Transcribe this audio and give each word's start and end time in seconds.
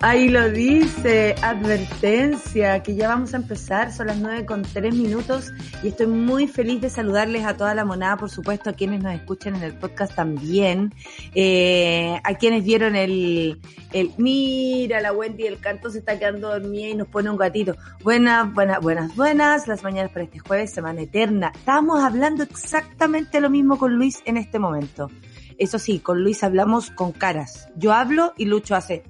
Ahí 0.00 0.28
lo 0.28 0.48
dice, 0.48 1.34
advertencia, 1.42 2.84
que 2.84 2.94
ya 2.94 3.08
vamos 3.08 3.34
a 3.34 3.38
empezar, 3.38 3.92
son 3.92 4.06
las 4.06 4.16
nueve 4.18 4.46
con 4.46 4.62
tres 4.62 4.94
minutos 4.94 5.52
y 5.82 5.88
estoy 5.88 6.06
muy 6.06 6.46
feliz 6.46 6.80
de 6.80 6.88
saludarles 6.88 7.44
a 7.44 7.56
toda 7.56 7.74
la 7.74 7.84
monada, 7.84 8.16
por 8.16 8.30
supuesto, 8.30 8.70
a 8.70 8.74
quienes 8.74 9.02
nos 9.02 9.12
escuchan 9.12 9.56
en 9.56 9.64
el 9.64 9.74
podcast 9.74 10.14
también, 10.14 10.94
eh, 11.34 12.16
a 12.22 12.34
quienes 12.34 12.62
vieron 12.62 12.94
el, 12.94 13.60
el, 13.92 14.12
mira, 14.18 15.00
la 15.00 15.12
Wendy, 15.12 15.48
el 15.48 15.58
canto 15.58 15.90
se 15.90 15.98
está 15.98 16.16
quedando 16.16 16.50
dormida 16.50 16.90
y 16.90 16.94
nos 16.94 17.08
pone 17.08 17.28
un 17.28 17.36
gatito. 17.36 17.74
Buenas, 18.04 18.54
buenas, 18.54 18.80
buenas, 18.80 19.16
buenas, 19.16 19.66
las 19.66 19.82
mañanas 19.82 20.12
para 20.12 20.26
este 20.26 20.38
jueves, 20.38 20.70
semana 20.70 21.00
eterna. 21.00 21.50
Estamos 21.52 22.04
hablando 22.04 22.44
exactamente 22.44 23.40
lo 23.40 23.50
mismo 23.50 23.76
con 23.78 23.96
Luis 23.96 24.22
en 24.26 24.36
este 24.36 24.60
momento. 24.60 25.10
Eso 25.58 25.80
sí, 25.80 25.98
con 25.98 26.22
Luis 26.22 26.44
hablamos 26.44 26.92
con 26.92 27.10
caras. 27.10 27.68
Yo 27.74 27.92
hablo 27.92 28.32
y 28.36 28.44
Lucho 28.44 28.76
hace 28.76 29.02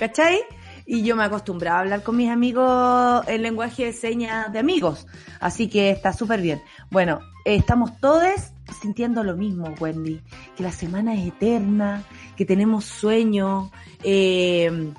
¿cachai? 0.00 0.40
Y 0.86 1.02
yo 1.02 1.14
me 1.14 1.24
acostumbraba 1.24 1.76
a 1.76 1.80
hablar 1.82 2.02
con 2.02 2.16
mis 2.16 2.30
amigos 2.30 3.22
en 3.28 3.42
lenguaje 3.42 3.84
de 3.84 3.92
señas 3.92 4.50
de 4.50 4.58
amigos. 4.58 5.06
Así 5.40 5.68
que 5.68 5.90
está 5.90 6.14
súper 6.14 6.40
bien. 6.40 6.62
Bueno, 6.90 7.20
estamos 7.44 8.00
todos 8.00 8.32
sintiendo 8.80 9.22
lo 9.22 9.36
mismo, 9.36 9.74
Wendy. 9.78 10.22
Que 10.56 10.62
la 10.62 10.72
semana 10.72 11.14
es 11.14 11.28
eterna, 11.28 12.02
que 12.34 12.46
tenemos 12.46 12.86
sueño, 12.86 13.70
eh, 14.02 14.90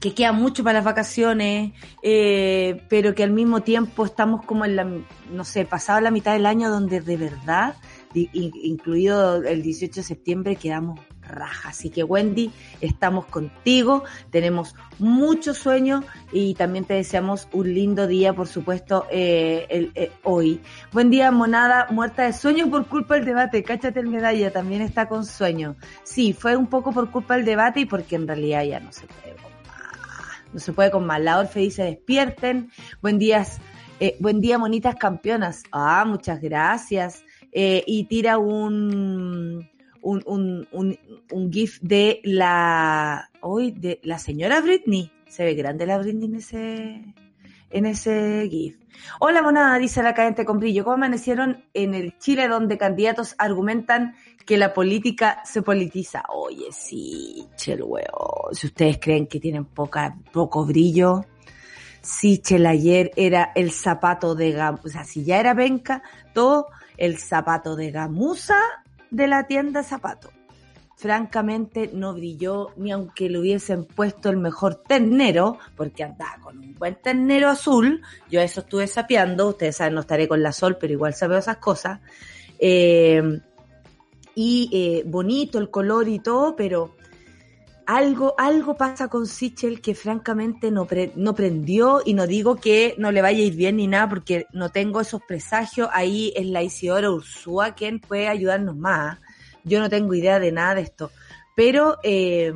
que 0.00 0.12
queda 0.12 0.32
mucho 0.32 0.64
para 0.64 0.78
las 0.78 0.84
vacaciones, 0.84 1.72
eh, 2.02 2.82
pero 2.88 3.14
que 3.14 3.22
al 3.22 3.30
mismo 3.30 3.60
tiempo 3.60 4.04
estamos 4.04 4.44
como 4.44 4.64
en 4.64 4.74
la, 4.74 4.88
no 5.30 5.44
sé, 5.44 5.64
pasada 5.64 6.00
la 6.00 6.10
mitad 6.10 6.32
del 6.32 6.46
año 6.46 6.68
donde 6.68 7.00
de 7.00 7.16
verdad, 7.16 7.76
incluido 8.12 9.36
el 9.44 9.62
18 9.62 10.00
de 10.00 10.02
septiembre, 10.02 10.56
quedamos 10.56 10.98
raja. 11.22 11.70
Así 11.70 11.90
que 11.90 12.04
Wendy, 12.04 12.52
estamos 12.80 13.26
contigo, 13.26 14.04
tenemos 14.30 14.74
mucho 14.98 15.54
sueño 15.54 16.04
y 16.32 16.54
también 16.54 16.84
te 16.84 16.94
deseamos 16.94 17.48
un 17.52 17.72
lindo 17.72 18.06
día, 18.06 18.32
por 18.34 18.48
supuesto, 18.48 19.06
eh, 19.10 19.90
eh, 19.94 20.12
hoy. 20.22 20.60
Buen 20.92 21.10
día, 21.10 21.30
monada, 21.30 21.86
muerta 21.90 22.24
de 22.24 22.32
sueño 22.32 22.70
por 22.70 22.86
culpa 22.86 23.14
del 23.14 23.24
debate. 23.24 23.62
Cáchate 23.62 24.00
el 24.00 24.08
medalla, 24.08 24.52
también 24.52 24.82
está 24.82 25.08
con 25.08 25.24
sueño. 25.24 25.76
Sí, 26.02 26.32
fue 26.32 26.56
un 26.56 26.66
poco 26.66 26.92
por 26.92 27.10
culpa 27.10 27.36
del 27.36 27.44
debate 27.44 27.80
y 27.80 27.86
porque 27.86 28.16
en 28.16 28.26
realidad 28.26 28.64
ya 28.64 28.80
no 28.80 28.92
se 28.92 29.06
puede 29.06 29.36
con. 29.36 29.52
No 30.52 30.60
se 30.60 30.72
puede 30.72 30.90
con 30.90 31.06
más. 31.06 31.20
La 31.20 31.38
Orfe 31.38 31.60
dice 31.60 31.82
despierten. 31.82 32.70
Buen 33.00 33.18
día, 33.18 33.46
eh, 34.00 34.16
buen 34.20 34.40
día, 34.40 34.58
monitas 34.58 34.96
campeonas. 34.96 35.62
Ah, 35.72 36.04
muchas 36.06 36.40
gracias. 36.40 37.24
Y 37.54 38.04
tira 38.04 38.38
un, 38.38 39.68
un, 40.02 40.66
un, 40.72 40.98
un 41.32 41.52
GIF 41.52 41.80
de 41.80 42.20
la, 42.24 43.30
hoy, 43.40 43.72
de 43.72 44.00
la 44.02 44.18
señora 44.18 44.60
Britney. 44.60 45.10
Se 45.28 45.44
ve 45.44 45.54
grande 45.54 45.86
la 45.86 45.98
Britney 45.98 46.26
en 46.26 46.34
ese, 46.36 47.14
en 47.70 47.86
ese 47.86 48.46
GIF. 48.50 48.76
Hola 49.18 49.42
monada, 49.42 49.78
dice 49.78 50.02
la 50.02 50.14
cadente 50.14 50.44
brillo. 50.44 50.84
¿Cómo 50.84 50.94
amanecieron 50.94 51.64
en 51.74 51.94
el 51.94 52.18
Chile 52.18 52.48
donde 52.48 52.78
candidatos 52.78 53.34
argumentan 53.38 54.14
que 54.46 54.56
la 54.56 54.74
política 54.74 55.42
se 55.44 55.62
politiza? 55.62 56.22
Oye, 56.28 56.66
sí, 56.70 57.48
chel 57.56 57.82
Si 58.52 58.66
ustedes 58.66 58.98
creen 59.00 59.26
que 59.26 59.40
tienen 59.40 59.64
poca, 59.64 60.16
poco 60.32 60.64
brillo, 60.64 61.24
Sichel 62.02 62.66
ayer 62.66 63.12
era 63.16 63.52
el 63.54 63.70
zapato 63.70 64.34
de 64.34 64.50
gamuza, 64.52 64.82
o 64.84 64.90
sea, 64.90 65.04
si 65.04 65.24
ya 65.24 65.38
era 65.38 65.54
penca, 65.54 66.02
todo 66.34 66.66
el 66.96 67.18
zapato 67.18 67.76
de 67.76 67.90
gamuza 67.92 68.56
de 69.10 69.28
la 69.28 69.46
tienda 69.46 69.82
zapato. 69.82 70.30
Francamente 71.02 71.90
no 71.92 72.14
brilló 72.14 72.68
ni 72.76 72.92
aunque 72.92 73.28
le 73.28 73.40
hubiesen 73.40 73.84
puesto 73.84 74.30
el 74.30 74.36
mejor 74.36 74.76
ternero, 74.76 75.58
porque 75.76 76.04
andaba 76.04 76.36
con 76.40 76.60
un 76.60 76.74
buen 76.74 76.94
ternero 76.94 77.48
azul. 77.48 78.02
Yo 78.30 78.40
eso 78.40 78.60
estuve 78.60 78.86
sapeando, 78.86 79.48
ustedes 79.48 79.78
saben, 79.78 79.94
no 79.94 80.02
estaré 80.02 80.28
con 80.28 80.44
la 80.44 80.52
sol, 80.52 80.76
pero 80.78 80.92
igual 80.92 81.12
sabeo 81.12 81.38
esas 81.38 81.56
cosas. 81.56 81.98
Eh, 82.60 83.40
y 84.36 84.70
eh, 84.72 85.02
bonito 85.04 85.58
el 85.58 85.70
color 85.70 86.06
y 86.06 86.20
todo, 86.20 86.54
pero 86.54 86.94
algo, 87.84 88.36
algo 88.38 88.76
pasa 88.76 89.08
con 89.08 89.26
Sichel 89.26 89.80
que 89.80 89.96
francamente 89.96 90.70
no, 90.70 90.86
no 91.16 91.34
prendió 91.34 92.00
y 92.04 92.14
no 92.14 92.28
digo 92.28 92.54
que 92.54 92.94
no 92.96 93.10
le 93.10 93.22
vaya 93.22 93.38
a 93.40 93.46
ir 93.46 93.56
bien 93.56 93.78
ni 93.78 93.88
nada 93.88 94.08
porque 94.08 94.46
no 94.52 94.70
tengo 94.70 95.00
esos 95.00 95.20
presagios. 95.26 95.88
Ahí 95.92 96.32
es 96.36 96.46
la 96.46 96.62
Isidora 96.62 97.10
Ursúa 97.10 97.74
quien 97.74 97.98
puede 97.98 98.28
ayudarnos 98.28 98.76
más. 98.76 99.18
Yo 99.64 99.80
no 99.80 99.88
tengo 99.88 100.14
idea 100.14 100.38
de 100.38 100.52
nada 100.52 100.74
de 100.76 100.82
esto. 100.82 101.10
Pero 101.54 101.98
eh, 102.02 102.52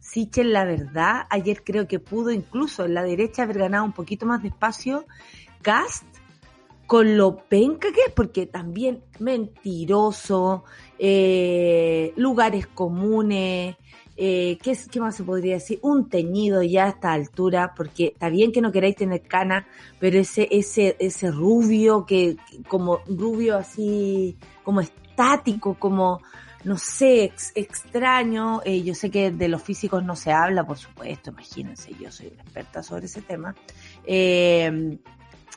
Sichel, 0.00 0.52
la 0.52 0.64
verdad, 0.64 1.26
ayer 1.30 1.62
creo 1.64 1.88
que 1.88 1.98
pudo 1.98 2.30
incluso 2.30 2.84
en 2.84 2.94
la 2.94 3.02
derecha 3.02 3.42
haber 3.42 3.58
ganado 3.58 3.84
un 3.84 3.92
poquito 3.92 4.26
más 4.26 4.42
de 4.42 4.48
espacio. 4.48 5.06
Cast 5.62 6.04
con 6.86 7.16
lo 7.16 7.36
penca 7.48 7.92
que 7.92 8.00
es, 8.06 8.12
porque 8.14 8.46
también 8.46 9.02
mentiroso, 9.18 10.64
eh, 10.98 12.12
lugares 12.16 12.68
comunes, 12.68 13.76
eh, 14.16 14.56
¿qué, 14.62 14.78
¿qué, 14.90 15.00
más 15.00 15.16
se 15.16 15.24
podría 15.24 15.54
decir? 15.54 15.78
Un 15.82 16.08
teñido 16.08 16.62
ya 16.62 16.84
a 16.84 16.88
esta 16.88 17.12
altura, 17.12 17.74
porque 17.76 18.06
está 18.14 18.28
bien 18.30 18.52
que 18.52 18.60
no 18.60 18.72
queráis 18.72 18.96
tener 18.96 19.22
cana, 19.22 19.66
pero 19.98 20.18
ese, 20.18 20.48
ese, 20.50 20.96
ese 21.00 21.30
rubio 21.30 22.06
que, 22.06 22.36
como 22.68 23.00
rubio 23.06 23.56
así, 23.56 24.38
como 24.62 24.80
estático, 24.80 25.74
como, 25.78 26.22
no 26.66 26.76
sé, 26.78 27.32
extraño. 27.54 28.60
Eh, 28.64 28.82
yo 28.82 28.92
sé 28.92 29.08
que 29.08 29.30
de 29.30 29.46
los 29.46 29.62
físicos 29.62 30.02
no 30.02 30.16
se 30.16 30.32
habla, 30.32 30.66
por 30.66 30.76
supuesto, 30.76 31.30
imagínense, 31.30 31.92
yo 31.94 32.10
soy 32.10 32.26
una 32.26 32.42
experta 32.42 32.82
sobre 32.82 33.06
ese 33.06 33.22
tema. 33.22 33.54
Eh, 34.04 34.98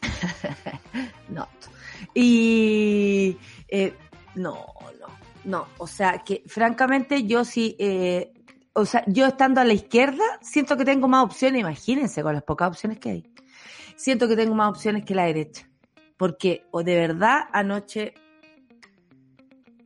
no. 1.29 1.47
Y, 2.13 3.35
eh, 3.67 3.95
no, 4.35 4.67
no, 4.99 5.07
no. 5.45 5.67
O 5.79 5.87
sea, 5.87 6.19
que 6.19 6.43
francamente 6.45 7.23
yo 7.23 7.43
sí, 7.43 7.75
o 8.73 8.85
sea, 8.85 9.03
yo 9.07 9.25
estando 9.25 9.61
a 9.61 9.65
la 9.65 9.73
izquierda, 9.73 10.23
siento 10.41 10.77
que 10.77 10.85
tengo 10.85 11.07
más 11.07 11.25
opciones, 11.25 11.61
imagínense 11.61 12.21
con 12.21 12.35
las 12.35 12.43
pocas 12.43 12.67
opciones 12.67 12.99
que 12.99 13.09
hay. 13.09 13.33
Siento 13.95 14.27
que 14.27 14.35
tengo 14.35 14.53
más 14.53 14.69
opciones 14.69 15.05
que 15.05 15.15
la 15.15 15.25
derecha. 15.25 15.67
Porque, 16.17 16.67
o 16.69 16.83
de 16.83 16.95
verdad, 16.95 17.45
anoche, 17.51 18.13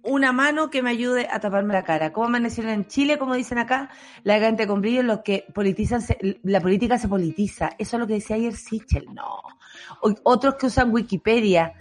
una 0.04 0.34
mano 0.34 0.70
que 0.70 0.84
me 0.84 0.90
ayude 0.90 1.28
a 1.32 1.40
taparme 1.40 1.74
la 1.74 1.84
cara. 1.84 2.12
¿Cómo 2.12 2.28
amanecieron 2.28 2.74
en 2.74 2.88
Chile? 2.88 3.18
Como 3.18 3.36
dicen 3.36 3.58
acá, 3.58 3.90
la 4.24 4.40
gente 4.40 4.68
con 4.68 4.82
brillo, 4.82 5.02
los 5.02 5.22
que 5.22 5.46
politizan, 5.54 6.02
la 6.44 6.62
política 6.62 6.98
se 6.98 7.08
politiza. 7.08 7.72
Eso 7.78 7.96
es 7.96 8.00
lo 8.00 8.08
que 8.08 8.16
decía 8.16 8.36
ayer 8.36 8.56
Sichel. 8.56 9.06
No. 9.14 9.42
otros 10.24 10.56
que 10.56 10.68
usan 10.68 10.94
Wikipedia. 10.94 11.74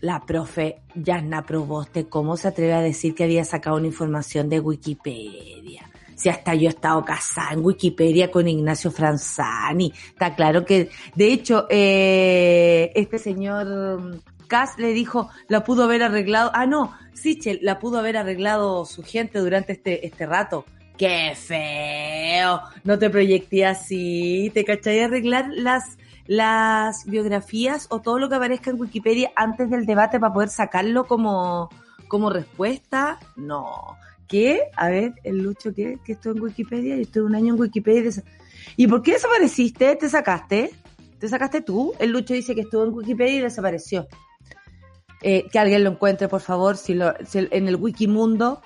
La 0.00 0.20
profe 0.20 0.82
Yasna 0.94 1.46
Proboste, 1.46 2.06
¿cómo 2.06 2.36
se 2.36 2.48
atreve 2.48 2.74
a 2.74 2.80
decir 2.80 3.14
que 3.14 3.24
había 3.24 3.44
sacado 3.44 3.76
una 3.76 3.86
información 3.86 4.48
de 4.48 4.60
Wikipedia? 4.60 5.88
si 6.16 6.30
hasta 6.30 6.54
yo 6.54 6.68
he 6.68 6.70
estado 6.70 7.04
casada 7.04 7.52
en 7.52 7.64
Wikipedia 7.64 8.30
con 8.30 8.48
Ignacio 8.48 8.90
Franzani. 8.90 9.92
Está 10.08 10.34
claro 10.34 10.64
que, 10.64 10.88
de 11.14 11.32
hecho, 11.32 11.66
eh, 11.68 12.90
este 12.94 13.18
señor 13.18 14.22
Cass 14.48 14.78
le 14.78 14.92
dijo, 14.92 15.28
la 15.48 15.62
pudo 15.62 15.84
haber 15.84 16.02
arreglado, 16.02 16.50
ah 16.54 16.66
no, 16.66 16.94
Sichel, 17.16 17.58
la 17.62 17.78
pudo 17.78 17.98
haber 17.98 18.16
arreglado 18.16 18.84
su 18.84 19.02
gente 19.02 19.38
durante 19.38 19.72
este, 19.72 20.06
este 20.06 20.26
rato. 20.26 20.64
¡Qué 20.96 21.34
feo! 21.34 22.60
No 22.84 22.98
te 22.98 23.10
proyecté 23.10 23.66
así, 23.66 24.50
¿te 24.54 24.64
cachai 24.64 25.00
arreglar 25.00 25.48
las, 25.50 25.98
las 26.26 27.04
biografías 27.04 27.86
o 27.90 28.00
todo 28.00 28.18
lo 28.18 28.28
que 28.28 28.36
aparezca 28.36 28.70
en 28.70 28.80
Wikipedia 28.80 29.30
antes 29.36 29.68
del 29.68 29.84
debate 29.84 30.18
para 30.18 30.32
poder 30.32 30.48
sacarlo 30.48 31.06
como, 31.06 31.68
como 32.08 32.30
respuesta? 32.30 33.18
No. 33.36 33.98
¿Qué? 34.26 34.62
A 34.76 34.88
ver, 34.88 35.14
el 35.22 35.38
Lucho, 35.38 35.74
¿qué? 35.74 35.98
Que 36.04 36.12
estoy 36.12 36.36
en 36.36 36.42
Wikipedia, 36.42 36.96
y 36.96 37.02
estoy 37.02 37.22
un 37.22 37.34
año 37.34 37.54
en 37.54 37.60
Wikipedia. 37.60 38.10
¿Y 38.76 38.86
por 38.86 39.02
qué 39.02 39.12
desapareciste? 39.12 39.96
¿Te 39.96 40.08
sacaste? 40.08 40.70
¿Te 41.18 41.28
sacaste 41.28 41.60
tú? 41.60 41.92
El 41.98 42.10
Lucho 42.10 42.34
dice 42.34 42.54
que 42.54 42.62
estuvo 42.62 42.84
en 42.84 42.94
Wikipedia 42.94 43.36
y 43.36 43.40
desapareció. 43.40 44.06
Eh, 45.28 45.48
que 45.50 45.58
alguien 45.58 45.82
lo 45.82 45.90
encuentre, 45.90 46.28
por 46.28 46.40
favor, 46.40 46.76
si, 46.76 46.94
lo, 46.94 47.12
en 47.34 47.66
el 47.66 47.74
Wikimundo, 47.74 48.62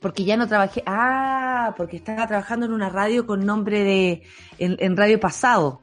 porque 0.00 0.24
ya 0.24 0.38
no 0.38 0.48
trabajé. 0.48 0.82
Ah, 0.86 1.74
porque 1.76 1.98
estaba 1.98 2.26
trabajando 2.26 2.64
en 2.64 2.72
una 2.72 2.88
radio 2.88 3.26
con 3.26 3.44
nombre 3.44 3.84
de. 3.84 4.22
en, 4.56 4.96
radio 4.96 5.20
pasado. 5.20 5.82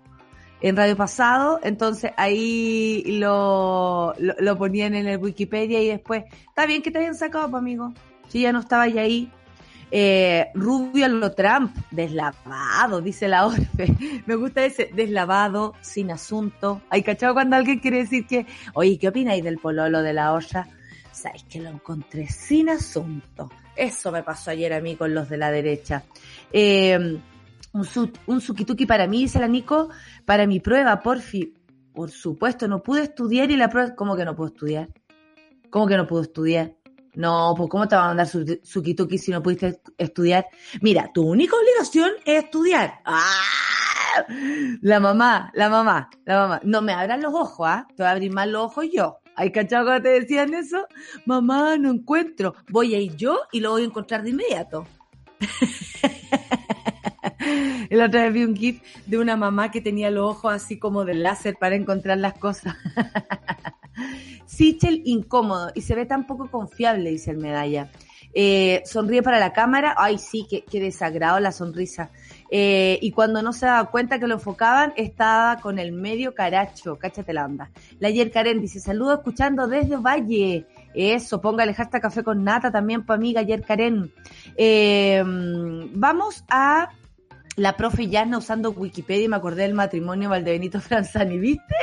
en 0.59 0.75
Radio 0.75 0.97
Pasado, 0.97 1.59
entonces 1.61 2.13
ahí 2.17 3.03
lo, 3.19 4.15
lo, 4.17 4.57
ponían 4.57 4.95
en 4.95 5.05
el 5.05 5.19
Wikipedia 5.19 5.79
y 5.83 5.89
después, 5.89 6.23
está 6.47 6.65
bien 6.65 6.81
que 6.81 6.89
te 6.89 6.97
hayan 6.97 7.13
sacado, 7.13 7.51
pues, 7.51 7.61
amigo, 7.61 7.93
si 8.27 8.41
ya 8.41 8.51
no 8.51 8.61
estaba 8.61 8.87
ya 8.87 9.03
ahí. 9.03 9.31
Eh, 9.93 10.49
Rubio 10.53 11.09
lo 11.09 11.31
Trump, 11.33 11.75
deslavado, 11.91 13.01
dice 13.01 13.27
la 13.27 13.45
Orfe. 13.45 13.93
Me 14.25 14.35
gusta 14.35 14.63
ese, 14.63 14.89
deslavado, 14.93 15.73
sin 15.81 16.11
asunto. 16.11 16.81
Hay 16.89 17.03
cachado 17.03 17.33
cuando 17.33 17.57
alguien 17.57 17.79
quiere 17.79 17.97
decir 17.97 18.25
que, 18.25 18.45
oye, 18.73 18.97
¿qué 18.97 19.09
opináis 19.09 19.43
del 19.43 19.57
pololo 19.57 20.01
de 20.01 20.13
la 20.13 20.33
olla? 20.33 20.67
Sabéis 21.11 21.43
que 21.43 21.59
lo 21.59 21.69
encontré 21.69 22.27
sin 22.27 22.69
asunto. 22.69 23.49
Eso 23.75 24.11
me 24.11 24.23
pasó 24.23 24.51
ayer 24.51 24.73
a 24.73 24.79
mí 24.79 24.95
con 24.95 25.13
los 25.13 25.27
de 25.27 25.37
la 25.37 25.51
derecha. 25.51 26.03
Eh, 26.53 27.19
un, 27.73 28.41
sukituki 28.41 28.85
para 28.85 29.07
mí, 29.07 29.23
dice 29.23 29.39
la 29.39 29.47
Nico, 29.47 29.89
para 30.25 30.47
mi 30.47 30.59
prueba, 30.59 31.01
porfi. 31.01 31.53
Por 31.93 32.09
supuesto, 32.09 32.69
no 32.69 32.81
pude 32.81 33.03
estudiar 33.03 33.51
y 33.51 33.57
la 33.57 33.69
prueba, 33.69 33.95
¿cómo 33.95 34.15
que 34.15 34.23
no 34.23 34.35
puedo 34.35 34.49
estudiar? 34.49 34.87
¿Cómo 35.69 35.87
que 35.87 35.97
no 35.97 36.07
puedo 36.07 36.23
estudiar? 36.23 36.75
No, 37.15 37.53
pues 37.57 37.69
¿cómo 37.69 37.87
te 37.87 37.95
va 37.95 38.05
a 38.05 38.07
mandar 38.07 38.27
sukituki 38.27 39.17
si 39.17 39.31
no 39.31 39.43
pudiste 39.43 39.81
estudiar? 39.97 40.45
Mira, 40.81 41.11
tu 41.13 41.23
única 41.23 41.55
obligación 41.55 42.11
es 42.25 42.45
estudiar. 42.45 43.01
¡Ah! 43.05 43.33
La 44.81 44.99
mamá, 44.99 45.51
la 45.53 45.69
mamá, 45.69 46.09
la 46.25 46.37
mamá. 46.37 46.61
No 46.63 46.81
me 46.81 46.93
abran 46.93 47.21
los 47.21 47.33
ojos, 47.33 47.67
¿ah? 47.69 47.87
Te 47.95 48.03
voy 48.03 48.07
a 48.07 48.11
abrir 48.11 48.31
más 48.31 48.47
los 48.47 48.65
ojos 48.65 48.85
yo. 48.91 49.19
¿Hay 49.35 49.51
cachado 49.51 49.85
cuando 49.85 50.03
te 50.03 50.19
decían 50.19 50.53
eso? 50.53 50.85
Mamá, 51.25 51.77
no 51.77 51.91
encuentro. 51.91 52.55
Voy 52.69 52.95
a 52.95 52.99
ir 52.99 53.15
yo 53.15 53.39
y 53.51 53.59
lo 53.59 53.71
voy 53.71 53.83
a 53.83 53.85
encontrar 53.85 54.23
de 54.23 54.31
inmediato. 54.31 54.85
El 57.89 58.01
otro 58.01 58.21
vez 58.21 58.33
vi 58.33 58.43
un 58.43 58.55
GIF 58.55 58.81
de 59.05 59.17
una 59.17 59.35
mamá 59.35 59.71
que 59.71 59.81
tenía 59.81 60.09
los 60.09 60.31
ojos 60.31 60.53
así 60.53 60.77
como 60.77 61.05
de 61.05 61.15
láser 61.15 61.55
para 61.59 61.75
encontrar 61.75 62.17
las 62.17 62.33
cosas. 62.33 62.75
Sichel 64.45 65.01
incómodo 65.05 65.71
y 65.75 65.81
se 65.81 65.95
ve 65.95 66.05
tan 66.05 66.27
poco 66.27 66.49
confiable, 66.49 67.09
dice 67.09 67.31
el 67.31 67.37
medalla. 67.37 67.89
Eh, 68.33 68.81
sonríe 68.85 69.21
para 69.21 69.39
la 69.39 69.51
cámara, 69.51 69.93
ay 69.97 70.17
sí, 70.17 70.47
qué, 70.49 70.79
desagrado 70.79 71.39
la 71.39 71.51
sonrisa. 71.51 72.11
Eh, 72.49 72.97
y 73.01 73.11
cuando 73.11 73.41
no 73.41 73.53
se 73.53 73.65
daba 73.65 73.89
cuenta 73.91 74.19
que 74.19 74.27
lo 74.27 74.35
enfocaban, 74.35 74.93
estaba 74.95 75.57
con 75.61 75.79
el 75.79 75.91
medio 75.91 76.33
caracho, 76.33 76.97
cáchate 76.97 77.33
la 77.33 77.45
onda. 77.45 77.71
La 77.99 78.07
ayer 78.07 78.31
Karen 78.31 78.61
dice, 78.61 78.79
saludo 78.79 79.15
escuchando 79.15 79.67
desde 79.67 79.97
Valle. 79.97 80.65
Eso, 80.93 81.41
póngale 81.41 81.73
hashtag 81.73 82.01
café 82.01 82.23
con 82.23 82.43
nata 82.43 82.71
también 82.71 83.05
para 83.05 83.17
amiga 83.17 83.41
ayer 83.41 83.61
Karen. 83.63 84.13
Eh, 84.55 85.23
vamos 85.93 86.43
a 86.49 86.89
la 87.61 87.77
profe 87.77 88.07
Yana 88.07 88.39
usando 88.39 88.71
Wikipedia 88.71 89.25
y 89.25 89.27
me 89.27 89.35
acordé 89.35 89.61
del 89.63 89.75
matrimonio 89.75 90.29
Valdebenito 90.29 90.81
Franzani, 90.87 91.37
¿viste? 91.37 91.75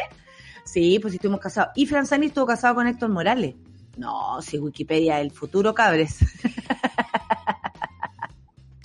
Sí, 0.65 0.99
pues 1.01 1.15
estuvimos 1.15 1.39
casados. 1.41 1.71
Y 1.77 1.87
Franzani 1.87 2.27
estuvo 2.27 2.47
casado 2.47 2.75
con 2.75 2.89
Héctor 2.89 3.11
Morales. 3.11 3.55
No, 3.97 4.43
si 4.43 4.59
Wikipedia 4.59 5.21
el 5.21 5.31
futuro, 5.31 5.73
cabres. 5.75 6.19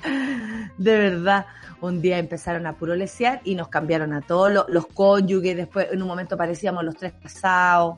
De 0.77 0.97
verdad, 0.97 1.47
un 1.81 1.99
día 1.99 2.19
empezaron 2.19 2.67
a 2.67 2.77
purolesear 2.77 3.41
y 3.43 3.55
nos 3.55 3.69
cambiaron 3.69 4.13
a 4.13 4.21
todos 4.21 4.51
los, 4.51 4.65
los 4.69 4.85
cónyuges. 4.85 5.55
Después, 5.57 5.87
en 5.91 5.99
un 6.01 6.07
momento 6.07 6.37
parecíamos 6.37 6.83
los 6.83 6.95
tres 6.95 7.13
casados. 7.13 7.97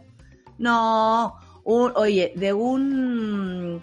No, 0.57 1.35
oye, 1.63 2.31
de 2.35 2.53
un 2.53 3.81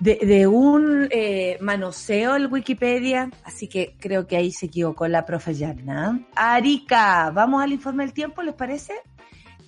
de, 0.00 0.46
un 0.46 1.08
eh, 1.10 1.58
manoseo 1.60 2.34
el 2.34 2.46
Wikipedia, 2.46 3.30
así 3.44 3.68
que 3.68 3.94
creo 4.00 4.26
que 4.26 4.36
ahí 4.36 4.50
se 4.50 4.66
equivocó 4.66 5.06
la 5.06 5.26
profe 5.26 5.54
Yarna. 5.54 6.26
Arica, 6.34 7.30
¿vamos 7.30 7.62
al 7.62 7.72
informe 7.72 8.04
del 8.04 8.14
tiempo, 8.14 8.42
les 8.42 8.54
parece? 8.54 8.94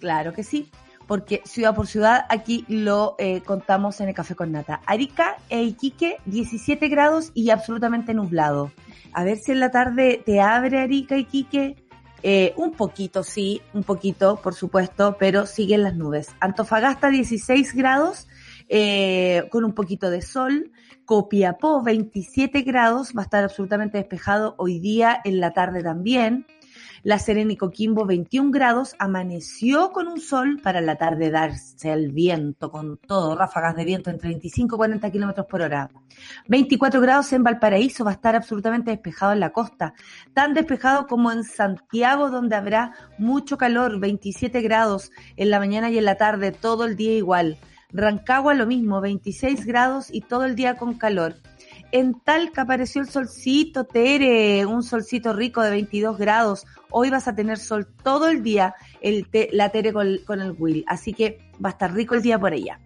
Claro 0.00 0.32
que 0.32 0.43
sí, 0.43 0.70
porque 1.06 1.43
ciudad 1.44 1.75
por 1.75 1.87
ciudad 1.87 2.25
aquí 2.31 2.64
lo 2.69 3.14
eh, 3.19 3.43
contamos 3.43 4.00
en 4.00 4.08
el 4.08 4.14
Café 4.14 4.34
con 4.34 4.52
Nata. 4.52 4.81
Arica 4.87 5.37
e 5.50 5.62
Iquique, 5.62 6.17
17 6.25 6.88
grados 6.88 7.31
y 7.34 7.50
absolutamente 7.50 8.14
nublado. 8.14 8.73
A 9.12 9.25
ver 9.25 9.37
si 9.37 9.52
en 9.52 9.61
la 9.61 9.70
tarde 9.70 10.23
te 10.25 10.40
abre 10.40 10.81
Arica, 10.81 11.17
Iquique. 11.17 11.76
Eh, 12.25 12.55
un 12.56 12.70
poquito, 12.73 13.25
sí, 13.25 13.61
un 13.75 13.82
poquito, 13.82 14.37
por 14.37 14.55
supuesto, 14.55 15.17
pero 15.19 15.44
siguen 15.44 15.82
las 15.82 15.96
nubes. 15.96 16.29
Antofagasta, 16.38 17.11
16 17.11 17.75
grados 17.75 18.29
eh, 18.74 19.48
con 19.50 19.64
un 19.64 19.74
poquito 19.74 20.08
de 20.08 20.22
sol. 20.22 20.72
Copiapó 21.04 21.82
27 21.82 22.62
grados, 22.62 23.12
va 23.14 23.20
a 23.20 23.24
estar 23.24 23.44
absolutamente 23.44 23.98
despejado 23.98 24.54
hoy 24.56 24.78
día 24.78 25.20
en 25.24 25.40
la 25.40 25.52
tarde 25.52 25.82
también. 25.82 26.46
La 27.02 27.19
Serena 27.19 27.52
y 27.52 27.56
Coquimbo 27.58 28.06
21 28.06 28.50
grados, 28.50 28.94
amaneció 28.98 29.92
con 29.92 30.08
un 30.08 30.20
sol 30.20 30.58
para 30.62 30.80
la 30.80 30.96
tarde 30.96 31.30
darse 31.30 31.92
el 31.92 32.12
viento 32.12 32.70
con 32.70 32.96
todo, 32.96 33.36
ráfagas 33.36 33.76
de 33.76 33.84
viento 33.84 34.10
25 34.10 34.74
y 34.74 34.78
40 34.78 35.10
kilómetros 35.10 35.46
por 35.46 35.60
hora. 35.60 35.90
24 36.48 36.98
grados 37.02 37.30
en 37.34 37.42
Valparaíso, 37.42 38.04
va 38.06 38.12
a 38.12 38.14
estar 38.14 38.36
absolutamente 38.36 38.90
despejado 38.90 39.32
en 39.32 39.40
la 39.40 39.50
costa, 39.50 39.92
tan 40.32 40.54
despejado 40.54 41.06
como 41.06 41.30
en 41.30 41.44
Santiago 41.44 42.30
donde 42.30 42.56
habrá 42.56 42.94
mucho 43.19 43.58
calor, 43.58 44.00
27 44.00 44.62
grados 44.62 45.10
en 45.36 45.50
la 45.50 45.58
mañana 45.58 45.90
y 45.90 45.98
en 45.98 46.06
la 46.06 46.16
tarde, 46.16 46.52
todo 46.52 46.86
el 46.86 46.96
día 46.96 47.12
igual. 47.12 47.58
Rancagua 47.92 48.54
lo 48.54 48.66
mismo, 48.66 49.00
26 49.00 49.66
grados 49.66 50.08
y 50.10 50.22
todo 50.22 50.44
el 50.44 50.54
día 50.54 50.76
con 50.76 50.94
calor. 50.94 51.36
En 51.90 52.18
Talca 52.18 52.62
apareció 52.62 53.02
el 53.02 53.08
solcito, 53.08 53.84
Tere, 53.84 54.64
un 54.64 54.82
solcito 54.82 55.34
rico 55.34 55.60
de 55.60 55.70
22 55.70 56.16
grados. 56.16 56.64
Hoy 56.90 57.10
vas 57.10 57.28
a 57.28 57.34
tener 57.34 57.58
sol 57.58 57.86
todo 58.02 58.28
el 58.28 58.42
día, 58.42 58.74
el 59.02 59.26
la 59.52 59.68
Tere 59.68 59.92
con, 59.92 60.40
el 60.40 60.56
Will. 60.58 60.84
Así 60.88 61.12
que 61.12 61.38
va 61.62 61.68
a 61.68 61.72
estar 61.72 61.92
rico 61.92 62.14
el 62.14 62.22
día 62.22 62.38
por 62.38 62.54
allá. 62.54 62.80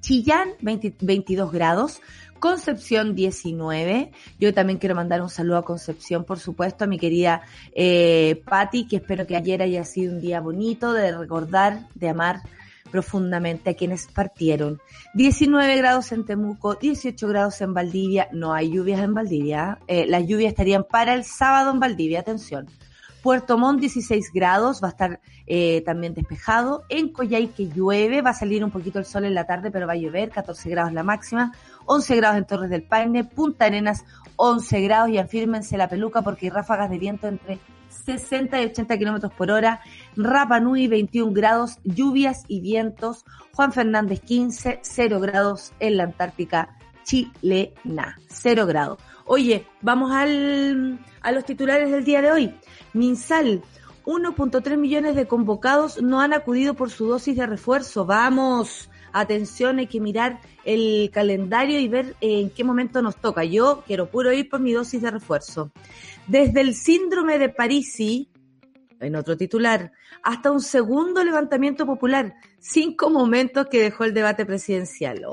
Chillán, 0.00 0.50
22 0.60 1.50
grados. 1.50 2.00
Concepción 2.38 3.16
19. 3.16 4.12
Yo 4.38 4.54
también 4.54 4.78
quiero 4.78 4.94
mandar 4.94 5.20
un 5.20 5.28
saludo 5.28 5.56
a 5.56 5.64
Concepción, 5.64 6.24
por 6.24 6.38
supuesto, 6.38 6.84
a 6.84 6.86
mi 6.86 6.96
querida 6.96 7.42
eh, 7.74 8.40
Patti, 8.44 8.86
que 8.86 8.96
espero 8.96 9.26
que 9.26 9.36
ayer 9.36 9.60
haya 9.62 9.82
sido 9.82 10.14
un 10.14 10.20
día 10.20 10.40
bonito 10.40 10.92
de 10.92 11.16
recordar, 11.16 11.88
de 11.96 12.08
amar 12.08 12.42
profundamente 12.90 13.70
a 13.70 13.74
quienes 13.74 14.06
partieron. 14.06 14.80
19 15.14 15.76
grados 15.76 16.12
en 16.12 16.24
Temuco, 16.24 16.74
18 16.74 17.28
grados 17.28 17.60
en 17.60 17.74
Valdivia, 17.74 18.28
no 18.32 18.52
hay 18.54 18.70
lluvias 18.70 19.00
en 19.00 19.14
Valdivia, 19.14 19.78
eh, 19.86 20.06
las 20.06 20.26
lluvias 20.26 20.50
estarían 20.50 20.84
para 20.84 21.14
el 21.14 21.24
sábado 21.24 21.70
en 21.70 21.80
Valdivia, 21.80 22.20
atención. 22.20 22.66
Puerto 23.22 23.58
Montt 23.58 23.80
16 23.80 24.30
grados, 24.32 24.82
va 24.82 24.88
a 24.88 24.90
estar 24.92 25.20
eh, 25.46 25.82
también 25.84 26.14
despejado. 26.14 26.84
En 26.88 27.12
Coyhai 27.12 27.48
que 27.48 27.68
llueve, 27.68 28.22
va 28.22 28.30
a 28.30 28.34
salir 28.34 28.64
un 28.64 28.70
poquito 28.70 28.98
el 28.98 29.04
sol 29.04 29.24
en 29.24 29.34
la 29.34 29.44
tarde, 29.44 29.70
pero 29.70 29.86
va 29.86 29.94
a 29.94 29.96
llover, 29.96 30.30
14 30.30 30.70
grados 30.70 30.92
la 30.92 31.02
máxima. 31.02 31.52
11 31.86 32.16
grados 32.16 32.38
en 32.38 32.46
Torres 32.46 32.70
del 32.70 32.84
Paine, 32.84 33.24
Punta 33.24 33.64
Arenas 33.64 34.04
11 34.36 34.80
grados 34.82 35.10
y 35.10 35.18
afírmense 35.18 35.76
la 35.76 35.88
peluca 35.88 36.22
porque 36.22 36.46
hay 36.46 36.50
ráfagas 36.50 36.90
de 36.90 36.98
viento 36.98 37.26
entre 37.26 37.58
60 38.08 38.62
y 38.62 38.64
80 38.66 38.98
kilómetros 38.98 39.32
por 39.34 39.50
hora. 39.50 39.80
Rapa 40.16 40.60
Nui 40.60 40.88
21 40.88 41.32
grados, 41.32 41.78
lluvias 41.84 42.44
y 42.48 42.60
vientos. 42.60 43.24
Juan 43.52 43.72
Fernández 43.72 44.20
15, 44.20 44.80
0 44.82 45.20
grados 45.20 45.72
en 45.78 45.98
la 45.98 46.04
Antártica 46.04 46.78
chilena, 47.04 48.18
0 48.28 48.66
grados. 48.66 48.98
Oye, 49.24 49.66
vamos 49.82 50.12
al, 50.12 50.98
a 51.20 51.32
los 51.32 51.44
titulares 51.44 51.90
del 51.90 52.04
día 52.04 52.22
de 52.22 52.32
hoy. 52.32 52.54
Minsal, 52.94 53.62
1.3 54.04 54.76
millones 54.78 55.16
de 55.16 55.26
convocados 55.26 56.02
no 56.02 56.20
han 56.20 56.32
acudido 56.32 56.74
por 56.74 56.90
su 56.90 57.06
dosis 57.06 57.36
de 57.36 57.46
refuerzo. 57.46 58.06
Vamos, 58.06 58.88
atención, 59.20 59.78
hay 59.78 59.86
que 59.86 60.00
mirar 60.00 60.40
el 60.64 61.10
calendario 61.12 61.78
y 61.78 61.88
ver 61.88 62.16
en 62.20 62.50
qué 62.50 62.64
momento 62.64 63.02
nos 63.02 63.16
toca. 63.16 63.44
Yo 63.44 63.82
quiero 63.86 64.10
puro 64.10 64.32
ir 64.32 64.48
por 64.48 64.60
mi 64.60 64.72
dosis 64.72 65.02
de 65.02 65.10
refuerzo. 65.10 65.72
Desde 66.26 66.60
el 66.60 66.74
síndrome 66.74 67.38
de 67.38 67.48
Parisi, 67.48 68.30
en 69.00 69.16
otro 69.16 69.36
titular, 69.36 69.92
hasta 70.22 70.50
un 70.50 70.60
segundo 70.60 71.22
levantamiento 71.22 71.86
popular, 71.86 72.34
cinco 72.58 73.10
momentos 73.10 73.66
que 73.70 73.80
dejó 73.80 74.04
el 74.04 74.14
debate 74.14 74.44
presidencial. 74.44 75.24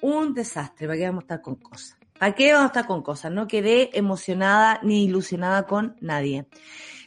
un 0.00 0.34
desastre, 0.34 0.86
¿para 0.86 0.98
qué 0.98 1.06
vamos 1.06 1.22
a 1.22 1.24
estar 1.24 1.42
con 1.42 1.56
cosas? 1.56 1.96
¿Para 2.18 2.34
qué 2.34 2.52
vamos 2.52 2.64
a 2.64 2.66
estar 2.68 2.86
con 2.86 3.02
cosas? 3.02 3.32
No 3.32 3.46
quedé 3.46 3.96
emocionada 3.96 4.80
ni 4.82 5.04
ilusionada 5.04 5.66
con 5.66 5.96
nadie. 6.00 6.46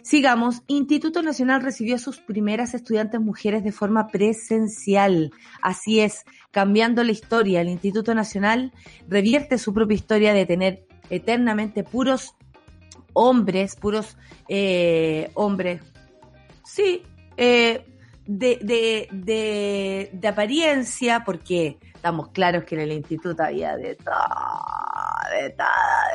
Sigamos, 0.04 0.64
Instituto 0.68 1.22
Nacional 1.22 1.62
recibió 1.62 1.96
a 1.96 2.00
sus 2.00 2.20
primeras 2.20 2.74
estudiantes 2.74 3.22
mujeres 3.22 3.64
de 3.64 3.72
forma 3.72 4.08
presencial. 4.08 5.32
Así 5.62 6.00
es, 6.00 6.26
cambiando 6.50 7.04
la 7.04 7.12
historia, 7.12 7.62
el 7.62 7.70
Instituto 7.70 8.16
Nacional 8.16 8.72
revierte 9.08 9.58
su 9.58 9.74
propia 9.74 9.96
historia 9.96 10.34
de 10.34 10.46
tener 10.46 10.86
eternamente 11.10 11.84
puros 11.84 12.36
hombres, 13.14 13.76
puros 13.76 14.18
eh, 14.48 15.30
hombres, 15.36 15.82
sí, 16.64 17.04
eh, 17.38 17.86
de, 18.26 18.60
de, 18.62 19.08
de, 19.12 20.10
de, 20.14 20.28
apariencia, 20.28 21.24
porque 21.26 21.78
estamos 21.94 22.30
claros 22.30 22.64
que 22.64 22.76
en 22.76 22.82
el 22.82 22.92
instituto 22.94 23.44
había 23.44 23.76
de 23.76 23.96
todo, 23.96 24.14
de 25.32 25.50
todo, 25.50 25.68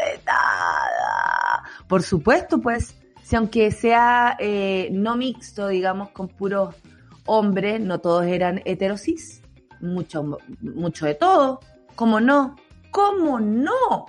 de 0.04 0.18
todo. 0.18 1.86
Por 1.88 2.02
supuesto, 2.02 2.60
pues, 2.60 2.96
si 3.26 3.34
aunque 3.34 3.72
sea 3.72 4.36
eh, 4.38 4.88
no 4.92 5.16
mixto, 5.16 5.66
digamos, 5.66 6.10
con 6.10 6.28
puros 6.28 6.76
hombres, 7.24 7.80
no 7.80 7.98
todos 7.98 8.24
eran 8.24 8.62
heterosis, 8.64 9.42
mucho, 9.80 10.38
mucho 10.60 11.06
de 11.06 11.16
todo, 11.16 11.58
¿cómo 11.96 12.20
no? 12.20 12.54
¿Cómo 12.92 13.40
no? 13.40 14.06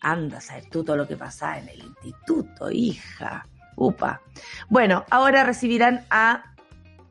Anda 0.00 0.38
a 0.38 0.40
saber 0.40 0.66
tú 0.70 0.84
todo 0.84 0.96
lo 0.96 1.08
que 1.08 1.16
pasa 1.16 1.58
en 1.58 1.68
el 1.68 1.82
instituto, 1.82 2.70
hija. 2.70 3.48
Upa. 3.74 4.22
Bueno, 4.68 5.04
ahora 5.10 5.42
recibirán 5.42 6.06
a 6.10 6.54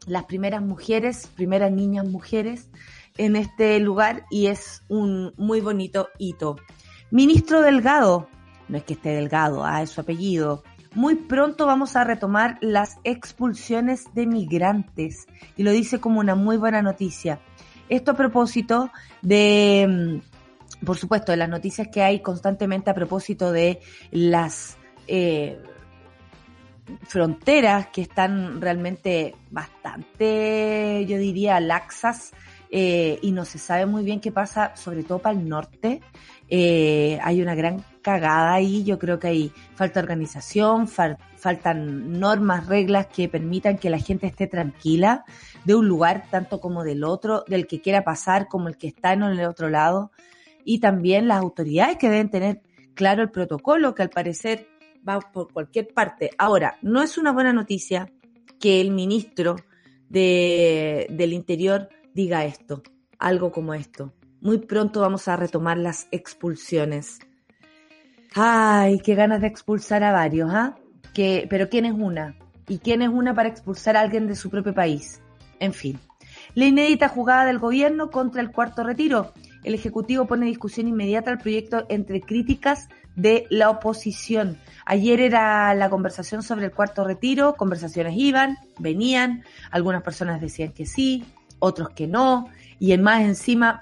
las 0.08 0.24
primeras 0.24 0.62
mujeres, 0.62 1.28
primeras 1.36 1.74
niñas 1.74 2.06
mujeres 2.06 2.70
en 3.18 3.36
este 3.36 3.82
lugar 3.82 4.24
y 4.32 4.48
es 4.48 4.84
un 4.88 5.34
muy 5.36 5.60
bonito 5.60 6.08
hito. 6.20 6.56
Ministro 7.12 7.62
Delgado, 7.62 8.30
no 8.70 8.78
es 8.78 8.86
que 8.86 8.94
esté 8.94 9.10
Delgado, 9.10 9.66
ah, 9.66 9.82
es 9.82 9.90
su 9.90 10.00
apellido. 10.00 10.64
Muy 10.96 11.16
pronto 11.16 11.66
vamos 11.66 11.96
a 11.96 12.04
retomar 12.04 12.58
las 12.62 12.98
expulsiones 13.04 14.14
de 14.14 14.28
migrantes 14.28 15.26
y 15.58 15.64
lo 15.64 15.72
dice 15.72 16.00
como 16.00 16.20
una 16.20 16.36
muy 16.36 16.58
buena 16.58 16.84
noticia. 16.84 17.40
Esto 17.90 18.12
a 18.12 18.14
propósito 18.16 18.92
de, 19.24 20.22
mm, 20.82 20.86
por 20.86 20.98
supuesto, 20.98 21.32
de 21.32 21.38
las 21.38 21.50
noticias 21.50 21.88
que 21.88 22.04
hay 22.04 22.20
constantemente 22.22 22.92
a 22.92 22.94
propósito 22.94 23.52
de 23.52 23.80
las 24.12 24.78
eh, 25.08 25.60
fronteras 27.04 27.88
que 27.88 28.02
están 28.02 28.62
realmente 28.62 29.36
bastante, 29.50 31.06
yo 31.08 31.18
diría, 31.18 31.60
laxas 31.60 32.34
eh, 32.70 33.20
y 33.22 33.32
no 33.32 33.46
se 33.46 33.58
sabe 33.58 33.86
muy 33.86 34.04
bien 34.04 34.20
qué 34.20 34.32
pasa, 34.32 34.76
sobre 34.76 35.04
todo 35.04 35.20
para 35.20 35.38
el 35.38 35.48
norte. 35.48 36.02
Eh, 36.50 37.20
hay 37.24 37.42
una 37.42 37.56
gran 37.56 37.84
cagada 38.04 38.54
ahí, 38.54 38.84
yo 38.84 39.00
creo 39.00 39.18
que 39.18 39.28
hay 39.30 39.52
falta 39.74 40.00
organización, 40.00 40.88
faltan 40.88 42.20
normas, 42.20 42.68
reglas 42.68 43.08
que 43.08 43.28
permitan 43.28 43.80
que 43.80 43.90
la 43.90 43.98
gente 43.98 44.28
esté 44.28 44.46
tranquila 44.46 45.26
de 45.66 45.74
un 45.74 45.88
lugar 45.88 46.26
tanto 46.30 46.60
como 46.60 46.84
del 46.84 47.04
otro, 47.04 47.44
del 47.48 47.66
que 47.66 47.82
quiera 47.82 48.04
pasar 48.04 48.48
como 48.48 48.68
el 48.68 48.78
que 48.78 48.88
está 48.88 49.14
en 49.14 49.24
el 49.24 49.46
otro 49.46 49.70
lado. 49.70 50.12
Y 50.64 50.80
también 50.80 51.28
las 51.28 51.40
autoridades 51.40 51.98
que 51.98 52.10
deben 52.10 52.30
tener 52.30 52.62
claro 52.94 53.24
el 53.24 53.32
protocolo, 53.32 53.96
que 53.96 54.04
al 54.04 54.10
parecer 54.10 54.68
va 55.08 55.20
por 55.20 55.52
cualquier 55.52 55.88
parte. 55.94 56.30
Ahora, 56.38 56.78
no 56.82 57.02
es 57.02 57.18
una 57.18 57.32
buena 57.32 57.54
noticia 57.54 58.12
que 58.60 58.80
el 58.80 58.92
ministro 58.92 59.56
de, 60.10 61.08
del 61.10 61.34
Interior 61.34 61.90
diga 62.14 62.46
esto, 62.46 62.84
algo 63.18 63.52
como 63.52 63.74
esto. 63.74 64.14
Muy 64.42 64.60
pronto 64.60 65.02
vamos 65.02 65.28
a 65.28 65.38
retomar 65.38 65.78
las 65.78 66.08
expulsiones. 66.12 67.20
Ay, 68.36 69.00
qué 69.00 69.14
ganas 69.14 69.42
de 69.42 69.48
expulsar 69.48 70.04
a 70.04 70.12
varios, 70.12 70.50
¿ah? 70.52 70.76
Que, 71.14 71.46
pero 71.50 71.70
¿quién 71.70 71.86
es 71.86 71.94
una? 71.94 72.36
¿Y 72.68 72.80
quién 72.80 73.04
es 73.04 73.10
una 73.10 73.36
para 73.36 73.50
expulsar 73.50 73.96
a 73.96 74.02
alguien 74.02 74.28
de 74.28 74.36
su 74.36 74.50
propio 74.50 74.74
país? 74.74 75.22
En 75.60 75.74
fin. 75.74 76.00
La 76.56 76.66
inédita 76.66 77.10
jugada 77.10 77.46
del 77.46 77.60
gobierno 77.60 78.10
contra 78.10 78.42
el 78.42 78.52
cuarto 78.52 78.84
retiro. 78.84 79.34
El 79.64 79.76
Ejecutivo 79.76 80.26
pone 80.26 80.48
discusión 80.48 80.88
inmediata 80.88 81.30
al 81.30 81.38
proyecto 81.38 81.86
entre 81.90 82.22
críticas 82.22 82.90
de 83.16 83.46
la 83.52 83.70
oposición. 83.70 84.58
Ayer 84.86 85.22
era 85.22 85.74
la 85.76 85.90
conversación 85.92 86.42
sobre 86.42 86.66
el 86.66 86.72
cuarto 86.72 87.04
retiro, 87.04 87.54
conversaciones 87.54 88.16
iban, 88.18 88.58
venían, 88.80 89.44
algunas 89.70 90.02
personas 90.02 90.42
decían 90.42 90.72
que 90.72 90.88
sí, 90.88 91.24
otros 91.60 91.92
que 91.92 92.08
no, 92.08 92.50
y 92.80 92.98
más 92.98 93.22
encima 93.22 93.82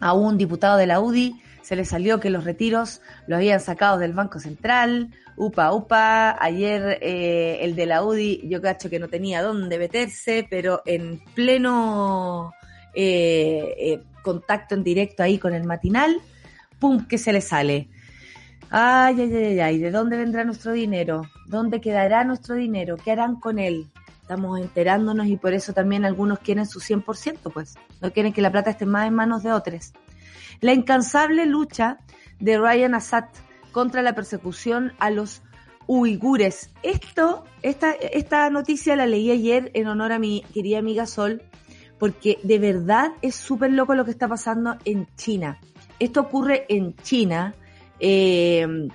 a 0.00 0.14
un 0.14 0.38
diputado 0.38 0.78
de 0.78 0.86
la 0.86 1.00
UDI 1.00 1.40
se 1.62 1.76
le 1.76 1.84
salió 1.84 2.20
que 2.20 2.30
los 2.30 2.44
retiros 2.44 3.00
lo 3.26 3.36
habían 3.36 3.60
sacado 3.60 3.98
del 3.98 4.12
Banco 4.12 4.38
Central, 4.38 5.10
upa, 5.36 5.72
upa, 5.72 6.36
ayer 6.42 6.98
eh, 7.00 7.58
el 7.62 7.74
de 7.74 7.86
la 7.86 8.04
UDI 8.04 8.48
yo 8.48 8.60
cacho 8.60 8.90
que 8.90 8.98
no 8.98 9.08
tenía 9.08 9.42
dónde 9.42 9.78
meterse, 9.78 10.46
pero 10.50 10.82
en 10.84 11.22
pleno 11.34 12.52
eh, 12.94 13.74
eh, 13.78 14.02
contacto 14.22 14.74
en 14.74 14.84
directo 14.84 15.22
ahí 15.22 15.38
con 15.38 15.54
el 15.54 15.64
matinal, 15.64 16.20
pum, 16.78 17.06
que 17.06 17.18
se 17.18 17.32
le 17.32 17.40
sale. 17.40 17.88
Ay, 18.70 19.20
ay, 19.20 19.34
ay, 19.34 19.60
ay, 19.60 19.78
¿de 19.78 19.90
dónde 19.90 20.16
vendrá 20.16 20.44
nuestro 20.44 20.72
dinero? 20.72 21.22
¿Dónde 21.46 21.80
quedará 21.80 22.24
nuestro 22.24 22.54
dinero? 22.54 22.96
¿Qué 22.96 23.12
harán 23.12 23.36
con 23.36 23.58
él? 23.58 23.86
Estamos 24.22 24.58
enterándonos 24.58 25.26
y 25.26 25.36
por 25.36 25.52
eso 25.52 25.74
también 25.74 26.04
algunos 26.06 26.38
quieren 26.38 26.66
su 26.66 26.80
100%, 26.80 27.52
pues. 27.52 27.74
No 28.00 28.12
quieren 28.12 28.32
que 28.32 28.40
la 28.40 28.50
plata 28.50 28.70
esté 28.70 28.86
más 28.86 29.06
en 29.06 29.14
manos 29.14 29.42
de 29.42 29.52
otros. 29.52 29.92
La 30.62 30.72
incansable 30.72 31.44
lucha 31.44 31.98
de 32.38 32.56
Ryan 32.56 32.94
Assad 32.94 33.24
contra 33.72 34.00
la 34.00 34.14
persecución 34.14 34.92
a 35.00 35.10
los 35.10 35.42
uigures. 35.88 36.70
Esto, 36.84 37.44
esta, 37.62 37.90
esta 37.90 38.48
noticia 38.48 38.94
la 38.94 39.06
leí 39.06 39.32
ayer 39.32 39.72
en 39.74 39.88
honor 39.88 40.12
a 40.12 40.20
mi 40.20 40.44
querida 40.54 40.78
amiga 40.78 41.06
Sol, 41.06 41.42
porque 41.98 42.38
de 42.44 42.60
verdad 42.60 43.10
es 43.22 43.34
súper 43.34 43.72
loco 43.72 43.96
lo 43.96 44.04
que 44.04 44.12
está 44.12 44.28
pasando 44.28 44.76
en 44.84 45.08
China. 45.16 45.58
Esto 45.98 46.20
ocurre 46.20 46.64
en 46.68 46.94
China, 46.94 47.56
eh, 47.98 48.88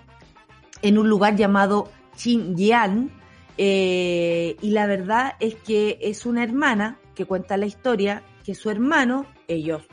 en 0.82 0.98
un 0.98 1.10
lugar 1.10 1.36
llamado 1.36 1.92
Xinjiang, 2.16 3.12
eh, 3.58 4.56
y 4.62 4.70
la 4.70 4.86
verdad 4.86 5.34
es 5.42 5.56
que 5.56 5.98
es 6.00 6.26
una 6.26 6.46
hermana 6.46 6.98
que 7.14 7.26
cuenta 7.26 7.58
la 7.58 7.66
historia 7.66 8.24
que 8.46 8.56
su 8.56 8.70
hermano, 8.70 9.26
ellos 9.50 9.84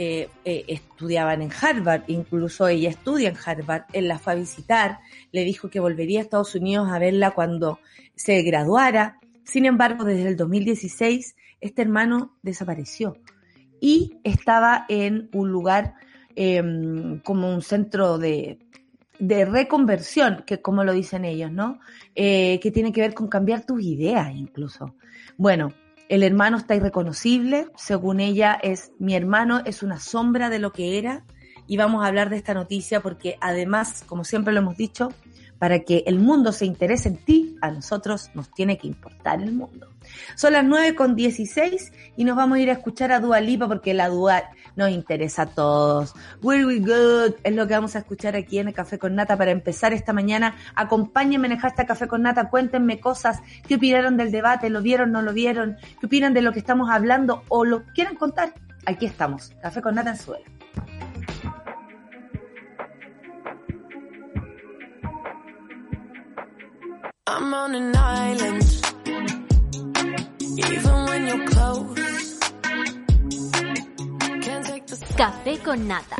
eh, 0.00 0.64
estudiaban 0.68 1.42
en 1.42 1.50
Harvard, 1.52 2.04
incluso 2.08 2.68
ella 2.68 2.90
estudia 2.90 3.28
en 3.28 3.36
Harvard, 3.44 3.84
él 3.92 4.08
la 4.08 4.18
fue 4.18 4.32
a 4.32 4.36
visitar, 4.36 4.98
le 5.32 5.44
dijo 5.44 5.70
que 5.70 5.80
volvería 5.80 6.20
a 6.20 6.22
Estados 6.22 6.54
Unidos 6.54 6.88
a 6.90 6.98
verla 6.98 7.32
cuando 7.32 7.80
se 8.14 8.42
graduara. 8.42 9.18
Sin 9.44 9.66
embargo, 9.66 10.04
desde 10.04 10.28
el 10.28 10.36
2016, 10.36 11.36
este 11.60 11.82
hermano 11.82 12.36
desapareció 12.42 13.16
y 13.80 14.18
estaba 14.24 14.86
en 14.88 15.28
un 15.32 15.50
lugar 15.50 15.94
Em, 16.36 17.18
como 17.20 17.52
un 17.52 17.60
centro 17.60 18.16
de, 18.16 18.60
de 19.18 19.44
reconversión, 19.44 20.44
que 20.46 20.62
como 20.62 20.84
lo 20.84 20.92
dicen 20.92 21.24
ellos, 21.24 21.50
¿no? 21.50 21.80
Eh, 22.14 22.60
que 22.62 22.70
tiene 22.70 22.92
que 22.92 23.00
ver 23.00 23.14
con 23.14 23.28
cambiar 23.28 23.66
tus 23.66 23.82
ideas 23.82 24.32
incluso. 24.34 24.94
Bueno, 25.36 25.74
el 26.10 26.24
hermano 26.24 26.56
está 26.56 26.74
irreconocible, 26.74 27.68
según 27.76 28.18
ella 28.18 28.58
es, 28.60 28.90
mi 28.98 29.14
hermano 29.14 29.62
es 29.64 29.84
una 29.84 30.00
sombra 30.00 30.50
de 30.50 30.58
lo 30.58 30.72
que 30.72 30.98
era, 30.98 31.24
y 31.68 31.76
vamos 31.76 32.02
a 32.02 32.08
hablar 32.08 32.30
de 32.30 32.36
esta 32.36 32.52
noticia 32.52 33.00
porque 33.00 33.36
además, 33.40 34.02
como 34.08 34.24
siempre 34.24 34.52
lo 34.52 34.58
hemos 34.58 34.76
dicho, 34.76 35.12
para 35.60 35.78
que 35.80 36.02
el 36.06 36.18
mundo 36.18 36.50
se 36.50 36.66
interese 36.66 37.10
en 37.10 37.16
ti, 37.18 37.56
a 37.60 37.70
nosotros 37.70 38.30
nos 38.34 38.50
tiene 38.50 38.76
que 38.76 38.88
importar 38.88 39.40
el 39.40 39.52
mundo. 39.52 39.88
Son 40.34 40.52
las 40.52 40.64
9 40.64 40.96
con 40.96 41.14
16 41.14 41.92
y 42.16 42.24
nos 42.24 42.34
vamos 42.34 42.58
a 42.58 42.60
ir 42.60 42.70
a 42.70 42.72
escuchar 42.72 43.12
a 43.12 43.20
Dua 43.20 43.40
Lipa 43.40 43.68
porque 43.68 43.94
la 43.94 44.08
Dua 44.08 44.42
nos 44.80 44.90
interesa 44.90 45.42
a 45.42 45.46
todos. 45.46 46.14
Will 46.42 46.66
We 46.66 46.80
Good 46.80 47.36
es 47.44 47.54
lo 47.54 47.68
que 47.68 47.74
vamos 47.74 47.94
a 47.94 48.00
escuchar 48.00 48.34
aquí 48.34 48.58
en 48.58 48.68
el 48.68 48.74
Café 48.74 48.98
con 48.98 49.14
Nata 49.14 49.36
para 49.36 49.50
empezar 49.50 49.92
esta 49.92 50.12
mañana. 50.12 50.56
Acompáñenme 50.74 51.46
en 51.46 51.52
el 51.52 51.58
hashtag 51.58 51.86
Café 51.86 52.08
con 52.08 52.22
Nata, 52.22 52.48
cuéntenme 52.48 52.98
cosas, 52.98 53.40
qué 53.68 53.76
opinaron 53.76 54.16
del 54.16 54.32
debate, 54.32 54.70
lo 54.70 54.80
vieron, 54.80 55.12
no 55.12 55.22
lo 55.22 55.32
vieron, 55.32 55.76
qué 56.00 56.06
opinan 56.06 56.34
de 56.34 56.42
lo 56.42 56.52
que 56.52 56.58
estamos 56.58 56.90
hablando 56.90 57.44
o 57.48 57.64
lo 57.64 57.84
quieran 57.94 58.16
contar. 58.16 58.54
Aquí 58.86 59.06
estamos, 59.06 59.52
Café 59.62 59.82
con 59.82 59.94
Nata 59.94 60.10
en 60.10 60.16
close. 71.44 72.29
Café 75.16 75.58
con 75.58 75.88
nata. 75.88 76.16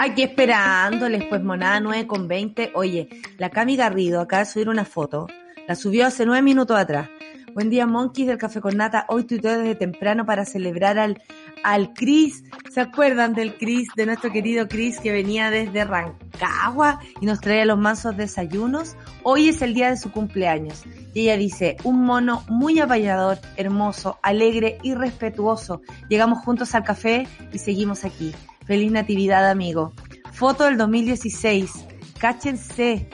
Aquí 0.00 0.22
esperándoles, 0.22 1.24
pues 1.24 1.42
monada 1.42 1.80
9 1.80 2.06
con 2.06 2.28
20. 2.28 2.72
Oye, 2.74 3.08
la 3.38 3.50
Cami 3.50 3.76
Garrido 3.76 4.20
acaba 4.20 4.44
de 4.44 4.50
subir 4.50 4.68
una 4.68 4.84
foto. 4.84 5.26
La 5.66 5.74
subió 5.74 6.06
hace 6.06 6.26
9 6.26 6.42
minutos 6.42 6.78
atrás. 6.78 7.08
Buen 7.54 7.70
día, 7.70 7.86
monkeys 7.86 8.28
del 8.28 8.38
Café 8.38 8.60
con 8.60 8.76
Nata. 8.76 9.06
Hoy 9.08 9.24
tuiteo 9.24 9.58
desde 9.58 9.74
temprano 9.74 10.24
para 10.24 10.44
celebrar 10.44 10.98
al, 10.98 11.22
al 11.64 11.92
Cris. 11.94 12.44
¿Se 12.70 12.80
acuerdan 12.80 13.34
del 13.34 13.56
Cris, 13.56 13.88
de 13.96 14.06
nuestro 14.06 14.30
querido 14.30 14.68
Cris 14.68 15.00
que 15.00 15.12
venía 15.12 15.50
desde 15.50 15.84
Rancagua 15.84 17.00
y 17.20 17.26
nos 17.26 17.40
traía 17.40 17.64
los 17.64 17.78
mansos 17.78 18.16
desayunos? 18.16 18.96
Hoy 19.22 19.48
es 19.48 19.60
el 19.62 19.74
día 19.74 19.90
de 19.90 19.96
su 19.96 20.10
cumpleaños. 20.10 20.84
Y 21.12 21.22
ella 21.22 21.36
dice, 21.36 21.76
un 21.84 22.04
mono 22.04 22.44
muy 22.48 22.78
apañador, 22.80 23.38
hermoso, 23.56 24.18
alegre 24.22 24.78
y 24.82 24.94
respetuoso. 24.94 25.82
Llegamos 26.08 26.38
juntos 26.44 26.74
al 26.74 26.84
café 26.84 27.26
y 27.52 27.58
seguimos 27.58 28.04
aquí. 28.04 28.32
Feliz 28.64 28.90
Natividad, 28.92 29.50
amigo. 29.50 29.92
Foto 30.32 30.64
del 30.64 30.78
2016. 30.78 31.86
Cáchense. 32.18 33.08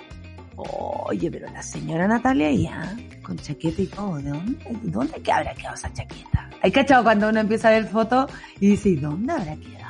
Oye, 0.57 1.31
pero 1.31 1.51
la 1.51 1.63
señora 1.63 2.09
Natalia 2.09 2.51
ya, 2.53 2.97
con 3.23 3.37
chaqueta 3.37 3.83
y 3.83 3.87
todo, 3.87 4.17
¿de 4.17 4.31
dónde, 4.31 4.59
dónde 4.85 5.21
que 5.21 5.33
habrá 5.33 5.55
quedado 5.55 5.75
esa 5.75 5.93
chaqueta? 5.93 6.49
Hay 6.63 6.73
cachado 6.73 7.05
cuando 7.05 7.29
uno 7.29 7.41
empieza 7.41 7.69
a 7.69 7.73
ver 7.73 7.87
fotos 7.87 8.31
y 8.59 8.69
dice, 8.71 8.91
¿y 8.91 8.97
dónde 8.97 9.33
habrá 9.33 9.57
quedado? 9.57 9.86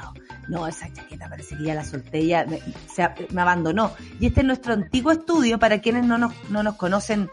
No, 0.49 0.67
esa 0.67 0.93
chaqueta 0.93 1.29
parece 1.29 1.57
que 1.57 1.65
ya 1.65 1.75
la 1.75 1.85
solté, 1.85 2.21
me, 2.47 2.61
se, 2.93 3.09
me 3.31 3.43
abandonó. 3.43 3.93
Y 4.21 4.27
este 4.27 4.41
es 4.41 4.47
nuestro 4.47 4.75
antiguo 4.75 5.13
estudio, 5.13 5.59
para 5.59 5.81
quienes 5.81 6.05
no 6.05 6.19
nos, 6.19 6.33
no 6.51 6.63
nos 6.63 6.77
conocen, 6.77 7.29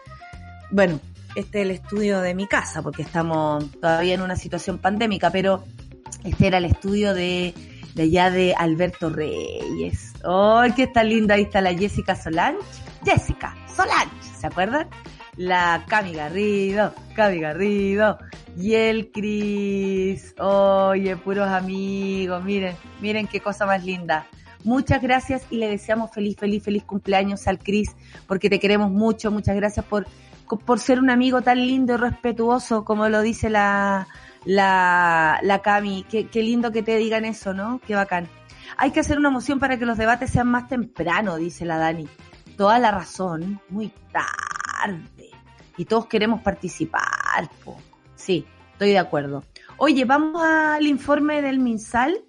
bueno, 0.72 1.00
este 1.36 1.62
es 1.62 1.66
el 1.66 1.72
estudio 1.72 2.22
de 2.22 2.34
mi 2.34 2.48
casa, 2.48 2.82
porque 2.82 3.04
estamos 3.04 3.70
todavía 3.80 4.16
en 4.16 4.22
una 4.22 4.36
situación 4.36 4.78
pandémica, 4.80 5.30
pero 5.32 5.64
este 6.24 6.48
era 6.48 6.58
el 6.58 6.66
estudio 6.66 7.14
de, 7.14 7.54
de 7.96 8.04
allá 8.04 8.32
de 8.32 8.56
Alberto 8.56 9.10
Reyes. 9.10 10.14
¡Ay, 10.24 10.72
qué 10.74 10.84
está 10.84 11.04
linda! 11.04 11.36
Ahí 11.36 11.44
está 11.44 11.62
la 11.62 11.74
Jessica 11.74 12.16
Solange. 12.16 12.62
Jessica 13.04 13.56
Solange, 13.76 14.40
¿se 14.40 14.48
acuerdan? 14.48 14.88
La 15.36 15.84
Cami 15.88 16.14
Garrido, 16.14 16.94
Cami 17.16 17.40
Garrido 17.40 18.20
y 18.58 18.76
el 18.76 19.12
Cris. 19.12 20.36
Oye, 20.40 21.16
puros 21.18 21.48
amigos, 21.48 22.44
miren, 22.44 22.76
miren 23.02 23.28
qué 23.28 23.40
cosa 23.40 23.66
más 23.66 23.84
linda. 23.84 24.28
Muchas 24.64 25.02
gracias 25.02 25.44
y 25.50 25.58
le 25.58 25.68
deseamos 25.68 26.12
feliz, 26.12 26.38
feliz, 26.38 26.64
feliz 26.64 26.84
cumpleaños 26.84 27.48
al 27.48 27.60
Cris, 27.60 27.96
porque 28.28 28.50
te 28.50 28.60
queremos 28.60 28.92
mucho. 28.92 29.30
Muchas 29.30 29.56
gracias 29.56 29.86
por, 29.86 30.08
por 30.66 30.80
ser 30.80 31.00
un 31.00 31.10
amigo 31.10 31.42
tan 31.42 31.58
lindo 31.58 31.96
y 31.96 31.98
respetuoso, 31.98 32.86
como 32.86 33.10
lo 33.10 33.22
dice 33.22 33.50
la, 33.50 34.08
la, 34.46 35.40
la 35.42 35.60
Cami. 35.60 36.06
Qué, 36.10 36.28
qué 36.28 36.44
lindo 36.44 36.72
que 36.72 36.82
te 36.82 36.96
digan 36.98 37.26
eso, 37.26 37.54
¿no? 37.54 37.82
Qué 37.86 37.96
bacán. 37.96 38.30
Hay 38.78 38.92
que 38.92 39.02
hacer 39.02 39.18
una 39.18 39.30
moción 39.30 39.60
para 39.60 39.78
que 39.78 39.86
los 39.86 39.98
debates 39.98 40.32
sean 40.32 40.48
más 40.48 40.68
temprano, 40.68 41.36
dice 41.36 41.66
la 41.66 41.78
Dani. 41.78 42.08
Toda 42.56 42.80
la 42.80 42.92
razón, 42.92 43.60
muy 43.70 43.92
tarde. 44.12 45.30
Y 45.76 45.86
todos 45.86 46.06
queremos 46.06 46.42
participar, 46.42 47.50
po. 47.66 47.78
Sí, 48.24 48.46
estoy 48.72 48.92
de 48.92 49.00
acuerdo. 49.00 49.44
Oye, 49.76 50.06
vamos 50.06 50.42
al 50.42 50.88
informe 50.88 51.42
del 51.42 51.60
MinSal, 51.60 52.24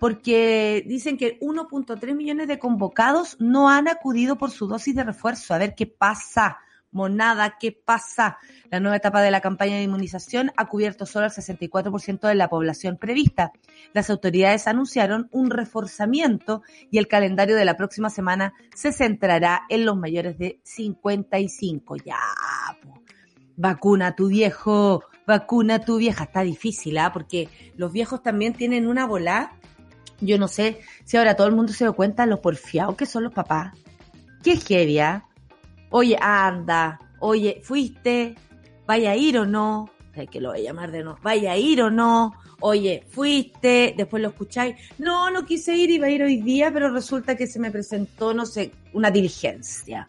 porque 0.00 0.82
dicen 0.88 1.16
que 1.16 1.38
1.3 1.38 2.16
millones 2.16 2.48
de 2.48 2.58
convocados 2.58 3.36
no 3.38 3.70
han 3.70 3.86
acudido 3.86 4.36
por 4.38 4.50
su 4.50 4.66
dosis 4.66 4.96
de 4.96 5.04
refuerzo. 5.04 5.54
A 5.54 5.58
ver 5.58 5.76
qué 5.76 5.86
pasa. 5.86 6.58
Monada, 6.90 7.58
¿qué 7.60 7.70
pasa? 7.70 8.38
La 8.70 8.80
nueva 8.80 8.96
etapa 8.96 9.22
de 9.22 9.30
la 9.30 9.40
campaña 9.40 9.76
de 9.76 9.84
inmunización 9.84 10.50
ha 10.56 10.66
cubierto 10.66 11.06
solo 11.06 11.26
el 11.26 11.32
64% 11.32 12.26
de 12.26 12.34
la 12.34 12.48
población 12.48 12.96
prevista. 12.96 13.52
Las 13.92 14.10
autoridades 14.10 14.66
anunciaron 14.66 15.28
un 15.30 15.50
reforzamiento 15.50 16.62
y 16.90 16.98
el 16.98 17.06
calendario 17.06 17.54
de 17.54 17.66
la 17.66 17.76
próxima 17.76 18.10
semana 18.10 18.52
se 18.74 18.92
centrará 18.92 19.62
en 19.68 19.84
los 19.84 19.96
mayores 19.96 20.38
de 20.38 20.58
55. 20.64 21.96
Ya, 22.04 22.18
vacuna 23.56 24.14
tu 24.14 24.28
viejo, 24.28 25.02
vacuna 25.26 25.80
tu 25.80 25.98
vieja. 25.98 26.24
Está 26.24 26.42
difícil, 26.42 26.98
¿ah? 26.98 27.12
Porque 27.12 27.48
los 27.76 27.92
viejos 27.92 28.22
también 28.22 28.54
tienen 28.54 28.86
una 28.86 29.06
bola. 29.06 29.52
Yo 30.20 30.38
no 30.38 30.48
sé 30.48 30.80
si 31.04 31.16
ahora 31.16 31.36
todo 31.36 31.46
el 31.46 31.54
mundo 31.54 31.72
se 31.72 31.84
da 31.84 31.92
cuenta 31.92 32.24
de 32.24 32.30
lo 32.30 32.40
porfiados 32.40 32.96
que 32.96 33.06
son 33.06 33.24
los 33.24 33.32
papás. 33.32 33.74
Qué 34.42 34.56
heavy, 34.56 34.98
¿ah? 35.00 35.24
Oye, 35.90 36.16
anda, 36.20 36.98
oye, 37.20 37.60
fuiste, 37.62 38.34
vaya 38.86 39.10
a 39.12 39.16
ir 39.16 39.38
o 39.38 39.46
no, 39.46 39.90
hay 40.14 40.26
que 40.26 40.40
lo 40.40 40.50
voy 40.50 40.60
a 40.60 40.62
llamar 40.62 40.90
de 40.90 41.02
no, 41.02 41.18
vaya 41.22 41.52
a 41.52 41.56
ir 41.56 41.82
o 41.82 41.90
no, 41.90 42.34
oye, 42.60 43.04
fuiste, 43.08 43.94
después 43.96 44.22
lo 44.22 44.30
escucháis, 44.30 44.76
no, 44.98 45.30
no 45.30 45.44
quise 45.44 45.74
ir, 45.76 45.90
iba 45.90 46.06
a 46.06 46.10
ir 46.10 46.22
hoy 46.22 46.40
día, 46.40 46.72
pero 46.72 46.90
resulta 46.90 47.36
que 47.36 47.46
se 47.46 47.58
me 47.58 47.70
presentó, 47.70 48.34
no 48.34 48.46
sé, 48.46 48.72
una 48.96 49.10
diligencia. 49.10 50.08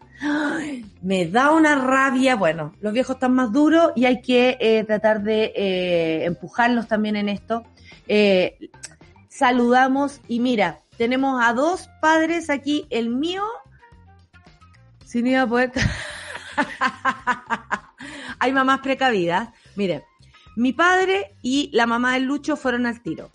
Me 1.02 1.26
da 1.26 1.52
una 1.52 1.74
rabia, 1.74 2.36
bueno, 2.36 2.72
los 2.80 2.94
viejos 2.94 3.16
están 3.16 3.34
más 3.34 3.52
duros 3.52 3.92
y 3.94 4.06
hay 4.06 4.22
que 4.22 4.56
eh, 4.60 4.82
tratar 4.84 5.22
de 5.22 5.52
eh, 5.54 6.24
empujarlos 6.24 6.88
también 6.88 7.16
en 7.16 7.28
esto. 7.28 7.64
Eh, 8.06 8.70
saludamos 9.28 10.22
y 10.26 10.40
mira, 10.40 10.80
tenemos 10.96 11.38
a 11.44 11.52
dos 11.52 11.90
padres 12.00 12.48
aquí, 12.48 12.86
el 12.88 13.10
mío 13.10 13.44
sin 15.04 15.26
ir 15.26 15.36
a 15.36 15.46
poder. 15.46 15.70
Hay 18.38 18.52
mamás 18.52 18.80
precavidas. 18.80 19.50
Miren, 19.76 20.02
mi 20.56 20.72
padre 20.72 21.36
y 21.42 21.68
la 21.74 21.84
mamá 21.84 22.14
del 22.14 22.24
Lucho 22.24 22.56
fueron 22.56 22.86
al 22.86 23.02
tiro. 23.02 23.30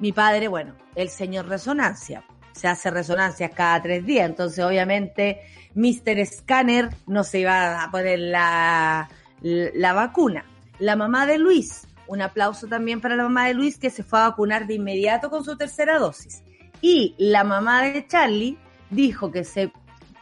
Mi 0.00 0.10
padre, 0.10 0.48
bueno, 0.48 0.74
el 0.96 1.08
señor 1.08 1.46
resonancia. 1.46 2.24
Se 2.58 2.66
hace 2.66 2.90
resonancias 2.90 3.52
cada 3.54 3.80
tres 3.80 4.04
días. 4.04 4.28
Entonces, 4.28 4.64
obviamente, 4.64 5.40
Mr. 5.74 6.26
Scanner 6.26 6.88
no 7.06 7.22
se 7.22 7.40
iba 7.40 7.82
a 7.84 7.90
poner 7.90 8.18
la, 8.18 9.08
la 9.40 9.92
vacuna. 9.92 10.44
La 10.80 10.96
mamá 10.96 11.26
de 11.26 11.38
Luis, 11.38 11.86
un 12.08 12.20
aplauso 12.20 12.66
también 12.66 13.00
para 13.00 13.14
la 13.14 13.22
mamá 13.22 13.46
de 13.46 13.54
Luis 13.54 13.78
que 13.78 13.90
se 13.90 14.02
fue 14.02 14.18
a 14.18 14.30
vacunar 14.30 14.66
de 14.66 14.74
inmediato 14.74 15.30
con 15.30 15.44
su 15.44 15.56
tercera 15.56 15.98
dosis. 15.98 16.42
Y 16.80 17.14
la 17.18 17.44
mamá 17.44 17.82
de 17.82 18.06
Charlie 18.06 18.58
dijo 18.90 19.30
que 19.30 19.44
se 19.44 19.72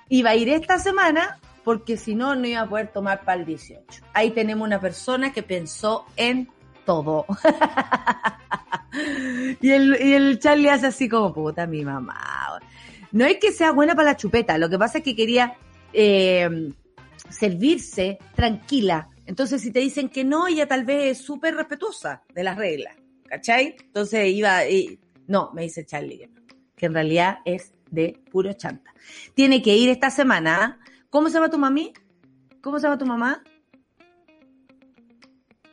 iba 0.09 0.31
a 0.31 0.35
ir 0.35 0.51
esta 0.51 0.79
semana 0.79 1.38
porque 1.64 1.96
si 1.96 2.14
no, 2.14 2.37
no 2.37 2.46
iba 2.46 2.61
a 2.61 2.68
poder 2.68 2.92
tomar 2.92 3.25
para 3.25 3.40
el 3.40 3.46
18. 3.46 4.05
Ahí 4.12 4.31
tenemos 4.31 4.66
una 4.66 4.81
persona 4.81 5.33
que 5.33 5.42
pensó 5.42 6.07
en 6.16 6.49
todo. 6.87 7.27
y, 9.61 9.70
el, 9.70 9.99
y 10.01 10.12
el 10.14 10.38
Charlie 10.38 10.70
hace 10.70 10.87
así 10.87 11.09
como, 11.09 11.35
puta, 11.35 11.66
mi 11.66 11.85
mamá. 11.85 12.59
No 13.12 13.27
es 13.27 13.37
que 13.37 13.53
sea 13.53 13.72
buena 13.72 13.94
para 13.94 14.12
la 14.12 14.16
chupeta, 14.16 14.57
lo 14.57 14.70
que 14.70 14.79
pasa 14.79 14.99
es 14.99 15.05
que 15.05 15.14
quería 15.14 15.55
eh, 15.92 16.72
servirse 17.29 18.18
tranquila. 18.35 19.11
Entonces, 19.27 19.61
si 19.61 19.70
te 19.70 19.81
dicen 19.81 20.09
que 20.09 20.25
no, 20.25 20.46
ella 20.46 20.66
tal 20.66 20.85
vez 20.85 21.18
es 21.18 21.25
súper 21.25 21.55
respetuosa 21.55 22.22
de 22.35 22.44
las 22.44 22.57
reglas. 22.57 22.96
¿Cachai? 23.29 23.77
Entonces 23.81 24.29
iba, 24.29 24.66
y, 24.66 25.01
no, 25.27 25.51
me 25.53 25.62
dice 25.62 25.85
Charlie 25.85 26.31
que 26.77 26.87
en 26.87 26.94
realidad 26.94 27.38
es 27.44 27.72
de 27.90 28.20
puro 28.31 28.53
chanta. 28.53 28.94
Tiene 29.35 29.62
que 29.62 29.75
ir 29.75 29.88
esta 29.88 30.11
semana. 30.11 30.79
¿Cómo 31.11 31.29
se 31.29 31.35
llama 31.35 31.51
tu 31.51 31.59
mami? 31.59 31.92
¿Cómo 32.61 32.79
se 32.79 32.85
llama 32.85 32.99
tu 32.99 33.07
mamá? 33.07 33.42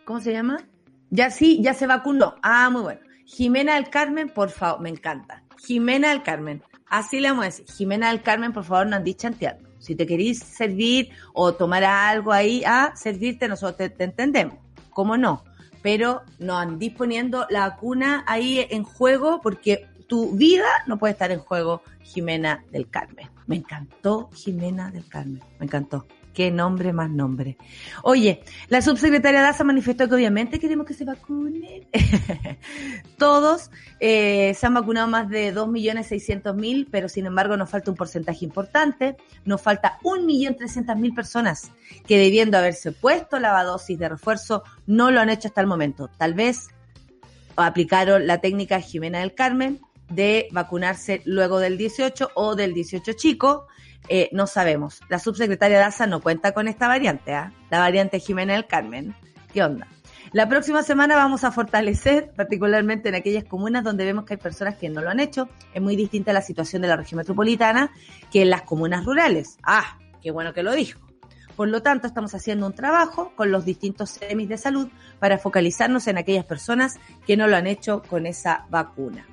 ¿Cómo 0.05 0.19
se 0.19 0.31
llama? 0.31 0.57
Ya 1.13 1.29
sí, 1.29 1.61
ya 1.61 1.75
se 1.75 1.85
vacunó. 1.85 2.33
Ah, 2.41 2.71
muy 2.71 2.81
bueno. 2.81 3.01
Jimena 3.25 3.75
del 3.75 3.91
Carmen, 3.91 4.29
por 4.29 4.49
favor, 4.49 4.81
me 4.81 4.89
encanta. 4.89 5.43
Jimena 5.63 6.09
del 6.09 6.23
Carmen. 6.23 6.63
Así 6.87 7.19
le 7.19 7.29
vamos 7.29 7.43
a 7.43 7.45
decir. 7.45 7.65
Jimena 7.67 8.09
del 8.09 8.23
Carmen, 8.23 8.51
por 8.51 8.63
favor, 8.63 8.87
no 8.87 8.95
andís 8.95 9.17
chanteando. 9.17 9.69
Si 9.77 9.93
te 9.93 10.07
querís 10.07 10.39
servir 10.39 11.11
o 11.33 11.53
tomar 11.53 11.83
algo 11.83 12.31
ahí 12.31 12.63
a 12.65 12.95
servirte, 12.95 13.47
nosotros 13.47 13.77
te, 13.77 13.89
te 13.89 14.05
entendemos. 14.05 14.55
¿Cómo 14.89 15.15
no? 15.15 15.43
Pero 15.83 16.23
no 16.39 16.57
andís 16.57 16.95
poniendo 16.95 17.45
la 17.51 17.69
vacuna 17.69 18.23
ahí 18.25 18.65
en 18.71 18.83
juego 18.83 19.39
porque 19.39 19.85
tu 20.07 20.31
vida 20.31 20.65
no 20.87 20.97
puede 20.97 21.13
estar 21.13 21.29
en 21.29 21.41
juego, 21.41 21.83
Jimena 22.01 22.65
del 22.71 22.89
Carmen. 22.89 23.29
Me 23.45 23.57
encantó 23.57 24.31
Jimena 24.33 24.89
del 24.89 25.07
Carmen, 25.07 25.43
me 25.59 25.67
encantó. 25.67 26.07
Qué 26.33 26.49
nombre 26.49 26.93
más 26.93 27.11
nombre. 27.11 27.57
Oye, 28.01 28.43
la 28.67 28.81
subsecretaria 28.81 29.41
Daza 29.41 29.63
manifestó 29.63 30.09
que 30.09 30.15
obviamente 30.15 30.59
queremos 30.59 30.87
que 30.87 30.95
se 30.95 31.05
vacunen. 31.05 31.87
Todos 33.17 33.69
eh, 33.99 34.53
se 34.55 34.65
han 34.65 34.73
vacunado 34.73 35.07
más 35.07 35.29
de 35.29 35.53
2.600.000, 35.53 36.87
pero 36.89 37.07
sin 37.07 37.27
embargo 37.27 37.55
nos 37.55 37.69
falta 37.69 37.91
un 37.91 37.97
porcentaje 37.97 38.45
importante. 38.45 39.15
Nos 39.45 39.61
falta 39.61 39.99
1.300.000 40.01 41.15
personas 41.15 41.71
que 42.07 42.17
debiendo 42.17 42.57
haberse 42.57 42.91
puesto 42.91 43.39
la 43.39 43.63
dosis 43.63 43.99
de 43.99 44.09
refuerzo 44.09 44.63
no 44.87 45.11
lo 45.11 45.19
han 45.21 45.29
hecho 45.29 45.49
hasta 45.49 45.61
el 45.61 45.67
momento. 45.67 46.09
Tal 46.17 46.33
vez 46.33 46.69
aplicaron 47.55 48.25
la 48.25 48.41
técnica 48.41 48.79
Jimena 48.79 49.19
del 49.19 49.35
Carmen 49.35 49.79
de 50.09 50.47
vacunarse 50.51 51.21
luego 51.25 51.59
del 51.59 51.77
18 51.77 52.31
o 52.35 52.55
del 52.55 52.73
18 52.73 53.13
chico. 53.13 53.67
Eh, 54.09 54.29
no 54.31 54.47
sabemos. 54.47 55.01
La 55.09 55.19
subsecretaria 55.19 55.79
Daza 55.79 56.07
no 56.07 56.21
cuenta 56.21 56.51
con 56.53 56.67
esta 56.67 56.87
variante, 56.87 57.33
¿ah? 57.33 57.53
la 57.69 57.79
variante 57.79 58.19
Jimena 58.19 58.53
del 58.53 58.67
Carmen. 58.67 59.15
¿Qué 59.53 59.63
onda? 59.63 59.87
La 60.31 60.49
próxima 60.49 60.81
semana 60.81 61.15
vamos 61.15 61.43
a 61.43 61.51
fortalecer, 61.51 62.31
particularmente 62.35 63.09
en 63.09 63.15
aquellas 63.15 63.43
comunas 63.43 63.83
donde 63.83 64.03
vemos 64.05 64.25
que 64.25 64.33
hay 64.33 64.39
personas 64.39 64.75
que 64.77 64.89
no 64.89 65.01
lo 65.01 65.09
han 65.09 65.19
hecho. 65.19 65.47
Es 65.73 65.81
muy 65.81 65.95
distinta 65.95 66.33
la 66.33 66.41
situación 66.41 66.81
de 66.81 66.87
la 66.87 66.95
región 66.95 67.17
metropolitana 67.17 67.91
que 68.31 68.41
en 68.41 68.49
las 68.49 68.63
comunas 68.63 69.05
rurales. 69.05 69.57
Ah, 69.63 69.99
qué 70.21 70.31
bueno 70.31 70.53
que 70.53 70.63
lo 70.63 70.73
dijo. 70.73 70.99
Por 71.55 71.67
lo 71.67 71.83
tanto, 71.83 72.07
estamos 72.07 72.33
haciendo 72.33 72.65
un 72.65 72.73
trabajo 72.73 73.33
con 73.35 73.51
los 73.51 73.63
distintos 73.63 74.09
semis 74.09 74.49
de 74.49 74.57
salud 74.57 74.89
para 75.19 75.37
focalizarnos 75.37 76.07
en 76.07 76.17
aquellas 76.17 76.45
personas 76.45 76.95
que 77.27 77.37
no 77.37 77.47
lo 77.47 77.55
han 77.55 77.67
hecho 77.67 78.01
con 78.01 78.25
esa 78.25 78.65
vacuna. 78.69 79.27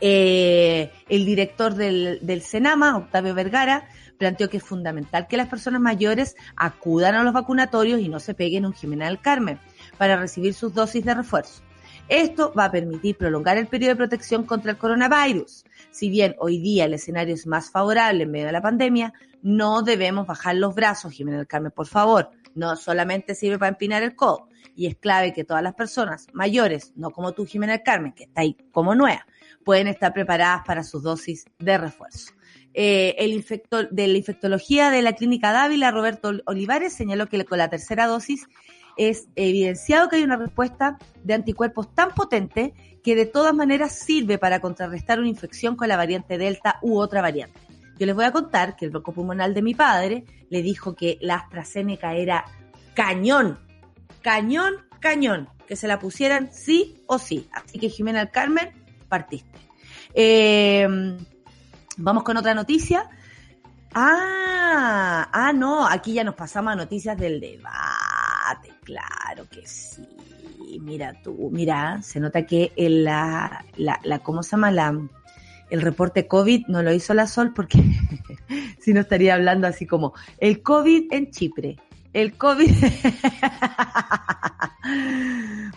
Eh, 0.00 0.90
el 1.08 1.24
director 1.24 1.74
del, 1.74 2.18
del 2.22 2.42
Senama, 2.42 2.96
Octavio 2.96 3.34
Vergara, 3.34 3.88
planteó 4.18 4.48
que 4.48 4.58
es 4.58 4.62
fundamental 4.62 5.26
que 5.26 5.36
las 5.36 5.48
personas 5.48 5.80
mayores 5.80 6.36
acudan 6.56 7.14
a 7.14 7.24
los 7.24 7.32
vacunatorios 7.32 8.00
y 8.00 8.08
no 8.08 8.20
se 8.20 8.34
peguen 8.34 8.64
un 8.64 8.72
Jimena 8.72 9.06
del 9.06 9.20
Carmen 9.20 9.58
para 9.98 10.16
recibir 10.16 10.54
sus 10.54 10.72
dosis 10.74 11.04
de 11.04 11.14
refuerzo. 11.14 11.62
Esto 12.08 12.52
va 12.56 12.66
a 12.66 12.70
permitir 12.70 13.16
prolongar 13.16 13.56
el 13.56 13.68
periodo 13.68 13.92
de 13.92 13.96
protección 13.96 14.44
contra 14.44 14.72
el 14.72 14.78
coronavirus. 14.78 15.64
Si 15.90 16.10
bien 16.10 16.36
hoy 16.38 16.58
día 16.58 16.84
el 16.84 16.94
escenario 16.94 17.34
es 17.34 17.46
más 17.46 17.70
favorable 17.70 18.24
en 18.24 18.30
medio 18.30 18.46
de 18.46 18.52
la 18.52 18.62
pandemia, 18.62 19.12
no 19.42 19.82
debemos 19.82 20.26
bajar 20.26 20.56
los 20.56 20.74
brazos, 20.74 21.12
Jimena 21.12 21.38
del 21.38 21.46
Carmen, 21.46 21.72
por 21.72 21.86
favor. 21.86 22.30
No 22.54 22.76
solamente 22.76 23.34
sirve 23.34 23.58
para 23.58 23.70
empinar 23.70 24.02
el 24.02 24.14
codo. 24.14 24.48
Y 24.76 24.86
es 24.86 24.96
clave 24.96 25.32
que 25.32 25.44
todas 25.44 25.62
las 25.62 25.74
personas 25.74 26.26
mayores, 26.32 26.92
no 26.96 27.10
como 27.10 27.32
tú, 27.32 27.46
Jimena 27.46 27.72
del 27.72 27.82
Carmen, 27.82 28.12
que 28.12 28.24
está 28.24 28.42
ahí 28.42 28.56
como 28.72 28.94
nueva, 28.94 29.26
pueden 29.64 29.88
estar 29.88 30.12
preparadas 30.12 30.62
para 30.66 30.84
sus 30.84 31.02
dosis 31.02 31.44
de 31.58 31.78
refuerzo. 31.78 32.32
Eh, 32.74 33.14
el 33.18 33.32
infector 33.32 33.90
de 33.90 34.08
la 34.08 34.16
infectología 34.16 34.90
de 34.90 35.02
la 35.02 35.12
Clínica 35.12 35.52
Dávila, 35.52 35.90
Roberto 35.90 36.32
Olivares, 36.46 36.94
señaló 36.94 37.26
que 37.26 37.44
con 37.44 37.58
la 37.58 37.68
tercera 37.68 38.06
dosis 38.06 38.46
es 38.96 39.28
evidenciado 39.36 40.08
que 40.08 40.16
hay 40.16 40.22
una 40.22 40.36
respuesta 40.36 40.98
de 41.22 41.34
anticuerpos 41.34 41.94
tan 41.94 42.10
potente 42.10 42.74
que 43.02 43.14
de 43.14 43.26
todas 43.26 43.54
maneras 43.54 43.92
sirve 43.92 44.38
para 44.38 44.60
contrarrestar 44.60 45.18
una 45.18 45.28
infección 45.28 45.76
con 45.76 45.88
la 45.88 45.96
variante 45.96 46.38
Delta 46.38 46.78
u 46.82 46.98
otra 46.98 47.20
variante. 47.20 47.58
Yo 47.98 48.06
les 48.06 48.14
voy 48.14 48.24
a 48.24 48.32
contar 48.32 48.76
que 48.76 48.86
el 48.86 48.90
bloco 48.90 49.12
pulmonal 49.12 49.54
de 49.54 49.62
mi 49.62 49.74
padre 49.74 50.24
le 50.50 50.62
dijo 50.62 50.94
que 50.94 51.18
la 51.20 51.36
AstraZeneca 51.36 52.14
era 52.14 52.44
cañón, 52.94 53.58
cañón, 54.22 54.74
cañón, 55.00 55.48
que 55.66 55.76
se 55.76 55.88
la 55.88 55.98
pusieran 55.98 56.52
sí 56.52 57.02
o 57.06 57.18
sí. 57.18 57.48
Así 57.52 57.78
que 57.78 57.88
Jimena 57.88 58.30
Carmen, 58.30 58.70
partiste. 59.12 59.58
Eh, 60.14 60.88
vamos 61.98 62.22
con 62.22 62.38
otra 62.38 62.54
noticia. 62.54 63.10
Ah, 63.92 65.28
ah, 65.30 65.52
no, 65.52 65.86
aquí 65.86 66.14
ya 66.14 66.24
nos 66.24 66.34
pasamos 66.34 66.72
a 66.72 66.76
noticias 66.76 67.18
del 67.18 67.38
debate, 67.38 68.72
claro 68.82 69.46
que 69.50 69.66
sí. 69.66 70.08
Mira 70.80 71.12
tú, 71.22 71.50
mira, 71.52 72.00
se 72.00 72.20
nota 72.20 72.46
que 72.46 72.72
en 72.74 73.04
la, 73.04 73.66
la, 73.76 74.00
la, 74.02 74.20
¿cómo 74.20 74.42
se 74.42 74.52
llama? 74.52 74.70
La, 74.70 74.98
el 75.68 75.82
reporte 75.82 76.26
COVID 76.26 76.68
no 76.68 76.82
lo 76.82 76.90
hizo 76.94 77.12
la 77.12 77.26
Sol 77.26 77.52
porque 77.54 77.84
si 78.80 78.94
no 78.94 79.00
estaría 79.00 79.34
hablando 79.34 79.66
así 79.66 79.86
como 79.86 80.14
el 80.38 80.62
COVID 80.62 81.12
en 81.12 81.30
Chipre, 81.30 81.76
el 82.12 82.36
COVID. 82.36 82.70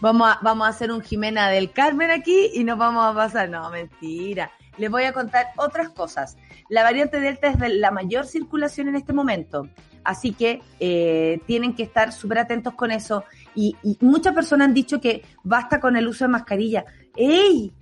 vamos, 0.02 0.30
a, 0.30 0.40
vamos 0.42 0.68
a 0.68 0.70
hacer 0.70 0.92
un 0.92 1.02
Jimena 1.02 1.50
del 1.50 1.72
Carmen 1.72 2.12
aquí 2.12 2.52
y 2.54 2.64
nos 2.64 2.78
vamos 2.78 3.06
a 3.06 3.16
pasar. 3.16 3.50
No, 3.50 3.70
mentira. 3.70 4.52
Les 4.78 4.90
voy 4.90 5.04
a 5.04 5.14
contar 5.14 5.48
otras 5.58 5.90
cosas. 5.90 6.38
La 6.70 6.84
variante 6.84 7.20
Delta 7.20 7.48
es 7.48 7.60
de 7.60 7.70
la 7.70 7.92
mayor 7.92 8.26
circulación 8.26 8.90
en 8.90 8.96
este 8.96 9.14
momento. 9.14 9.70
Así 10.04 10.34
que 10.34 10.62
eh, 10.80 11.42
tienen 11.48 11.76
que 11.76 11.84
estar 11.84 12.12
súper 12.12 12.40
atentos 12.40 12.74
con 12.76 12.92
eso. 12.92 13.24
Y, 13.56 13.76
y, 13.84 13.98
muchas 14.02 14.34
personas 14.34 14.68
han 14.68 14.74
dicho 14.74 15.02
que 15.02 15.24
basta 15.44 15.80
con 15.80 15.96
el 15.96 16.08
uso 16.08 16.26
de 16.26 16.30
mascarilla. 16.30 16.86
¡Ey! 17.16 17.74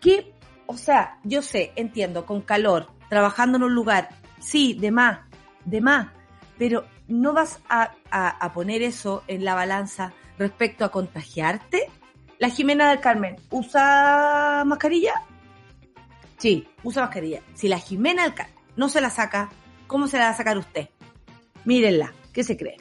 ¿Qué? 0.00 0.34
O 0.66 0.76
sea, 0.76 1.18
yo 1.24 1.42
sé, 1.42 1.72
entiendo, 1.76 2.26
con 2.26 2.42
calor, 2.42 2.88
trabajando 3.08 3.58
en 3.58 3.64
un 3.64 3.74
lugar, 3.74 4.08
sí, 4.38 4.74
de 4.74 4.90
más, 4.90 5.20
de 5.64 5.80
más. 5.80 6.08
Pero 6.58 6.84
no 7.08 7.32
vas 7.32 7.60
a, 7.68 7.92
a, 8.10 8.52
poner 8.52 8.82
eso 8.82 9.24
en 9.26 9.44
la 9.44 9.54
balanza 9.54 10.12
respecto 10.38 10.84
a 10.84 10.90
contagiarte. 10.90 11.88
La 12.38 12.48
Jimena 12.48 12.90
del 12.90 13.00
Carmen, 13.00 13.36
¿usa 13.50 14.64
mascarilla? 14.66 15.14
Sí, 16.38 16.66
usa 16.82 17.02
mascarilla. 17.02 17.42
Si 17.54 17.68
la 17.68 17.78
Jimena 17.78 18.22
del 18.24 18.34
Carmen 18.34 18.56
no 18.76 18.88
se 18.88 19.00
la 19.00 19.10
saca, 19.10 19.50
¿cómo 19.86 20.06
se 20.06 20.18
la 20.18 20.24
va 20.24 20.30
a 20.30 20.36
sacar 20.36 20.58
usted? 20.58 20.88
Mírenla, 21.64 22.12
¿qué 22.32 22.42
se 22.42 22.56
cree? 22.56 22.76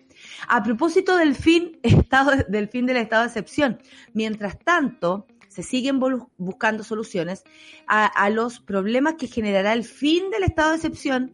A 0.47 0.63
propósito 0.63 1.17
del 1.17 1.35
fin, 1.35 1.79
estado, 1.83 2.31
del 2.47 2.69
fin 2.69 2.85
del 2.85 2.97
estado 2.97 3.23
de 3.23 3.27
excepción, 3.27 3.79
mientras 4.13 4.57
tanto, 4.59 5.27
se 5.47 5.63
siguen 5.63 5.99
buscando 6.37 6.83
soluciones 6.83 7.43
a, 7.85 8.05
a, 8.05 8.29
los 8.29 8.61
problemas 8.61 9.15
que 9.15 9.27
generará 9.27 9.73
el 9.73 9.83
fin 9.83 10.29
del 10.29 10.43
estado 10.43 10.69
de 10.69 10.75
excepción 10.77 11.33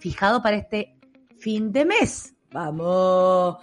fijado 0.00 0.42
para 0.42 0.56
este 0.56 0.97
fin 1.38 1.72
de 1.72 1.84
mes. 1.84 2.34
Vamos. 2.52 3.58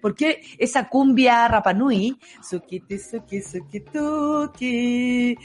¿Por 0.00 0.14
qué 0.14 0.40
esa 0.58 0.88
cumbia 0.88 1.48
Rapanui? 1.48 2.18
Suki, 2.42 2.82
suki, 2.98 3.80
tuki. 3.80 5.38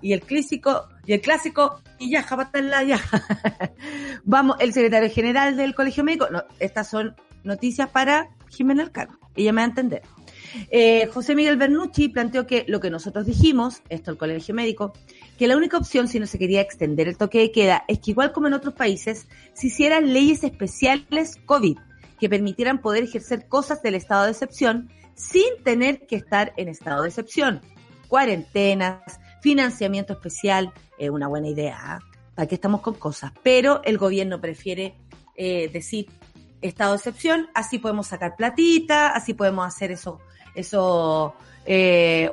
Y 0.00 0.12
el 0.12 0.20
clásico, 0.22 0.88
y 1.06 1.12
el 1.12 1.20
clásico, 1.20 1.80
y 1.98 2.10
yaja, 2.10 2.48
la 2.60 2.82
yaja. 2.82 3.22
Vamos, 4.24 4.56
el 4.60 4.72
secretario 4.72 5.10
general 5.10 5.56
del 5.56 5.74
Colegio 5.74 6.04
Médico. 6.04 6.28
No, 6.30 6.42
estas 6.58 6.88
son 6.88 7.16
noticias 7.44 7.88
para 7.90 8.28
Jimena 8.50 8.82
Alcano. 8.82 9.18
Ella 9.36 9.52
me 9.52 9.60
va 9.60 9.66
a 9.66 9.68
entender. 9.68 10.02
Eh, 10.70 11.08
José 11.12 11.34
Miguel 11.34 11.56
Bernucci 11.56 12.08
planteó 12.08 12.46
que 12.46 12.64
lo 12.68 12.80
que 12.80 12.90
nosotros 12.90 13.26
dijimos, 13.26 13.82
esto 13.88 14.10
el 14.10 14.16
Colegio 14.16 14.54
Médico, 14.54 14.92
que 15.38 15.48
la 15.48 15.56
única 15.56 15.76
opción 15.76 16.08
si 16.08 16.18
no 16.18 16.26
se 16.26 16.38
quería 16.38 16.60
extender 16.60 17.08
el 17.08 17.16
toque 17.16 17.38
de 17.38 17.52
queda 17.52 17.84
es 17.88 17.98
que 17.98 18.12
igual 18.12 18.32
como 18.32 18.46
en 18.46 18.54
otros 18.54 18.74
países, 18.74 19.26
se 19.52 19.68
hicieran 19.68 20.12
leyes 20.12 20.44
especiales 20.44 21.36
COVID 21.46 21.78
que 22.18 22.28
permitieran 22.28 22.80
poder 22.80 23.04
ejercer 23.04 23.46
cosas 23.48 23.82
del 23.82 23.94
estado 23.94 24.24
de 24.24 24.32
excepción 24.32 24.90
sin 25.14 25.62
tener 25.64 26.06
que 26.06 26.16
estar 26.16 26.52
en 26.56 26.68
estado 26.68 27.02
de 27.02 27.08
excepción. 27.08 27.60
Cuarentenas, 28.08 29.20
financiamiento 29.40 30.14
especial, 30.14 30.72
es 30.98 31.10
una 31.10 31.28
buena 31.28 31.48
idea. 31.48 32.00
¿Para 32.34 32.46
qué 32.46 32.54
estamos 32.54 32.80
con 32.80 32.94
cosas? 32.94 33.32
Pero 33.42 33.82
el 33.84 33.98
gobierno 33.98 34.40
prefiere 34.40 34.94
eh, 35.36 35.68
decir 35.72 36.06
estado 36.60 36.92
de 36.92 36.96
excepción, 36.98 37.48
así 37.54 37.78
podemos 37.78 38.08
sacar 38.08 38.36
platita, 38.36 39.08
así 39.08 39.34
podemos 39.34 39.66
hacer 39.66 39.92
eso 39.92 40.20
eso, 40.54 41.34
eh, 41.66 42.30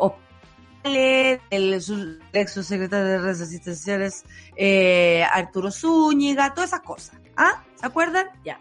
el, 0.84 2.20
ex 2.34 2.54
subsecretario 2.54 3.06
de 3.06 3.18
redes 3.20 3.42
asistenciales, 3.42 4.24
eh, 4.56 5.24
Arturo 5.32 5.72
Zúñiga, 5.72 6.54
todas 6.54 6.72
esas 6.72 6.82
cosas. 6.82 7.18
¿Ah? 7.36 7.64
¿Se 7.76 7.86
acuerdan? 7.86 8.28
Ya. 8.44 8.60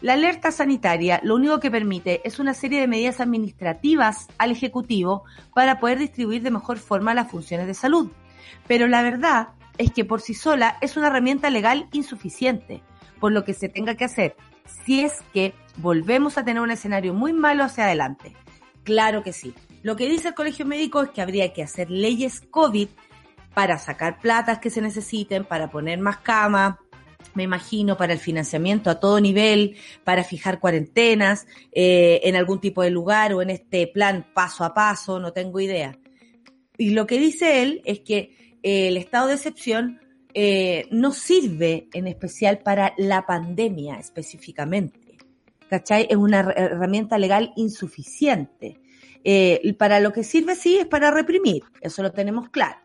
La 0.00 0.14
alerta 0.14 0.50
sanitaria 0.50 1.20
lo 1.22 1.36
único 1.36 1.60
que 1.60 1.70
permite 1.70 2.20
es 2.24 2.40
una 2.40 2.54
serie 2.54 2.80
de 2.80 2.88
medidas 2.88 3.20
administrativas 3.20 4.26
al 4.36 4.50
Ejecutivo 4.50 5.24
para 5.54 5.78
poder 5.78 5.98
distribuir 5.98 6.42
de 6.42 6.50
mejor 6.50 6.78
forma 6.78 7.14
las 7.14 7.30
funciones 7.30 7.68
de 7.68 7.74
salud. 7.74 8.10
Pero 8.66 8.88
la 8.88 9.02
verdad 9.02 9.50
es 9.78 9.92
que 9.92 10.04
por 10.04 10.20
sí 10.20 10.34
sola 10.34 10.76
es 10.80 10.96
una 10.96 11.06
herramienta 11.06 11.50
legal 11.50 11.88
insuficiente, 11.92 12.82
por 13.20 13.30
lo 13.30 13.44
que 13.44 13.54
se 13.54 13.68
tenga 13.68 13.94
que 13.94 14.04
hacer 14.04 14.36
si 14.84 15.00
es 15.00 15.22
que 15.32 15.54
volvemos 15.76 16.38
a 16.38 16.44
tener 16.44 16.62
un 16.62 16.70
escenario 16.70 17.14
muy 17.14 17.32
malo 17.32 17.64
hacia 17.64 17.84
adelante. 17.84 18.34
Claro 18.84 19.22
que 19.22 19.32
sí. 19.32 19.54
Lo 19.82 19.96
que 19.96 20.08
dice 20.08 20.28
el 20.28 20.34
Colegio 20.34 20.66
Médico 20.66 21.02
es 21.02 21.10
que 21.10 21.22
habría 21.22 21.52
que 21.52 21.62
hacer 21.62 21.90
leyes 21.90 22.40
COVID 22.40 22.88
para 23.54 23.78
sacar 23.78 24.20
platas 24.20 24.58
que 24.58 24.70
se 24.70 24.80
necesiten, 24.80 25.44
para 25.44 25.70
poner 25.70 25.98
más 25.98 26.18
camas, 26.18 26.76
me 27.34 27.44
imagino, 27.44 27.96
para 27.96 28.12
el 28.12 28.18
financiamiento 28.18 28.90
a 28.90 29.00
todo 29.00 29.20
nivel, 29.20 29.76
para 30.04 30.24
fijar 30.24 30.60
cuarentenas 30.60 31.46
eh, 31.72 32.20
en 32.24 32.36
algún 32.36 32.60
tipo 32.60 32.82
de 32.82 32.90
lugar 32.90 33.32
o 33.34 33.42
en 33.42 33.50
este 33.50 33.86
plan 33.86 34.26
paso 34.34 34.64
a 34.64 34.74
paso, 34.74 35.18
no 35.18 35.32
tengo 35.32 35.60
idea. 35.60 35.98
Y 36.76 36.90
lo 36.90 37.06
que 37.06 37.18
dice 37.18 37.62
él 37.62 37.82
es 37.84 38.00
que 38.00 38.58
eh, 38.62 38.88
el 38.88 38.96
estado 38.96 39.28
de 39.28 39.34
excepción 39.34 40.00
eh, 40.34 40.86
no 40.90 41.12
sirve 41.12 41.88
en 41.92 42.06
especial 42.06 42.58
para 42.58 42.94
la 42.96 43.26
pandemia 43.26 43.96
específicamente. 43.96 45.01
¿Cachai? 45.72 46.06
Es 46.10 46.18
una 46.18 46.40
herramienta 46.40 47.16
legal 47.16 47.54
insuficiente. 47.56 48.78
Eh, 49.24 49.74
para 49.78 50.00
lo 50.00 50.12
que 50.12 50.22
sirve 50.22 50.54
sí 50.54 50.76
es 50.76 50.84
para 50.84 51.10
reprimir, 51.10 51.62
eso 51.80 52.02
lo 52.02 52.12
tenemos 52.12 52.50
claro. 52.50 52.76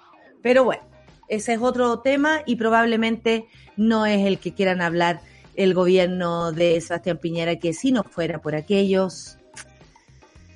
Pero 0.42 0.64
bueno, 0.64 0.84
ese 1.28 1.56
es 1.56 1.60
otro 1.60 2.00
tema 2.00 2.44
y 2.46 2.56
probablemente 2.56 3.48
no 3.76 4.06
es 4.06 4.26
el 4.26 4.40
que 4.40 4.54
quieran 4.54 4.82
hablar 4.82 5.20
el 5.58 5.74
gobierno 5.74 6.54
de 6.54 6.80
Sebastián 6.80 7.18
Piñera, 7.18 7.58
que 7.58 7.74
si 7.74 7.92
no 7.92 8.06
fuera 8.06 8.40
por 8.40 8.56
aquellos, 8.56 9.38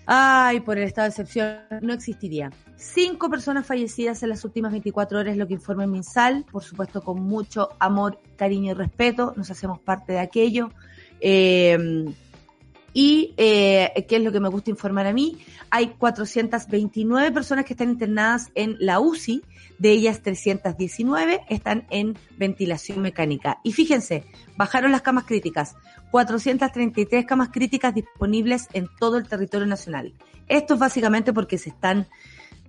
ay, 0.06 0.62
por 0.62 0.78
el 0.78 0.86
estado 0.86 1.08
de 1.08 1.10
excepción, 1.10 1.58
no 1.82 1.92
existiría. 1.92 2.50
Cinco 2.78 3.30
personas 3.30 3.66
fallecidas 3.66 4.24
en 4.24 4.30
las 4.30 4.46
últimas 4.46 4.72
24 4.72 5.20
horas, 5.20 5.36
lo 5.36 5.48
que 5.48 5.56
informa 5.56 5.84
el 5.84 5.92
MinSal, 5.92 6.46
por 6.50 6.64
supuesto 6.64 7.02
con 7.02 7.22
mucho 7.22 7.72
amor, 7.80 8.22
cariño 8.38 8.72
y 8.72 8.74
respeto, 8.76 9.34
nos 9.36 9.52
hacemos 9.52 9.82
parte 9.82 10.14
de 10.14 10.20
aquello. 10.20 10.70
Eh, 11.22 12.06
y, 12.94 13.34
eh, 13.38 14.06
¿qué 14.08 14.18
es 14.18 14.22
lo 14.22 14.32
que 14.32 14.40
me 14.40 14.50
gusta 14.50 14.70
informar 14.70 15.08
a 15.08 15.14
mí? 15.14 15.38
Hay 15.70 15.90
429 15.98 17.32
personas 17.32 17.64
que 17.66 17.74
están 17.74 17.90
internadas 17.90 18.52
en 18.54 18.76
la 18.80 19.00
UCI, 19.00 19.44
de 19.80 19.92
ellas 19.92 20.22
319 20.22 21.42
están 21.50 21.88
en 21.90 22.18
ventilación 22.38 23.02
mecánica. 23.02 23.60
Y 23.64 23.72
fíjense, 23.72 24.26
bajaron 24.58 24.92
las 24.92 25.02
camas 25.02 25.24
críticas, 25.24 25.76
433 26.12 27.26
camas 27.26 27.50
críticas 27.50 27.96
disponibles 27.96 28.68
en 28.74 28.90
todo 29.00 29.18
el 29.18 29.28
territorio 29.28 29.68
nacional. 29.68 30.14
Esto 30.48 30.74
es 30.74 30.80
básicamente 30.80 31.32
porque 31.32 31.58
se 31.58 31.70
están 31.70 32.08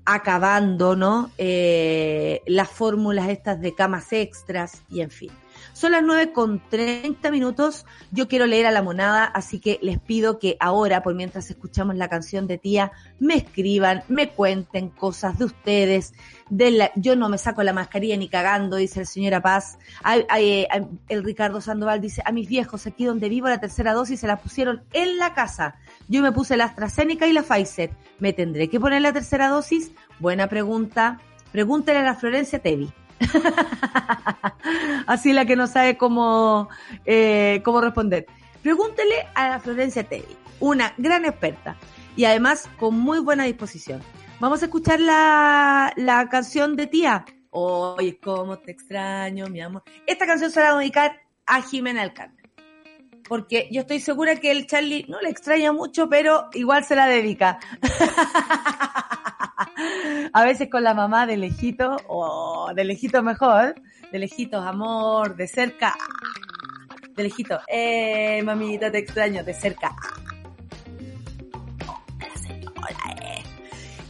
acabando, 0.04 0.94
¿no? 0.94 1.32
Eh, 1.36 2.40
las 2.46 2.70
fórmulas 2.70 3.28
estas 3.28 3.60
de 3.60 3.74
camas 3.74 4.12
extras 4.12 4.82
y 4.88 5.00
en 5.00 5.10
fin. 5.10 5.30
Son 5.72 5.92
las 5.92 6.02
9 6.02 6.32
con 6.32 6.62
30 6.68 7.30
minutos. 7.30 7.86
Yo 8.10 8.28
quiero 8.28 8.46
leer 8.46 8.66
a 8.66 8.70
la 8.70 8.82
monada, 8.82 9.24
así 9.24 9.58
que 9.58 9.78
les 9.82 9.98
pido 9.98 10.38
que 10.38 10.56
ahora, 10.60 11.02
por 11.02 11.14
mientras 11.14 11.50
escuchamos 11.50 11.96
la 11.96 12.08
canción 12.08 12.46
de 12.46 12.58
tía, 12.58 12.92
me 13.18 13.36
escriban, 13.36 14.04
me 14.08 14.30
cuenten 14.30 14.90
cosas 14.90 15.38
de 15.38 15.46
ustedes. 15.46 16.12
De 16.50 16.70
la, 16.70 16.90
yo 16.94 17.16
no 17.16 17.28
me 17.28 17.38
saco 17.38 17.62
la 17.62 17.72
mascarilla 17.72 18.16
ni 18.16 18.28
cagando, 18.28 18.76
dice 18.76 19.00
el 19.00 19.06
señora 19.06 19.40
Paz. 19.40 19.78
el 20.04 21.24
Ricardo 21.24 21.60
Sandoval 21.60 22.00
dice, 22.00 22.22
a 22.24 22.32
mis 22.32 22.48
viejos 22.48 22.86
aquí 22.86 23.04
donde 23.04 23.28
vivo 23.28 23.48
la 23.48 23.60
tercera 23.60 23.94
dosis 23.94 24.20
se 24.20 24.26
la 24.26 24.36
pusieron 24.36 24.82
en 24.92 25.16
la 25.16 25.34
casa. 25.34 25.76
Yo 26.08 26.22
me 26.22 26.32
puse 26.32 26.56
la 26.56 26.64
AstraZeneca 26.64 27.26
y 27.26 27.32
la 27.32 27.42
Pfizer. 27.42 27.90
¿Me 28.18 28.32
tendré 28.32 28.68
que 28.68 28.78
poner 28.78 29.02
la 29.02 29.12
tercera 29.12 29.48
dosis? 29.48 29.92
Buena 30.18 30.48
pregunta. 30.48 31.18
Pregúntele 31.50 31.98
a 31.98 32.02
la 32.02 32.14
Florencia 32.14 32.58
Tevi. 32.58 32.92
Así 35.06 35.32
la 35.32 35.44
que 35.44 35.56
no 35.56 35.66
sabe 35.66 35.96
cómo, 35.96 36.68
eh, 37.04 37.60
cómo 37.64 37.80
responder. 37.80 38.26
Pregúntele 38.62 39.26
a 39.34 39.58
Florencia 39.58 40.04
Tevi, 40.04 40.36
una 40.60 40.94
gran 40.98 41.24
experta 41.24 41.76
y 42.16 42.24
además 42.24 42.68
con 42.78 42.98
muy 42.98 43.18
buena 43.18 43.44
disposición. 43.44 44.00
Vamos 44.40 44.62
a 44.62 44.66
escuchar 44.66 45.00
la, 45.00 45.92
la 45.96 46.28
canción 46.28 46.76
de 46.76 46.86
tía. 46.86 47.24
Oye, 47.50 48.18
cómo 48.18 48.58
te 48.58 48.72
extraño, 48.72 49.46
mi 49.48 49.60
amor. 49.60 49.82
Esta 50.06 50.26
canción 50.26 50.50
se 50.50 50.60
la 50.60 50.72
va 50.72 50.78
a 50.78 50.80
dedicar 50.80 51.20
a 51.46 51.62
Jimena 51.62 52.12
Carmen. 52.12 52.50
Porque 53.28 53.68
yo 53.70 53.82
estoy 53.82 54.00
segura 54.00 54.36
que 54.36 54.50
el 54.50 54.66
Charlie 54.66 55.06
no 55.08 55.20
le 55.20 55.30
extraña 55.30 55.72
mucho, 55.72 56.08
pero 56.08 56.48
igual 56.54 56.84
se 56.84 56.96
la 56.96 57.06
dedica. 57.06 57.58
a 60.32 60.44
veces 60.44 60.68
con 60.70 60.82
la 60.82 60.94
mamá 60.94 61.26
de 61.26 61.36
lejito, 61.36 61.96
o 62.08 62.72
de 62.74 62.84
lejito 62.84 63.22
mejor, 63.22 63.74
de 64.10 64.18
lejitos 64.18 64.64
amor, 64.64 65.36
de 65.36 65.46
cerca, 65.46 65.94
de 67.14 67.22
lejito, 67.22 67.58
eh, 67.66 68.42
mamita 68.42 68.90
te 68.90 68.98
extraño, 68.98 69.42
de 69.42 69.54
cerca. 69.54 69.94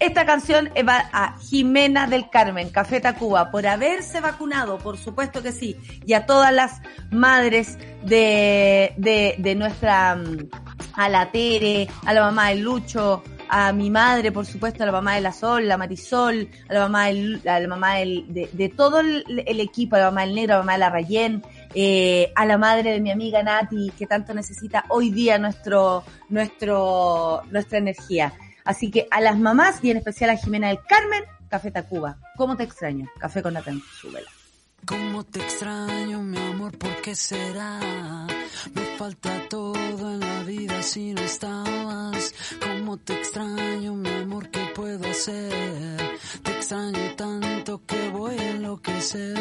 Esta 0.03 0.27
canción 0.27 0.69
va 0.89 1.09
a 1.13 1.39
Jimena 1.39 2.09
del 2.09 2.29
Carmen, 2.29 2.71
Café 2.71 3.01
Tacuba, 3.01 3.53
por 3.53 3.69
haberse 3.69 4.21
vacunado, 4.21 4.79
por 4.79 4.99
supuesto 4.99 5.45
que 5.45 5.53
sí, 5.53 5.77
y 6.05 6.15
a 6.15 6.27
todas 6.27 6.53
las 6.53 6.83
madres 7.13 7.79
de, 8.03 8.95
de, 8.97 9.37
de 9.39 9.55
nuestra, 9.55 10.17
mm, 10.17 10.49
a 10.95 11.09
la 11.09 11.31
Tere, 11.31 11.87
a 12.05 12.13
la 12.13 12.23
mamá 12.23 12.49
de 12.49 12.57
Lucho, 12.57 13.23
a 13.55 13.71
mi 13.71 13.91
madre, 13.91 14.33
por 14.33 14.47
supuesto, 14.47 14.83
a 14.83 14.87
la 14.87 14.93
mamá 14.93 15.15
de 15.15 15.21
la 15.21 15.31
Sol, 15.31 15.69
la 15.69 15.77
Marisol, 15.77 16.49
a 16.71 16.73
la 16.73 16.81
mamá, 16.81 17.09
del, 17.09 17.43
la 17.45 17.69
mamá 17.69 17.97
de, 17.97 18.73
todo 18.75 19.01
el, 19.01 19.45
el, 19.47 19.61
equipo, 19.61 19.97
a 19.97 19.99
la 19.99 20.05
mamá 20.07 20.23
del 20.23 20.35
Negro, 20.35 20.55
a 20.55 20.57
la 20.57 20.63
mamá 20.63 20.73
de 20.73 20.79
la 20.79 20.89
Rayén, 20.89 21.43
eh, 21.75 22.33
a 22.35 22.47
la 22.47 22.57
madre 22.57 22.93
de 22.93 23.01
mi 23.01 23.11
amiga 23.11 23.43
Nati, 23.43 23.93
que 23.99 24.07
tanto 24.07 24.33
necesita 24.33 24.87
hoy 24.89 25.11
día 25.11 25.37
nuestro, 25.37 26.03
nuestro, 26.31 27.43
nuestra 27.51 27.77
energía. 27.77 28.33
Así 28.65 28.91
que 28.91 29.07
a 29.11 29.21
las 29.21 29.39
mamás 29.39 29.85
y 29.85 29.91
en 29.91 29.99
especial 29.99 30.31
a 30.31 30.37
Jimena 30.37 30.69
del 30.69 30.81
Carmen, 30.89 31.23
Café 31.51 31.71
Tacuba. 31.71 32.17
¿Cómo 32.39 32.57
te 32.57 32.65
extraño? 32.65 33.07
Café 33.19 33.43
con 33.43 33.53
Natán, 33.53 33.83
súbela. 34.01 34.31
¿Cómo 34.85 35.25
te 35.25 35.41
extraño, 35.41 36.23
mi 36.23 36.39
amor? 36.39 36.77
¿Por 36.77 37.01
qué 37.03 37.15
será? 37.15 37.79
Me 38.75 38.83
falta 38.99 39.49
todo 39.49 40.11
en 40.13 40.21
la 40.21 40.43
vida 40.43 40.83
si 40.83 41.15
no 41.15 41.21
estabas. 41.21 42.35
¿Cómo 42.61 42.97
te 42.97 43.15
extraño, 43.15 43.95
mi 43.95 44.09
amor? 44.09 44.51
¿Qué 44.51 44.67
puedo 44.75 45.09
hacer? 45.09 46.19
Te 46.43 46.51
extraño 46.51 47.15
tanto 47.17 47.87
que 47.87 48.09
voy 48.09 48.37
a 48.37 48.51
enloquecer. 48.51 49.39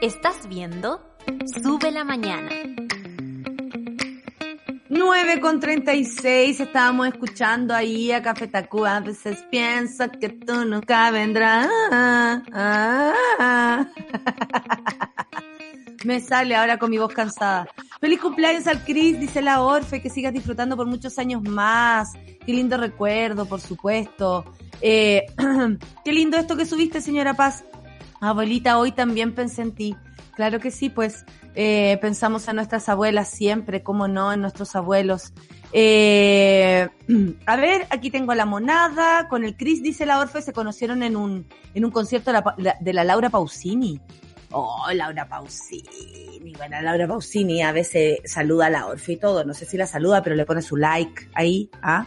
¿Estás 0.00 0.48
viendo? 0.48 1.00
Sube 1.62 1.92
la 1.92 2.02
mañana. 2.02 2.50
9 4.94 5.40
con 5.40 5.58
36 5.58 6.60
estábamos 6.60 7.08
escuchando 7.08 7.74
ahí 7.74 8.12
a 8.12 8.20
Café. 8.20 8.50
A 8.52 9.00
veces 9.00 9.42
pienso 9.50 10.04
que 10.20 10.28
tú 10.28 10.66
nunca 10.66 11.10
vendrás. 11.10 11.66
Me 16.04 16.20
sale 16.20 16.54
ahora 16.54 16.76
con 16.78 16.90
mi 16.90 16.98
voz 16.98 17.14
cansada. 17.14 17.66
Feliz 18.02 18.20
cumpleaños 18.20 18.66
al 18.66 18.84
Cris, 18.84 19.18
dice 19.18 19.40
la 19.40 19.62
Orfe, 19.62 20.02
que 20.02 20.10
sigas 20.10 20.34
disfrutando 20.34 20.76
por 20.76 20.84
muchos 20.84 21.18
años 21.18 21.40
más. 21.40 22.12
Qué 22.44 22.52
lindo 22.52 22.76
recuerdo, 22.76 23.46
por 23.46 23.62
supuesto. 23.62 24.44
Eh, 24.82 25.24
qué 26.04 26.12
lindo 26.12 26.36
esto 26.36 26.54
que 26.54 26.66
subiste, 26.66 27.00
señora 27.00 27.32
Paz. 27.32 27.64
Abuelita, 28.20 28.76
hoy 28.76 28.92
también 28.92 29.34
pensé 29.34 29.62
en 29.62 29.72
ti. 29.72 29.96
Claro 30.34 30.60
que 30.60 30.70
sí, 30.70 30.90
pues 30.90 31.24
eh, 31.54 31.98
pensamos 32.00 32.48
en 32.48 32.56
nuestras 32.56 32.88
abuelas 32.88 33.28
siempre, 33.28 33.82
como 33.82 34.08
no, 34.08 34.32
en 34.32 34.40
nuestros 34.40 34.74
abuelos. 34.74 35.32
Eh, 35.72 36.88
a 37.46 37.56
ver, 37.56 37.86
aquí 37.90 38.10
tengo 38.10 38.34
la 38.34 38.46
monada, 38.46 39.28
con 39.28 39.44
el 39.44 39.56
Chris, 39.56 39.82
dice 39.82 40.06
la 40.06 40.18
Orfe, 40.18 40.42
se 40.42 40.52
conocieron 40.52 41.02
en 41.02 41.16
un, 41.16 41.46
en 41.74 41.84
un 41.84 41.90
concierto 41.90 42.32
de 42.32 42.42
la, 42.58 42.76
de 42.80 42.92
la 42.92 43.04
Laura 43.04 43.30
Pausini. 43.30 44.00
Oh, 44.52 44.86
Laura 44.92 45.26
Pausini. 45.26 46.52
Bueno, 46.56 46.80
Laura 46.82 47.08
Pausini 47.08 47.62
a 47.62 47.72
veces 47.72 48.20
saluda 48.24 48.66
a 48.66 48.70
la 48.70 48.86
Orfe 48.86 49.12
y 49.12 49.16
todo. 49.16 49.44
No 49.44 49.54
sé 49.54 49.64
si 49.64 49.76
la 49.76 49.86
saluda, 49.86 50.22
pero 50.22 50.36
le 50.36 50.44
pone 50.44 50.60
su 50.60 50.76
like 50.76 51.28
ahí. 51.34 51.70
¿ah? 51.82 52.06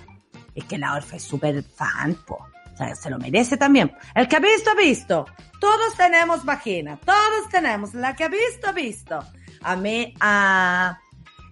Es 0.54 0.66
que 0.66 0.78
la 0.78 0.94
Orfe 0.94 1.18
es 1.18 1.24
súper 1.24 1.64
fan, 1.64 2.16
po. 2.28 2.46
O 2.76 2.78
sea, 2.78 2.94
se 2.94 3.10
lo 3.10 3.18
merece 3.18 3.56
también. 3.56 3.92
El 4.14 4.28
que 4.28 4.36
ha 4.36 4.40
visto, 4.40 4.70
ha 4.70 4.76
visto. 4.76 5.26
Todos 5.62 5.96
tenemos 5.96 6.44
vagina. 6.44 7.00
Todos 7.06 7.50
tenemos. 7.50 7.94
La 7.94 8.16
que 8.16 8.26
ha 8.26 8.28
visto, 8.28 8.68
ha 8.68 8.74
visto. 8.74 9.20
A 9.62 9.76
mí, 9.78 10.14
a 10.20 11.00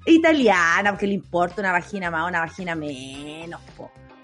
italiana, 0.06 0.92
porque 0.92 1.08
le 1.08 1.14
importa 1.14 1.62
una 1.62 1.72
vagina 1.72 2.12
más, 2.12 2.28
una 2.28 2.42
vagina 2.42 2.76
menos. 2.76 3.62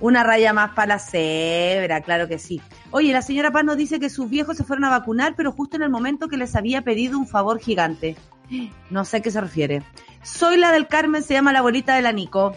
Una 0.01 0.23
raya 0.23 0.53
más 0.53 0.71
para 0.71 0.95
la 0.95 0.99
cebra, 0.99 2.01
claro 2.01 2.27
que 2.27 2.37
sí. 2.37 2.61
Oye, 2.91 3.11
la 3.11 3.21
señora 3.21 3.51
Paz 3.51 3.63
nos 3.63 3.77
dice 3.77 3.99
que 3.99 4.09
sus 4.09 4.29
viejos 4.29 4.57
se 4.57 4.63
fueron 4.63 4.85
a 4.85 4.89
vacunar, 4.89 5.35
pero 5.35 5.51
justo 5.51 5.77
en 5.77 5.83
el 5.83 5.89
momento 5.89 6.27
que 6.27 6.37
les 6.37 6.55
había 6.55 6.81
pedido 6.81 7.17
un 7.17 7.27
favor 7.27 7.59
gigante. 7.59 8.15
No 8.89 9.05
sé 9.05 9.17
a 9.17 9.19
qué 9.21 9.29
se 9.29 9.39
refiere. 9.39 9.83
Soy 10.23 10.57
la 10.57 10.71
del 10.71 10.87
Carmen, 10.87 11.23
se 11.23 11.33
llama 11.33 11.53
la 11.53 11.59
abuelita 11.59 11.95
de 11.95 12.01
la 12.01 12.11
Nico. 12.11 12.55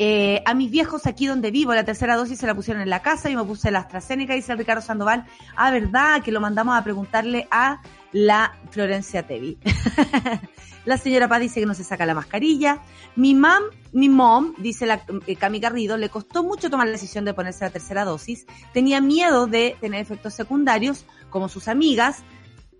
Eh, 0.00 0.42
a 0.46 0.54
mis 0.54 0.70
viejos 0.70 1.06
aquí 1.06 1.26
donde 1.26 1.50
vivo, 1.50 1.74
la 1.74 1.84
tercera 1.84 2.14
dosis 2.16 2.38
se 2.38 2.46
la 2.46 2.54
pusieron 2.54 2.82
en 2.82 2.88
la 2.88 3.02
casa, 3.02 3.28
y 3.30 3.36
me 3.36 3.42
puse 3.42 3.72
la 3.72 3.80
AstraZeneca, 3.80 4.34
dice 4.34 4.54
Ricardo 4.54 4.80
Sandoval. 4.80 5.24
Ah, 5.56 5.72
verdad, 5.72 6.22
que 6.22 6.30
lo 6.30 6.40
mandamos 6.40 6.78
a 6.78 6.84
preguntarle 6.84 7.48
a 7.50 7.82
la 8.12 8.54
Florencia 8.70 9.26
Tevi. 9.26 9.58
la 10.84 10.98
señora 10.98 11.26
Paz 11.28 11.40
dice 11.40 11.58
que 11.58 11.66
no 11.66 11.74
se 11.74 11.82
saca 11.82 12.06
la 12.06 12.14
mascarilla. 12.14 12.80
Mi 13.16 13.34
mam, 13.34 13.64
mi 13.92 14.08
mom, 14.08 14.54
dice 14.58 14.86
la 14.86 15.02
eh, 15.26 15.34
Cami 15.34 15.58
Garrido, 15.58 15.96
le 15.96 16.08
costó 16.08 16.44
mucho 16.44 16.70
tomar 16.70 16.86
la 16.86 16.92
decisión 16.92 17.24
de 17.24 17.34
ponerse 17.34 17.64
la 17.64 17.70
tercera 17.70 18.04
dosis. 18.04 18.46
Tenía 18.72 19.00
miedo 19.00 19.48
de 19.48 19.76
tener 19.80 20.00
efectos 20.00 20.32
secundarios, 20.32 21.06
como 21.28 21.48
sus 21.48 21.66
amigas. 21.66 22.22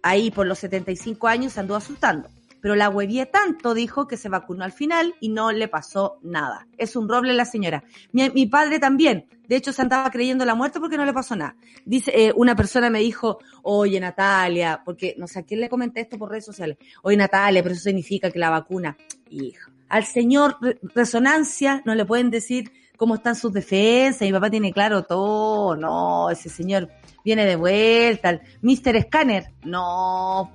Ahí 0.04 0.30
por 0.30 0.46
los 0.46 0.60
75 0.60 1.26
años 1.26 1.54
se 1.54 1.60
anduvo 1.60 1.78
asustando 1.78 2.28
pero 2.60 2.74
la 2.74 2.88
huevié 2.88 3.26
tanto, 3.26 3.74
dijo, 3.74 4.06
que 4.06 4.16
se 4.16 4.28
vacunó 4.28 4.64
al 4.64 4.72
final 4.72 5.14
y 5.20 5.28
no 5.28 5.52
le 5.52 5.68
pasó 5.68 6.18
nada. 6.22 6.66
Es 6.76 6.96
un 6.96 7.08
roble 7.08 7.32
la 7.34 7.44
señora. 7.44 7.84
Mi, 8.12 8.28
mi 8.30 8.46
padre 8.46 8.78
también. 8.78 9.26
De 9.48 9.56
hecho, 9.56 9.72
se 9.72 9.80
andaba 9.80 10.10
creyendo 10.10 10.44
la 10.44 10.54
muerte 10.54 10.78
porque 10.78 10.98
no 10.98 11.06
le 11.06 11.12
pasó 11.14 11.34
nada. 11.34 11.56
Dice, 11.86 12.12
eh, 12.14 12.32
una 12.36 12.54
persona 12.54 12.90
me 12.90 13.00
dijo, 13.00 13.38
oye 13.62 13.98
Natalia, 13.98 14.82
porque 14.84 15.14
no 15.16 15.26
sé 15.26 15.38
a 15.38 15.42
quién 15.42 15.60
le 15.60 15.70
comenté 15.70 16.02
esto 16.02 16.18
por 16.18 16.30
redes 16.30 16.44
sociales. 16.44 16.76
Oye 17.02 17.16
Natalia, 17.16 17.62
pero 17.62 17.74
eso 17.74 17.84
significa 17.84 18.30
que 18.30 18.38
la 18.38 18.50
vacuna, 18.50 18.96
hijo, 19.30 19.70
al 19.88 20.04
señor 20.04 20.58
resonancia 20.94 21.82
no 21.86 21.94
le 21.94 22.04
pueden 22.04 22.30
decir 22.30 22.70
cómo 22.98 23.14
están 23.14 23.36
sus 23.36 23.52
defensas. 23.52 24.22
Mi 24.22 24.32
papá 24.32 24.50
tiene 24.50 24.72
claro 24.72 25.04
todo. 25.04 25.76
No, 25.76 26.28
ese 26.28 26.50
señor 26.50 26.90
viene 27.24 27.46
de 27.46 27.56
vuelta. 27.56 28.30
El 28.30 28.40
Mr. 28.60 29.02
Scanner, 29.02 29.52
no, 29.64 30.52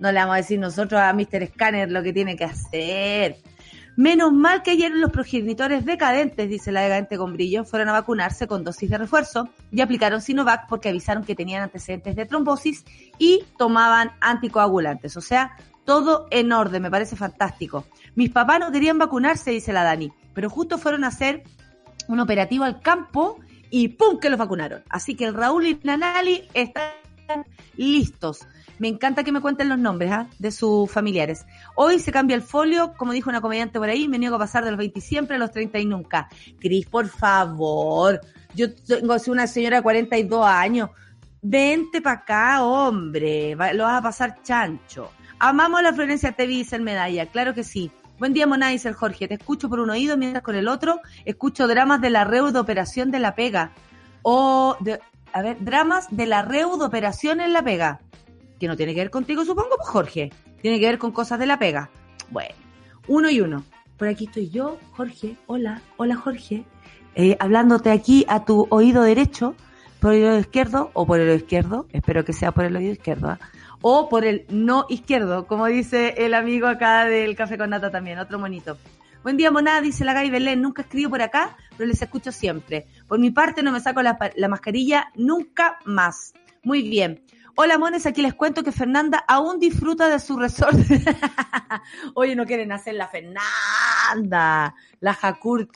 no 0.00 0.10
le 0.10 0.18
vamos 0.18 0.34
a 0.34 0.38
decir 0.38 0.58
nosotros 0.58 1.00
a 1.00 1.12
Mr. 1.12 1.46
Scanner 1.48 1.90
lo 1.90 2.02
que 2.02 2.12
tiene 2.12 2.36
que 2.36 2.44
hacer. 2.44 3.36
Menos 3.96 4.32
mal 4.32 4.62
que 4.62 4.70
ayer 4.70 4.90
los 4.92 5.10
progenitores 5.10 5.84
decadentes, 5.84 6.48
dice 6.48 6.72
la 6.72 6.80
decadente 6.80 7.18
con 7.18 7.34
brillo, 7.34 7.64
fueron 7.64 7.90
a 7.90 7.92
vacunarse 7.92 8.46
con 8.46 8.64
dosis 8.64 8.88
de 8.88 8.98
refuerzo 8.98 9.50
y 9.70 9.80
aplicaron 9.80 10.22
Sinovac 10.22 10.68
porque 10.68 10.88
avisaron 10.88 11.24
que 11.24 11.34
tenían 11.34 11.62
antecedentes 11.62 12.16
de 12.16 12.24
trombosis 12.24 12.84
y 13.18 13.44
tomaban 13.58 14.12
anticoagulantes. 14.20 15.16
O 15.16 15.20
sea, 15.20 15.56
todo 15.84 16.28
en 16.30 16.52
orden, 16.52 16.82
me 16.82 16.90
parece 16.90 17.16
fantástico. 17.16 17.84
Mis 18.14 18.30
papás 18.30 18.60
no 18.60 18.72
querían 18.72 18.96
vacunarse, 18.96 19.50
dice 19.50 19.72
la 19.72 19.84
Dani, 19.84 20.10
pero 20.32 20.48
justo 20.48 20.78
fueron 20.78 21.04
a 21.04 21.08
hacer 21.08 21.42
un 22.08 22.20
operativo 22.20 22.64
al 22.64 22.80
campo 22.80 23.38
y 23.70 23.88
¡pum! 23.88 24.18
que 24.18 24.30
los 24.30 24.38
vacunaron. 24.38 24.82
Así 24.88 25.14
que 25.14 25.26
el 25.26 25.34
Raúl 25.34 25.66
y 25.66 25.80
Nanali 25.82 26.48
están 26.54 27.44
listos. 27.76 28.46
Me 28.80 28.88
encanta 28.88 29.22
que 29.24 29.30
me 29.30 29.42
cuenten 29.42 29.68
los 29.68 29.78
nombres 29.78 30.10
¿ah? 30.10 30.26
de 30.38 30.50
sus 30.50 30.90
familiares. 30.90 31.44
Hoy 31.74 31.98
se 31.98 32.10
cambia 32.10 32.34
el 32.34 32.40
folio, 32.40 32.94
como 32.96 33.12
dijo 33.12 33.28
una 33.28 33.42
comediante 33.42 33.78
por 33.78 33.90
ahí, 33.90 34.08
me 34.08 34.18
niego 34.18 34.36
a 34.36 34.38
pasar 34.38 34.64
de 34.64 34.70
los 34.70 34.78
20 34.78 35.02
siempre 35.02 35.36
a 35.36 35.38
los 35.38 35.52
30 35.52 35.78
y 35.80 35.84
nunca. 35.84 36.30
Cris, 36.58 36.86
por 36.86 37.06
favor. 37.08 38.22
Yo 38.54 38.74
tengo 38.74 39.16
una 39.26 39.46
señora 39.46 39.76
de 39.76 39.82
42 39.82 40.46
años. 40.46 40.88
Vente 41.42 42.00
para 42.00 42.20
acá, 42.20 42.62
hombre. 42.62 43.54
lo 43.74 43.84
vas 43.84 43.98
a 43.98 44.02
pasar 44.02 44.42
chancho. 44.42 45.10
Amamos 45.38 45.80
a 45.80 45.82
la 45.82 45.92
Florencia 45.92 46.32
TV, 46.32 46.48
dice 46.48 46.76
el 46.76 46.82
medalla. 46.82 47.26
Claro 47.26 47.52
que 47.52 47.64
sí. 47.64 47.90
Buen 48.18 48.32
día, 48.32 48.46
Mona, 48.46 48.68
dice 48.68 48.88
el 48.88 48.94
Jorge. 48.94 49.28
Te 49.28 49.34
escucho 49.34 49.68
por 49.68 49.80
un 49.80 49.90
oído 49.90 50.16
mientras 50.16 50.42
con 50.42 50.54
el 50.54 50.68
otro 50.68 51.00
escucho 51.26 51.68
dramas 51.68 52.00
de 52.00 52.08
la 52.08 52.24
REU 52.24 52.50
de 52.50 52.58
operación 52.58 53.10
de 53.10 53.18
la 53.18 53.34
pega. 53.34 53.72
O, 54.22 54.78
de, 54.80 55.00
a 55.34 55.42
ver, 55.42 55.58
dramas 55.60 56.06
de 56.10 56.24
la 56.24 56.40
REU 56.40 56.78
de 56.78 56.86
operación 56.86 57.42
en 57.42 57.52
la 57.52 57.62
pega. 57.62 58.00
Que 58.60 58.68
no 58.68 58.76
tiene 58.76 58.94
que 58.94 59.00
ver 59.00 59.10
contigo, 59.10 59.44
supongo, 59.44 59.76
pues 59.76 59.88
Jorge. 59.88 60.30
Tiene 60.60 60.78
que 60.78 60.86
ver 60.86 60.98
con 60.98 61.10
cosas 61.10 61.38
de 61.38 61.46
la 61.46 61.58
pega. 61.58 61.90
Bueno, 62.30 62.54
uno 63.08 63.30
y 63.30 63.40
uno. 63.40 63.64
Por 63.96 64.06
aquí 64.06 64.26
estoy 64.26 64.50
yo, 64.50 64.78
Jorge. 64.92 65.36
Hola, 65.46 65.82
hola 65.96 66.14
Jorge. 66.14 66.64
Eh, 67.14 67.36
hablándote 67.40 67.90
aquí 67.90 68.24
a 68.28 68.44
tu 68.44 68.66
oído 68.70 69.02
derecho 69.02 69.56
por 69.98 70.14
el 70.14 70.24
oído 70.24 70.38
izquierdo 70.38 70.90
o 70.94 71.06
por 71.06 71.20
el 71.20 71.28
oído 71.28 71.36
izquierdo, 71.36 71.86
espero 71.92 72.24
que 72.24 72.32
sea 72.32 72.52
por 72.52 72.64
el 72.64 72.76
oído 72.76 72.92
izquierdo, 72.92 73.30
¿ah? 73.30 73.38
o 73.82 74.08
por 74.08 74.24
el 74.24 74.46
no 74.48 74.86
izquierdo, 74.88 75.46
como 75.46 75.66
dice 75.66 76.14
el 76.18 76.34
amigo 76.34 76.66
acá 76.66 77.04
del 77.04 77.36
Café 77.36 77.58
con 77.58 77.70
Nata 77.70 77.90
también, 77.90 78.18
otro 78.18 78.38
monito. 78.38 78.78
Buen 79.22 79.36
día, 79.36 79.50
monada, 79.50 79.82
dice 79.82 80.06
la 80.06 80.14
Gaby 80.14 80.30
Belén. 80.30 80.62
Nunca 80.62 80.80
escribo 80.80 81.10
por 81.10 81.20
acá, 81.20 81.54
pero 81.76 81.86
les 81.86 82.00
escucho 82.00 82.32
siempre. 82.32 82.86
Por 83.06 83.18
mi 83.18 83.30
parte, 83.30 83.62
no 83.62 83.70
me 83.70 83.80
saco 83.80 84.00
la, 84.00 84.18
la 84.34 84.48
mascarilla 84.48 85.12
nunca 85.14 85.78
más. 85.84 86.32
Muy 86.62 86.80
bien. 86.80 87.22
Hola, 87.62 87.76
mones, 87.76 88.06
aquí 88.06 88.22
les 88.22 88.32
cuento 88.32 88.64
que 88.64 88.72
Fernanda 88.72 89.22
aún 89.28 89.58
disfruta 89.58 90.08
de 90.08 90.18
su 90.18 90.38
resort. 90.38 90.78
Oye, 92.14 92.34
no 92.34 92.46
quieren 92.46 92.72
hacer 92.72 92.94
la 92.94 93.06
Fernanda, 93.06 94.74
la 94.98 95.12
Jacur. 95.12 95.68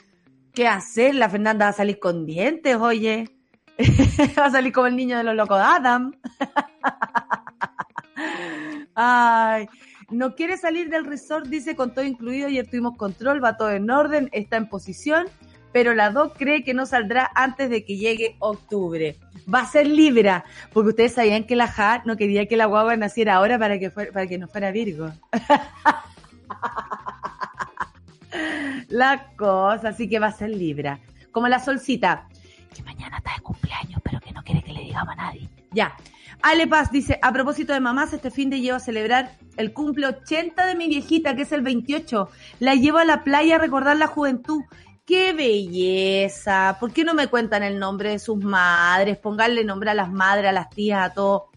¿Qué 0.55 0.67
hacer? 0.67 1.15
La 1.15 1.29
Fernanda 1.29 1.67
va 1.67 1.73
a 1.73 1.75
salir 1.75 1.99
con 1.99 2.25
dientes, 2.25 2.77
oye. 2.77 3.29
Va 4.39 4.47
a 4.47 4.51
salir 4.51 4.73
como 4.73 4.87
el 4.87 4.97
niño 4.97 5.19
de 5.19 5.25
los 5.25 5.35
locos 5.35 5.61
Adam. 5.61 6.13
Ay, 8.95 9.69
no 10.09 10.35
quiere 10.37 10.57
salir 10.57 10.89
del 10.89 11.05
resort, 11.05 11.49
dice 11.49 11.77
con 11.77 11.93
todo 11.93 12.07
incluido. 12.07 12.47
Ayer 12.47 12.67
tuvimos 12.67 12.97
control, 12.97 13.45
va 13.45 13.59
todo 13.59 13.73
en 13.73 13.91
orden, 13.91 14.31
está 14.33 14.57
en 14.57 14.71
posición, 14.71 15.27
pero 15.75 15.93
la 15.93 16.11
DOC 16.11 16.39
cree 16.39 16.63
que 16.63 16.73
no 16.73 16.87
saldrá 16.87 17.29
antes 17.35 17.69
de 17.69 17.85
que 17.85 17.97
llegue 17.97 18.37
octubre. 18.39 19.17
Va 19.53 19.63
a 19.63 19.67
ser 19.67 19.89
Libra, 19.89 20.45
porque 20.73 20.91
ustedes 20.91 21.15
sabían 21.15 21.43
que 21.43 21.57
la 21.57 21.67
Ja 21.67 22.01
no 22.07 22.17
quería 22.17 22.47
que 22.47 22.57
la 22.57 22.67
guagua 22.67 22.97
naciera 22.97 23.35
ahora 23.35 23.59
para 23.59 23.81
que, 23.81 23.91
fuera, 23.91 24.13
para 24.13 24.29
que 24.29 24.39
no 24.39 24.47
fuera 24.47 24.71
Virgo. 24.71 25.11
la 28.89 29.33
cosa, 29.37 29.89
así 29.89 30.09
que 30.09 30.21
va 30.21 30.29
a 30.29 30.33
ser 30.33 30.51
Libra. 30.51 31.01
Como 31.33 31.49
la 31.49 31.59
solcita, 31.59 32.29
que 32.73 32.85
mañana 32.85 33.19
está 33.19 33.33
de 33.35 33.43
cumpleaños, 33.43 34.01
pero 34.05 34.21
que 34.21 34.31
no 34.31 34.45
quiere 34.45 34.63
que 34.63 34.73
le 34.73 34.83
digamos 34.83 35.13
a 35.15 35.17
nadie. 35.17 35.49
Ya. 35.73 35.97
Ale 36.41 36.67
Paz 36.67 36.93
dice, 36.93 37.19
a 37.23 37.33
propósito 37.33 37.73
de 37.73 37.81
mamás, 37.81 38.13
este 38.13 38.31
fin 38.31 38.51
de 38.51 38.61
llevo 38.61 38.77
a 38.77 38.81
celebrar 38.81 39.33
el 39.57 39.73
cumple 39.73 40.07
80 40.07 40.67
de 40.67 40.75
mi 40.75 40.89
viejita, 40.89 41.35
que 41.35 41.43
es 41.43 41.53
el 41.53 41.63
28. 41.63 42.29
La 42.61 42.75
llevo 42.75 42.99
a 42.99 43.05
la 43.05 43.25
playa 43.25 43.57
a 43.57 43.59
recordar 43.59 43.97
la 43.97 44.09
juventud. 44.09 44.63
¡Qué 45.07 45.35
belleza! 45.35 46.79
¿Por 46.81 46.91
qué 46.91 47.05
no 47.05 47.13
me 47.13 47.27
cuentan 47.27 47.63
el 47.63 47.79
nombre 47.79 48.11
de 48.11 48.19
sus 48.19 48.39
madres? 48.39 49.19
Pónganle 49.19 49.63
nombre 49.63 49.91
a 49.91 49.95
las 49.95 50.11
madres, 50.11 50.49
a 50.49 50.53
las 50.53 50.71
tías, 50.71 51.11
a 51.11 51.13
todo. 51.13 51.51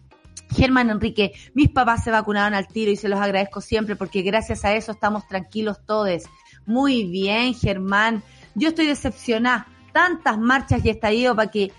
Germán 0.50 0.90
Enrique, 0.90 1.32
mis 1.54 1.70
papás 1.70 2.04
se 2.04 2.10
vacunaron 2.10 2.52
al 2.52 2.68
tiro 2.68 2.90
y 2.90 2.96
se 2.96 3.08
los 3.08 3.18
agradezco 3.18 3.62
siempre 3.62 3.96
porque 3.96 4.20
gracias 4.20 4.66
a 4.66 4.74
eso 4.74 4.92
estamos 4.92 5.26
tranquilos 5.28 5.78
todos. 5.86 6.24
Muy 6.66 7.04
bien, 7.04 7.54
Germán. 7.54 8.22
Yo 8.54 8.68
estoy 8.68 8.86
decepcionada 8.86 9.66
tantas 9.92 10.38
marchas 10.38 10.84
y 10.84 10.90
estallido 10.90 11.34
para 11.34 11.50
que, 11.50 11.72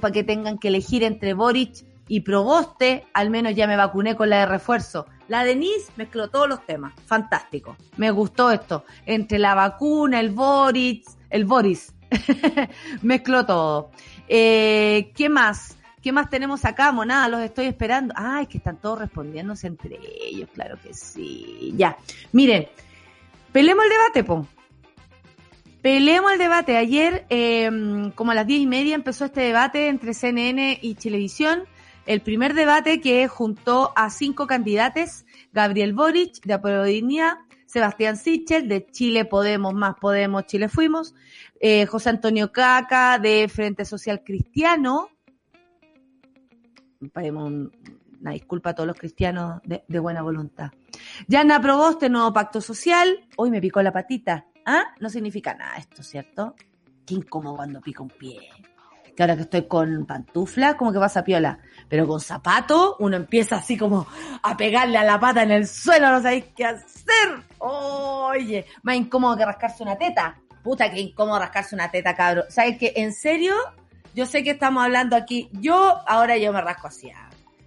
para 0.00 0.12
que 0.12 0.24
tengan 0.24 0.58
que 0.58 0.68
elegir 0.68 1.02
entre 1.02 1.34
Boric 1.34 1.84
y 2.08 2.20
Proboste, 2.20 3.04
al 3.12 3.28
menos 3.28 3.54
ya 3.54 3.66
me 3.66 3.76
vacuné 3.76 4.16
con 4.16 4.30
la 4.30 4.40
de 4.40 4.46
refuerzo. 4.46 5.06
La 5.32 5.44
Denise 5.44 5.90
mezcló 5.96 6.28
todos 6.28 6.46
los 6.46 6.66
temas. 6.66 6.92
Fantástico. 7.06 7.78
Me 7.96 8.10
gustó 8.10 8.50
esto. 8.50 8.84
Entre 9.06 9.38
la 9.38 9.54
vacuna, 9.54 10.20
el 10.20 10.28
Boric, 10.28 11.06
el 11.30 11.46
Boris. 11.46 11.94
mezcló 13.00 13.46
todo. 13.46 13.92
Eh, 14.28 15.10
¿Qué 15.16 15.30
más? 15.30 15.78
¿Qué 16.02 16.12
más 16.12 16.28
tenemos 16.28 16.66
acá, 16.66 16.92
monada? 16.92 17.28
Los 17.28 17.40
estoy 17.40 17.64
esperando. 17.64 18.12
Ay, 18.14 18.44
que 18.44 18.58
están 18.58 18.76
todos 18.76 18.98
respondiéndose 18.98 19.68
entre 19.68 19.98
ellos. 20.20 20.50
Claro 20.52 20.76
que 20.82 20.92
sí. 20.92 21.72
Ya. 21.78 21.96
Miren, 22.32 22.68
pelemos 23.52 23.84
el 23.86 23.90
debate, 23.90 24.24
po. 24.24 24.46
Peleemos 25.80 26.32
el 26.32 26.38
debate. 26.40 26.76
Ayer, 26.76 27.24
em, 27.30 28.10
como 28.10 28.32
a 28.32 28.34
las 28.34 28.46
diez 28.46 28.60
y 28.60 28.66
media, 28.66 28.94
empezó 28.94 29.24
este 29.24 29.40
debate 29.40 29.88
entre 29.88 30.12
CNN 30.12 30.78
y 30.82 30.94
Televisión. 30.94 31.64
El 32.06 32.20
primer 32.20 32.54
debate 32.54 33.00
que 33.00 33.28
juntó 33.28 33.92
a 33.96 34.10
cinco 34.10 34.46
candidatos, 34.46 35.24
Gabriel 35.52 35.92
Boric, 35.92 36.42
de 36.44 36.54
Apolodinia, 36.54 37.38
Sebastián 37.66 38.16
Sichel, 38.16 38.68
de 38.68 38.86
Chile 38.86 39.24
Podemos, 39.24 39.72
Más 39.72 39.94
Podemos, 40.00 40.46
Chile 40.46 40.68
Fuimos, 40.68 41.14
eh, 41.60 41.86
José 41.86 42.10
Antonio 42.10 42.52
Caca, 42.52 43.18
de 43.18 43.48
Frente 43.48 43.84
Social 43.84 44.22
Cristiano, 44.24 45.08
una 48.20 48.30
disculpa 48.30 48.70
a 48.70 48.74
todos 48.74 48.86
los 48.86 48.96
cristianos 48.96 49.60
de, 49.64 49.98
buena 49.98 50.22
voluntad. 50.22 50.70
Yana 51.26 51.60
Proboste, 51.60 52.08
Nuevo 52.08 52.32
Pacto 52.32 52.60
Social, 52.60 53.26
hoy 53.36 53.50
me 53.50 53.60
picó 53.60 53.82
la 53.82 53.92
patita, 53.92 54.46
¿Ah? 54.64 54.94
No 55.00 55.08
significa 55.08 55.54
nada 55.54 55.76
esto, 55.76 56.02
¿cierto? 56.02 56.54
Qué 57.04 57.14
incómodo 57.14 57.56
cuando 57.56 57.80
pica 57.80 58.02
un 58.02 58.10
pie. 58.10 58.38
Que 59.22 59.24
ahora 59.24 59.36
que 59.36 59.42
estoy 59.42 59.68
con 59.68 60.04
pantufla, 60.04 60.76
como 60.76 60.92
que 60.92 60.98
pasa 60.98 61.22
piola. 61.22 61.60
Pero 61.88 62.08
con 62.08 62.18
zapato, 62.18 62.96
uno 62.98 63.14
empieza 63.14 63.54
así 63.54 63.78
como 63.78 64.04
a 64.42 64.56
pegarle 64.56 64.98
a 64.98 65.04
la 65.04 65.20
pata 65.20 65.44
en 65.44 65.52
el 65.52 65.68
suelo, 65.68 66.10
no 66.10 66.20
sabéis 66.20 66.46
qué 66.56 66.64
hacer. 66.64 67.44
Oye, 67.58 68.66
más 68.82 68.96
incómodo 68.96 69.36
que 69.36 69.44
rascarse 69.44 69.84
una 69.84 69.96
teta. 69.96 70.36
Puta, 70.64 70.90
qué 70.90 70.98
incómodo 70.98 71.38
rascarse 71.38 71.76
una 71.76 71.88
teta, 71.88 72.16
cabrón. 72.16 72.46
¿Sabes 72.48 72.78
qué? 72.78 72.94
En 72.96 73.12
serio, 73.12 73.54
yo 74.12 74.26
sé 74.26 74.42
que 74.42 74.50
estamos 74.50 74.82
hablando 74.82 75.14
aquí. 75.14 75.48
Yo, 75.52 76.00
ahora 76.08 76.36
yo 76.36 76.52
me 76.52 76.60
rasco 76.60 76.88
así. 76.88 77.12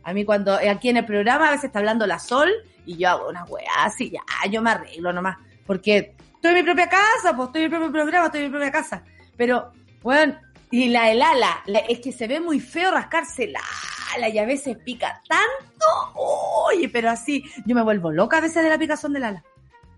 A 0.03 0.13
mí 0.13 0.25
cuando 0.25 0.55
aquí 0.55 0.89
en 0.89 0.97
el 0.97 1.05
programa 1.05 1.47
a 1.47 1.51
veces 1.51 1.65
está 1.65 1.79
hablando 1.79 2.05
la 2.05 2.19
sol 2.19 2.49
y 2.85 2.97
yo 2.97 3.11
hago 3.11 3.29
una 3.29 3.45
weá 3.45 3.85
así, 3.85 4.11
ya, 4.11 4.19
yo 4.51 4.61
me 4.61 4.71
arreglo 4.71 5.13
nomás. 5.13 5.37
Porque 5.65 6.15
estoy 6.33 6.51
en 6.51 6.55
mi 6.57 6.63
propia 6.63 6.89
casa, 6.89 7.33
pues 7.33 7.47
estoy 7.47 7.61
en 7.61 7.71
mi 7.71 7.77
propio 7.77 7.91
programa, 7.93 8.25
estoy 8.25 8.41
en 8.41 8.47
mi 8.47 8.51
propia 8.51 8.71
casa. 8.73 9.03
Pero, 9.37 9.71
bueno, 10.03 10.35
y 10.71 10.89
la 10.89 11.05
del 11.05 11.21
ala, 11.21 11.63
es 11.87 11.99
que 11.99 12.11
se 12.11 12.27
ve 12.27 12.39
muy 12.39 12.59
feo 12.59 12.91
rascarse 12.91 13.47
la 13.47 13.61
ala 14.13 14.29
y 14.29 14.37
a 14.39 14.45
veces 14.45 14.77
pica 14.77 15.21
tanto. 15.27 15.85
Oye, 16.15 16.89
pero 16.89 17.09
así, 17.09 17.43
yo 17.65 17.75
me 17.75 17.83
vuelvo 17.83 18.11
loca 18.11 18.37
a 18.37 18.41
veces 18.41 18.63
de 18.63 18.69
la 18.69 18.77
picazón 18.77 19.13
del 19.13 19.23
ala. 19.23 19.43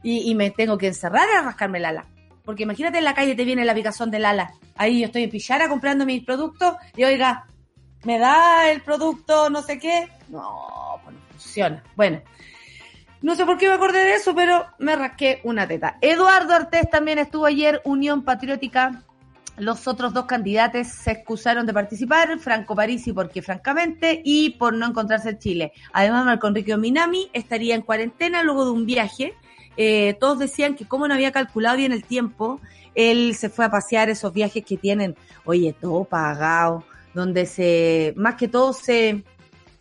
Y, 0.03 0.33
me 0.35 0.51
tengo 0.51 0.77
que 0.77 0.87
encerrar 0.87 1.27
a 1.29 1.41
rascarme 1.41 1.79
el 1.79 1.85
ala. 1.85 2.05
Porque 2.45 2.63
imagínate 2.63 2.99
en 2.99 3.03
la 3.03 3.13
calle 3.13 3.35
te 3.35 3.43
viene 3.43 3.65
la 3.65 3.73
picazón 3.73 4.09
del 4.09 4.25
ala. 4.25 4.53
Ahí 4.75 5.01
yo 5.01 5.07
estoy 5.07 5.23
en 5.23 5.29
Pillara 5.29 5.67
comprando 5.67 6.05
mis 6.05 6.23
productos 6.23 6.75
y 6.95 7.03
oiga, 7.03 7.45
me 8.05 8.17
da 8.17 8.71
el 8.71 8.81
producto 8.81 9.49
no 9.49 9.61
sé 9.61 9.79
qué. 9.79 10.07
No, 10.29 11.01
pues 11.03 11.15
no 11.15 11.21
funciona. 11.31 11.83
Bueno, 11.95 12.21
no 13.21 13.35
sé 13.35 13.45
por 13.45 13.57
qué 13.57 13.67
me 13.67 13.73
acordé 13.73 14.05
de 14.05 14.13
eso, 14.13 14.33
pero 14.33 14.65
me 14.77 14.95
rasqué 14.95 15.41
una 15.43 15.67
teta. 15.67 15.97
Eduardo 16.01 16.53
Artés 16.53 16.89
también 16.89 17.17
estuvo 17.19 17.45
ayer, 17.45 17.81
Unión 17.83 18.23
Patriótica. 18.23 19.03
Los 19.57 19.87
otros 19.87 20.13
dos 20.13 20.25
candidatos 20.25 20.87
se 20.87 21.11
excusaron 21.11 21.65
de 21.65 21.73
participar, 21.73 22.37
Franco 22.39 22.75
Parisi 22.75 23.11
porque 23.11 23.41
francamente 23.41 24.21
y 24.23 24.51
por 24.51 24.73
no 24.73 24.85
encontrarse 24.85 25.31
en 25.31 25.39
Chile. 25.39 25.73
Además, 25.93 26.25
Marco 26.25 26.47
Enrique 26.47 26.77
Minami 26.77 27.29
estaría 27.33 27.73
en 27.73 27.81
cuarentena 27.81 28.43
luego 28.43 28.65
de 28.65 28.71
un 28.71 28.85
viaje. 28.85 29.33
Eh, 29.75 30.15
todos 30.19 30.37
decían 30.37 30.75
que 30.75 30.85
como 30.85 31.07
no 31.07 31.15
había 31.15 31.31
calculado 31.31 31.77
bien 31.77 31.91
el 31.91 32.03
tiempo, 32.03 32.61
él 32.93 33.35
se 33.35 33.49
fue 33.49 33.65
a 33.65 33.71
pasear 33.71 34.09
esos 34.09 34.31
viajes 34.31 34.63
que 34.63 34.77
tienen, 34.77 35.15
oye, 35.43 35.73
todo 35.73 36.03
pagado, 36.03 36.83
donde 37.15 37.47
se, 37.47 38.13
más 38.15 38.35
que 38.35 38.47
todo 38.47 38.73
se, 38.73 39.23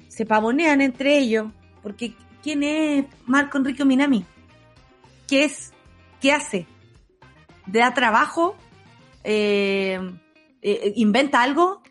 se 0.09 0.25
pavonean 0.25 0.81
entre 0.81 1.19
ellos, 1.19 1.49
porque 1.83 2.15
quién 2.43 2.63
es 2.63 3.05
Marco 3.27 3.59
Enrique 3.59 3.85
Minami, 3.85 4.25
qué 5.27 5.45
es, 5.45 5.73
qué 6.21 6.33
hace, 6.33 6.67
da 7.67 7.93
trabajo, 7.93 8.57
eh, 9.29 9.99
eh, 10.63 10.93
inventa 10.95 11.43
algo, 11.43 11.83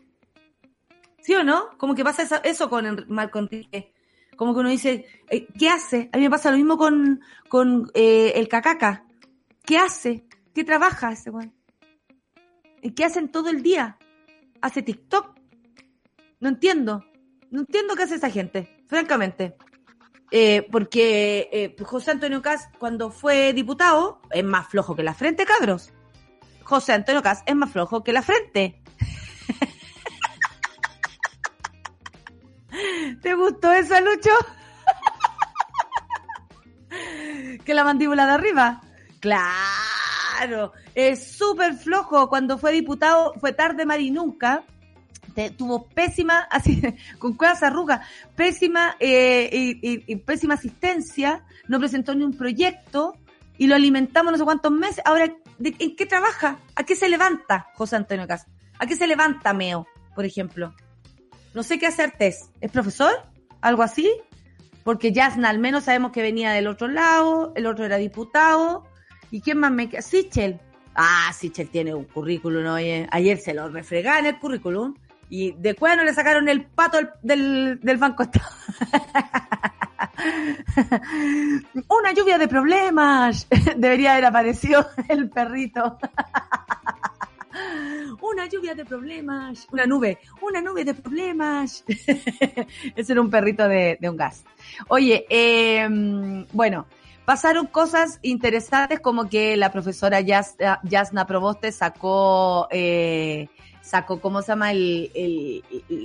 ¿sí 1.20 1.34
o 1.34 1.44
no? 1.44 1.68
Como 1.76 1.94
que 1.94 2.02
pasa 2.02 2.40
eso, 2.44 2.70
con 2.70 3.04
Marco 3.08 3.38
Enrique. 3.38 3.92
Como 4.36 4.54
que 4.54 4.60
uno 4.60 4.70
dice, 4.70 5.06
eh, 5.28 5.46
¿qué 5.58 5.68
hace? 5.68 6.08
A 6.12 6.16
mí 6.16 6.24
me 6.24 6.30
pasa 6.30 6.50
lo 6.50 6.56
mismo 6.56 6.78
con, 6.78 7.90
el 7.94 8.48
cacaca. 8.48 9.04
¿Qué 9.64 9.76
hace? 9.76 10.24
¿Qué 10.54 10.64
trabaja 10.64 11.12
ese 11.12 11.30
weón? 11.30 11.52
¿Qué 12.94 13.04
hacen 13.04 13.30
todo 13.30 13.50
el 13.50 13.62
día? 13.62 13.98
¿Hace 14.62 14.82
TikTok? 14.82 15.38
No 16.40 16.48
entiendo. 16.48 17.04
No 17.50 17.60
entiendo 17.60 17.96
qué 17.96 18.04
hace 18.04 18.14
esa 18.14 18.30
gente, 18.30 18.82
francamente. 18.86 19.56
Eh, 20.30 20.66
porque 20.72 21.48
eh, 21.52 21.76
José 21.84 22.12
Antonio 22.12 22.40
Cas, 22.42 22.68
cuando 22.78 23.10
fue 23.10 23.52
diputado, 23.52 24.20
es 24.30 24.44
más 24.44 24.68
flojo 24.68 24.96
que 24.96 25.02
la 25.02 25.14
frente, 25.14 25.44
cabros. 25.44 25.92
José 26.66 26.92
Antonio 26.92 27.22
Cas 27.22 27.42
es 27.46 27.54
más 27.54 27.70
flojo 27.70 28.02
que 28.02 28.12
la 28.12 28.22
frente. 28.22 28.82
visto 33.22 33.72
eso, 33.72 34.00
Lucho? 34.00 34.30
que 37.64 37.74
la 37.74 37.84
mandíbula 37.84 38.26
de 38.26 38.32
arriba. 38.32 38.80
Claro, 39.20 40.72
es 40.94 41.36
súper 41.36 41.74
flojo. 41.74 42.28
Cuando 42.28 42.58
fue 42.58 42.72
diputado 42.72 43.34
fue 43.40 43.52
tarde 43.52 43.84
y 43.98 44.10
nunca. 44.10 44.64
tuvo 45.56 45.88
pésima, 45.88 46.40
así, 46.50 46.82
con 47.18 47.34
cuevas 47.34 47.62
arrugas, 47.62 48.06
pésima 48.34 48.96
eh, 49.00 49.48
y, 49.52 50.16
pésima 50.16 50.54
asistencia, 50.54 51.44
no 51.68 51.78
presentó 51.78 52.14
ni 52.14 52.24
un 52.24 52.36
proyecto 52.36 53.14
y 53.58 53.66
lo 53.66 53.74
alimentamos 53.74 54.32
no 54.32 54.38
sé 54.38 54.44
cuántos 54.44 54.72
meses. 54.72 55.02
Ahora, 55.04 55.32
¿en 55.62 55.96
qué 55.96 56.06
trabaja? 56.06 56.58
¿A 56.74 56.84
qué 56.84 56.96
se 56.96 57.08
levanta 57.08 57.70
José 57.74 57.96
Antonio 57.96 58.26
Casa? 58.26 58.46
¿A 58.78 58.86
qué 58.86 58.96
se 58.96 59.06
levanta 59.06 59.52
Meo, 59.52 59.86
por 60.14 60.24
ejemplo? 60.24 60.74
No 61.54 61.62
sé 61.62 61.78
qué 61.78 61.86
hacer 61.86 62.12
test. 62.12 62.50
¿Es 62.60 62.70
profesor? 62.70 63.12
¿Algo 63.60 63.82
así? 63.82 64.10
Porque 64.84 65.12
Jasna 65.14 65.48
al 65.48 65.58
menos 65.58 65.84
sabemos 65.84 66.12
que 66.12 66.22
venía 66.22 66.52
del 66.52 66.66
otro 66.66 66.88
lado, 66.88 67.52
el 67.56 67.66
otro 67.66 67.84
era 67.84 67.96
diputado. 67.96 68.84
¿Y 69.30 69.40
quién 69.40 69.58
más 69.58 69.72
me 69.72 69.88
queda? 69.88 70.02
Sichel. 70.02 70.60
Ah, 70.94 71.32
Sichel 71.34 71.68
tiene 71.68 71.94
un 71.94 72.04
currículum, 72.04 72.66
oye. 72.66 73.08
Ayer 73.10 73.38
se 73.38 73.54
lo 73.54 73.68
refregaron 73.68 74.26
el 74.26 74.38
currículum. 74.38 74.94
Y 75.28 75.52
de 75.52 75.74
cuándo 75.74 76.04
le 76.04 76.14
sacaron 76.14 76.48
el 76.48 76.66
pato 76.66 76.98
del, 77.22 77.80
del 77.80 77.96
Banco 77.96 78.22
Estado. 78.22 78.46
Una 81.88 82.12
lluvia 82.12 82.38
de 82.38 82.48
problemas. 82.48 83.46
Debería 83.76 84.12
haber 84.12 84.26
aparecido 84.26 84.86
el 85.08 85.28
perrito. 85.28 85.98
Una 88.20 88.46
lluvia 88.46 88.74
de 88.74 88.84
problemas. 88.84 89.66
Una 89.72 89.86
nube. 89.86 90.18
Una 90.40 90.60
nube 90.60 90.84
de 90.84 90.94
problemas. 90.94 91.84
Ese 92.96 93.12
era 93.12 93.20
un 93.20 93.30
perrito 93.30 93.68
de, 93.68 93.98
un 94.02 94.16
gas. 94.16 94.44
Oye, 94.88 95.26
em, 95.28 96.44
bueno, 96.52 96.86
pasaron 97.24 97.66
cosas 97.66 98.18
interesantes 98.22 99.00
como 99.00 99.28
que 99.28 99.56
la 99.56 99.72
profesora 99.72 100.20
Yasna 100.20 101.26
Proboste 101.26 101.72
sacó, 101.72 102.68
eh, 102.70 103.48
sacó, 103.80 104.20
¿cómo 104.20 104.42
se 104.42 104.48
llama? 104.48 104.72
el 104.72 105.62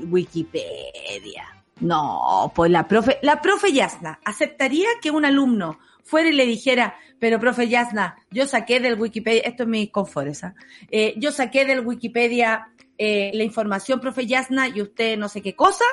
Wikipedia 0.09 1.60
no, 1.81 2.51
pues 2.55 2.71
la 2.71 2.87
profe, 2.87 3.17
la 3.21 3.41
profe 3.41 3.73
Yasna, 3.73 4.19
¿aceptaría 4.23 4.87
que 5.01 5.11
un 5.11 5.25
alumno 5.25 5.79
fuera 6.03 6.29
y 6.29 6.33
le 6.33 6.45
dijera, 6.45 6.95
pero 7.19 7.39
profe 7.39 7.67
Yasna, 7.67 8.17
yo 8.29 8.45
saqué 8.45 8.79
del 8.79 8.99
Wikipedia, 8.99 9.41
esto 9.41 9.63
es 9.63 9.69
mi 9.69 9.87
confort, 9.87 10.33
eh, 10.89 11.15
yo 11.17 11.31
saqué 11.31 11.65
del 11.65 11.85
Wikipedia 11.85 12.69
eh, 12.97 13.31
la 13.33 13.43
información, 13.43 13.99
profe 13.99 14.27
Yasna, 14.27 14.67
y 14.67 14.81
usted 14.81 15.17
no 15.17 15.27
sé 15.27 15.41
qué 15.41 15.55
cosa? 15.55 15.85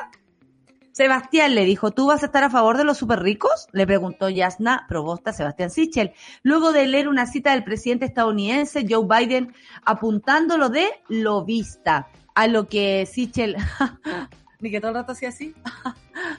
Sebastián 0.93 1.55
le 1.55 1.65
dijo, 1.65 1.93
¿tú 1.93 2.09
vas 2.09 2.23
a 2.23 2.27
estar 2.27 2.43
a 2.45 2.51
favor 2.51 2.77
de 2.77 2.85
los 2.85 2.99
super 2.99 3.21
ricos? 3.21 3.69
Le 3.73 3.87
preguntó 3.87 4.29
Yasna, 4.29 4.85
probosta 4.89 5.33
Sebastián 5.33 5.71
Sichel, 5.71 6.13
luego 6.43 6.73
de 6.73 6.87
leer 6.87 7.09
una 7.09 7.27
cita 7.27 7.53
del 7.53 7.65
presidente 7.65 8.05
estadounidense 8.05 8.85
Joe 8.89 9.07
Biden 9.07 9.55
apuntándolo 9.85 10.69
de 10.69 10.89
lobista, 11.09 12.09
a 12.35 12.47
lo 12.47 12.69
que 12.69 13.07
Sichel 13.07 13.57
ni 14.61 14.71
que 14.71 14.81
todo 14.81 14.91
el 14.91 14.97
rato 14.97 15.13
hacía 15.13 15.29
así. 15.29 15.55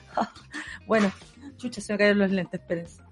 bueno, 0.86 1.10
chucha, 1.56 1.80
se 1.80 1.92
me 1.92 1.98
cayeron 1.98 2.18
los 2.18 2.30
lentes, 2.30 2.60
espérense. 2.60 3.02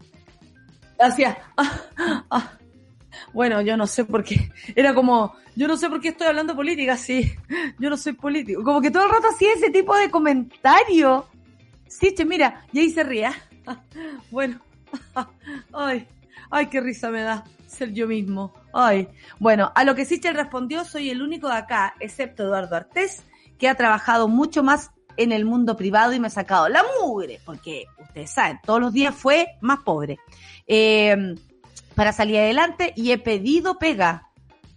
Hacía. 0.99 1.39
bueno, 3.33 3.61
yo 3.63 3.77
no 3.77 3.87
sé 3.87 4.05
por 4.05 4.25
qué. 4.25 4.51
Era 4.75 4.95
como, 4.95 5.35
yo 5.55 5.69
no 5.69 5.77
sé 5.77 5.89
por 5.89 6.01
qué 6.01 6.09
estoy 6.09 6.27
hablando 6.27 6.57
política, 6.57 6.97
sí. 6.97 7.33
Yo 7.79 7.91
no 7.91 7.97
soy 7.97 8.15
político. 8.15 8.63
Como 8.63 8.81
que 8.81 8.91
todo 8.91 9.05
el 9.05 9.11
rato 9.11 9.29
hacía 9.29 9.53
ese 9.55 9.71
tipo 9.71 9.97
de 9.97 10.11
comentario. 10.11 11.27
Sí, 11.87 12.15
che, 12.15 12.25
mira, 12.25 12.67
y 12.73 12.81
ahí 12.81 12.91
se 12.91 13.05
ría. 13.05 13.33
bueno. 14.31 14.61
Ay, 15.73 16.07
ay, 16.51 16.67
qué 16.67 16.81
risa 16.81 17.11
me 17.11 17.23
da 17.23 17.45
ser 17.67 17.93
yo 17.93 18.09
mismo. 18.09 18.55
Ay. 18.73 19.09
Bueno, 19.39 19.71
a 19.75 19.85
lo 19.85 19.95
que 19.95 20.05
Sichel 20.05 20.35
respondió, 20.35 20.85
soy 20.85 21.11
el 21.11 21.23
único 21.23 21.49
de 21.49 21.57
acá, 21.57 21.95
excepto 22.01 22.45
Eduardo 22.45 22.77
Artés, 22.77 23.25
que 23.59 23.69
ha 23.69 23.75
trabajado 23.75 24.29
mucho 24.29 24.63
más 24.63 24.91
en 25.19 25.33
el 25.33 25.45
mundo 25.45 25.77
privado 25.77 26.15
y 26.15 26.21
me 26.21 26.29
he 26.29 26.31
sacado 26.31 26.69
la 26.69 26.83
mugre, 27.01 27.41
porque 27.45 27.85
ustedes 28.01 28.31
saben, 28.31 28.59
todos 28.65 28.81
los 28.81 28.93
días 28.93 29.15
fue 29.15 29.49
más 29.61 29.81
pobre. 29.81 30.19
Eh, 30.67 31.35
para 31.95 32.13
salir 32.13 32.39
adelante 32.39 32.93
y 32.95 33.11
he 33.11 33.19
pedido 33.19 33.77
pega. 33.79 34.29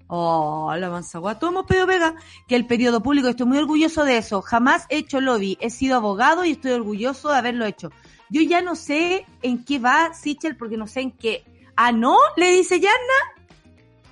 Oh, 0.07 0.73
la 0.75 0.89
manzagua, 0.89 1.37
todos 1.37 1.53
hemos 1.53 1.67
pedido 1.67 1.85
pega, 1.85 2.15
que 2.47 2.55
el 2.55 2.65
periodo 2.65 3.01
público, 3.01 3.29
estoy 3.29 3.45
muy 3.45 3.59
orgulloso 3.59 4.03
de 4.03 4.17
eso. 4.17 4.41
Jamás 4.41 4.87
he 4.89 4.97
hecho 4.97 5.21
lobby, 5.21 5.57
he 5.61 5.69
sido 5.69 5.95
abogado 5.95 6.43
y 6.43 6.53
estoy 6.53 6.71
orgulloso 6.71 7.29
de 7.29 7.37
haberlo 7.37 7.65
hecho. 7.65 7.91
Yo 8.31 8.41
ya 8.41 8.61
no 8.61 8.75
sé 8.75 9.25
en 9.43 9.63
qué 9.63 9.77
va 9.77 10.13
Sichel, 10.15 10.57
porque 10.57 10.77
no 10.77 10.87
sé 10.87 11.01
en 11.01 11.11
qué. 11.11 11.45
Ah, 11.75 11.91
no, 11.91 12.17
le 12.37 12.51
dice 12.51 12.79
Yanna. 12.79 13.40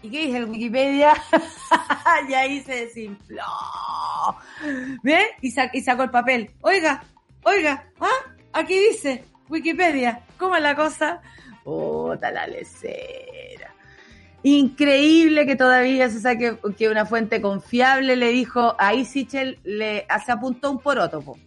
¿Y 0.01 0.09
qué 0.09 0.27
dice 0.27 0.37
el 0.37 0.45
Wikipedia? 0.45 1.13
y 2.29 2.33
ahí 2.33 2.61
se 2.61 2.85
desinfló. 2.85 3.43
¿Ve? 5.03 5.25
Y, 5.41 5.51
sacó 5.51 6.03
el 6.03 6.09
papel. 6.09 6.51
Oiga, 6.61 7.03
oiga, 7.43 7.85
¿ah? 7.99 8.33
Aquí 8.53 8.79
dice 8.79 9.23
Wikipedia. 9.49 10.21
¿Cómo 10.37 10.55
es 10.55 10.61
la 10.61 10.75
cosa? 10.75 11.21
Puta 11.63 12.31
la. 12.31 12.47
Increíble 14.41 15.45
que 15.45 15.57
todavía 15.57 16.09
se 16.09 16.21
saque 16.21 16.57
que 16.77 16.87
una 16.87 17.05
fuente 17.05 17.41
confiable 17.41 18.15
le 18.15 18.29
dijo, 18.29 18.75
ahí 18.79 19.03
Sichel 19.03 19.59
le 19.63 20.07
se 20.25 20.31
apuntó 20.31 20.71
un 20.71 20.79
porótopo. 20.79 21.37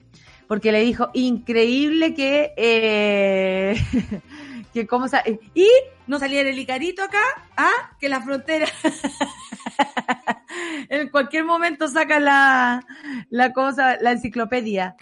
Porque 0.47 0.73
le 0.73 0.81
dijo, 0.83 1.09
increíble 1.15 2.13
que 2.15 2.53
eh, 2.59 3.75
que 4.73 4.87
cómo 4.87 5.07
y 5.55 5.69
no 6.07 6.19
saliera 6.19 6.49
el 6.49 6.59
Icarito 6.59 7.03
acá, 7.03 7.23
¿ah? 7.57 7.97
que 8.01 8.09
la 8.09 8.21
frontera 8.21 8.67
en 10.89 11.09
cualquier 11.09 11.45
momento 11.45 11.89
saca 11.89 12.19
la, 12.19 12.85
la 13.31 13.53
cosa, 13.53 13.99
la 14.01 14.13
enciclopedia, 14.13 14.97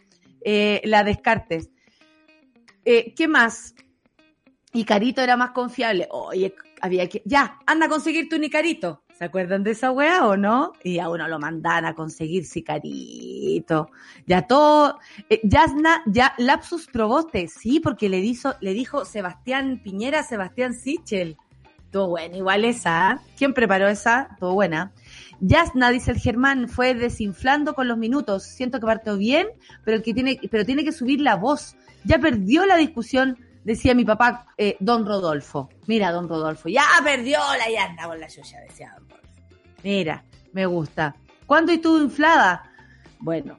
eh, 0.44 0.80
la 0.84 1.04
descartes. 1.04 1.70
Eh, 2.84 3.14
¿Qué 3.14 3.28
más? 3.28 3.74
Icarito 4.72 5.20
era 5.20 5.36
más 5.36 5.50
confiable. 5.50 6.08
Oye, 6.10 6.54
había 6.80 7.08
que, 7.08 7.22
ya, 7.24 7.58
anda 7.66 7.86
a 7.86 7.88
conseguir 7.88 8.28
tu 8.28 8.36
Icarito. 8.36 9.04
¿Se 9.20 9.26
acuerdan 9.26 9.62
de 9.62 9.72
esa 9.72 9.92
weá 9.92 10.26
o 10.26 10.38
no? 10.38 10.72
Y 10.82 10.98
a 10.98 11.10
uno 11.10 11.28
lo 11.28 11.38
mandan 11.38 11.84
a 11.84 11.94
conseguir 11.94 12.46
sicarito. 12.46 13.90
Ya 14.26 14.46
todo, 14.46 14.98
eh, 15.28 15.42
ya 15.44 15.66
lapsus 16.38 16.86
proboste, 16.86 17.46
sí, 17.48 17.80
porque 17.80 18.08
le 18.08 18.22
dijo, 18.22 18.54
le 18.62 18.72
dijo 18.72 19.04
Sebastián 19.04 19.82
Piñera, 19.84 20.22
Sebastián 20.22 20.72
Sichel. 20.72 21.36
Todo 21.90 22.08
bueno, 22.08 22.34
igual 22.34 22.64
esa. 22.64 23.10
¿ah? 23.10 23.20
¿Quién 23.36 23.52
preparó 23.52 23.88
esa? 23.88 24.38
Todo 24.40 24.54
buena. 24.54 24.90
Yasna, 25.40 25.90
dice 25.90 26.12
el 26.12 26.18
Germán, 26.18 26.70
fue 26.70 26.94
desinflando 26.94 27.74
con 27.74 27.88
los 27.88 27.98
minutos. 27.98 28.44
Siento 28.44 28.80
que 28.80 28.86
partió 28.86 29.18
bien, 29.18 29.48
pero 29.84 30.02
que 30.02 30.14
tiene, 30.14 30.40
pero 30.50 30.64
tiene 30.64 30.82
que 30.82 30.92
subir 30.92 31.20
la 31.20 31.36
voz. 31.36 31.76
Ya 32.04 32.18
perdió 32.20 32.64
la 32.64 32.78
discusión 32.78 33.36
decía 33.64 33.94
mi 33.94 34.04
papá, 34.04 34.46
eh, 34.56 34.76
don 34.80 35.06
Rodolfo. 35.06 35.68
Mira, 35.86 36.12
don 36.12 36.28
Rodolfo, 36.28 36.68
ya 36.68 36.84
perdió 37.04 37.38
la 37.58 37.68
llanta 37.68 38.06
con 38.06 38.20
la 38.20 38.28
suya, 38.28 38.60
decía 38.60 38.92
don 38.96 39.08
Rodolfo. 39.08 39.28
Mira, 39.82 40.24
me 40.52 40.66
gusta. 40.66 41.14
¿Cuándo 41.46 41.72
estuvo 41.72 41.98
inflada? 41.98 42.62
Bueno, 43.18 43.58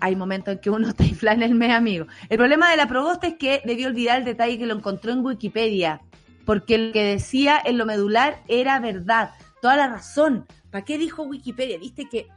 hay 0.00 0.16
momentos 0.16 0.54
en 0.54 0.58
que 0.60 0.70
uno 0.70 0.88
está 0.90 1.04
inflado 1.04 1.36
en 1.38 1.42
el 1.42 1.54
mes, 1.54 1.72
amigo. 1.72 2.06
El 2.28 2.38
problema 2.38 2.70
de 2.70 2.76
la 2.76 2.86
probosta 2.86 3.26
es 3.26 3.34
que 3.34 3.62
debió 3.64 3.88
olvidar 3.88 4.18
el 4.18 4.24
detalle 4.24 4.58
que 4.58 4.66
lo 4.66 4.74
encontró 4.74 5.12
en 5.12 5.24
Wikipedia, 5.24 6.02
porque 6.44 6.78
lo 6.78 6.92
que 6.92 7.04
decía 7.04 7.60
en 7.64 7.78
lo 7.78 7.86
medular 7.86 8.42
era 8.48 8.78
verdad, 8.80 9.30
toda 9.60 9.76
la 9.76 9.88
razón. 9.88 10.46
¿Para 10.70 10.84
qué 10.84 10.98
dijo 10.98 11.22
Wikipedia? 11.22 11.78
Viste 11.78 12.08
que 12.08 12.28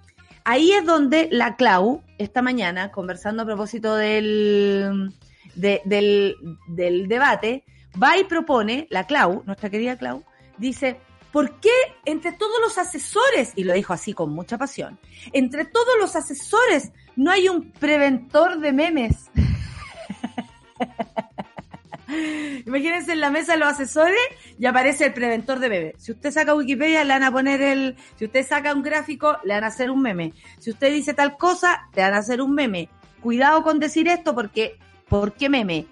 ahí 0.45 0.71
es 0.71 0.85
donde 0.85 1.27
la 1.31 1.55
Clau, 1.55 2.03
esta 2.17 2.41
mañana, 2.41 2.91
conversando 2.91 3.43
a 3.43 3.45
propósito 3.45 3.95
del, 3.95 5.13
del, 5.57 6.35
del 6.67 7.07
debate, 7.07 7.63
va 8.01 8.17
y 8.17 8.23
propone, 8.23 8.87
la 8.89 9.05
Clau, 9.05 9.43
nuestra 9.45 9.69
querida 9.69 9.97
Clau, 9.97 10.23
dice, 10.57 10.99
¿por 11.31 11.59
qué 11.59 11.73
entre 12.05 12.31
todos 12.31 12.59
los 12.61 12.77
asesores, 12.77 13.51
y 13.55 13.63
lo 13.63 13.73
dijo 13.73 13.93
así 13.93 14.13
con 14.13 14.31
mucha 14.31 14.57
pasión, 14.57 14.99
entre 15.33 15.65
todos 15.65 15.95
los 15.99 16.15
asesores 16.15 16.91
no 17.15 17.31
hay 17.31 17.49
un 17.49 17.71
preventor 17.71 18.59
de 18.59 18.71
memes? 18.71 19.29
Imagínense 22.65 23.11
en 23.11 23.19
la 23.19 23.29
mesa 23.29 23.53
de 23.53 23.59
los 23.59 23.67
asesores 23.67 24.17
y 24.57 24.65
aparece 24.65 25.05
el 25.05 25.13
preventor 25.13 25.59
de 25.59 25.69
memes. 25.69 25.95
Si 25.97 26.13
usted 26.13 26.31
saca 26.31 26.55
Wikipedia, 26.55 27.03
le 27.03 27.13
van 27.13 27.23
a 27.23 27.31
poner 27.31 27.61
el. 27.61 27.97
Si 28.15 28.25
usted 28.25 28.47
saca 28.47 28.73
un 28.73 28.81
gráfico, 28.81 29.37
le 29.43 29.53
van 29.53 29.65
a 29.65 29.67
hacer 29.67 29.91
un 29.91 30.01
meme. 30.01 30.33
Si 30.59 30.71
usted 30.71 30.93
dice 30.93 31.13
tal 31.13 31.37
cosa, 31.37 31.89
le 31.93 32.03
van 32.03 32.13
a 32.13 32.19
hacer 32.19 32.41
un 32.41 32.53
meme. 32.53 32.87
Cuidado 33.21 33.61
con 33.63 33.79
decir 33.79 34.07
esto 34.07 34.33
porque 34.33 34.79
¿Por 35.09 35.33
qué 35.33 35.49
meme? 35.49 35.87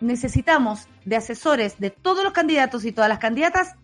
Necesitamos 0.00 0.86
de 1.04 1.16
asesores 1.16 1.78
de 1.80 1.90
todos 1.90 2.22
los 2.22 2.32
candidatos 2.32 2.84
y 2.84 2.92
todas 2.92 3.08
las 3.08 3.18
candidatas, 3.18 3.74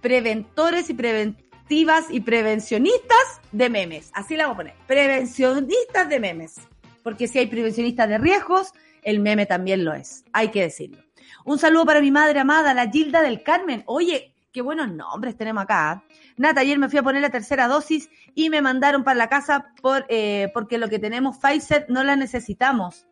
preventores 0.00 0.90
y 0.90 0.94
preventivas 0.94 2.06
y 2.10 2.20
prevencionistas 2.20 3.40
de 3.52 3.70
memes. 3.70 4.10
Así 4.12 4.36
la 4.36 4.44
vamos 4.44 4.56
a 4.56 4.58
poner. 4.58 4.74
Prevencionistas 4.86 6.08
de 6.08 6.20
memes. 6.20 6.56
porque 7.02 7.26
si 7.26 7.38
hay 7.38 7.46
prevencionistas 7.46 8.08
de 8.08 8.18
riesgos, 8.18 8.72
el 9.02 9.18
meme 9.18 9.46
también 9.46 9.84
lo 9.84 9.92
es, 9.92 10.24
hay 10.32 10.50
que 10.52 10.62
decirlo. 10.62 11.02
Un 11.44 11.58
saludo 11.58 11.84
para 11.84 12.00
mi 12.00 12.12
madre 12.12 12.38
amada, 12.38 12.74
la 12.74 12.88
Gilda 12.88 13.22
del 13.22 13.42
Carmen. 13.42 13.82
Oye, 13.86 14.32
qué 14.52 14.62
buenos 14.62 14.92
nombres 14.92 15.36
tenemos 15.36 15.64
acá. 15.64 16.04
Nata, 16.36 16.60
ayer 16.60 16.78
me 16.78 16.88
fui 16.88 16.98
a 16.98 17.02
poner 17.02 17.22
la 17.22 17.30
tercera 17.30 17.66
dosis 17.66 18.08
y 18.34 18.50
me 18.50 18.62
mandaron 18.62 19.02
para 19.02 19.16
la 19.16 19.28
casa 19.28 19.72
por, 19.82 20.06
eh, 20.08 20.50
porque 20.54 20.78
lo 20.78 20.88
que 20.88 21.00
tenemos 21.00 21.38
Pfizer 21.38 21.86
no 21.88 22.04
la 22.04 22.14
necesitamos. 22.14 23.06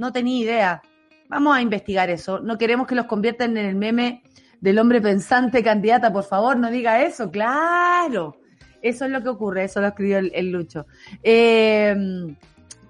No 0.00 0.14
tenía 0.14 0.42
idea. 0.42 0.82
Vamos 1.28 1.54
a 1.54 1.60
investigar 1.60 2.08
eso. 2.08 2.40
No 2.40 2.56
queremos 2.56 2.86
que 2.86 2.94
los 2.94 3.04
conviertan 3.04 3.54
en 3.58 3.66
el 3.66 3.76
meme 3.76 4.22
del 4.58 4.78
hombre 4.78 5.02
pensante 5.02 5.62
candidata. 5.62 6.10
Por 6.10 6.24
favor, 6.24 6.56
no 6.56 6.70
diga 6.70 7.02
eso. 7.02 7.30
Claro. 7.30 8.38
Eso 8.80 9.04
es 9.04 9.10
lo 9.10 9.22
que 9.22 9.28
ocurre. 9.28 9.64
Eso 9.64 9.82
lo 9.82 9.88
escribió 9.88 10.16
el, 10.16 10.50
Lucho. 10.50 10.86
Eh, 11.22 11.94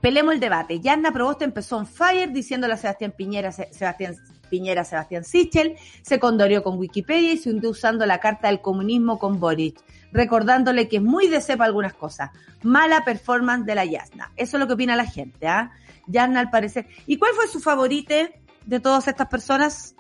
pelemos 0.01 0.35
el 0.35 0.39
debate. 0.39 0.79
Yanna 0.79 1.11
Proboste 1.11 1.45
empezó 1.45 1.81
en 1.81 1.87
fire 1.89 2.31
diciéndole 2.31 2.75
a 2.75 2.77
Sebastián 2.77 3.13
Piñera, 3.17 3.51
Sebastián 3.51 4.15
Piñera, 4.49 4.85
Sebastián 4.85 5.25
Sichel, 5.25 5.75
se 6.03 6.21
condorió 6.21 6.63
con 6.63 6.79
Wikipedia 6.79 7.33
y 7.33 7.39
se 7.39 7.51
hundió 7.51 7.71
usando 7.71 8.07
la 8.07 8.21
carta 8.21 8.47
del 8.47 8.61
comunismo 8.61 9.19
con 9.19 9.41
Boric, 9.41 9.81
recordándole 10.13 10.87
que 10.87 10.99
es 10.99 11.03
muy 11.03 11.27
de 11.27 11.41
cepa 11.41 11.65
algunas 11.65 11.95
cosas. 11.95 12.31
Mala 12.63 13.05
performance 13.05 13.67
de 13.67 13.75
la 13.75 13.85
Yasna. 13.85 14.31
Eso 14.37 14.57
es 14.57 14.61
lo 14.61 14.69
que 14.69 14.75
opina 14.75 14.95
la 14.95 15.07
gente, 15.07 15.49
¿ah? 15.49 15.73
Yasna 16.11 16.41
al 16.41 16.51
parecer. 16.51 16.87
¿Y 17.07 17.17
cuál 17.17 17.33
fue 17.35 17.49
su 17.49 17.61
favorite 17.61 18.41
de 18.67 18.81
todas 18.81 19.09
estas 19.09 19.29
personas? 19.29 19.95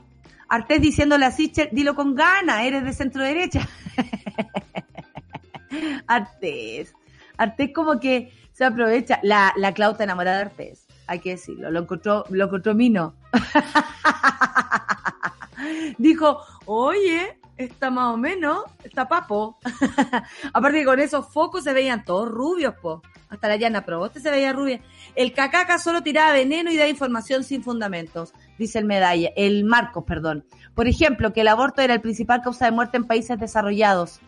Artés 0.48 0.80
diciéndole 0.80 1.26
a 1.26 1.30
Sichel, 1.30 1.68
dilo 1.70 1.94
con 1.94 2.14
gana, 2.14 2.64
eres 2.64 2.84
de 2.84 2.92
centro 2.92 3.22
derecha. 3.22 3.68
Artés. 6.06 6.94
Artés 7.36 7.70
como 7.72 8.00
que 8.00 8.32
se 8.52 8.64
aprovecha. 8.64 9.20
La, 9.22 9.52
la 9.56 9.72
Clauta 9.72 10.04
enamorada 10.04 10.38
de 10.38 10.42
Artés, 10.42 10.86
hay 11.06 11.20
que 11.20 11.30
decirlo. 11.30 11.70
Lo 11.70 11.80
encontró, 11.80 12.24
lo 12.30 12.46
encontró 12.46 12.74
Mino. 12.74 13.14
Dijo, 15.98 16.40
oye, 16.66 17.38
está 17.64 17.90
más 17.90 18.14
o 18.14 18.16
menos, 18.16 18.64
está 18.84 19.08
papo. 19.08 19.58
Aparte 20.52 20.78
que 20.78 20.84
con 20.84 21.00
esos 21.00 21.32
focos 21.32 21.64
se 21.64 21.72
veían 21.72 22.04
todos 22.04 22.28
rubios, 22.28 22.74
po. 22.80 23.02
Hasta 23.28 23.48
la 23.48 23.56
llana 23.56 23.84
Proboste 23.84 24.20
se 24.20 24.30
veía 24.30 24.52
rubia. 24.52 24.80
El 25.14 25.32
cacaca 25.32 25.78
solo 25.78 26.02
tiraba 26.02 26.32
veneno 26.32 26.70
y 26.70 26.76
da 26.76 26.88
información 26.88 27.44
sin 27.44 27.62
fundamentos, 27.62 28.32
dice 28.58 28.78
el 28.78 28.86
medalla, 28.86 29.30
el 29.36 29.64
Marcos, 29.64 30.04
perdón. 30.04 30.44
Por 30.74 30.88
ejemplo, 30.88 31.32
que 31.32 31.42
el 31.42 31.48
aborto 31.48 31.80
era 31.80 31.94
el 31.94 32.00
principal 32.00 32.42
causa 32.42 32.64
de 32.64 32.72
muerte 32.72 32.96
en 32.96 33.04
países 33.04 33.38
desarrollados. 33.38 34.20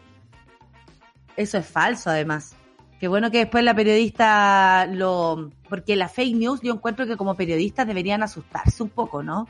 Eso 1.37 1.59
es 1.59 1.67
falso, 1.67 2.11
además. 2.11 2.55
Qué 3.03 3.09
bueno 3.09 3.33
que 3.33 3.39
después 3.39 3.65
la 3.65 3.75
periodista 3.75 4.87
lo... 4.87 5.51
Porque 5.69 5.97
la 5.97 6.09
fake 6.09 6.37
news 6.37 6.61
yo 6.63 6.73
encuentro 6.73 7.05
que 7.05 7.17
como 7.17 7.35
periodistas 7.35 7.85
deberían 7.85 8.23
asustarse 8.23 8.81
un 8.81 8.91
poco, 8.91 9.25
¿no? 9.25 9.49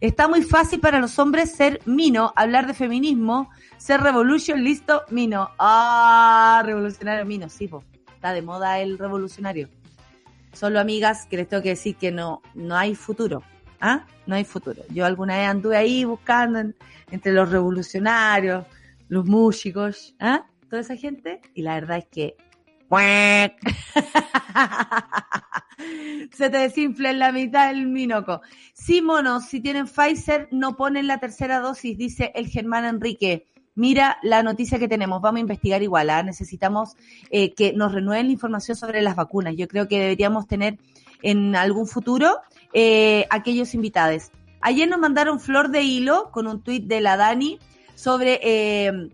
Está 0.00 0.26
muy 0.26 0.40
fácil 0.40 0.80
para 0.80 1.00
los 1.00 1.18
hombres 1.18 1.52
ser 1.52 1.82
mino, 1.84 2.32
hablar 2.34 2.66
de 2.66 2.72
feminismo, 2.72 3.50
ser 3.76 4.00
revolution, 4.00 4.64
listo, 4.64 5.02
mino. 5.10 5.50
Ah, 5.58 6.62
revolucionario 6.64 7.26
mino, 7.26 7.50
sí, 7.50 7.68
está 8.14 8.32
de 8.32 8.40
moda 8.40 8.80
el 8.80 8.96
revolucionario. 8.96 9.68
Solo 10.54 10.80
amigas 10.80 11.26
que 11.26 11.36
les 11.36 11.46
tengo 11.46 11.62
que 11.62 11.68
decir 11.68 11.96
que 11.96 12.10
no, 12.10 12.40
no 12.54 12.74
hay 12.74 12.94
futuro. 12.94 13.42
¿Ah? 13.82 14.06
No 14.26 14.34
hay 14.34 14.44
futuro. 14.44 14.82
Yo 14.88 15.04
alguna 15.04 15.36
vez 15.36 15.46
anduve 15.46 15.76
ahí 15.76 16.04
buscando 16.04 16.72
entre 17.10 17.32
los 17.34 17.50
revolucionarios, 17.50 18.64
los 19.08 19.26
músicos, 19.26 20.14
¿ah? 20.20 20.46
Toda 20.70 20.80
esa 20.80 20.96
gente. 20.96 21.42
Y 21.52 21.60
la 21.60 21.74
verdad 21.74 21.98
es 21.98 22.06
que 22.06 22.36
Se 26.32 26.50
te 26.50 26.58
desinfla 26.58 27.10
en 27.10 27.18
la 27.18 27.32
mitad 27.32 27.70
el 27.70 27.86
minoco. 27.86 28.40
Sí, 28.72 29.02
monos, 29.02 29.46
si 29.46 29.60
tienen 29.60 29.86
Pfizer, 29.86 30.48
no 30.50 30.76
ponen 30.76 31.06
la 31.06 31.18
tercera 31.18 31.60
dosis, 31.60 31.96
dice 31.96 32.32
el 32.34 32.48
Germán 32.48 32.84
Enrique. 32.84 33.46
Mira 33.76 34.18
la 34.22 34.44
noticia 34.44 34.78
que 34.78 34.86
tenemos, 34.86 35.20
vamos 35.20 35.38
a 35.38 35.40
investigar 35.40 35.82
igual, 35.82 36.08
¿ah? 36.10 36.22
necesitamos 36.22 36.96
eh, 37.30 37.54
que 37.54 37.72
nos 37.72 37.92
renueven 37.92 38.26
la 38.26 38.32
información 38.32 38.76
sobre 38.76 39.02
las 39.02 39.16
vacunas. 39.16 39.56
Yo 39.56 39.66
creo 39.66 39.88
que 39.88 39.98
deberíamos 39.98 40.46
tener 40.46 40.78
en 41.22 41.56
algún 41.56 41.88
futuro 41.88 42.38
eh, 42.72 43.26
aquellos 43.30 43.74
invitados. 43.74 44.30
Ayer 44.60 44.88
nos 44.88 45.00
mandaron 45.00 45.40
flor 45.40 45.70
de 45.70 45.82
hilo 45.82 46.30
con 46.30 46.46
un 46.46 46.62
tuit 46.62 46.84
de 46.84 47.00
la 47.00 47.16
Dani 47.16 47.58
sobre 47.96 48.38
eh, 48.42 49.10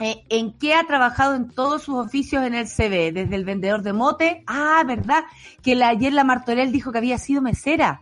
eh, 0.00 0.24
¿En 0.28 0.52
qué 0.52 0.74
ha 0.74 0.86
trabajado 0.86 1.34
en 1.34 1.50
todos 1.50 1.82
sus 1.82 1.96
oficios 1.96 2.44
en 2.44 2.54
el 2.54 2.68
CV? 2.68 3.10
Desde 3.12 3.34
el 3.34 3.44
vendedor 3.44 3.82
de 3.82 3.92
mote. 3.92 4.44
Ah, 4.46 4.84
¿verdad? 4.86 5.24
Que 5.62 5.74
la, 5.74 5.88
ayer 5.88 6.12
la 6.12 6.24
Martorell 6.24 6.70
dijo 6.70 6.92
que 6.92 6.98
había 6.98 7.18
sido 7.18 7.42
mesera. 7.42 8.00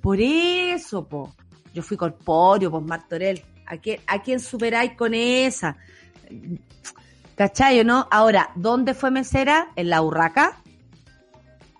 Por 0.00 0.20
eso, 0.20 1.06
po. 1.06 1.34
Yo 1.74 1.82
fui 1.82 1.96
corpóreo, 1.98 2.70
pues 2.70 2.82
Martorell. 2.82 3.44
¿A 3.66 3.76
quién, 3.76 4.00
¿A 4.06 4.22
quién 4.22 4.40
superáis 4.40 4.92
con 4.92 5.12
esa? 5.12 5.76
¿Cachayo, 7.34 7.84
no? 7.84 8.08
Ahora, 8.10 8.50
¿dónde 8.54 8.94
fue 8.94 9.10
mesera? 9.10 9.68
¿En 9.76 9.90
la 9.90 10.00
Urraca? 10.00 10.56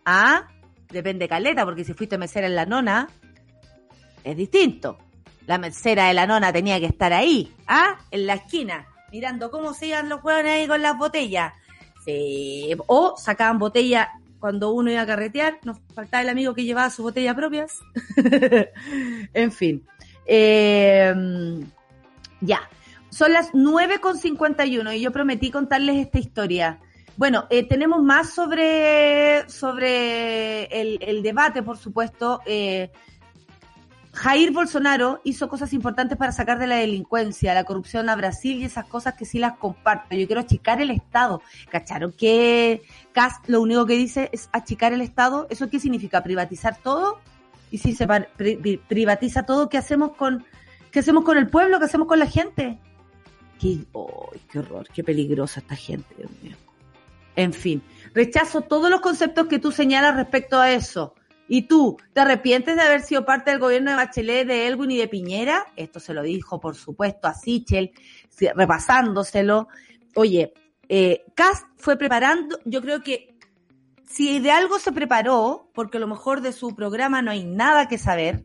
Ah, 0.04 0.48
depende 0.90 1.26
caleta, 1.26 1.64
porque 1.64 1.84
si 1.84 1.94
fuiste 1.94 2.18
mesera 2.18 2.46
en 2.46 2.54
la 2.54 2.66
nona, 2.66 3.08
es 4.24 4.36
distinto. 4.36 4.98
La 5.46 5.56
mesera 5.56 6.08
de 6.08 6.14
la 6.14 6.26
nona 6.26 6.52
tenía 6.52 6.78
que 6.78 6.86
estar 6.86 7.14
ahí, 7.14 7.54
¿ah? 7.66 7.96
En 8.10 8.26
la 8.26 8.34
esquina 8.34 8.86
mirando 9.12 9.50
cómo 9.50 9.74
se 9.74 9.86
iban 9.86 10.08
los 10.08 10.22
hueones 10.22 10.52
ahí 10.52 10.66
con 10.66 10.82
las 10.82 10.96
botellas. 10.96 11.52
O 12.86 13.16
sacaban 13.18 13.58
botella 13.58 14.10
cuando 14.40 14.72
uno 14.72 14.90
iba 14.90 15.02
a 15.02 15.06
carretear, 15.06 15.58
nos 15.64 15.78
faltaba 15.94 16.22
el 16.22 16.28
amigo 16.28 16.54
que 16.54 16.64
llevaba 16.64 16.90
sus 16.90 17.04
botellas 17.04 17.34
propias. 17.34 17.78
en 19.34 19.52
fin. 19.52 19.84
Em, 20.26 21.66
ya. 22.40 22.60
Son 23.10 23.32
las 23.32 23.52
9.51 23.52 24.96
y 24.96 25.00
yo 25.00 25.10
prometí 25.10 25.50
contarles 25.50 25.96
esta 25.96 26.18
historia. 26.18 26.78
Bueno, 27.16 27.46
eh, 27.50 27.66
tenemos 27.66 28.02
más 28.02 28.32
sobre, 28.32 29.48
sobre 29.48 30.64
el, 30.66 30.98
el 31.00 31.22
debate, 31.22 31.62
por 31.62 31.76
supuesto. 31.76 32.40
Eh, 32.46 32.90
Jair 34.12 34.52
Bolsonaro 34.52 35.20
hizo 35.24 35.48
cosas 35.48 35.72
importantes 35.72 36.16
para 36.18 36.32
sacar 36.32 36.58
de 36.58 36.66
la 36.66 36.76
delincuencia, 36.76 37.54
la 37.54 37.64
corrupción 37.64 38.08
a 38.08 38.16
Brasil 38.16 38.58
y 38.58 38.64
esas 38.64 38.86
cosas 38.86 39.14
que 39.14 39.24
sí 39.24 39.38
las 39.38 39.58
comparto. 39.58 40.16
Yo 40.16 40.26
quiero 40.26 40.40
achicar 40.40 40.80
el 40.80 40.90
Estado. 40.90 41.42
¿Cacharon 41.70 42.12
que 42.12 42.82
Cast 43.12 43.48
lo 43.48 43.60
único 43.60 43.86
que 43.86 43.94
dice 43.94 44.30
es 44.32 44.48
achicar 44.52 44.92
el 44.92 45.02
Estado? 45.02 45.46
¿Eso 45.50 45.68
qué 45.68 45.78
significa? 45.78 46.22
¿Privatizar 46.22 46.78
todo? 46.82 47.20
Y 47.70 47.78
si 47.78 47.94
se 47.94 48.06
privatiza 48.88 49.44
todo, 49.44 49.68
¿qué 49.68 49.78
hacemos 49.78 50.16
con, 50.16 50.44
qué 50.90 51.00
hacemos 51.00 51.24
con 51.24 51.36
el 51.36 51.48
pueblo? 51.48 51.78
¿Qué 51.78 51.84
hacemos 51.84 52.08
con 52.08 52.18
la 52.18 52.26
gente? 52.26 52.78
Qué, 53.60 53.84
horror, 54.54 54.88
qué 54.92 55.04
peligrosa 55.04 55.60
esta 55.60 55.76
gente, 55.76 56.14
Dios 56.16 56.30
mío. 56.42 56.56
En 57.36 57.52
fin, 57.52 57.82
rechazo 58.14 58.62
todos 58.62 58.90
los 58.90 59.00
conceptos 59.00 59.46
que 59.46 59.58
tú 59.58 59.70
señalas 59.70 60.16
respecto 60.16 60.58
a 60.58 60.72
eso. 60.72 61.14
¿Y 61.48 61.62
tú, 61.62 61.96
te 62.12 62.20
arrepientes 62.20 62.76
de 62.76 62.82
haber 62.82 63.00
sido 63.00 63.24
parte 63.24 63.50
del 63.50 63.58
gobierno 63.58 63.90
de 63.90 63.96
Bachelet, 63.96 64.46
de 64.46 64.66
Elwin 64.66 64.90
y 64.90 64.98
de 64.98 65.08
Piñera? 65.08 65.66
Esto 65.76 65.98
se 65.98 66.12
lo 66.12 66.22
dijo, 66.22 66.60
por 66.60 66.76
supuesto, 66.76 67.26
a 67.26 67.34
Sichel, 67.34 67.92
repasándoselo. 68.54 69.68
Oye, 70.14 70.52
eh, 70.88 71.24
Cast 71.34 71.66
fue 71.76 71.96
preparando, 71.96 72.58
yo 72.64 72.82
creo 72.82 73.02
que 73.02 73.34
si 74.06 74.40
de 74.40 74.50
algo 74.50 74.78
se 74.78 74.92
preparó, 74.92 75.70
porque 75.74 75.96
a 75.96 76.00
lo 76.00 76.06
mejor 76.06 76.42
de 76.42 76.52
su 76.52 76.74
programa 76.74 77.22
no 77.22 77.30
hay 77.30 77.44
nada 77.44 77.88
que 77.88 77.98
saber, 77.98 78.44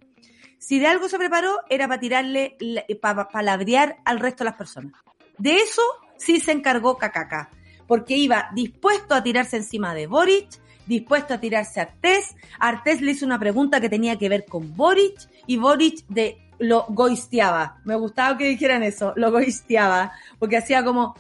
si 0.58 0.80
de 0.80 0.88
algo 0.88 1.10
se 1.10 1.18
preparó 1.18 1.60
era 1.70 1.88
para 1.88 2.00
tirarle, 2.00 2.58
para 3.02 3.28
palabrear 3.28 3.98
al 4.06 4.20
resto 4.20 4.44
de 4.44 4.50
las 4.50 4.58
personas. 4.58 4.94
De 5.38 5.58
eso 5.58 5.82
sí 6.18 6.40
se 6.40 6.54
encargó 6.54 6.98
Cacaca, 6.98 7.50
porque 7.86 8.16
iba 8.16 8.50
dispuesto 8.54 9.14
a 9.14 9.24
tirarse 9.24 9.58
encima 9.58 9.94
de 9.94 10.08
Boric, 10.08 10.63
dispuesto 10.86 11.34
a 11.34 11.40
tirarse 11.40 11.80
a 11.80 11.84
Artés. 11.84 12.36
Artés 12.60 13.02
le 13.02 13.12
hizo 13.12 13.26
una 13.26 13.40
pregunta 13.40 13.82
que 13.82 13.90
tenía 13.90 14.18
que 14.18 14.30
ver 14.30 14.46
con 14.46 14.76
Boric 14.76 15.30
y 15.48 15.58
Boric 15.58 16.06
de, 16.08 16.38
lo 16.60 16.86
goisteaba. 16.90 17.82
Me 17.84 17.96
gustaba 17.96 18.38
que 18.38 18.46
dijeran 18.46 18.84
eso, 18.84 19.14
lo 19.16 19.32
goisteaba, 19.32 20.14
porque 20.40 20.58
hacía 20.58 20.84
como, 20.84 21.16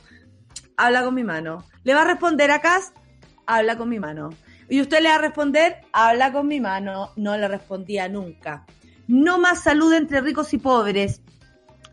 habla 0.78 1.03
con 1.03 1.16
mi 1.16 1.24
mano. 1.24 1.64
¿Le 1.84 1.93
va 1.93 2.01
a 2.01 2.05
responder 2.05 2.51
a 2.51 2.61
Cas? 2.61 2.93
Habla 3.45 3.78
con 3.78 3.89
mi 3.89 3.99
mano. 3.99 4.30
Y 4.70 4.82
usted 4.82 5.01
le 5.01 5.09
va 5.09 5.16
a 5.16 5.20
responder, 5.20 5.82
habla 5.91 6.32
con 6.32 6.47
mi 6.47 6.59
mano. 6.59 7.11
No 7.16 7.38
le 7.38 7.47
respondía 7.47 8.07
nunca. 8.07 8.66
No 9.07 9.38
más 9.38 9.64
salud 9.64 9.93
entre 9.93 10.22
ricos 10.22 10.53
y 10.53 10.57
pobres. 10.57 11.22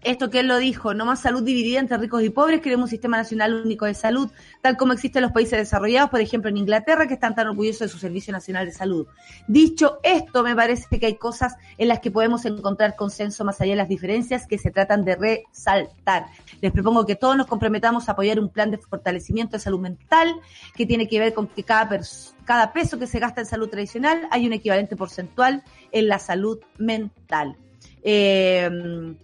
Esto 0.03 0.31
que 0.31 0.41
él 0.41 0.49
lo 0.49 0.57
dijo, 0.57 0.95
no 0.95 1.05
más 1.05 1.21
salud 1.21 1.43
dividida 1.43 1.79
entre 1.79 1.99
ricos 1.99 2.23
y 2.23 2.31
pobres, 2.31 2.61
queremos 2.61 2.85
un 2.85 2.91
sistema 2.91 3.19
nacional 3.19 3.55
único 3.55 3.85
de 3.85 3.93
salud, 3.93 4.31
tal 4.63 4.79
como 4.79 4.95
existe 4.95 5.19
en 5.19 5.25
los 5.25 5.33
países 5.33 5.59
desarrollados, 5.59 6.11
por 6.11 6.21
ejemplo 6.21 6.49
en 6.49 6.57
Inglaterra, 6.57 7.07
que 7.07 7.15
están 7.15 7.35
tan 7.35 7.49
orgullosos 7.49 7.81
de 7.81 7.89
su 7.89 7.99
Servicio 7.99 8.33
Nacional 8.33 8.65
de 8.65 8.73
Salud. 8.73 9.07
Dicho 9.47 9.99
esto, 10.03 10.43
me 10.43 10.57
parece 10.57 10.99
que 10.99 11.05
hay 11.05 11.17
cosas 11.17 11.57
en 11.77 11.89
las 11.89 12.01
que 12.01 12.11
podemos 12.11 12.47
encontrar 12.47 12.97
consenso 12.97 13.45
más 13.45 13.61
allá 13.61 13.73
de 13.73 13.77
las 13.77 13.89
diferencias 13.89 14.47
que 14.47 14.57
se 14.57 14.71
tratan 14.71 15.05
de 15.05 15.17
resaltar. 15.17 16.27
Les 16.63 16.73
propongo 16.73 17.05
que 17.05 17.17
todos 17.17 17.37
nos 17.37 17.47
comprometamos 17.47 18.09
a 18.09 18.13
apoyar 18.13 18.41
un 18.41 18.49
plan 18.49 18.71
de 18.71 18.79
fortalecimiento 18.79 19.57
de 19.57 19.61
salud 19.61 19.81
mental 19.81 20.35
que 20.75 20.87
tiene 20.87 21.09
que 21.09 21.21
ver 21.21 21.35
con 21.35 21.47
que 21.47 21.63
cada, 21.63 22.01
cada 22.45 22.73
peso 22.73 22.99
que 22.99 23.07
se 23.07 23.19
gasta 23.19 23.43
en 23.43 23.47
salud 23.47 23.69
tradicional 23.69 24.29
hay 24.31 24.47
un 24.47 24.55
equivalente 24.55 24.97
porcentual 24.97 25.63
en 25.93 26.09
la 26.09 26.19
salud 26.19 26.59
mental. 26.79 27.57
Eh, 28.03 29.17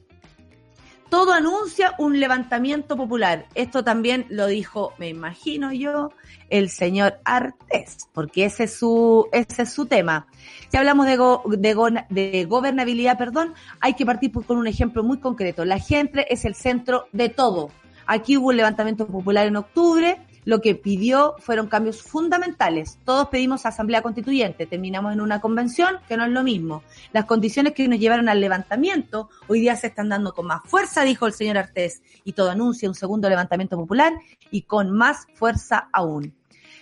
todo 1.08 1.32
anuncia 1.32 1.94
un 1.98 2.18
levantamiento 2.20 2.96
popular. 2.96 3.46
Esto 3.54 3.84
también 3.84 4.26
lo 4.28 4.46
dijo, 4.46 4.92
me 4.98 5.08
imagino 5.08 5.72
yo, 5.72 6.10
el 6.50 6.68
señor 6.68 7.18
Artés, 7.24 8.08
porque 8.12 8.44
ese 8.44 8.64
es 8.64 8.74
su, 8.74 9.28
ese 9.32 9.62
es 9.62 9.72
su 9.72 9.86
tema. 9.86 10.26
Si 10.68 10.76
hablamos 10.76 11.06
de, 11.06 11.16
de, 11.58 12.04
de 12.10 12.44
gobernabilidad, 12.44 13.18
perdón, 13.18 13.54
hay 13.80 13.94
que 13.94 14.06
partir 14.06 14.32
con 14.32 14.58
un 14.58 14.66
ejemplo 14.66 15.02
muy 15.02 15.18
concreto. 15.18 15.64
La 15.64 15.78
gente 15.78 16.32
es 16.32 16.44
el 16.44 16.54
centro 16.54 17.06
de 17.12 17.28
todo. 17.28 17.70
Aquí 18.06 18.36
hubo 18.36 18.48
un 18.48 18.56
levantamiento 18.56 19.06
popular 19.06 19.46
en 19.46 19.56
octubre, 19.56 20.20
lo 20.46 20.60
que 20.62 20.74
pidió 20.74 21.34
fueron 21.40 21.66
cambios 21.66 22.02
fundamentales. 22.02 22.98
Todos 23.04 23.28
pedimos 23.28 23.66
asamblea 23.66 24.00
constituyente, 24.00 24.64
terminamos 24.64 25.12
en 25.12 25.20
una 25.20 25.40
convención, 25.40 25.98
que 26.08 26.16
no 26.16 26.24
es 26.24 26.30
lo 26.30 26.42
mismo. 26.42 26.82
Las 27.12 27.26
condiciones 27.26 27.74
que 27.74 27.86
nos 27.86 27.98
llevaron 27.98 28.30
al 28.30 28.40
levantamiento 28.40 29.28
hoy 29.48 29.60
día 29.60 29.76
se 29.76 29.88
están 29.88 30.08
dando 30.08 30.32
con 30.32 30.46
más 30.46 30.62
fuerza, 30.64 31.02
dijo 31.02 31.26
el 31.26 31.32
señor 31.32 31.58
Artés, 31.58 32.00
y 32.24 32.32
todo 32.32 32.50
anuncia 32.50 32.88
un 32.88 32.94
segundo 32.94 33.28
levantamiento 33.28 33.76
popular 33.76 34.14
y 34.50 34.62
con 34.62 34.92
más 34.92 35.26
fuerza 35.34 35.88
aún. 35.92 36.32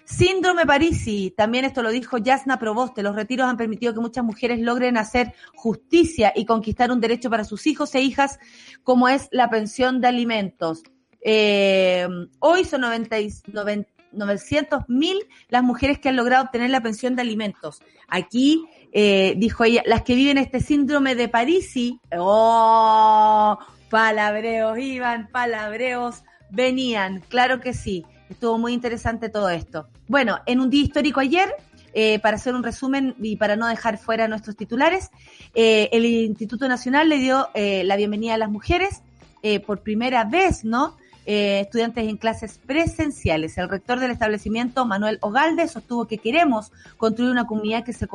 Síndrome 0.05 0.67
Parisi, 0.67 1.33
también 1.35 1.65
esto 1.65 1.83
lo 1.83 1.89
dijo 1.89 2.19
Yasna 2.19 2.59
Proboste, 2.59 3.03
los 3.03 3.17
retiros 3.17 3.49
han 3.49 3.57
permitido 3.57 3.95
que 3.95 4.01
muchas 4.01 4.23
mujeres 4.23 4.61
logren 4.61 4.99
hacer 4.99 5.33
justicia 5.55 6.31
y 6.37 6.45
conquistar 6.45 6.93
un 6.93 7.01
derecho 7.01 7.31
para 7.31 7.45
sus 7.45 7.67
hijos 7.67 7.95
e 7.95 8.03
hijas, 8.03 8.39
como 8.83 9.09
es 9.09 9.29
la 9.33 9.49
pensión 9.49 10.03
de 10.03 10.09
alimentos. 10.09 10.83
Eh, 11.25 12.07
hoy 12.39 12.65
son 12.65 12.83
900 12.83 14.89
mil 14.89 15.19
las 15.49 15.63
mujeres 15.63 15.99
que 15.99 16.11
han 16.11 16.17
logrado 16.17 16.45
obtener 16.45 16.71
la 16.71 16.83
pensión 16.83 17.17
de 17.17 17.23
alimentos. 17.23 17.81
Aquí, 18.09 18.65
eh, 18.93 19.35
dijo 19.37 19.65
ella, 19.65 19.83
las 19.87 20.03
que 20.03 20.15
viven 20.15 20.39
este 20.39 20.61
síndrome 20.61 21.15
de 21.15 21.29
Parisi, 21.29 22.01
oh, 22.17 23.59
palabreos 23.91 24.79
iban, 24.79 25.29
palabreos 25.33 26.23
venían, 26.51 27.21
claro 27.29 27.61
que 27.61 27.75
sí. 27.75 28.05
Estuvo 28.31 28.59
muy 28.59 28.73
interesante 28.73 29.29
todo 29.29 29.51
esto. 29.51 29.89
Bueno, 30.09 30.39
en 30.47 30.61
un 30.61 30.71
día 30.71 30.83
histórico 30.83 31.21
ayer, 31.21 31.55
eh, 31.93 32.19
para 32.19 32.37
hacer 32.37 32.55
un 32.55 32.65
resumen 32.65 33.15
y 33.21 33.37
para 33.37 33.55
no 33.55 33.69
dejar 33.69 33.99
fuera 33.99 34.29
nuestros 34.29 34.57
titulares, 34.57 35.11
eh, 35.55 35.89
el 35.93 36.05
Instituto 36.05 36.67
Nacional 36.67 37.09
le 37.09 37.19
dio 37.19 37.49
eh, 37.55 37.85
la 37.85 37.97
bienvenida 37.97 38.35
a 38.35 38.39
las 38.39 38.51
mujeres 38.51 39.03
eh, 39.43 39.61
por 39.61 39.83
primera 39.83 40.25
vez, 40.25 40.65
¿no? 40.65 40.97
Eh, 41.27 41.61
estudiantes 41.61 42.07
en 42.07 42.19
clases 42.19 42.61
presenciales. 42.67 43.57
El 43.57 43.71
rector 43.71 43.99
del 43.99 44.11
establecimiento, 44.11 44.85
Manuel 44.85 45.19
Ogalde, 45.23 45.67
sostuvo 45.69 46.07
que 46.07 46.19
queremos 46.19 46.71
construir 46.99 47.31
una 47.31 47.47
comunidad 47.47 47.83
que 47.83 47.95
se, 47.95 48.07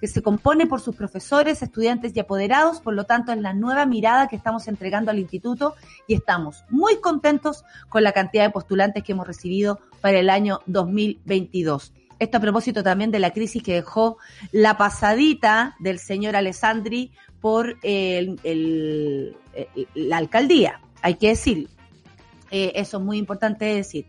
que 0.00 0.08
se 0.08 0.22
compone 0.22 0.66
por 0.66 0.80
sus 0.80 0.96
profesores, 0.96 1.62
estudiantes 1.62 2.16
y 2.16 2.20
apoderados, 2.20 2.80
por 2.80 2.94
lo 2.94 3.04
tanto 3.04 3.30
es 3.30 3.38
la 3.38 3.54
nueva 3.54 3.86
mirada 3.86 4.26
que 4.26 4.34
estamos 4.34 4.66
entregando 4.66 5.12
al 5.12 5.20
instituto 5.20 5.76
y 6.08 6.14
estamos 6.14 6.64
muy 6.68 7.00
contentos 7.00 7.64
con 7.88 8.02
la 8.02 8.10
cantidad 8.10 8.44
de 8.44 8.50
postulantes 8.50 9.04
que 9.04 9.12
hemos 9.12 9.26
recibido 9.26 9.78
para 10.00 10.18
el 10.18 10.28
año 10.28 10.60
2022. 10.66 11.92
Esto 12.18 12.38
a 12.38 12.40
propósito 12.40 12.82
también 12.82 13.12
de 13.12 13.20
la 13.20 13.30
crisis 13.30 13.62
que 13.62 13.74
dejó 13.74 14.18
la 14.50 14.76
pasadita 14.76 15.76
del 15.78 16.00
señor 16.00 16.34
Alessandri 16.34 17.12
por 17.40 17.76
el, 17.82 19.36
la 19.94 20.16
alcaldía, 20.16 20.80
hay 21.02 21.14
que 21.14 21.28
decir. 21.28 21.68
Eh, 22.50 22.72
eso 22.74 22.98
es 22.98 23.04
muy 23.04 23.18
importante 23.18 23.64
decir. 23.64 24.06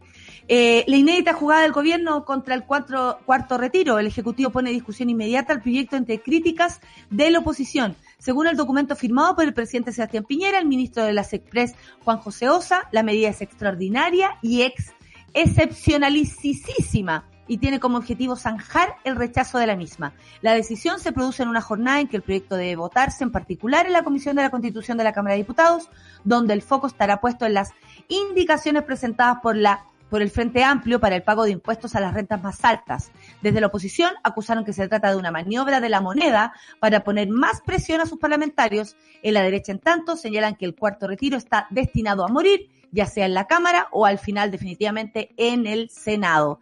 Eh, 0.48 0.84
la 0.88 0.98
inédita 0.98 1.34
jugada 1.34 1.62
del 1.62 1.72
gobierno 1.72 2.26
contra 2.26 2.56
el 2.56 2.64
cuatro, 2.64 3.20
cuarto 3.26 3.58
retiro. 3.58 4.00
El 4.00 4.08
Ejecutivo 4.08 4.50
pone 4.50 4.72
discusión 4.72 5.10
inmediata 5.10 5.54
al 5.54 5.62
proyecto 5.62 5.96
entre 5.96 6.22
críticas 6.22 6.82
de 7.10 7.30
la 7.30 7.40
oposición. 7.40 7.96
Según 8.18 8.48
el 8.48 8.58
documento 8.58 8.96
firmado 8.96 9.36
por 9.36 9.46
el 9.46 9.54
presidente 9.54 9.92
Sebastián 9.92 10.26
Piñera, 10.26 10.60
el 10.60 10.66
ministro 10.66 11.04
de 11.04 11.14
la 11.14 11.24
SECPRES, 11.24 11.76
Juan 12.04 12.18
José 12.18 12.50
Osa, 12.50 12.88
la 12.92 13.04
medida 13.04 13.30
es 13.30 13.42
extraordinaria 13.42 14.38
y 14.42 14.64
ex 14.64 14.94
excepcionalicísima 15.34 17.26
y 17.50 17.58
tiene 17.58 17.82
como 17.82 17.97
objetivo 17.97 18.38
zanjar 18.38 18.95
el 19.04 19.18
rechazo 19.18 19.58
de 19.58 19.68
la 19.68 19.76
misma. 19.76 20.14
La 20.41 20.54
decisión 20.54 21.00
se 21.00 21.12
produce 21.12 21.43
en 21.43 21.50
una 21.50 21.62
jornada 21.62 22.00
en 22.00 22.08
que 22.08 22.16
el 22.16 22.22
proyecto 22.22 22.56
debe 22.56 22.78
votarse, 22.78 23.26
en 23.26 23.32
particular 23.32 23.88
en 23.88 23.93
la 23.93 24.04
Comisión 24.04 24.38
de 24.38 24.43
la 24.43 24.52
Constitución 24.52 24.97
de 24.97 25.04
la 25.04 25.14
Cámara 25.14 25.34
de 25.34 25.41
Diputados, 25.41 25.89
donde 26.24 26.54
el 26.54 26.62
foco 26.62 26.88
estará 26.88 27.20
puesto 27.20 27.45
en 27.45 27.56
las 27.56 27.72
indicaciones 28.08 28.84
presentadas 28.84 29.39
por 29.41 29.58
la 29.58 29.84
por 30.10 30.22
el 30.22 30.32
Frente 30.32 30.64
Amplio 30.64 31.00
para 31.00 31.16
el 31.16 31.24
pago 31.24 31.43
de 31.43 31.52
impuestos 31.52 31.95
a 31.95 32.00
las 32.00 32.14
rentas 32.14 32.41
más 32.41 32.64
altas. 32.66 33.12
Desde 33.41 33.62
la 33.62 33.68
oposición 33.68 34.12
acusaron 34.24 34.66
que 34.66 34.74
se 34.74 34.88
trata 34.88 35.12
de 35.12 35.18
una 35.18 35.32
maniobra 35.32 35.80
de 35.80 35.89
la 35.89 36.02
moneda 36.02 36.54
para 36.80 37.04
poner 37.04 37.30
más 37.30 37.62
presión 37.62 38.02
a 38.02 38.06
sus 38.06 38.20
parlamentarios. 38.20 38.95
En 39.22 39.36
la 39.36 39.43
derecha, 39.43 39.72
en 39.72 39.80
tanto, 39.80 40.18
señalan 40.18 40.56
que 40.56 40.66
el 40.66 40.76
cuarto 40.76 41.08
retiro 41.08 41.38
está 41.38 41.68
destinado 41.70 42.26
a 42.26 42.28
morir, 42.28 42.70
ya 42.91 43.06
sea 43.06 43.26
en 43.26 43.36
la 43.36 43.45
Cámara 43.45 43.88
o 43.91 44.06
al 44.06 44.18
final 44.18 44.52
definitivamente 44.52 45.32
en 45.38 45.68
el 45.68 45.89
Senado. 45.89 46.60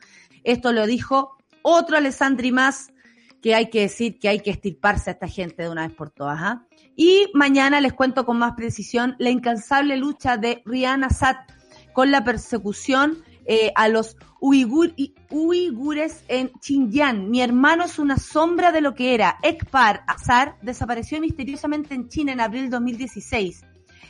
Esto 0.48 0.72
lo 0.72 0.88
dijo 0.88 1.36
otro 1.62 1.98
Alessandri 1.98 2.54
más, 2.54 2.94
que 3.42 3.54
hay 3.54 3.70
que 3.70 3.82
decir 3.82 4.18
que 4.18 4.30
hay 4.30 4.40
que 4.40 4.50
estirparse 4.50 5.10
a 5.10 5.14
esta 5.14 5.28
gente 5.28 5.64
de 5.64 5.70
una 5.70 5.86
vez 5.86 5.94
por 5.94 6.10
todas. 6.10 6.40
¿ah? 6.42 6.66
Y 6.96 7.28
mañana 7.34 7.82
les 7.82 7.92
cuento 7.92 8.26
con 8.26 8.40
más 8.40 8.54
precisión 8.54 9.18
la 9.20 9.30
incansable 9.30 9.98
lucha 9.98 10.38
de 10.38 10.64
Rihanna 10.66 11.08
Assad 11.08 11.36
con 11.92 12.12
la 12.12 12.24
persecución 12.24 13.18
eh, 13.46 13.74
a 13.76 13.90
los 13.90 14.16
uigur, 14.40 14.94
uigures 15.30 16.24
en 16.30 16.50
Xinjiang. 16.62 17.30
Mi 17.30 17.42
hermano 17.42 17.84
es 17.84 18.00
una 18.00 18.18
sombra 18.18 18.72
de 18.72 18.80
lo 18.80 18.94
que 18.94 19.14
era. 19.14 19.40
Ekpar 19.44 20.06
Azar 20.08 20.56
desapareció 20.62 21.20
misteriosamente 21.20 21.94
en 21.94 22.08
China 22.08 22.32
en 22.32 22.40
abril 22.40 22.64
de 22.64 22.70
2016. 22.70 23.66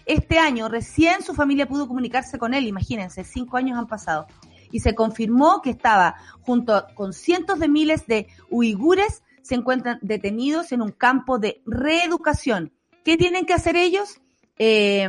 Este 0.05 0.37
año 0.37 0.69
recién 0.69 1.23
su 1.23 1.33
familia 1.33 1.67
pudo 1.67 1.87
comunicarse 1.87 2.37
con 2.37 2.53
él, 2.53 2.67
imagínense, 2.67 3.23
cinco 3.23 3.57
años 3.57 3.77
han 3.77 3.87
pasado. 3.87 4.27
Y 4.71 4.79
se 4.79 4.95
confirmó 4.95 5.61
que 5.61 5.69
estaba 5.71 6.15
junto 6.41 6.85
con 6.95 7.13
cientos 7.13 7.59
de 7.59 7.69
miles 7.69 8.07
de 8.07 8.27
uigures 8.49 9.23
se 9.41 9.55
encuentran 9.55 9.99
detenidos 10.01 10.71
en 10.73 10.81
un 10.81 10.91
campo 10.91 11.39
de 11.39 11.61
reeducación. 11.65 12.73
¿Qué 13.05 13.15
tienen 13.15 13.45
que 13.45 13.53
hacer 13.53 13.77
ellos? 13.77 14.19
Eh, 14.59 15.07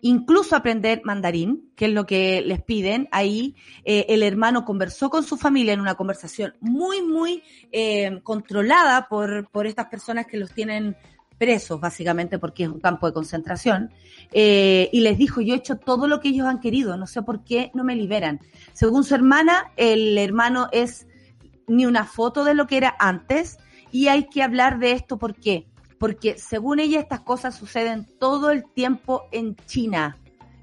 incluso 0.00 0.54
aprender 0.54 1.02
mandarín, 1.04 1.72
que 1.74 1.86
es 1.86 1.92
lo 1.92 2.06
que 2.06 2.42
les 2.42 2.62
piden. 2.62 3.08
Ahí 3.10 3.56
eh, 3.84 4.06
el 4.08 4.22
hermano 4.22 4.64
conversó 4.64 5.10
con 5.10 5.24
su 5.24 5.36
familia 5.36 5.72
en 5.72 5.80
una 5.80 5.96
conversación 5.96 6.54
muy, 6.60 7.02
muy 7.02 7.42
eh, 7.72 8.20
controlada 8.22 9.08
por, 9.08 9.48
por 9.50 9.66
estas 9.66 9.86
personas 9.86 10.26
que 10.26 10.36
los 10.36 10.52
tienen 10.52 10.96
presos, 11.38 11.80
básicamente, 11.80 12.38
porque 12.38 12.64
es 12.64 12.68
un 12.68 12.80
campo 12.80 13.06
de 13.06 13.12
concentración, 13.12 13.90
eh, 14.32 14.88
y 14.92 15.00
les 15.00 15.18
dijo, 15.18 15.40
yo 15.40 15.54
he 15.54 15.58
hecho 15.58 15.76
todo 15.76 16.08
lo 16.08 16.20
que 16.20 16.28
ellos 16.28 16.46
han 16.46 16.60
querido, 16.60 16.96
no 16.96 17.06
sé 17.06 17.22
por 17.22 17.44
qué 17.44 17.70
no 17.74 17.84
me 17.84 17.96
liberan. 17.96 18.40
Según 18.72 19.04
su 19.04 19.14
hermana, 19.14 19.72
el 19.76 20.16
hermano 20.18 20.68
es 20.72 21.06
ni 21.66 21.86
una 21.86 22.04
foto 22.04 22.44
de 22.44 22.54
lo 22.54 22.66
que 22.66 22.76
era 22.76 22.96
antes, 22.98 23.58
y 23.92 24.08
hay 24.08 24.28
que 24.28 24.42
hablar 24.42 24.78
de 24.78 24.92
esto, 24.92 25.18
¿por 25.18 25.34
qué? 25.34 25.66
porque 25.98 26.38
según 26.38 26.80
ella 26.80 27.00
estas 27.00 27.20
cosas 27.20 27.54
suceden 27.54 28.06
todo 28.18 28.50
el 28.50 28.64
tiempo 28.64 29.28
en 29.32 29.56
China. 29.66 30.18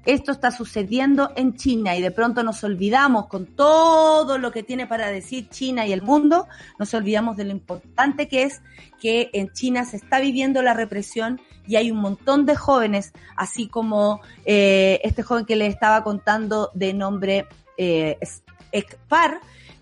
Esto 0.06 0.32
está 0.32 0.50
sucediendo 0.50 1.32
en 1.34 1.56
China 1.56 1.96
y 1.96 2.02
de 2.02 2.10
pronto 2.10 2.42
nos 2.42 2.62
olvidamos 2.62 3.26
con 3.26 3.46
todo 3.46 4.36
lo 4.36 4.52
que 4.52 4.62
tiene 4.62 4.86
para 4.86 5.10
decir 5.10 5.48
China 5.48 5.86
y 5.86 5.92
el 5.92 6.02
mundo, 6.02 6.46
nos 6.78 6.92
olvidamos 6.92 7.36
de 7.36 7.44
lo 7.44 7.52
importante 7.52 8.28
que 8.28 8.42
es 8.42 8.60
que 9.00 9.30
en 9.32 9.50
China 9.52 9.84
se 9.84 9.96
está 9.96 10.20
viviendo 10.20 10.62
la 10.62 10.74
represión 10.74 11.40
y 11.66 11.76
hay 11.76 11.90
un 11.90 11.98
montón 11.98 12.44
de 12.44 12.54
jóvenes, 12.54 13.12
así 13.36 13.68
como 13.68 14.20
eh, 14.44 15.00
este 15.04 15.22
joven 15.22 15.46
que 15.46 15.56
le 15.56 15.66
estaba 15.66 16.04
contando 16.04 16.70
de 16.74 16.92
nombre 16.92 17.46
eh, 17.78 18.18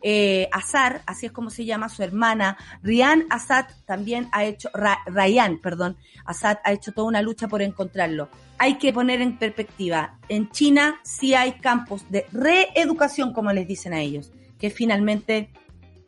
eh, 0.02 0.48
Azar, 0.52 1.02
así 1.06 1.26
es 1.26 1.32
como 1.32 1.50
se 1.50 1.64
llama 1.64 1.88
su 1.88 2.02
hermana, 2.02 2.56
Rian 2.82 3.24
Assad 3.30 3.66
también 3.86 4.28
ha 4.32 4.44
hecho, 4.44 4.68
Ra, 4.74 4.98
Ryan, 5.06 5.58
perdón, 5.58 5.96
Assad 6.24 6.58
ha 6.64 6.72
hecho 6.72 6.92
toda 6.92 7.08
una 7.08 7.22
lucha 7.22 7.48
por 7.48 7.62
encontrarlo. 7.62 8.28
Hay 8.58 8.78
que 8.78 8.92
poner 8.92 9.20
en 9.20 9.38
perspectiva, 9.38 10.18
en 10.28 10.50
China 10.50 11.00
sí 11.02 11.34
hay 11.34 11.52
campos 11.52 12.04
de 12.10 12.26
reeducación, 12.32 13.32
como 13.32 13.52
les 13.52 13.66
dicen 13.66 13.92
a 13.92 14.00
ellos, 14.00 14.32
que 14.58 14.70
finalmente 14.70 15.50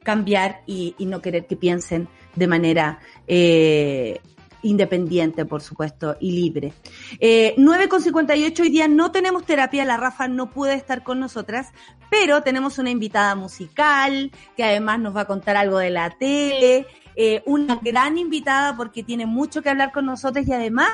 cambiar 0.02 0.62
y, 0.66 0.94
y 0.98 1.06
no 1.06 1.20
querer 1.20 1.46
que 1.46 1.56
piensen 1.56 2.08
de 2.36 2.46
manera 2.46 3.00
eh, 3.26 4.20
independiente, 4.64 5.44
por 5.44 5.62
supuesto, 5.62 6.16
y 6.20 6.32
libre. 6.32 6.72
Eh, 7.20 7.54
9.58 7.56 8.60
hoy 8.60 8.70
día 8.70 8.88
no 8.88 9.12
tenemos 9.12 9.44
terapia, 9.44 9.84
la 9.84 9.96
Rafa 9.96 10.26
no 10.26 10.50
puede 10.50 10.74
estar 10.74 11.04
con 11.04 11.20
nosotras, 11.20 11.72
pero 12.10 12.42
tenemos 12.42 12.78
una 12.78 12.90
invitada 12.90 13.34
musical 13.34 14.32
que 14.56 14.64
además 14.64 14.98
nos 14.98 15.14
va 15.14 15.22
a 15.22 15.26
contar 15.26 15.56
algo 15.56 15.78
de 15.78 15.90
la 15.90 16.10
tele, 16.10 16.86
eh, 17.16 17.42
una 17.46 17.76
gran 17.76 18.18
invitada 18.18 18.76
porque 18.76 19.02
tiene 19.02 19.26
mucho 19.26 19.62
que 19.62 19.70
hablar 19.70 19.92
con 19.92 20.06
nosotros 20.06 20.46
y 20.46 20.52
además 20.52 20.90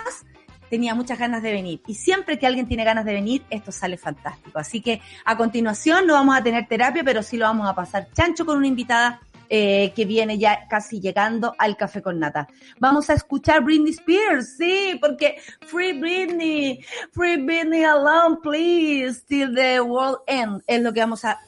tenía 0.68 0.95
muchas 0.95 1.18
ganas 1.18 1.43
de 1.43 1.53
venir. 1.53 1.83
Y 1.87 1.95
siempre 1.95 2.39
que 2.39 2.47
alguien 2.47 2.68
tiene 2.68 2.85
ganas 2.85 3.05
de 3.05 3.12
venir, 3.12 3.43
esto 3.51 3.73
sale 3.73 3.99
fantástico. 3.99 4.59
Así 4.59 4.81
que 4.81 5.03
a 5.25 5.37
continuación 5.37 6.07
no 6.07 6.14
vamos 6.14 6.37
a 6.37 6.43
tener 6.43 6.66
terapia, 6.68 7.03
pero 7.05 7.23
sí 7.23 7.37
lo 7.37 7.47
vamos 7.47 7.68
a 7.68 7.75
pasar 7.75 8.09
chancho 8.12 8.47
con 8.47 8.57
una 8.57 8.68
invitada 8.68 9.21
eh, 9.53 9.93
que 9.95 10.05
viene 10.05 10.39
ya 10.39 10.69
casi 10.69 11.01
llegando 11.01 11.55
al 11.59 11.77
café 11.77 12.01
con 12.01 12.21
nata. 12.21 12.49
Vamos 12.79 13.11
a 13.11 13.15
escuchar 13.15 13.65
Britney 13.65 13.91
Spears, 13.91 14.57
sí, 14.57 14.97
porque 15.01 15.37
Free 15.67 15.99
Britney, 15.99 16.85
Free 17.13 17.37
Britney 17.37 17.83
alone, 17.83 18.39
please, 18.43 19.23
till 19.27 19.53
the 19.55 19.81
world 19.81 20.19
ends. 20.29 20.63
Es 20.67 20.81
lo 20.81 20.93
que 20.93 21.01
vamos 21.01 21.25
a... 21.25 21.39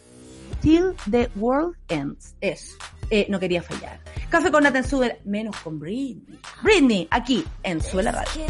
Till 0.61 0.95
the 1.11 1.31
world 1.37 1.77
ends. 1.89 2.35
Eso. 2.41 2.77
Eh, 3.11 3.27
no 3.29 3.39
quería 3.39 3.63
fallar. 3.63 4.01
Café 4.31 4.51
con 4.51 4.65
nata 4.65 4.79
en 4.79 4.85
Sube, 4.85 5.21
menos 5.25 5.57
con 5.59 5.79
Britney. 5.79 6.41
Britney, 6.63 7.07
aquí 7.11 7.45
en 7.63 7.81
Sube 7.81 8.03
la 8.03 8.13
Radio. 8.13 8.47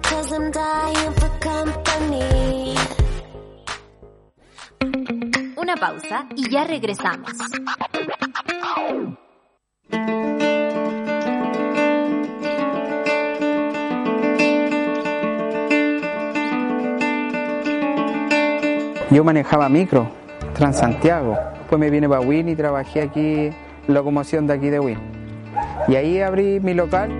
Cause 0.00 0.32
I'm 0.32 0.50
dying 0.50 1.12
for 1.14 1.30
company. 1.40 2.74
Una 5.56 5.76
pausa 5.76 6.26
y 6.36 6.48
ya 6.48 6.64
regresamos. 6.64 7.30
Yo 19.12 19.22
manejaba 19.24 19.68
micro, 19.68 20.08
Transantiago. 20.54 21.36
Después 21.58 21.78
me 21.78 21.90
vine 21.90 22.08
para 22.08 22.22
Win 22.22 22.48
y 22.48 22.56
trabajé 22.56 23.02
aquí, 23.02 23.50
locomoción 23.86 24.46
de 24.46 24.54
aquí 24.54 24.70
de 24.70 24.80
Win. 24.80 24.98
Y 25.86 25.96
ahí 25.96 26.20
abrí 26.22 26.60
mi 26.60 26.72
local. 26.72 27.10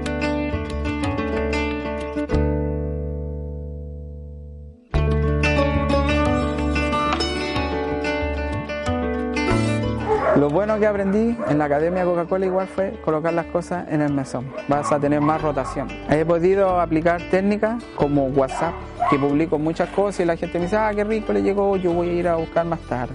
Lo 10.43 10.51
bueno 10.51 10.76
que 10.80 10.88
aprendí 10.88 11.36
en 11.49 11.57
la 11.57 11.66
Academia 11.66 12.05
Coca-Cola 12.05 12.47
igual 12.47 12.66
fue 12.66 12.99
colocar 13.05 13.32
las 13.32 13.47
cosas 13.47 13.86
en 13.88 14.01
el 14.01 14.12
mesón. 14.12 14.53
Vas 14.66 14.90
a 14.90 14.99
tener 14.99 15.20
más 15.20 15.40
rotación. 15.40 15.86
He 16.11 16.24
podido 16.24 16.80
aplicar 16.80 17.22
técnicas 17.30 17.80
como 17.95 18.26
WhatsApp, 18.26 18.74
que 19.09 19.20
publico 19.20 19.57
muchas 19.57 19.88
cosas 19.90 20.18
y 20.18 20.24
la 20.24 20.36
gente 20.36 20.59
me 20.59 20.64
dice, 20.64 20.76
ah, 20.76 20.90
qué 20.97 21.05
rico 21.05 21.32
le 21.32 21.45
llegó, 21.45 21.76
yo 21.76 21.93
voy 21.93 22.09
a 22.09 22.12
ir 22.14 22.26
a 22.26 22.34
buscar 22.34 22.66
más 22.66 22.80
tarde. 22.88 23.14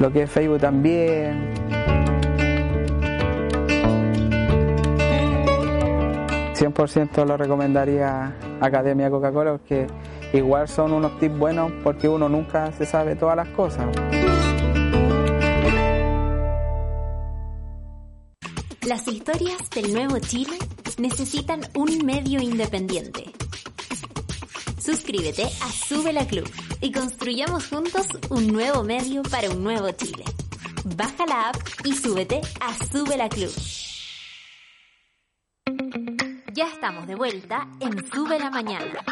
Lo 0.00 0.12
que 0.12 0.24
es 0.24 0.30
Facebook 0.32 0.58
también. 0.58 1.54
100% 6.56 7.26
lo 7.26 7.36
recomendaría 7.36 8.34
Academia 8.60 9.08
Coca-Cola 9.08 9.52
porque 9.52 9.86
igual 10.32 10.66
son 10.66 10.94
unos 10.94 11.16
tips 11.20 11.38
buenos 11.38 11.70
porque 11.84 12.08
uno 12.08 12.28
nunca 12.28 12.72
se 12.72 12.86
sabe 12.86 13.14
todas 13.14 13.36
las 13.36 13.48
cosas. 13.50 13.86
Las 18.90 19.06
historias 19.06 19.70
del 19.70 19.92
nuevo 19.92 20.18
Chile 20.18 20.58
necesitan 20.98 21.60
un 21.76 22.04
medio 22.04 22.42
independiente. 22.42 23.22
Suscríbete 24.80 25.44
a 25.44 25.70
Sube 25.70 26.12
la 26.12 26.26
Club 26.26 26.50
y 26.80 26.90
construyamos 26.90 27.68
juntos 27.68 28.08
un 28.30 28.48
nuevo 28.48 28.82
medio 28.82 29.22
para 29.22 29.48
un 29.48 29.62
nuevo 29.62 29.92
Chile. 29.92 30.24
Baja 30.96 31.24
la 31.24 31.50
app 31.50 31.56
y 31.84 31.94
súbete 31.94 32.40
a 32.60 32.74
Sube 32.90 33.16
la 33.16 33.28
Club. 33.28 33.52
Ya 36.52 36.66
estamos 36.66 37.06
de 37.06 37.14
vuelta 37.14 37.68
en 37.78 38.04
Sube 38.10 38.40
la 38.40 38.50
Mañana. 38.50 39.04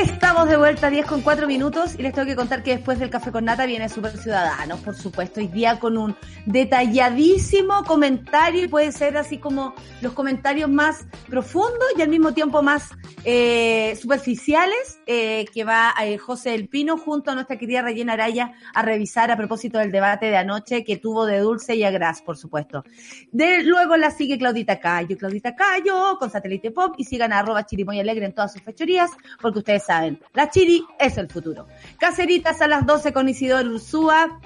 Estamos 0.00 0.48
de 0.48 0.56
vuelta 0.56 0.90
10 0.90 1.06
con 1.06 1.22
4 1.22 1.48
minutos 1.48 1.96
y 1.98 2.02
les 2.02 2.14
tengo 2.14 2.24
que 2.24 2.36
contar 2.36 2.62
que 2.62 2.76
después 2.76 3.00
del 3.00 3.10
café 3.10 3.32
con 3.32 3.44
nata 3.44 3.66
viene 3.66 3.88
Super 3.88 4.16
Ciudadanos, 4.16 4.78
por 4.78 4.94
supuesto, 4.94 5.40
hoy 5.40 5.48
día 5.48 5.80
con 5.80 5.98
un 5.98 6.14
detalladísimo 6.46 7.82
comentario 7.82 8.62
y 8.62 8.68
puede 8.68 8.92
ser 8.92 9.16
así 9.16 9.38
como 9.38 9.74
los 10.00 10.12
comentarios 10.12 10.70
más 10.70 11.04
profundos 11.28 11.88
y 11.96 12.02
al 12.02 12.10
mismo 12.10 12.32
tiempo 12.32 12.62
más 12.62 12.90
eh, 13.24 13.98
superficiales 14.00 15.00
eh, 15.06 15.46
que 15.52 15.64
va 15.64 15.92
eh, 16.00 16.16
José 16.16 16.50
del 16.50 16.68
Pino 16.68 16.96
junto 16.96 17.32
a 17.32 17.34
nuestra 17.34 17.58
querida 17.58 17.82
Rayena 17.82 18.12
Araya 18.12 18.52
a 18.74 18.82
revisar 18.82 19.32
a 19.32 19.36
propósito 19.36 19.78
del 19.78 19.90
debate 19.90 20.26
de 20.26 20.36
anoche 20.36 20.84
que 20.84 20.98
tuvo 20.98 21.26
de 21.26 21.40
Dulce 21.40 21.74
y 21.74 21.82
a 21.82 21.90
Gras, 21.90 22.22
por 22.22 22.36
supuesto. 22.36 22.84
De, 23.32 23.64
luego 23.64 23.96
la 23.96 24.12
sigue 24.12 24.38
Claudita 24.38 24.78
Cayo, 24.78 25.18
Claudita 25.18 25.56
Cayo 25.56 26.16
con 26.20 26.30
Satélite 26.30 26.70
Pop 26.70 26.94
y 26.98 27.04
sigan 27.04 27.32
a 27.32 27.40
arroba 27.40 27.66
chirimoy 27.66 27.98
alegre 27.98 28.26
en 28.26 28.32
todas 28.32 28.52
sus 28.52 28.62
fechorías 28.62 29.10
porque 29.40 29.58
ustedes 29.58 29.87
saben, 29.88 30.20
la 30.34 30.50
chiri 30.50 30.84
es 30.98 31.16
el 31.16 31.28
futuro. 31.30 31.66
Caceritas 31.98 32.60
a 32.60 32.68
las 32.68 32.84
12 32.84 33.14
con 33.14 33.26
Isidoro 33.26 33.70
Ursúa 33.70 34.38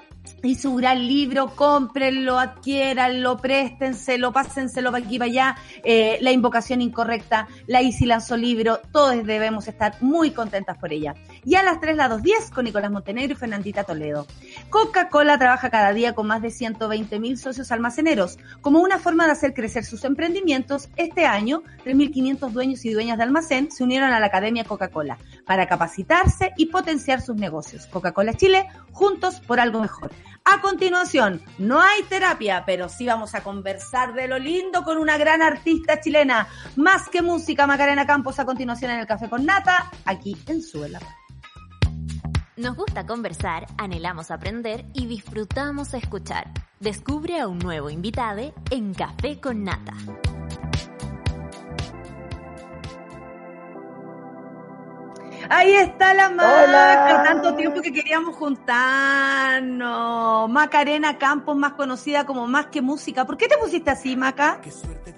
y 0.45 0.55
su 0.55 0.77
gran 0.77 1.05
libro, 1.05 1.57
cómprenlo, 1.57 2.39
adquiéranlo, 2.39 3.37
préstenselo, 3.39 4.33
pásenselo 4.33 4.93
para 4.93 5.05
aquí 5.05 5.19
para 5.19 5.31
allá. 5.31 5.57
Eh, 5.85 6.19
la 6.21 6.31
invocación 6.31 6.81
incorrecta, 6.81 7.49
la 7.67 7.83
Isi 7.83 8.07
lanzó 8.07 8.37
libro, 8.37 8.81
todos 8.93 9.25
debemos 9.25 9.67
estar 9.67 9.97
muy 10.01 10.31
contentas 10.31 10.79
por 10.79 10.93
ella. 10.93 11.15
Y 11.45 11.57
a 11.57 11.63
las 11.63 11.81
3, 11.81 11.97
la 11.97 12.09
2.10 12.09 12.51
con 12.51 12.65
Nicolás 12.65 12.91
Montenegro 12.91 13.33
y 13.33 13.37
Fernandita 13.37 13.83
Toledo. 13.83 14.27
Coca-Cola 14.71 15.39
trabaja 15.39 15.71
cada 15.71 15.93
día 15.93 16.15
con 16.15 16.29
más 16.29 16.41
de 16.41 16.51
120 16.51 17.19
mil 17.19 17.37
socios 17.37 17.73
almaceneros. 17.73 18.39
Como 18.61 18.81
una 18.81 19.01
forma 19.01 19.27
de 19.27 19.33
hacer 19.33 19.53
crecer 19.53 19.85
sus 19.85 20.05
emprendimientos, 20.05 20.89
este 20.97 21.27
año 21.27 21.63
3.500 21.85 22.51
dueños 22.51 22.85
y 22.85 22.93
dueñas 22.93 23.19
de 23.19 23.25
almacén 23.25 23.73
se 23.73 23.83
unieron 23.83 24.13
a 24.13 24.21
la 24.21 24.27
Academia 24.27 24.65
Coca-Cola 24.65 25.19
para 25.45 25.67
capacitarse 25.67 26.53
y 26.57 26.67
potenciar 26.67 27.21
sus 27.21 27.37
negocios. 27.37 27.87
Coca-Cola 27.87 28.35
Chile, 28.35 28.69
juntos 28.93 29.41
por 29.41 29.59
algo 29.59 29.81
mejor. 29.81 30.13
A 30.45 30.61
continuación, 30.61 31.41
no 31.59 31.81
hay 31.81 32.03
terapia, 32.05 32.65
pero 32.67 32.89
sí 32.89 33.07
vamos 33.07 33.35
a 33.35 33.43
conversar 33.43 34.15
de 34.15 34.29
lo 34.29 34.39
lindo 34.39 34.85
con 34.85 34.99
una 34.99 35.17
gran 35.17 35.43
artista 35.43 36.01
chilena. 36.01 36.49
Más 36.77 37.09
que 37.09 37.23
música, 37.23 37.67
Macarena 37.67 38.07
Campos 38.07 38.39
a 38.39 38.45
continuación 38.45 38.91
en 38.91 39.01
el 39.01 39.07
Café 39.07 39.29
con 39.29 39.45
Nata, 39.45 39.91
aquí 40.05 40.37
en 40.47 40.63
Suela. 40.63 41.01
Nos 42.55 42.77
gusta 42.77 43.07
conversar, 43.07 43.67
anhelamos 43.79 44.31
aprender 44.31 44.85
y 44.93 45.07
disfrutamos 45.07 45.95
escuchar. 45.95 46.53
Descubre 46.81 47.41
a 47.41 47.49
un 47.49 47.59
nuevo 47.59 47.89
invitado 47.89 48.53
en 48.71 48.93
Café 48.93 49.41
con 49.41 49.65
Nata. 49.65 49.95
Ahí 55.55 55.75
está 55.75 56.15
la 56.15 56.31
Maca, 56.31 57.25
tanto 57.25 57.55
tiempo 57.55 57.83
que 57.83 57.93
queríamos 57.93 58.35
juntarnos. 58.37 59.83
Macarena 60.49 61.19
Campos, 61.19 61.55
más 61.55 61.75
conocida 61.75 62.25
como 62.25 62.47
Más 62.47 62.69
que 62.69 62.81
Música. 62.81 63.27
¿Por 63.27 63.37
qué 63.37 63.49
te 63.49 63.59
pusiste 63.59 63.91
así, 63.91 64.17
Maca? 64.17 64.63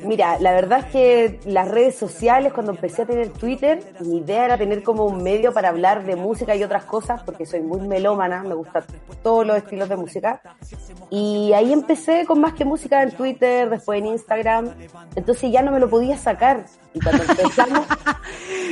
Mira, 0.01 0.41
la 0.41 0.51
verdad 0.51 0.81
es 0.81 0.87
que 0.87 1.39
las 1.47 1.69
redes 1.69 1.97
sociales, 1.97 2.53
cuando 2.53 2.73
empecé 2.73 3.03
a 3.03 3.07
tener 3.07 3.29
Twitter, 3.29 3.81
mi 4.01 4.17
idea 4.19 4.47
era 4.47 4.59
tener 4.59 4.83
como 4.83 5.05
un 5.05 5.23
medio 5.23 5.53
para 5.53 5.69
hablar 5.69 6.05
de 6.05 6.17
música 6.17 6.57
y 6.57 6.65
otras 6.65 6.85
cosas, 6.85 7.23
porque 7.23 7.47
soy 7.47 7.61
muy 7.61 7.87
melómana, 7.87 8.43
me 8.43 8.55
gustan 8.55 8.83
todos 9.23 9.47
los 9.47 9.57
estilos 9.57 9.89
de 9.89 9.97
música. 9.97 10.43
Y 11.11 11.53
ahí 11.53 11.73
empecé 11.73 12.27
con 12.27 12.41
Más 12.41 12.55
que 12.55 12.65
Música 12.65 13.05
en 13.05 13.13
Twitter, 13.13 13.71
después 13.71 14.01
en 14.01 14.07
Instagram. 14.07 14.75
Entonces 15.15 15.53
ya 15.53 15.63
no 15.63 15.71
me 15.71 15.79
lo 15.79 15.89
podía 15.89 16.19
sacar. 16.19 16.65
Y 16.93 16.99
cuando 16.99 17.23
empezamos... 17.29 17.87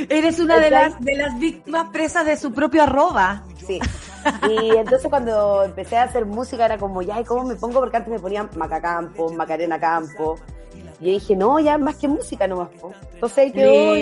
Eres 0.09 0.39
una 0.39 0.59
de 0.59 0.69
las, 0.69 0.99
de 0.99 1.15
las 1.15 1.39
víctimas 1.53 1.89
presas 1.91 2.25
de 2.25 2.37
su 2.37 2.51
propio 2.53 2.83
arroba. 2.83 3.43
Sí. 3.65 3.79
Y 4.49 4.75
entonces 4.75 5.09
cuando 5.09 5.63
empecé 5.63 5.97
a 5.97 6.03
hacer 6.03 6.25
música 6.25 6.65
era 6.65 6.77
como, 6.77 7.01
ya, 7.01 7.19
¿y 7.19 7.23
cómo 7.23 7.43
me 7.43 7.55
pongo? 7.55 7.79
Porque 7.79 7.97
antes 7.97 8.11
me 8.11 8.19
ponían 8.19 8.49
Maca 8.55 8.81
Campo, 8.81 9.31
Macarena 9.31 9.79
Campo. 9.79 10.37
Y 10.99 11.05
yo 11.07 11.11
dije, 11.11 11.35
no, 11.35 11.59
ya 11.59 11.77
más 11.77 11.95
que 11.97 12.07
música 12.07 12.47
nomás. 12.47 12.69
Entonces 13.13 13.37
ahí 13.37 13.51
quedó. 13.51 13.93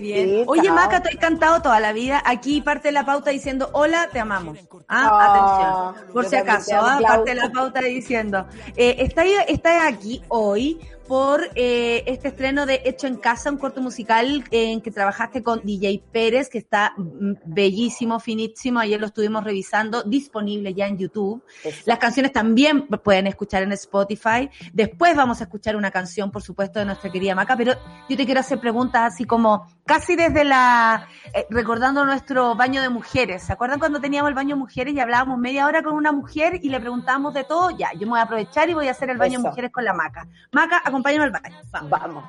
Bien, 0.00 0.44
Oye, 0.46 0.62
chao. 0.64 0.74
Maca, 0.74 1.02
te 1.02 1.14
he 1.14 1.16
cantado 1.16 1.62
toda 1.62 1.80
la 1.80 1.92
vida. 1.92 2.22
Aquí 2.26 2.60
parte 2.60 2.92
la 2.92 3.06
pauta 3.06 3.30
diciendo, 3.30 3.70
hola, 3.72 4.08
te 4.12 4.20
amamos. 4.20 4.58
Ah, 4.86 5.08
Ah, 5.10 5.92
atención. 5.94 6.12
Por 6.12 6.26
si 6.26 6.36
acaso, 6.36 6.72
ah, 6.76 6.98
parte 7.02 7.34
la 7.34 7.50
pauta 7.50 7.80
diciendo, 7.80 8.46
eh, 8.76 8.96
está 9.48 9.86
aquí 9.86 10.22
hoy 10.28 10.80
por 11.10 11.50
eh, 11.56 12.04
este 12.06 12.28
estreno 12.28 12.66
de 12.66 12.82
Hecho 12.84 13.08
en 13.08 13.16
Casa, 13.16 13.50
un 13.50 13.58
corto 13.58 13.82
musical 13.82 14.44
en 14.52 14.80
que 14.80 14.92
trabajaste 14.92 15.42
con 15.42 15.60
DJ 15.64 16.04
Pérez, 16.12 16.48
que 16.48 16.58
está 16.58 16.92
mm, 16.96 17.32
bellísimo, 17.46 18.20
finísimo. 18.20 18.78
Ayer 18.78 19.00
lo 19.00 19.06
estuvimos 19.06 19.42
revisando, 19.42 20.04
disponible 20.04 20.72
ya 20.72 20.86
en 20.86 20.98
YouTube. 20.98 21.42
Las 21.84 21.98
canciones 21.98 22.32
también 22.32 22.86
pueden 22.86 23.26
escuchar 23.26 23.64
en 23.64 23.72
Spotify. 23.72 24.48
Después 24.72 25.16
vamos 25.16 25.40
a 25.40 25.44
escuchar 25.44 25.74
una 25.74 25.90
canción, 25.90 26.30
por 26.30 26.42
supuesto, 26.42 26.78
de 26.78 26.84
nuestra 26.84 27.10
querida 27.10 27.34
Maca, 27.34 27.56
pero 27.56 27.74
yo 28.08 28.16
te 28.16 28.24
quiero 28.24 28.38
hacer 28.38 28.60
preguntas 28.60 29.12
así 29.12 29.24
como 29.24 29.66
casi 29.90 30.14
desde 30.14 30.44
la, 30.44 31.08
eh, 31.34 31.48
recordando 31.50 32.04
nuestro 32.04 32.54
baño 32.54 32.80
de 32.80 32.88
mujeres. 32.88 33.42
¿Se 33.42 33.52
acuerdan 33.52 33.80
cuando 33.80 34.00
teníamos 34.00 34.28
el 34.28 34.36
baño 34.36 34.54
de 34.54 34.60
mujeres 34.60 34.94
y 34.94 35.00
hablábamos 35.00 35.36
media 35.36 35.66
hora 35.66 35.82
con 35.82 35.94
una 35.94 36.12
mujer 36.12 36.60
y 36.62 36.68
le 36.68 36.78
preguntábamos 36.78 37.34
de 37.34 37.42
todo? 37.42 37.70
Ya, 37.76 37.92
yo 37.94 38.02
me 38.02 38.10
voy 38.10 38.20
a 38.20 38.22
aprovechar 38.22 38.70
y 38.70 38.74
voy 38.74 38.86
a 38.86 38.92
hacer 38.92 39.10
el 39.10 39.18
baño 39.18 39.40
de 39.40 39.48
mujeres 39.48 39.72
con 39.72 39.84
la 39.84 39.92
Maca. 39.92 40.28
Maca, 40.52 40.80
acompáñame 40.84 41.24
al 41.24 41.32
baño. 41.32 41.56
Vamos. 41.72 41.90
Vamos. 41.90 42.24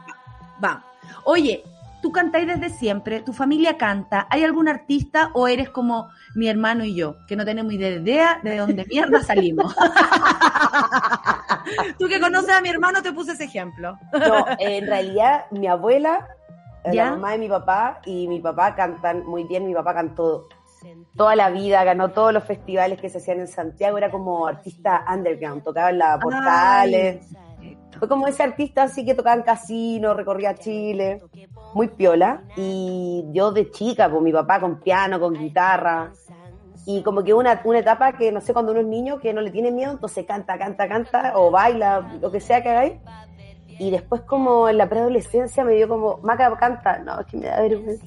Vamos. 0.59 0.83
Oye, 1.23 1.63
tú 2.01 2.11
cantáis 2.11 2.47
desde 2.47 2.71
siempre, 2.71 3.21
tu 3.21 3.31
familia 3.31 3.77
canta. 3.77 4.25
¿Hay 4.31 4.43
algún 4.43 4.67
artista 4.67 5.29
o 5.33 5.47
eres 5.47 5.69
como 5.69 6.09
mi 6.33 6.47
hermano 6.47 6.83
y 6.83 6.95
yo, 6.95 7.15
que 7.27 7.35
no 7.35 7.45
tenemos 7.45 7.71
idea 7.73 8.39
de 8.41 8.57
dónde 8.57 8.85
mierda 8.85 9.21
salimos? 9.23 9.75
tú 11.99 12.07
que 12.07 12.19
conoces 12.19 12.55
a 12.55 12.61
mi 12.61 12.69
hermano 12.69 13.03
te 13.03 13.13
puse 13.13 13.33
ese 13.33 13.43
ejemplo. 13.43 13.99
No, 14.13 14.45
en 14.57 14.87
realidad, 14.87 15.45
mi 15.51 15.67
abuela, 15.67 16.27
¿Ya? 16.85 17.05
la 17.05 17.11
mamá 17.11 17.31
de 17.31 17.37
mi 17.37 17.47
papá 17.47 18.01
y 18.05 18.27
mi 18.27 18.39
papá 18.39 18.75
cantan 18.75 19.25
muy 19.25 19.43
bien. 19.43 19.65
Mi 19.65 19.73
papá 19.73 19.93
cantó 19.93 20.47
toda 21.15 21.35
la 21.35 21.49
vida, 21.49 21.83
ganó 21.83 22.09
todos 22.09 22.33
los 22.33 22.43
festivales 22.43 22.99
que 22.99 23.09
se 23.09 23.19
hacían 23.19 23.39
en 23.39 23.47
Santiago, 23.47 23.97
era 23.97 24.09
como 24.09 24.47
artista 24.47 25.05
underground, 25.13 25.63
tocaba 25.63 25.89
en 25.89 25.97
la 25.99 26.19
Portales. 26.19 27.27
Fue 27.99 28.07
como 28.07 28.25
ese 28.27 28.41
artista 28.41 28.83
así 28.83 29.05
que 29.05 29.13
tocaba 29.13 29.35
en 29.35 29.43
casino, 29.43 30.13
recorría 30.15 30.55
Chile, 30.55 31.21
muy 31.75 31.87
piola. 31.87 32.41
Y 32.55 33.25
yo 33.31 33.51
de 33.51 33.69
chica, 33.69 34.09
pues 34.09 34.23
mi 34.23 34.31
papá 34.31 34.59
con 34.59 34.79
piano, 34.79 35.19
con 35.19 35.33
guitarra. 35.33 36.11
Y 36.87 37.03
como 37.03 37.23
que 37.23 37.33
una, 37.33 37.61
una 37.63 37.79
etapa 37.79 38.13
que, 38.13 38.31
no 38.31 38.41
sé, 38.41 38.53
cuando 38.53 38.71
uno 38.71 38.81
es 38.81 38.87
niño, 38.87 39.19
que 39.19 39.33
no 39.33 39.41
le 39.41 39.51
tiene 39.51 39.69
miedo, 39.69 39.91
entonces 39.91 40.25
canta, 40.25 40.57
canta, 40.57 40.87
canta, 40.87 41.33
o 41.35 41.51
baila, 41.51 42.17
lo 42.19 42.31
que 42.31 42.39
sea 42.39 42.63
que 42.63 42.69
hagáis. 42.69 42.93
Y 43.81 43.89
después 43.89 44.21
como 44.21 44.69
en 44.69 44.77
la 44.77 44.87
preadolescencia 44.87 45.63
me 45.63 45.73
dio 45.73 45.87
como, 45.87 46.19
Maca 46.21 46.55
canta, 46.57 46.99
no, 46.99 47.19
es 47.21 47.25
que 47.25 47.37
me 47.37 47.47
da 47.47 47.61
vergüenza. 47.61 48.05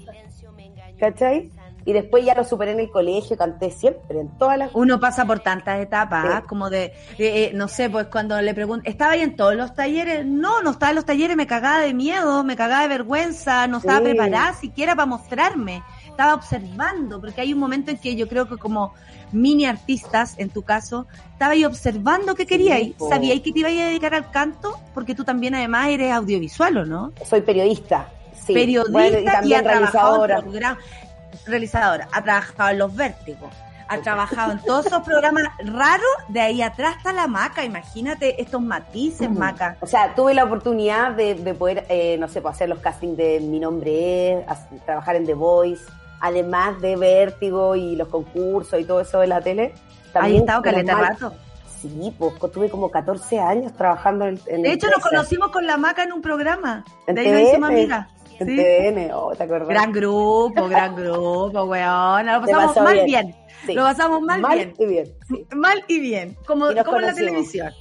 ¿Cachai? 1.00 1.50
Y 1.86 1.92
después 1.92 2.24
ya 2.24 2.34
lo 2.34 2.44
superé 2.44 2.72
en 2.72 2.80
el 2.80 2.90
colegio, 2.90 3.36
canté 3.36 3.70
siempre, 3.70 4.20
en 4.20 4.28
todas 4.38 4.56
las... 4.56 4.70
Uno 4.74 4.98
pasa 5.00 5.26
por 5.26 5.40
tantas 5.40 5.80
etapas, 5.80 6.24
Sí. 6.24 6.30
¿ah? 6.32 6.44
como 6.48 6.70
de, 6.70 6.84
eh, 6.84 6.94
eh, 7.18 7.50
no 7.54 7.68
sé, 7.68 7.90
pues 7.90 8.06
cuando 8.06 8.40
le 8.40 8.54
pregunto, 8.54 8.88
¿estaba 8.88 9.12
ahí 9.12 9.20
en 9.20 9.36
todos 9.36 9.54
los 9.54 9.74
talleres? 9.74 10.24
No, 10.24 10.62
no 10.62 10.70
estaba 10.70 10.90
en 10.90 10.96
los 10.96 11.04
talleres, 11.04 11.36
me 11.36 11.46
cagaba 11.46 11.80
de 11.80 11.92
miedo, 11.92 12.42
me 12.44 12.56
cagaba 12.56 12.82
de 12.82 12.88
vergüenza, 12.88 13.66
no 13.66 13.78
estaba 13.78 13.98
Sí. 13.98 14.04
preparada 14.04 14.54
siquiera 14.54 14.94
para 14.94 15.04
mostrarme, 15.06 15.82
estaba 16.14 16.34
observando, 16.34 17.20
porque 17.20 17.40
hay 17.40 17.52
un 17.52 17.58
momento 17.58 17.90
en 17.90 17.98
que 17.98 18.16
yo 18.16 18.28
creo 18.28 18.48
que 18.48 18.56
como 18.56 18.94
mini 19.32 19.66
artistas, 19.66 20.34
en 20.38 20.48
tu 20.48 20.62
caso, 20.62 21.06
estaba 21.32 21.52
ahí 21.52 21.64
observando 21.64 22.34
qué 22.34 22.46
queríais, 22.46 22.94
po. 22.94 23.08
sabíais 23.08 23.42
que 23.42 23.52
te 23.52 23.58
ibas 23.58 23.72
a 23.72 23.86
dedicar 23.86 24.14
al 24.14 24.30
canto, 24.30 24.78
porque 24.94 25.14
tú 25.14 25.24
también 25.24 25.54
además 25.54 25.88
eres 25.88 26.12
audiovisual, 26.12 26.78
¿o 26.78 26.86
no? 26.86 27.12
Soy 27.24 27.40
periodista. 27.40 28.08
Sí. 28.46 28.54
periodista 28.54 28.92
Bueno, 28.92 29.18
y 29.42 29.48
y, 29.48 29.54
ha 29.54 29.62
trabajado 29.62 30.26
realizadora. 30.26 30.70
en 30.70 31.46
realizadora, 31.46 32.08
ha 32.12 32.22
trabajado 32.22 32.70
en 32.70 32.78
Los 32.78 32.94
Vértigos, 32.94 33.50
ha 33.88 33.98
trabajado 33.98 34.52
en 34.52 34.58
todos 34.60 34.86
esos 34.86 35.02
programas 35.02 35.44
raros, 35.64 36.06
de 36.28 36.40
ahí 36.40 36.62
atrás 36.62 36.96
está 36.98 37.12
la 37.12 37.26
maca, 37.26 37.64
imagínate 37.64 38.40
estos 38.40 38.60
matices, 38.60 39.30
maca. 39.30 39.76
O 39.80 39.86
sea, 39.86 40.14
tuve 40.14 40.34
la 40.34 40.44
oportunidad 40.44 41.12
de, 41.12 41.34
de 41.34 41.54
poder, 41.54 41.86
eh, 41.88 42.16
no 42.18 42.28
sé, 42.28 42.40
pues, 42.40 42.54
hacer 42.54 42.68
los 42.68 42.78
castings 42.78 43.16
de 43.16 43.40
Mi 43.40 43.58
Nombre 43.58 44.40
es, 44.40 44.46
trabajar 44.84 45.16
en 45.16 45.26
The 45.26 45.34
Voice, 45.34 45.84
además 46.20 46.80
de 46.80 46.96
Vértigo 46.96 47.76
y 47.76 47.96
los 47.96 48.08
concursos 48.08 48.80
y 48.80 48.84
todo 48.84 49.00
eso 49.00 49.20
de 49.20 49.26
la 49.26 49.40
tele. 49.40 49.74
Ahí 50.14 50.36
he 50.36 50.38
estado 50.38 50.62
caleta 50.62 50.94
mal- 50.96 51.08
rato. 51.08 51.32
Sí, 51.80 52.14
pues 52.18 52.32
tuve 52.52 52.70
como 52.70 52.90
14 52.90 53.38
años 53.40 53.74
trabajando 53.74 54.26
en, 54.26 54.40
en 54.46 54.62
De 54.62 54.72
hecho, 54.72 54.86
nos 54.88 55.02
conocimos 55.02 55.50
con 55.50 55.66
la 55.66 55.76
maca 55.76 56.02
en 56.04 56.12
un 56.12 56.22
programa. 56.22 56.82
En 57.06 57.14
De 57.16 57.20
ahí 57.20 57.30
nos 57.32 57.40
hicimos 57.42 57.68
TVN. 57.68 57.78
amigas. 57.78 58.08
En 58.40 58.46
Sí. 58.48 58.56
TVN, 58.56 59.10
oh, 59.12 59.32
¿te 59.36 59.42
acuerdas? 59.44 59.68
Gran 59.68 59.92
grupo, 59.92 60.66
gran 60.68 60.96
grupo, 60.96 61.64
weón. 61.64 62.26
Lo 62.26 62.40
pasamos 62.40 62.76
mal 62.76 62.94
bien. 62.94 63.06
bien. 63.06 63.36
Sí. 63.66 63.74
Lo 63.74 63.82
pasamos 63.82 64.20
mal, 64.22 64.42
bien. 64.54 64.74
y 64.78 64.86
bien. 64.86 65.12
Sí. 65.28 65.46
Mal 65.54 65.84
y 65.88 66.00
bien. 66.00 66.36
Como, 66.46 66.70
Y 66.70 66.74
nos 66.74 66.84
como 66.84 66.98
en 66.98 67.06
la 67.06 67.14
televisión. 67.14 67.72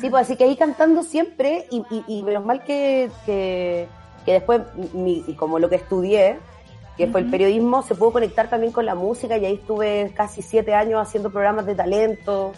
Sí, 0.00 0.10
pues 0.10 0.22
así 0.22 0.36
que 0.36 0.44
ahí 0.44 0.56
cantando 0.56 1.02
siempre 1.02 1.66
y, 1.70 1.82
y, 1.90 2.04
y 2.08 2.22
menos 2.22 2.44
mal 2.44 2.62
que, 2.64 3.10
que, 3.26 3.86
que 4.24 4.32
después, 4.32 4.62
mi, 4.94 5.22
como 5.38 5.58
lo 5.58 5.68
que 5.68 5.76
estudié, 5.76 6.38
que 6.98 7.06
fue 7.06 7.20
el 7.20 7.30
periodismo, 7.30 7.82
se 7.82 7.94
pudo 7.94 8.12
conectar 8.12 8.50
también 8.50 8.72
con 8.72 8.84
la 8.84 8.94
música 8.96 9.38
y 9.38 9.46
ahí 9.46 9.54
estuve 9.54 10.12
casi 10.14 10.42
siete 10.42 10.74
años 10.74 11.00
haciendo 11.00 11.30
programas 11.30 11.64
de 11.64 11.74
talento, 11.76 12.52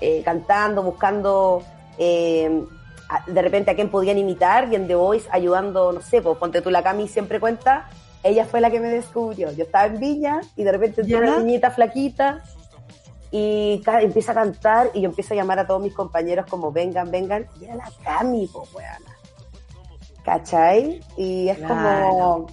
eh, 0.00 0.22
cantando, 0.24 0.82
buscando 0.82 1.62
eh, 1.98 2.62
a- 3.08 3.24
de 3.28 3.42
repente 3.42 3.70
a 3.70 3.74
quién 3.74 3.90
podían 3.90 4.18
imitar 4.18 4.70
y 4.70 4.76
en 4.76 4.86
The 4.86 4.94
Voice 4.94 5.26
ayudando, 5.32 5.90
no 5.92 6.00
sé, 6.02 6.22
pues 6.22 6.36
ponte 6.38 6.60
tú 6.62 6.70
la 6.70 6.82
Cami 6.84 7.08
siempre 7.08 7.40
cuenta, 7.40 7.88
ella 8.22 8.44
fue 8.44 8.60
la 8.60 8.70
que 8.70 8.78
me 8.78 8.88
descubrió. 8.88 9.50
Yo 9.52 9.64
estaba 9.64 9.86
en 9.86 9.98
Viña 9.98 10.40
y 10.54 10.62
de 10.64 10.70
repente 10.72 11.00
entró 11.00 11.18
una 11.18 11.38
niñita 11.38 11.70
flaquita 11.70 12.44
y 13.30 13.82
empieza 14.02 14.32
a 14.32 14.34
cantar 14.34 14.90
y 14.94 15.00
yo 15.00 15.08
empiezo 15.08 15.32
a 15.34 15.36
llamar 15.38 15.58
a 15.60 15.66
todos 15.66 15.80
mis 15.82 15.94
compañeros 15.94 16.46
como 16.46 16.70
vengan, 16.72 17.10
vengan, 17.10 17.46
y 17.60 17.64
era 17.64 17.76
la 17.76 17.90
Cami, 18.04 18.46
pues 18.52 18.72
weona. 18.74 19.16
¿Cachai? 20.24 21.00
Y 21.16 21.48
es 21.48 21.58
Claro. 21.58 21.74
como, 21.74 22.46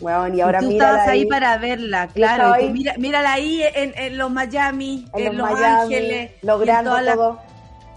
weón, 0.00 0.34
y 0.34 0.40
ahora 0.40 0.58
y 0.60 0.62
tú 0.62 0.68
mira 0.68 0.86
estabas 0.86 1.08
ahí 1.08 1.26
para 1.26 1.56
verla, 1.58 2.08
claro. 2.08 2.44
y 2.44 2.46
tú 2.48 2.54
ahí. 2.54 2.72
mira, 2.72 2.94
mírala 2.98 3.32
ahí 3.32 3.62
en, 3.74 3.92
en 3.96 4.18
los 4.18 4.30
Miami, 4.30 5.06
en, 5.14 5.26
en 5.26 5.38
los, 5.38 5.50
Miami, 5.50 5.64
Ángeles, 5.94 6.30
en 6.42 6.48
logrando 6.48 7.00
las- 7.00 7.14
todo. 7.14 7.38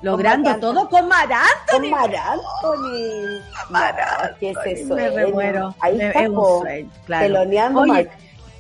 logrando 0.02 0.52
Con 0.52 0.60
todo 0.60 0.90
con 0.90 1.08
Mar 1.08 1.28
Con 1.72 1.86
Anthony. 1.86 1.90
Mar 1.90 2.16
Anthony. 2.16 3.42
Mar 3.70 3.96
No, 3.96 4.38
¿Qué 4.40 4.50
es 4.52 4.58
eso? 4.82 4.96
Me 4.96 5.10
remuero. 5.10 5.74
Ahí 5.80 5.98
Me- 5.98 6.08
está, 6.08 6.20
es 6.24 6.30
un 6.30 6.60
sueño, 6.62 6.90
claro. 7.06 7.24
teloneando 7.26 7.82
Oye, 7.82 7.92
Marc. 7.94 8.12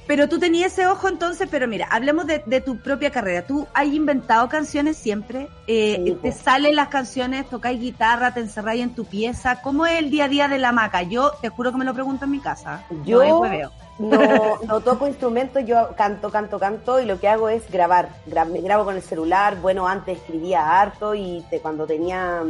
Pero 0.08 0.28
tú 0.30 0.40
tenías 0.40 0.74
ese 0.74 0.86
ojo 0.88 1.08
entonces, 1.08 1.48
pero 1.50 1.68
mira, 1.68 1.88
hablemos 1.90 2.28
de, 2.28 2.44
de 2.46 2.62
tu 2.62 2.78
propia 2.78 3.10
carrera. 3.12 3.46
Tú 3.46 3.68
has 3.74 3.86
inventado 3.88 4.50
canciones 4.50 4.98
siempre, 4.98 5.48
eh, 5.68 6.02
Sí, 6.06 6.18
te 6.22 6.32
salen 6.32 6.76
las 6.76 6.90
canciones, 6.90 7.50
tocáis 7.50 7.80
guitarra, 7.80 8.34
te 8.34 8.42
encerráis 8.42 8.82
en 8.84 8.96
tu 8.96 9.06
pieza. 9.06 9.62
¿Cómo 9.62 9.86
es 9.86 10.00
el 10.00 10.10
día 10.10 10.26
a 10.26 10.28
día 10.28 10.48
de 10.48 10.58
la 10.60 10.72
maca? 10.72 11.04
Yo 11.04 11.32
te 11.42 11.50
juro 11.50 11.72
que 11.72 11.78
me 11.78 11.86
lo 11.86 11.94
pregunto 11.94 12.26
en 12.26 12.32
mi 12.32 12.40
casa. 12.40 12.84
Yo- 13.06 13.20
no. 13.60 13.72
No, 14.00 14.58
no 14.68 14.80
toco 14.82 15.08
instrumentos, 15.08 15.64
yo 15.68 15.90
canto, 15.96 16.32
canto, 16.32 16.58
canto 16.58 17.00
y 17.00 17.06
lo 17.06 17.20
que 17.20 17.28
hago 17.30 17.48
es 17.48 17.70
grabar. 17.70 18.10
Gra- 18.28 18.46
me 18.50 18.60
grabo 18.60 18.86
con 18.86 18.96
el 18.96 19.04
celular, 19.04 19.58
bueno, 19.62 19.88
antes 19.88 20.18
escribía 20.18 20.82
harto 20.82 21.14
y 21.14 21.46
te- 21.52 21.60
cuando 21.60 21.86
tenía 21.86 22.42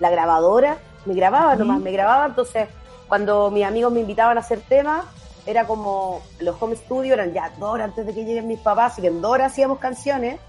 la 0.00 0.10
grabadora, 0.10 0.78
me 1.06 1.14
grababa 1.14 1.54
nomás, 1.54 1.78
me 1.80 1.92
grababa, 1.92 2.26
entonces 2.26 2.68
cuando 3.06 3.52
mis 3.52 3.64
amigos 3.64 3.92
me 3.92 4.00
invitaban 4.00 4.36
a 4.36 4.40
hacer 4.40 4.60
temas, 4.68 5.04
era 5.46 5.66
como 5.66 6.20
los 6.38 6.60
home 6.60 6.76
studio, 6.76 7.14
eran 7.14 7.32
ya 7.32 7.50
dos 7.58 7.70
horas 7.70 7.88
antes 7.88 8.06
de 8.06 8.14
que 8.14 8.24
lleguen 8.24 8.46
mis 8.46 8.60
papás, 8.60 8.92
así 8.92 9.02
que 9.02 9.08
en 9.08 9.20
dos 9.20 9.32
horas 9.32 9.52
hacíamos 9.52 9.78
canciones 9.78 10.40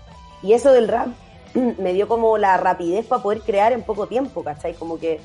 y 0.44 0.54
eso 0.54 0.72
del 0.72 0.88
rap 0.88 1.08
me 1.54 1.94
dio 1.94 2.08
como 2.08 2.38
la 2.38 2.58
rapidez 2.58 3.06
para 3.06 3.22
poder 3.22 3.42
crear 3.42 3.74
en 3.74 3.84
poco 3.84 4.08
tiempo, 4.08 4.44
¿cachai? 4.44 4.74
Como 4.74 4.98
que 5.00 5.20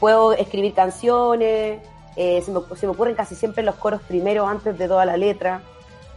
puedo 0.00 0.32
escribir 0.32 0.74
canciones, 0.74 1.80
eh, 2.16 2.42
se, 2.42 2.50
me, 2.52 2.60
se 2.76 2.86
me 2.86 2.92
ocurren 2.92 3.14
casi 3.14 3.34
siempre 3.34 3.62
los 3.62 3.74
coros 3.76 4.00
primero 4.02 4.46
antes 4.46 4.76
de 4.78 4.88
toda 4.88 5.04
la 5.04 5.16
letra. 5.16 5.62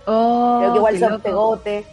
Oh, 0.05 0.57
Creo 0.59 0.71
que 0.71 0.77
igual 0.77 0.99
son 0.99 1.11
loco. 1.13 1.23
pegotes. 1.23 1.85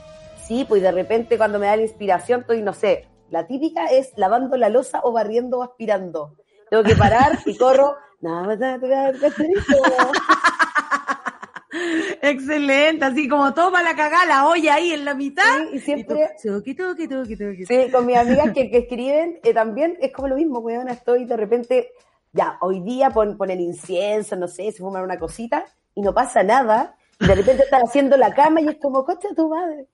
Sí, 0.46 0.64
pues 0.68 0.82
de 0.82 0.92
repente 0.92 1.38
cuando 1.38 1.58
me 1.58 1.66
da 1.66 1.76
la 1.76 1.82
inspiración 1.82 2.42
estoy, 2.42 2.62
no 2.62 2.74
sé, 2.74 3.08
la 3.30 3.46
típica 3.46 3.86
es 3.86 4.12
lavando 4.16 4.56
la 4.56 4.68
losa 4.68 5.00
o 5.02 5.12
barriendo 5.12 5.58
o 5.58 5.62
aspirando. 5.62 6.36
Tengo 6.70 6.82
que 6.82 6.94
parar 6.96 7.38
y 7.46 7.56
corro. 7.56 7.96
Excelente, 12.22 13.04
así 13.04 13.28
como 13.28 13.52
toma 13.52 13.82
la 13.82 13.96
cagada, 13.96 14.24
la 14.26 14.46
olla 14.46 14.74
ahí 14.74 14.92
en 14.92 15.04
la 15.04 15.14
mitad. 15.14 15.42
Sí, 15.70 15.76
y 15.76 15.80
siempre- 15.80 16.30
tuqui, 16.42 16.74
tuqui, 16.74 17.08
tuqui. 17.08 17.66
Sí, 17.66 17.90
con 17.90 18.06
mis 18.06 18.16
amigas 18.16 18.52
que, 18.52 18.70
que 18.70 18.78
escriben 18.78 19.40
eh, 19.42 19.52
también 19.52 19.96
es 20.00 20.12
como 20.12 20.28
lo 20.28 20.36
mismo, 20.36 20.60
weón. 20.60 20.88
Estoy 20.88 21.24
de 21.24 21.36
repente, 21.36 21.90
ya, 22.32 22.56
hoy 22.60 22.80
día 22.80 23.10
pon, 23.10 23.36
ponen 23.36 23.60
incienso, 23.60 24.36
no 24.36 24.48
sé, 24.48 24.70
se 24.72 24.78
fuman 24.78 25.02
una 25.02 25.18
cosita 25.18 25.64
y 25.94 26.02
no 26.02 26.14
pasa 26.14 26.42
nada. 26.42 26.96
Y 27.20 27.26
de 27.26 27.34
repente 27.34 27.64
están 27.64 27.82
haciendo 27.82 28.16
la 28.16 28.34
cama 28.34 28.60
y 28.60 28.68
es 28.68 28.76
como, 28.80 29.04
coche 29.04 29.28
tu 29.36 29.48
madre. 29.48 29.86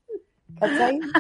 ¿Cachai? 0.59 1.01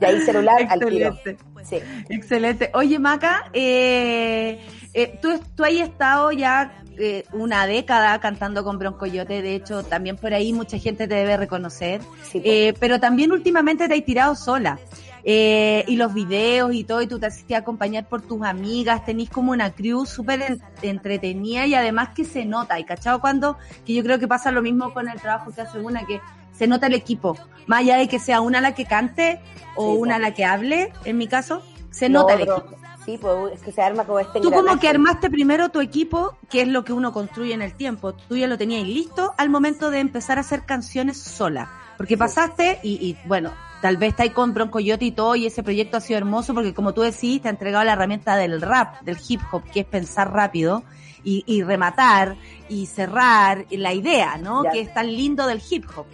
Y 0.00 0.04
ahí 0.04 0.20
celular 0.22 0.56
al 0.68 0.80
tiro. 0.80 1.14
Excelente. 1.14 1.44
Sí. 1.62 1.76
Excelente. 2.08 2.70
Oye, 2.74 2.98
Maca, 2.98 3.48
eh, 3.52 4.60
eh, 4.94 5.18
tú, 5.20 5.40
tú 5.54 5.64
has 5.64 5.72
estado 5.72 6.32
ya 6.32 6.82
eh, 6.98 7.24
una 7.32 7.66
década 7.66 8.18
cantando 8.20 8.62
con 8.64 8.78
Broncoyote, 8.78 9.40
de 9.42 9.54
hecho, 9.54 9.82
también 9.82 10.16
por 10.16 10.34
ahí 10.34 10.52
mucha 10.52 10.78
gente 10.78 11.08
te 11.08 11.14
debe 11.14 11.36
reconocer, 11.36 12.00
sí, 12.30 12.42
eh, 12.44 12.74
pero 12.78 13.00
también 13.00 13.32
últimamente 13.32 13.88
te 13.88 13.94
has 13.94 14.04
tirado 14.04 14.34
sola. 14.34 14.78
eh, 15.24 15.84
y 15.86 15.94
los 15.96 16.12
videos 16.12 16.74
y 16.74 16.82
todo, 16.82 17.00
y 17.00 17.06
tú 17.06 17.20
te 17.20 17.26
hacías 17.26 17.62
acompañar 17.62 18.08
por 18.08 18.22
tus 18.22 18.42
amigas, 18.42 19.04
tenís 19.04 19.30
como 19.30 19.52
una 19.52 19.70
crew 19.70 20.04
súper 20.04 20.42
en- 20.42 20.60
entretenida 20.82 21.64
y 21.64 21.74
además 21.76 22.08
que 22.14 22.24
se 22.24 22.44
nota, 22.44 22.80
y 22.80 22.84
cachado 22.84 23.20
cuando, 23.20 23.56
que 23.86 23.94
yo 23.94 24.02
creo 24.02 24.18
que 24.18 24.26
pasa 24.26 24.50
lo 24.50 24.62
mismo 24.62 24.92
con 24.92 25.08
el 25.08 25.20
trabajo 25.20 25.52
que 25.54 25.60
hace 25.60 25.78
una, 25.78 26.04
que 26.06 26.20
se 26.52 26.66
nota 26.66 26.88
el 26.88 26.94
equipo, 26.94 27.38
más 27.68 27.80
allá 27.82 27.98
de 27.98 28.08
que 28.08 28.18
sea 28.18 28.40
una 28.40 28.60
la 28.60 28.74
que 28.74 28.84
cante 28.84 29.38
o 29.76 29.92
Sí, 29.92 29.96
una 29.96 30.18
la 30.18 30.34
que 30.34 30.44
hable, 30.44 30.92
en 31.04 31.16
mi 31.18 31.28
caso, 31.28 31.62
se 31.90 32.08
Lo 32.08 32.20
nota 32.22 32.34
el 32.34 32.40
equipo. 32.42 32.76
Sí, 33.04 33.18
pues 33.18 33.54
es 33.54 33.62
que 33.62 33.72
se 33.72 33.82
arma 33.82 34.04
como 34.04 34.20
este 34.20 34.40
Tú 34.40 34.50
como 34.50 34.78
que 34.78 34.88
armaste 34.88 35.28
primero 35.28 35.70
tu 35.70 35.80
equipo, 35.80 36.36
que 36.48 36.62
es 36.62 36.68
lo 36.68 36.84
que 36.84 36.92
uno 36.92 37.12
construye 37.12 37.52
en 37.52 37.62
el 37.62 37.74
tiempo. 37.74 38.14
Tú 38.14 38.36
ya 38.36 38.46
lo 38.46 38.56
tenías 38.56 38.86
listo 38.86 39.34
al 39.38 39.50
momento 39.50 39.90
de 39.90 39.98
empezar 39.98 40.38
a 40.38 40.42
hacer 40.42 40.64
canciones 40.64 41.18
sola. 41.18 41.70
Porque 41.96 42.16
pasaste 42.16 42.78
y, 42.82 42.92
y, 42.94 43.18
bueno, 43.26 43.52
tal 43.80 43.96
vez 43.96 44.10
estáis 44.10 44.32
con 44.32 44.54
Bronco 44.54 44.72
Coyote 44.72 45.04
y 45.04 45.12
todo 45.12 45.36
y 45.36 45.46
ese 45.46 45.62
proyecto 45.62 45.96
ha 45.96 46.00
sido 46.00 46.18
hermoso 46.18 46.54
porque 46.54 46.74
como 46.74 46.94
tú 46.94 47.02
decís, 47.02 47.42
te 47.42 47.48
ha 47.48 47.50
entregado 47.50 47.84
la 47.84 47.92
herramienta 47.92 48.36
del 48.36 48.60
rap, 48.60 49.02
del 49.02 49.18
hip 49.28 49.40
hop, 49.50 49.62
que 49.72 49.80
es 49.80 49.86
pensar 49.86 50.32
rápido 50.32 50.84
y, 51.24 51.44
y 51.46 51.62
rematar 51.62 52.36
y 52.68 52.86
cerrar 52.86 53.66
la 53.70 53.92
idea, 53.92 54.36
¿no? 54.38 54.64
Ya. 54.64 54.70
Que 54.70 54.80
es 54.80 54.94
tan 54.94 55.06
lindo 55.06 55.46
del 55.46 55.62
hip 55.68 55.84
hop. 55.96 56.06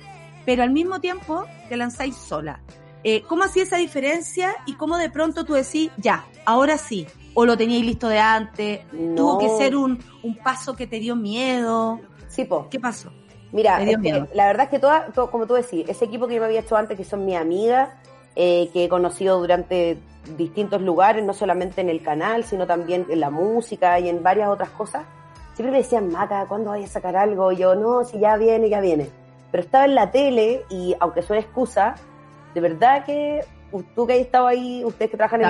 Pero 0.45 0.63
al 0.63 0.71
mismo 0.71 1.01
tiempo 1.01 1.45
te 1.69 1.77
lanzáis 1.77 2.17
sola. 2.17 2.61
Eh, 3.11 3.23
¿Cómo 3.27 3.43
hacía 3.45 3.63
esa 3.63 3.79
diferencia 3.79 4.55
y 4.67 4.75
cómo 4.75 4.99
de 4.99 5.09
pronto 5.09 5.47
tú 5.47 5.55
decís, 5.55 5.91
ya, 5.97 6.27
ahora 6.45 6.77
sí? 6.77 7.07
¿O 7.33 7.47
lo 7.47 7.57
teníais 7.57 7.87
listo 7.87 8.07
de 8.09 8.19
antes? 8.19 8.81
No. 8.93 9.15
¿Tuvo 9.15 9.39
que 9.39 9.49
ser 9.49 9.75
un, 9.77 9.99
un 10.23 10.37
paso 10.37 10.77
que 10.77 10.87
te 10.87 10.99
dio 11.01 11.17
miedo? 11.17 12.01
Sí, 12.29 12.45
pues. 12.45 12.67
¿Qué 12.71 12.79
pasó? 12.79 13.11
Mira, 13.51 13.83
es 13.83 13.97
que 14.03 14.25
la 14.35 14.47
verdad 14.49 14.65
es 14.65 14.69
que 14.71 14.79
toda, 14.79 15.07
to- 15.07 15.31
como 15.31 15.47
tú 15.47 15.55
decís, 15.55 15.87
ese 15.89 16.05
equipo 16.05 16.27
que 16.27 16.35
yo 16.35 16.41
me 16.41 16.47
había 16.49 16.61
hecho 16.61 16.77
antes, 16.77 16.99
que 16.99 17.05
son 17.05 17.25
mis 17.25 17.37
amigas, 17.37 17.89
eh, 18.37 18.69
que 18.75 18.85
he 18.85 18.89
conocido 18.91 19.39
durante 19.41 19.97
distintos 20.37 20.83
lugares, 20.83 21.25
no 21.25 21.33
solamente 21.33 21.81
en 21.81 21.89
el 21.89 22.03
canal, 22.03 22.45
sino 22.45 22.67
también 22.67 23.07
en 23.09 23.21
la 23.21 23.31
música 23.31 23.99
y 24.01 24.11
en 24.11 24.23
varias 24.23 24.51
otras 24.51 24.69
cosas, 24.69 25.05
siempre 25.55 25.73
me 25.73 25.79
decían, 25.79 26.11
Maca, 26.13 26.45
¿cuándo 26.47 26.71
vayas 26.71 26.91
a 26.91 26.93
sacar 26.95 27.17
algo? 27.17 27.53
Y 27.53 27.57
yo, 27.57 27.75
no, 27.75 28.05
si 28.05 28.19
ya 28.19 28.37
viene, 28.37 28.69
ya 28.69 28.81
viene. 28.83 29.09
Pero 29.51 29.63
estaba 29.63 29.87
en 29.87 29.95
la 29.95 30.11
tele 30.11 30.65
y, 30.69 30.95
aunque 31.01 31.23
suene 31.23 31.41
excusa, 31.41 31.95
de 32.59 32.69
verdad 32.69 33.05
que 33.05 33.45
tú 33.95 34.07
que 34.07 34.15
has 34.15 34.19
estado 34.19 34.49
ahí, 34.49 34.85
ustedes 34.85 35.13
que 35.13 35.17
trabajan 35.17 35.43
en. 35.43 35.47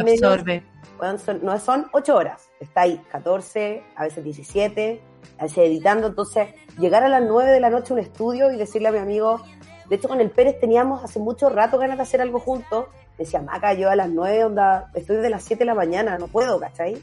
Weón, 1.00 1.18
son, 1.18 1.40
no 1.42 1.58
son 1.58 1.86
ocho 1.92 2.16
horas, 2.16 2.50
está 2.60 2.82
ahí 2.82 3.00
14, 3.10 3.82
a 3.96 4.04
veces 4.04 4.22
17, 4.22 5.00
a 5.38 5.42
veces 5.44 5.58
editando, 5.58 6.08
entonces 6.08 6.48
llegar 6.78 7.02
a 7.04 7.08
las 7.08 7.22
9 7.22 7.50
de 7.50 7.60
la 7.60 7.70
noche 7.70 7.92
a 7.92 7.94
un 7.94 8.00
estudio 8.00 8.50
y 8.50 8.56
decirle 8.56 8.88
a 8.88 8.92
mi 8.92 8.98
amigo, 8.98 9.40
de 9.88 9.96
hecho 9.96 10.08
con 10.08 10.20
el 10.20 10.30
Pérez 10.30 10.60
teníamos 10.60 11.02
hace 11.02 11.18
mucho 11.18 11.48
rato 11.48 11.78
ganas 11.78 11.96
de 11.96 12.02
hacer 12.02 12.20
algo 12.20 12.40
juntos, 12.40 12.86
me 13.16 13.24
decía, 13.24 13.40
Maca, 13.40 13.72
yo 13.74 13.88
a 13.88 13.96
las 13.96 14.10
9, 14.10 14.44
onda, 14.44 14.90
estoy 14.94 15.16
desde 15.16 15.30
las 15.30 15.44
7 15.44 15.60
de 15.60 15.66
la 15.66 15.74
mañana, 15.74 16.18
no 16.18 16.26
puedo, 16.26 16.60
¿cachai? 16.60 16.94
Era 16.94 17.02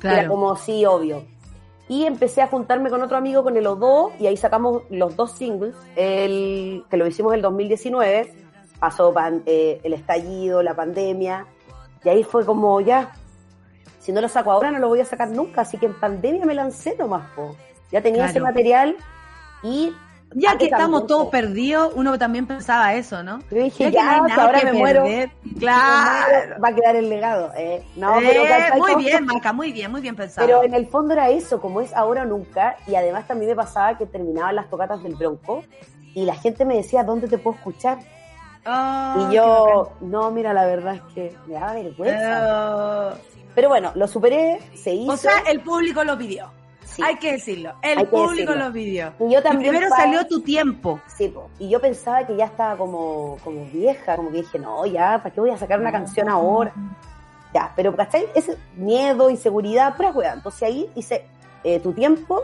Claro. 0.00 0.30
como, 0.30 0.56
sí, 0.56 0.84
obvio. 0.86 1.24
Y 1.88 2.04
empecé 2.04 2.42
a 2.42 2.48
juntarme 2.48 2.90
con 2.90 3.02
otro 3.02 3.16
amigo, 3.16 3.42
con 3.42 3.56
el 3.56 3.66
O2, 3.66 4.12
y 4.18 4.26
ahí 4.26 4.36
sacamos 4.36 4.82
los 4.90 5.16
dos 5.16 5.32
singles, 5.32 5.74
el, 5.96 6.84
que 6.90 6.96
lo 6.96 7.06
hicimos 7.06 7.34
el 7.34 7.42
2019, 7.42 8.47
pasó 8.78 9.12
pan- 9.12 9.42
eh, 9.46 9.80
el 9.82 9.92
estallido, 9.94 10.62
la 10.62 10.74
pandemia, 10.74 11.46
y 12.04 12.08
ahí 12.08 12.24
fue 12.24 12.44
como, 12.46 12.80
ya, 12.80 13.12
si 14.00 14.12
no 14.12 14.20
lo 14.20 14.28
saco 14.28 14.52
ahora 14.52 14.70
no 14.70 14.78
lo 14.78 14.88
voy 14.88 15.00
a 15.00 15.04
sacar 15.04 15.28
nunca, 15.30 15.62
así 15.62 15.76
que 15.78 15.86
en 15.86 15.94
pandemia 15.94 16.44
me 16.46 16.54
lancé 16.54 16.96
nomás, 16.98 17.28
po. 17.36 17.56
Ya 17.90 18.00
tenía 18.02 18.26
ese 18.26 18.40
material 18.40 18.96
y... 19.62 19.92
Ya 20.34 20.58
que 20.58 20.66
estamos 20.66 21.06
todos 21.06 21.28
perdidos, 21.28 21.90
uno 21.94 22.18
también 22.18 22.46
pensaba 22.46 22.92
eso, 22.92 23.22
¿no? 23.22 23.38
Yo 23.50 23.62
dije, 23.62 23.90
Ya 23.90 24.04
no 24.04 24.10
hay 24.10 24.20
que 24.20 24.28
nada 24.36 24.42
ahora 24.44 24.60
que 24.60 24.66
me 24.66 24.72
muero, 24.74 25.04
me 25.04 25.32
Claro. 25.58 26.26
muero, 26.28 26.60
va 26.62 26.68
a 26.68 26.74
quedar 26.74 26.96
el 26.96 27.08
legado. 27.08 27.50
Eh, 27.56 27.82
no, 27.96 28.20
Eh, 28.20 28.70
muy 28.76 28.92
Como- 28.92 28.98
bien, 29.04 29.24
Maca, 29.24 29.54
muy 29.54 29.72
bien, 29.72 29.90
muy 29.90 30.02
bien 30.02 30.14
pensado. 30.16 30.46
Pero 30.46 30.62
en 30.64 30.74
el 30.74 30.86
fondo 30.86 31.14
era 31.14 31.30
eso, 31.30 31.62
como 31.62 31.80
es 31.80 31.94
ahora 31.94 32.24
o 32.24 32.26
nunca, 32.26 32.76
y 32.86 32.94
además 32.94 33.26
también 33.26 33.52
me 33.52 33.56
pasaba 33.56 33.96
que 33.96 34.04
terminaban 34.04 34.54
las 34.54 34.68
tocatas 34.68 35.02
del 35.02 35.14
Bronco 35.14 35.64
y 36.12 36.26
la 36.26 36.34
gente 36.34 36.66
me 36.66 36.76
decía, 36.76 37.04
¿dónde 37.04 37.26
te 37.26 37.38
puedo 37.38 37.56
escuchar? 37.56 37.96
Oh, 38.70 39.28
y 39.30 39.34
yo, 39.34 39.92
no, 40.00 40.30
mira, 40.30 40.52
la 40.52 40.66
verdad 40.66 40.96
es 40.96 41.02
que 41.14 41.34
me 41.46 41.54
daba 41.54 41.72
vergüenza. 41.74 43.14
Pero 43.54 43.68
bueno, 43.68 43.92
lo 43.94 44.06
superé, 44.06 44.60
se 44.74 44.92
hizo. 44.94 45.12
O 45.12 45.16
sea, 45.16 45.38
el 45.50 45.60
público 45.62 46.04
lo 46.04 46.16
pidió. 46.18 46.50
sí. 46.84 47.02
Hay 47.02 47.16
que 47.16 47.32
decirlo. 47.32 47.72
El 47.82 47.98
que 47.98 48.04
público 48.06 48.52
decirlo. 48.52 48.66
lo 48.68 48.72
pidió. 48.72 49.12
Y 49.20 49.32
yo 49.32 49.40
Y 49.40 49.42
también 49.42 49.70
primero 49.72 49.88
pa- 49.90 49.96
salió 49.96 50.26
tu 50.26 50.40
tiempo. 50.42 51.00
Sí, 51.06 51.28
po. 51.28 51.48
y 51.58 51.68
yo 51.68 51.80
pensaba 51.80 52.26
que 52.26 52.36
ya 52.36 52.44
estaba 52.46 52.76
como, 52.76 53.36
como 53.42 53.64
vieja, 53.66 54.16
como 54.16 54.30
que 54.30 54.38
dije, 54.38 54.58
no, 54.58 54.84
ya, 54.86 55.18
¿para 55.22 55.34
qué 55.34 55.40
voy 55.40 55.50
a 55.50 55.56
sacar 55.58 55.80
una 55.80 55.90
canción 55.92 56.28
ahora? 56.28 56.72
Ya, 57.54 57.72
pero 57.74 57.96
¿cachai? 57.96 58.26
Ese 58.34 58.58
miedo, 58.76 59.30
inseguridad, 59.30 59.96
pura 59.96 60.10
hueá. 60.10 60.34
Entonces 60.34 60.62
ahí 60.62 60.90
hice 60.94 61.24
eh, 61.64 61.80
tu 61.80 61.92
tiempo, 61.94 62.42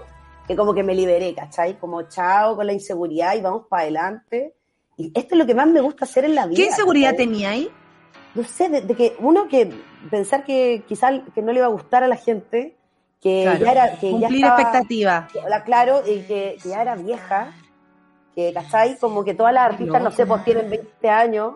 que 0.48 0.56
como 0.56 0.72
que 0.74 0.82
me 0.82 0.94
liberé, 0.94 1.34
¿cachai? 1.34 1.78
Como 1.78 2.02
chao 2.02 2.56
con 2.56 2.66
la 2.66 2.72
inseguridad 2.72 3.34
y 3.36 3.40
vamos 3.42 3.66
para 3.68 3.82
adelante. 3.82 4.54
Y 4.96 5.06
esto 5.14 5.34
es 5.34 5.38
lo 5.38 5.46
que 5.46 5.54
más 5.54 5.66
me 5.66 5.80
gusta 5.80 6.04
hacer 6.04 6.24
en 6.24 6.34
la 6.34 6.46
vida. 6.46 6.56
¿Qué 6.56 6.66
inseguridad 6.66 7.14
tenía 7.16 7.50
ahí? 7.50 7.68
No 8.34 8.44
sé, 8.44 8.68
de, 8.68 8.80
de 8.80 8.94
que 8.94 9.16
uno 9.20 9.48
que 9.48 9.72
pensar 10.10 10.44
que 10.44 10.82
quizás 10.88 11.20
que 11.34 11.42
no 11.42 11.52
le 11.52 11.58
iba 11.58 11.66
a 11.66 11.70
gustar 11.70 12.02
a 12.04 12.08
la 12.08 12.16
gente, 12.16 12.76
que 13.20 13.42
Claro. 13.42 13.64
ya 13.64 13.72
era, 13.72 13.98
que 13.98 14.06
ya 14.12 14.18
Cumplir 14.18 14.44
estaba- 14.44 14.60
expectativas. 14.60 15.34
la- 15.48 15.64
claro, 15.64 16.02
y 16.06 16.20
que, 16.22 16.56
que 16.62 16.68
ya 16.68 16.82
era 16.82 16.94
vieja, 16.96 17.52
que, 18.34 18.52
¿cachai? 18.52 18.98
Como 18.98 19.24
que 19.24 19.34
todas 19.34 19.54
las 19.54 19.64
artistas, 19.72 20.02
no 20.02 20.10
sé, 20.10 20.26
pues 20.26 20.44
tienen 20.44 20.68
20 20.68 21.08
años, 21.08 21.54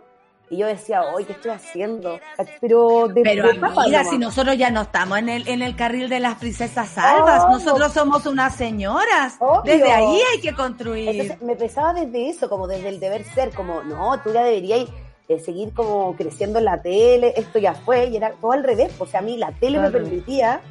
y 0.51 0.57
yo 0.57 0.67
decía, 0.67 1.03
oye, 1.03 1.27
¿qué 1.27 1.33
estoy 1.33 1.51
haciendo? 1.51 2.19
Pero 2.61 3.09
de, 3.09 3.23
Pero 3.23 3.45
de 3.45 3.51
amiga, 3.51 3.69
nomás. 3.69 4.11
si 4.11 4.19
nosotros 4.19 4.57
ya 4.57 4.71
no 4.71 4.83
estamos 4.83 5.19
en 5.19 5.29
el, 5.29 5.49
en 5.49 5.63
el 5.63 5.77
carril 5.77 6.09
de 6.09 6.21
las 6.21 6.39
princesas 6.39 6.89
salvas, 6.89 7.45
Oh, 7.47 7.51
nosotros 7.51 7.93
somos 7.93 8.25
unas 8.27 8.55
señoras. 8.55 9.37
Obvio. 9.41 9.63
Desde 9.75 9.93
ahí 9.93 10.21
hay 10.33 10.41
que 10.41 10.55
construir. 10.55 11.09
Entonces 11.09 11.43
me 11.43 11.57
pesaba 11.57 11.93
desde 11.93 12.31
eso, 12.31 12.49
como 12.49 12.67
desde 12.67 12.89
el 12.89 13.01
deber 13.01 13.25
ser, 13.25 13.51
como, 13.51 13.83
no, 13.83 14.19
tú 14.23 14.33
ya 14.33 14.43
deberías 14.43 14.89
eh, 15.29 15.39
seguir 15.39 15.75
como 15.75 16.17
creciendo 16.17 16.59
en 16.59 16.65
la 16.65 16.81
tele, 16.81 17.35
esto 17.37 17.59
ya 17.59 17.75
fue, 17.75 18.07
y 18.07 18.17
era 18.17 18.33
todo 18.33 18.53
al 18.53 18.65
revés, 18.65 18.91
o 18.99 19.05
sea, 19.07 19.21
a 19.21 19.23
mí 19.23 19.37
la 19.37 19.53
tele 19.53 19.79
me 19.79 19.91
permitía 19.91 20.63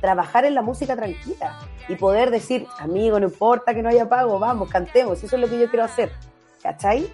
trabajar 0.00 0.44
en 0.44 0.54
la 0.54 0.62
música 0.62 0.94
tranquila 0.94 1.58
y 1.88 1.96
poder 1.96 2.30
decir, 2.30 2.66
amigo, 2.78 3.18
no 3.18 3.26
importa 3.26 3.74
que 3.74 3.82
no 3.82 3.88
haya 3.88 4.08
pago, 4.08 4.38
vamos, 4.38 4.68
cantemos, 4.70 5.22
eso 5.24 5.34
es 5.34 5.42
lo 5.42 5.48
que 5.48 5.58
yo 5.58 5.68
quiero 5.68 5.84
hacer, 5.84 6.12
¿cachai? 6.62 7.10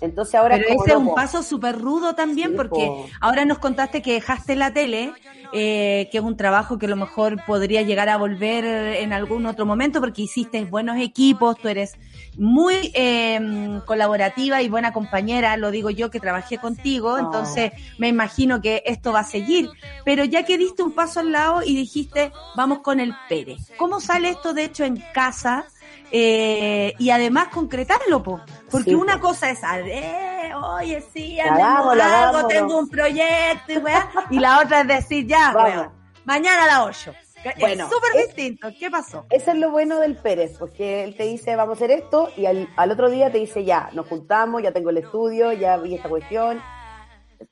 Entonces 0.00 0.34
ahora 0.34 0.56
Pero 0.56 0.80
ese 0.82 0.90
es 0.92 0.96
un 0.96 1.14
paso 1.14 1.42
súper 1.42 1.78
rudo 1.78 2.14
también, 2.14 2.50
Sí, 2.52 2.56
porque 2.56 2.86
po. 2.86 3.06
ahora 3.20 3.44
nos 3.44 3.58
contaste 3.58 4.00
que 4.00 4.14
dejaste 4.14 4.56
la 4.56 4.72
tele, 4.72 5.12
eh, 5.52 6.08
que 6.10 6.18
es 6.18 6.24
un 6.24 6.36
trabajo 6.38 6.78
que 6.78 6.86
a 6.86 6.88
lo 6.88 6.96
mejor 6.96 7.44
podría 7.44 7.82
llegar 7.82 8.08
a 8.08 8.16
volver 8.16 8.64
en 8.64 9.12
algún 9.12 9.44
otro 9.44 9.66
momento, 9.66 10.00
porque 10.00 10.22
hiciste 10.22 10.64
buenos 10.64 10.96
equipos, 10.98 11.58
tú 11.58 11.68
eres 11.68 11.96
muy 12.38 12.92
eh, 12.94 13.80
colaborativa 13.84 14.62
y 14.62 14.68
buena 14.70 14.92
compañera, 14.92 15.56
lo 15.58 15.70
digo 15.70 15.90
yo 15.90 16.10
que 16.10 16.18
trabajé 16.20 16.56
contigo, 16.58 17.12
Oh. 17.14 17.18
entonces 17.18 17.72
me 17.98 18.08
imagino 18.08 18.62
que 18.62 18.82
esto 18.86 19.12
va 19.12 19.20
a 19.20 19.24
seguir. 19.24 19.68
Pero 20.06 20.24
ya 20.24 20.44
que 20.44 20.56
diste 20.56 20.82
un 20.82 20.92
paso 20.92 21.20
al 21.20 21.32
lado 21.32 21.62
y 21.62 21.74
dijiste, 21.76 22.32
vamos 22.56 22.78
con 22.78 23.00
el 23.00 23.12
Pérez, 23.28 23.70
¿cómo 23.76 24.00
sale 24.00 24.30
esto 24.30 24.54
de 24.54 24.64
hecho 24.64 24.84
en 24.84 25.02
casa? 25.12 25.66
Eh, 26.12 26.94
y 26.98 27.10
además 27.10 27.48
concretarlo, 27.48 28.22
po. 28.22 28.40
porque 28.70 28.90
Sí, 28.90 28.94
una 28.94 29.14
po. 29.20 29.28
cosa 29.28 29.50
es, 29.50 29.60
eh, 29.86 30.50
oye, 30.54 31.04
sí, 31.12 31.38
hagamos 31.38 31.98
algo, 32.00 32.48
tengo 32.48 32.78
un 32.78 32.88
proyecto 32.88 33.72
y 33.72 33.78
weá, 33.78 34.10
y 34.30 34.38
la 34.40 34.58
otra 34.60 34.80
es 34.80 34.88
decir, 34.88 35.26
ya, 35.26 35.52
weón, 35.54 35.90
mañana 36.24 36.64
a 36.64 36.66
las 36.66 36.98
8. 37.04 37.14
Bueno, 37.58 37.84
es 37.84 37.90
súper 37.90 38.26
distinto, 38.26 38.68
¿qué 38.78 38.90
pasó? 38.90 39.24
Eso 39.30 39.52
es 39.52 39.56
lo 39.56 39.70
bueno 39.70 39.98
del 40.00 40.16
Pérez, 40.16 40.56
porque 40.58 41.04
él 41.04 41.16
te 41.16 41.22
dice, 41.22 41.56
vamos 41.56 41.76
a 41.80 41.84
hacer 41.84 41.90
esto, 41.92 42.28
y 42.36 42.44
al, 42.46 42.68
al 42.76 42.90
otro 42.90 43.08
día 43.08 43.30
te 43.32 43.38
dice, 43.38 43.64
ya, 43.64 43.88
nos 43.94 44.06
juntamos, 44.08 44.62
ya 44.62 44.72
tengo 44.72 44.90
el 44.90 44.98
estudio, 44.98 45.52
ya 45.52 45.76
vi 45.78 45.94
esta 45.94 46.08
cuestión. 46.10 46.60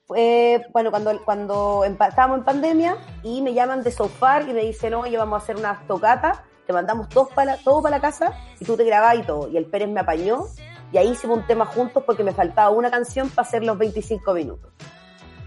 Fue, 0.05 0.67
bueno, 0.75 0.91
cuando, 0.91 1.25
cuando 1.25 1.85
estábamos 1.85 2.39
en 2.39 2.45
pandemia, 2.45 2.99
y 3.23 3.41
me 3.41 3.55
llaman 3.55 3.83
de 3.83 3.91
Sofar 3.91 4.47
y 4.47 4.53
me 4.53 4.61
dicen, 4.63 4.93
oye, 4.93 5.17
vamos 5.17 5.41
a 5.41 5.43
hacer 5.43 5.57
unas 5.57 5.87
tocatas, 5.87 6.41
te 6.69 6.75
mandamos 6.75 7.09
todos 7.09 7.31
para, 7.35 7.57
todo 7.57 7.81
para 7.81 7.97
la 7.97 8.01
casa, 8.03 8.35
y 8.61 8.65
tú 8.67 8.77
te 8.77 8.85
grabás 8.85 9.17
y 9.19 9.23
todo. 9.23 9.49
Y 9.49 9.57
el 9.57 9.65
Pérez 9.65 9.89
me 9.89 10.01
apañó, 10.01 10.45
y 10.93 10.99
ahí 10.99 11.09
hicimos 11.09 11.39
un 11.39 11.47
tema 11.47 11.65
juntos 11.65 12.03
porque 12.05 12.23
me 12.23 12.33
faltaba 12.33 12.69
una 12.69 12.91
canción 12.91 13.31
para 13.31 13.49
hacer 13.49 13.65
los 13.65 13.79
25 13.79 14.35
minutos. 14.35 14.71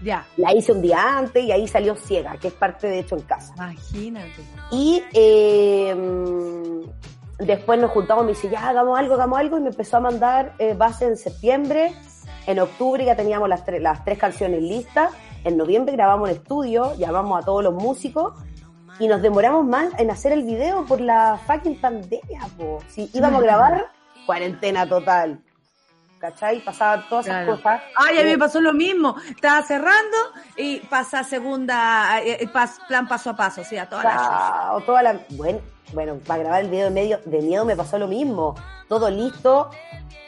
Ya, 0.02 0.26
La 0.36 0.52
hice 0.52 0.72
un 0.72 0.82
día 0.82 1.16
antes, 1.16 1.44
y 1.44 1.52
ahí 1.52 1.68
salió 1.68 1.94
Ciega, 1.94 2.36
que 2.38 2.48
es 2.48 2.54
parte 2.54 2.88
de 2.88 2.98
hecho 2.98 3.14
en 3.14 3.22
casa. 3.22 3.54
imagínate. 3.54 4.42
Y 4.72 5.00
eh, 5.12 5.94
después 7.38 7.78
nos 7.80 7.92
juntamos, 7.92 8.24
me 8.24 8.32
dice, 8.32 8.50
ya, 8.50 8.68
hagamos 8.70 8.98
algo, 8.98 9.14
hagamos 9.14 9.38
algo, 9.38 9.58
y 9.58 9.60
me 9.60 9.68
empezó 9.70 9.98
a 9.98 10.00
mandar 10.00 10.54
eh, 10.58 10.74
base 10.74 11.04
en 11.04 11.16
septiembre. 11.16 11.92
En 12.48 12.58
octubre 12.58 13.04
ya 13.04 13.14
teníamos 13.14 13.48
las, 13.48 13.64
tre- 13.64 13.78
las 13.78 14.04
tres 14.04 14.18
canciones 14.18 14.60
listas. 14.60 15.12
En 15.44 15.56
noviembre 15.56 15.92
grabamos 15.94 16.30
en 16.30 16.34
estudio, 16.36 16.96
llamamos 16.96 17.40
a 17.40 17.44
todos 17.44 17.62
los 17.62 17.74
músicos 17.74 18.34
y 18.98 19.08
nos 19.08 19.22
demoramos 19.22 19.64
más 19.66 19.88
en 19.98 20.10
hacer 20.10 20.32
el 20.32 20.42
video 20.44 20.84
por 20.84 21.00
la 21.00 21.38
fucking 21.46 21.80
pandemia, 21.80 22.40
po. 22.56 22.78
Si 22.88 23.10
íbamos 23.14 23.40
a 23.40 23.44
grabar, 23.44 23.86
cuarentena 24.26 24.86
total. 24.88 25.38
¿cachai? 26.18 26.60
Pasaban 26.64 27.02
todas 27.08 27.26
esas 27.26 27.38
Claro. 27.42 27.56
cosas. 27.56 27.82
Ay, 27.96 28.18
a 28.18 28.22
mí 28.22 28.28
Eh, 28.28 28.32
me 28.34 28.38
pasó 28.38 28.60
lo 28.60 28.72
mismo. 28.72 29.16
Estaba 29.28 29.60
cerrando 29.64 30.16
y 30.56 30.78
pasa 30.78 31.24
segunda, 31.24 32.20
eh, 32.22 32.36
eh, 32.42 32.46
pas- 32.48 32.78
plan 32.86 33.08
paso 33.08 33.30
a 33.30 33.36
paso, 33.36 33.62
o 33.62 33.64
sea, 33.64 33.88
toda 33.88 34.04
la 34.04 34.10
Chao, 34.14 34.80
toda 34.82 35.02
la... 35.02 35.20
Bueno, 35.30 35.58
bueno, 35.92 36.14
para 36.24 36.44
grabar 36.44 36.60
el 36.62 36.70
video 36.70 36.84
de 36.84 36.90
medio 36.92 37.18
de 37.24 37.40
miedo 37.42 37.64
me 37.64 37.74
pasó 37.74 37.98
lo 37.98 38.06
mismo. 38.06 38.54
Todo 38.88 39.10
listo, 39.10 39.68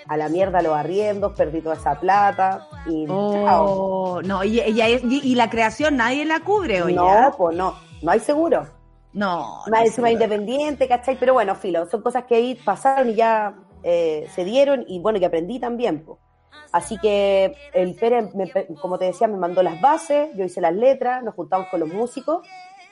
a 0.09 0.17
la 0.17 0.29
mierda 0.29 0.63
los 0.63 0.77
arriendos, 0.77 1.33
perdí 1.35 1.61
toda 1.61 1.77
esa 1.77 1.95
plata 2.01 2.67
y 2.87 3.07
chao. 3.07 3.65
Oh, 3.65 4.21
no, 4.23 4.43
y, 4.43 4.61
y, 4.63 4.83
y- 4.83 5.21
y 5.23 5.35
la 5.37 5.49
creación 5.49 5.97
nadie 5.99 6.25
la 6.25 6.41
cubre, 6.41 6.83
oye. 6.83 6.97
No, 6.97 7.33
pues 7.39 7.57
no, 7.57 7.77
no 8.05 8.11
hay 8.13 8.21
seguro. 8.21 8.67
No. 9.13 9.63
Más 9.67 9.81
no 9.81 9.87
encima 9.87 10.11
independiente, 10.11 10.89
¿cachai? 10.89 11.17
Pero 11.19 11.35
bueno, 11.35 11.55
filo, 11.55 11.87
son 11.87 12.03
cosas 12.03 12.25
que 12.25 12.35
ahí 12.35 12.55
pasaron 12.57 13.11
y 13.11 13.15
ya 13.15 13.55
eh, 13.83 14.29
se 14.35 14.45
dieron 14.45 14.85
y 14.89 14.99
bueno, 15.01 15.19
que 15.19 15.27
aprendí 15.27 15.59
también. 15.61 16.05
po. 16.05 16.19
Así 16.73 16.99
que 16.99 17.55
el 17.73 17.95
Pérez, 17.95 18.35
me- 18.35 18.51
como 18.81 18.99
te 18.99 19.05
decía, 19.07 19.29
me 19.29 19.37
mandó 19.37 19.63
las 19.63 19.81
bases, 19.81 20.31
yo 20.37 20.45
hice 20.45 20.61
las 20.61 20.75
letras, 20.75 21.23
nos 21.23 21.35
juntamos 21.35 21.69
con 21.69 21.81
los 21.81 21.89
músicos 21.89 22.47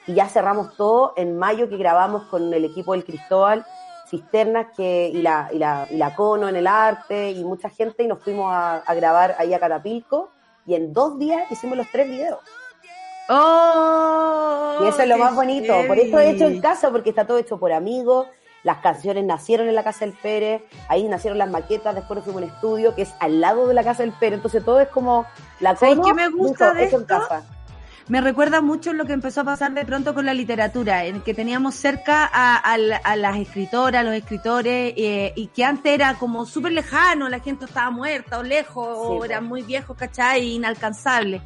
y 0.07 0.13
ya 0.13 0.27
cerramos 0.29 0.75
todo 0.77 1.13
en 1.17 1.37
mayo 1.37 1.67
que 1.69 1.77
grabamos 1.77 2.23
con 2.23 2.53
el 2.53 2.63
equipo 2.65 2.93
del 2.93 3.03
Cristóbal, 3.03 3.65
Cisternas 4.09 4.67
que, 4.77 5.09
y, 5.13 5.21
la, 5.21 5.49
y, 5.51 5.57
la, 5.57 5.87
y 5.89 5.97
la 5.97 6.15
Cono 6.15 6.47
en 6.47 6.55
el 6.55 6.67
arte 6.67 7.31
y 7.31 7.43
mucha 7.43 7.69
gente 7.69 8.03
y 8.03 8.07
nos 8.07 8.19
fuimos 8.23 8.49
a, 8.53 8.77
a 8.77 8.93
grabar 8.93 9.35
ahí 9.39 9.53
a 9.53 9.59
Catapilco 9.59 10.29
y 10.65 10.75
en 10.75 10.93
dos 10.93 11.19
días 11.19 11.51
hicimos 11.51 11.77
los 11.77 11.87
tres 11.91 12.07
videos. 12.07 12.39
Oh, 13.29 13.62
Y 14.85 14.87
eso 14.89 15.01
es 15.01 15.07
lo 15.09 15.17
más 15.17 15.35
bonito. 15.35 15.73
Por 15.87 15.97
eso 15.99 16.19
he 16.19 16.29
hecho 16.31 16.47
en 16.47 16.61
casa, 16.61 16.91
porque 16.91 17.09
está 17.09 17.25
todo 17.25 17.37
hecho 17.37 17.57
por 17.59 17.71
amigos. 17.71 18.27
Las 18.63 18.77
canciones 18.77 19.25
nacieron 19.25 19.67
en 19.67 19.75
la 19.75 19.83
casa 19.83 20.05
del 20.05 20.13
Pérez, 20.13 20.61
ahí 20.87 21.03
nacieron 21.09 21.37
las 21.37 21.49
maquetas, 21.49 21.93
después 21.95 22.15
nos 22.17 22.23
fuimos 22.23 22.41
a 22.43 22.45
un 22.45 22.51
estudio 22.51 22.95
que 22.95 23.01
es 23.01 23.13
al 23.19 23.41
lado 23.41 23.67
de 23.67 23.73
la 23.73 23.83
casa 23.83 24.03
del 24.03 24.13
Pérez. 24.13 24.35
Entonces 24.37 24.63
todo 24.63 24.79
es 24.79 24.87
como 24.87 25.25
la 25.59 25.75
¿Sabes 25.75 25.95
cono, 25.95 26.07
qué 26.07 26.13
me 26.13 26.29
gusta 26.29 26.73
de 26.73 26.85
hecho 26.85 26.95
en 26.95 27.01
esto? 27.01 27.19
casa. 27.19 27.43
Me 28.07 28.19
recuerda 28.19 28.61
mucho 28.61 28.91
lo 28.93 29.05
que 29.05 29.13
empezó 29.13 29.41
a 29.41 29.43
pasar 29.45 29.71
de 29.73 29.85
pronto 29.85 30.13
con 30.13 30.25
la 30.25 30.33
literatura, 30.33 31.05
en 31.05 31.21
que 31.21 31.33
teníamos 31.33 31.75
cerca 31.75 32.29
a, 32.33 32.57
a 32.57 32.77
la- 32.77 32.97
a 32.97 33.15
las 33.15 33.37
escritoras, 33.37 34.03
los 34.03 34.13
escritores, 34.13 34.93
eh, 34.97 35.31
y 35.37 35.47
que 35.47 35.63
antes 35.63 35.93
era 35.93 36.13
como 36.15 36.45
súper 36.45 36.73
lejano, 36.73 37.29
la 37.29 37.39
gente 37.39 37.63
estaba 37.65 37.91
muerta 37.91 38.39
o 38.39 38.43
lejos, 38.43 38.87
o 38.97 39.23
eran 39.23 39.45
muy 39.45 39.61
viejos, 39.61 39.95
¿cachai? 39.97 40.51
Inalcanzables. 40.53 41.41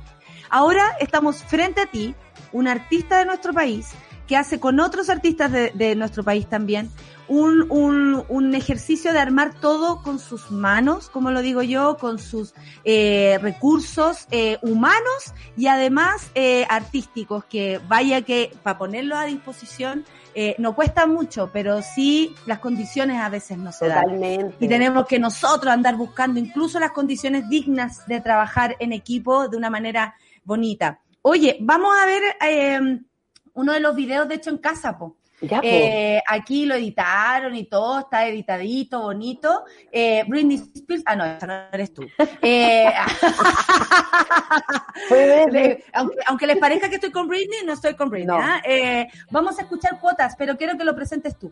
Ahora 0.49 0.95
estamos 0.99 1.43
frente 1.43 1.81
a 1.81 1.85
ti, 1.87 2.15
un 2.51 2.67
artista 2.67 3.19
de 3.19 3.25
nuestro 3.25 3.53
país, 3.53 3.89
que 4.27 4.35
hace 4.35 4.59
con 4.59 4.79
otros 4.79 5.09
artistas 5.09 5.51
de, 5.51 5.71
de 5.71 5.95
nuestro 5.95 6.23
país 6.23 6.47
también 6.47 6.89
un, 7.27 7.65
un, 7.69 8.23
un 8.29 8.55
ejercicio 8.55 9.13
de 9.13 9.19
armar 9.19 9.53
todo 9.59 10.01
con 10.01 10.19
sus 10.19 10.51
manos, 10.51 11.09
como 11.09 11.31
lo 11.31 11.41
digo 11.41 11.61
yo, 11.61 11.97
con 11.97 12.19
sus 12.19 12.53
eh, 12.83 13.37
recursos 13.41 14.27
eh, 14.31 14.57
humanos 14.61 15.33
y 15.55 15.67
además 15.67 16.29
eh, 16.35 16.65
artísticos, 16.69 17.45
que 17.45 17.79
vaya 17.87 18.21
que 18.21 18.53
para 18.63 18.77
ponerlo 18.77 19.17
a 19.17 19.25
disposición 19.25 20.05
eh, 20.35 20.55
no 20.59 20.75
cuesta 20.75 21.07
mucho, 21.07 21.49
pero 21.51 21.81
sí 21.81 22.35
las 22.45 22.59
condiciones 22.59 23.19
a 23.19 23.29
veces 23.29 23.57
no 23.57 23.71
se 23.71 23.87
dan. 23.87 24.03
Totalmente. 24.03 24.55
Y 24.59 24.67
tenemos 24.67 25.07
que 25.07 25.19
nosotros 25.19 25.73
andar 25.73 25.95
buscando 25.95 26.39
incluso 26.39 26.79
las 26.79 26.91
condiciones 26.91 27.49
dignas 27.49 28.05
de 28.07 28.21
trabajar 28.21 28.75
en 28.79 28.93
equipo 28.93 29.47
de 29.47 29.57
una 29.57 29.69
manera 29.69 30.15
bonita. 30.43 30.99
Oye, 31.29 31.57
vamos 31.59 31.93
a 31.93 32.05
ver 32.05 32.23
eh, 32.41 32.79
uno 33.53 33.73
de 33.73 33.81
los 33.81 33.93
videos 33.95 34.29
de 34.29 34.35
hecho 34.35 34.49
en 34.49 34.59
casa, 34.59 34.97
po. 34.97 35.17
Ya. 35.41 35.59
Eh, 35.61 36.23
aquí 36.25 36.65
lo 36.65 36.75
editaron 36.75 37.53
y 37.53 37.65
todo, 37.65 37.99
está 37.99 38.25
editadito, 38.27 39.01
bonito. 39.01 39.65
Eh, 39.91 40.23
Britney 40.25 40.55
Spears, 40.73 41.03
ah, 41.05 41.17
no, 41.17 41.25
esa 41.25 41.45
no 41.45 41.53
eres 41.73 41.93
tú. 41.93 42.03
Eh, 42.41 42.89
le- 45.51 45.83
aunque, 45.93 46.17
aunque 46.27 46.47
les 46.47 46.57
parezca 46.57 46.87
que 46.87 46.95
estoy 46.95 47.11
con 47.11 47.27
Britney, 47.27 47.59
no 47.65 47.73
estoy 47.73 47.95
con 47.95 48.09
Britney. 48.09 48.27
No. 48.27 48.37
¿ah? 48.41 48.61
Eh, 48.65 49.07
vamos 49.29 49.59
a 49.59 49.63
escuchar 49.63 49.99
cuotas, 49.99 50.33
pero 50.37 50.55
quiero 50.57 50.77
que 50.77 50.85
lo 50.85 50.95
presentes 50.95 51.37
tú. 51.37 51.51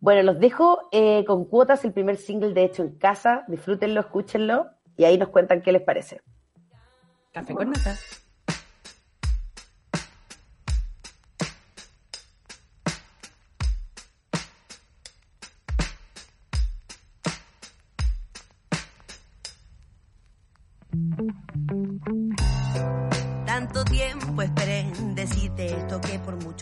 Bueno, 0.00 0.22
los 0.22 0.40
dejo 0.40 0.88
eh, 0.90 1.22
con 1.26 1.44
cuotas, 1.44 1.84
el 1.84 1.92
primer 1.92 2.16
single 2.16 2.54
de 2.54 2.64
hecho 2.64 2.82
en 2.82 2.96
casa. 2.96 3.44
Disfrútenlo, 3.46 4.00
escúchenlo 4.00 4.68
y 4.96 5.04
ahí 5.04 5.18
nos 5.18 5.28
cuentan 5.28 5.60
qué 5.60 5.70
les 5.72 5.82
parece. 5.82 6.22
Café 7.32 7.54
con 7.54 7.70
nata. 7.70 7.94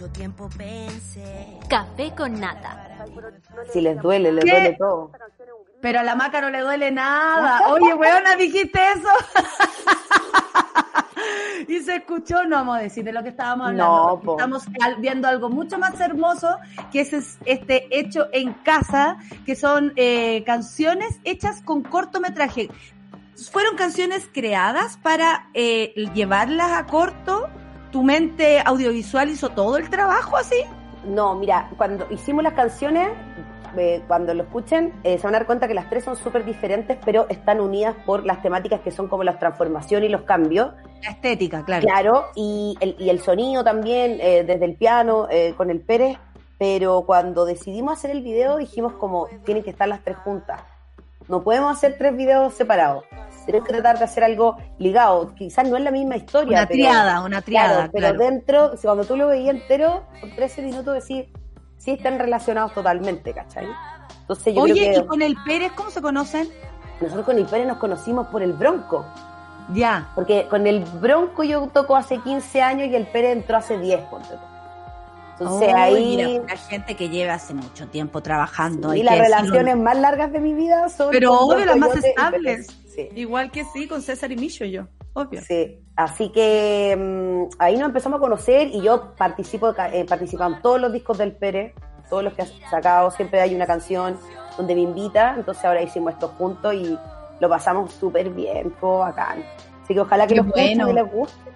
Tiempo 0.09 0.49
pensé. 0.57 1.59
Café 1.69 2.13
con 2.17 2.39
nata. 2.39 3.05
Si 3.73 3.81
les 3.81 4.01
duele, 4.01 4.33
les 4.33 4.45
¿Qué? 4.45 4.51
duele 4.51 4.77
todo. 4.79 5.13
Pero 5.81 6.01
a 6.01 6.03
la 6.03 6.15
maca 6.17 6.41
no 6.41 6.51
le 6.51 6.61
duele 6.61 6.91
nada. 6.91 7.69
Oye, 7.73 7.95
weona, 7.95 8.37
dijiste 8.37 8.81
eso. 8.93 9.09
y 11.69 11.81
se 11.81 11.97
escuchó, 11.97 12.45
no 12.45 12.57
vamos 12.57 12.79
a 12.79 12.81
decir 12.81 13.05
de 13.05 13.13
lo 13.13 13.23
que 13.23 13.29
estábamos 13.31 13.69
hablando. 13.69 14.21
No. 14.25 14.33
Estamos 14.33 14.65
viendo 14.99 15.29
algo 15.29 15.51
mucho 15.51 15.79
más 15.79 16.01
hermoso, 16.01 16.57
que 16.91 17.01
es 17.01 17.13
es 17.13 17.39
este 17.45 17.87
hecho 17.97 18.29
en 18.33 18.53
casa, 18.55 19.19
que 19.47 19.55
son 19.55 19.93
eh, 19.97 20.43
canciones 20.45 21.21
hechas 21.25 21.63
con 21.63 21.83
cortometraje. 21.83 22.69
¿Fueron 23.53 23.77
canciones 23.77 24.29
creadas 24.33 24.97
para 24.97 25.49
eh, 25.55 25.95
llevarlas 26.13 26.73
a 26.73 26.87
corto? 26.87 27.49
¿Tu 27.91 28.03
mente 28.03 28.61
audiovisual 28.65 29.31
hizo 29.31 29.49
todo 29.51 29.77
el 29.77 29.89
trabajo 29.89 30.37
así? 30.37 30.63
No, 31.05 31.35
mira, 31.35 31.71
cuando 31.77 32.07
hicimos 32.11 32.43
las 32.43 32.53
canciones, 32.53 33.09
eh, 33.77 34.03
cuando 34.07 34.35
lo 34.35 34.43
escuchen, 34.43 34.93
eh, 35.05 35.19
se 35.19 35.25
van 35.25 35.35
a 35.35 35.39
dar 35.39 35.47
cuenta 35.47 35.69
que 35.69 35.75
las 35.75 35.89
tres 35.89 36.05
son 36.05 36.17
súper 36.17 36.45
diferentes, 36.45 36.99
pero 37.05 37.27
están 37.29 37.61
unidas 37.61 37.95
por 38.05 38.25
las 38.25 38.43
temáticas 38.43 38.81
que 38.81 38.91
son 38.91 39.09
como 39.09 39.25
las 39.25 39.39
transformaciones 39.39 40.09
y 40.09 40.13
los 40.13 40.23
cambios. 40.23 40.73
La 41.03 41.11
estética, 41.11 41.65
claro. 41.65 41.87
Claro, 41.87 42.25
y 42.35 42.77
el, 42.81 42.97
y 42.99 43.11
el 43.11 43.21
sonido 43.21 43.65
también, 43.65 44.19
eh, 44.21 44.45
desde 44.45 44.65
el 44.65 44.75
piano, 44.75 45.29
eh, 45.31 45.55
con 45.57 45.71
el 45.71 45.81
Pérez, 45.81 46.19
pero 46.59 47.03
cuando 47.07 47.45
decidimos 47.45 47.93
hacer 47.95 48.11
el 48.11 48.23
video 48.23 48.57
dijimos 48.57 48.95
como, 48.95 49.29
tienen 49.45 49.63
que 49.63 49.71
estar 49.71 49.89
las 49.89 50.03
tres 50.03 50.17
juntas. 50.17 50.61
No 51.29 51.43
podemos 51.43 51.77
hacer 51.77 51.97
tres 51.99 52.17
videos 52.17 52.55
separados. 52.55 53.05
Que 53.53 53.61
tratar 53.63 53.99
de 53.99 54.05
hacer 54.05 54.25
algo 54.25 54.57
ligado. 54.79 55.35
Quizás 55.35 55.67
no 55.69 55.77
es 55.79 55.83
la 55.83 55.91
misma 55.91 56.17
historia. 56.17 56.59
Una 56.59 56.67
pero- 56.67 56.77
triada, 56.77 57.21
una 57.23 57.41
triada, 57.41 57.75
Claro, 57.75 57.91
pero 57.93 58.09
claro. 58.15 58.19
dentro, 58.19 58.71
cuando 58.83 59.05
tú 59.05 59.17
lo 59.17 59.29
veías 59.29 59.55
entero, 59.55 60.03
por 60.21 60.31
13 60.35 60.61
minutos 60.63 60.95
decís, 60.95 61.27
sí 61.79 61.93
están 61.93 62.19
relacionados 62.19 62.75
totalmente, 62.75 63.33
¿cachai? 63.33 63.67
Entonces 64.21 64.55
yo 64.55 64.61
Oye, 64.63 64.91
creo 64.91 65.03
¿y 65.03 65.07
con 65.07 65.23
el 65.23 65.35
Pérez 65.47 65.73
cómo 65.75 65.91
se 65.91 66.03
conocen? 66.03 66.49
nosotros 67.01 67.25
con 67.25 67.39
el 67.39 67.47
Pérez 67.47 67.67
nos 67.67 67.79
conocimos 67.79 68.27
por 68.27 68.43
el 68.43 68.53
Bronco. 68.53 69.05
Ya. 69.73 70.09
Porque 70.15 70.47
con 70.49 70.67
el 70.67 70.81
Bronco 70.85 71.43
yo 71.45 71.69
toco 71.69 71.95
hace 71.97 72.19
15 72.19 72.61
años 72.61 72.89
y 72.89 72.97
el 72.97 73.07
Pérez 73.07 73.33
entró 73.37 73.57
hace 73.57 73.79
10, 73.79 74.01
ponte. 74.11 74.35
Entonces 75.39 75.69
Oh, 75.73 75.77
ahí... 75.77 76.17
mira, 76.17 76.45
la 76.49 76.57
gente 76.57 76.97
que 76.97 77.09
lleva 77.09 77.35
hace 77.35 77.55
mucho 77.55 77.87
tiempo 77.87 78.21
trabajando. 78.23 78.91
hay 78.91 79.01
y 79.01 79.03
las 79.05 79.19
decirlo. 79.19 79.37
relaciones 79.39 79.77
más 79.77 79.97
largas 79.99 80.33
de 80.33 80.41
mi 80.41 80.53
vida 80.55 80.89
son... 80.89 81.11
Pero 81.13 81.33
obvio, 81.39 81.65
las 81.65 81.77
más 81.77 81.95
estables. 81.97 82.67
Sí. 82.99 83.09
Igual 83.21 83.51
que 83.53 83.65
sí, 83.65 83.87
con 83.87 84.03
César 84.03 84.33
y 84.33 84.37
Micho 84.37 84.65
yo, 84.65 84.89
obvio. 85.13 85.41
Sí, 85.43 85.79
así 85.95 86.31
que 86.31 86.97
mm, 86.99 87.55
ahí 87.61 87.77
nos 87.77 87.87
empezamos 87.87 88.19
a 88.19 88.21
conocer 88.21 88.69
y 88.69 88.83
yo 88.83 89.15
participo, 89.15 89.73
eh, 89.93 90.05
participo 90.05 90.45
en 90.45 90.61
todos 90.61 90.81
los 90.81 90.93
discos 90.93 91.17
del 91.17 91.37
Pérez, 91.37 91.75
todos 92.11 92.25
los 92.25 92.33
que 92.35 92.43
ha 92.43 92.47
sacado, 92.71 93.11
siempre 93.13 93.41
hay 93.41 93.55
una 93.55 93.67
canción 93.67 94.19
donde 94.57 94.75
me 94.75 94.81
invita, 94.81 95.35
entonces 95.37 95.65
ahora 95.65 95.81
hicimos 95.81 96.15
esto 96.15 96.29
juntos 96.29 96.75
y 96.75 96.99
lo 97.39 97.49
pasamos 97.49 97.93
súper 97.93 98.31
bien, 98.31 98.73
todo 98.81 98.99
bacán. 98.99 99.45
Así 99.85 99.95
que 99.95 100.01
ojalá 100.01 100.27
que 100.27 100.35
Qué 100.35 100.41
los 100.41 100.49
bueno. 100.49 100.91
y 100.91 100.93
les 100.95 101.13
guste. 101.13 101.51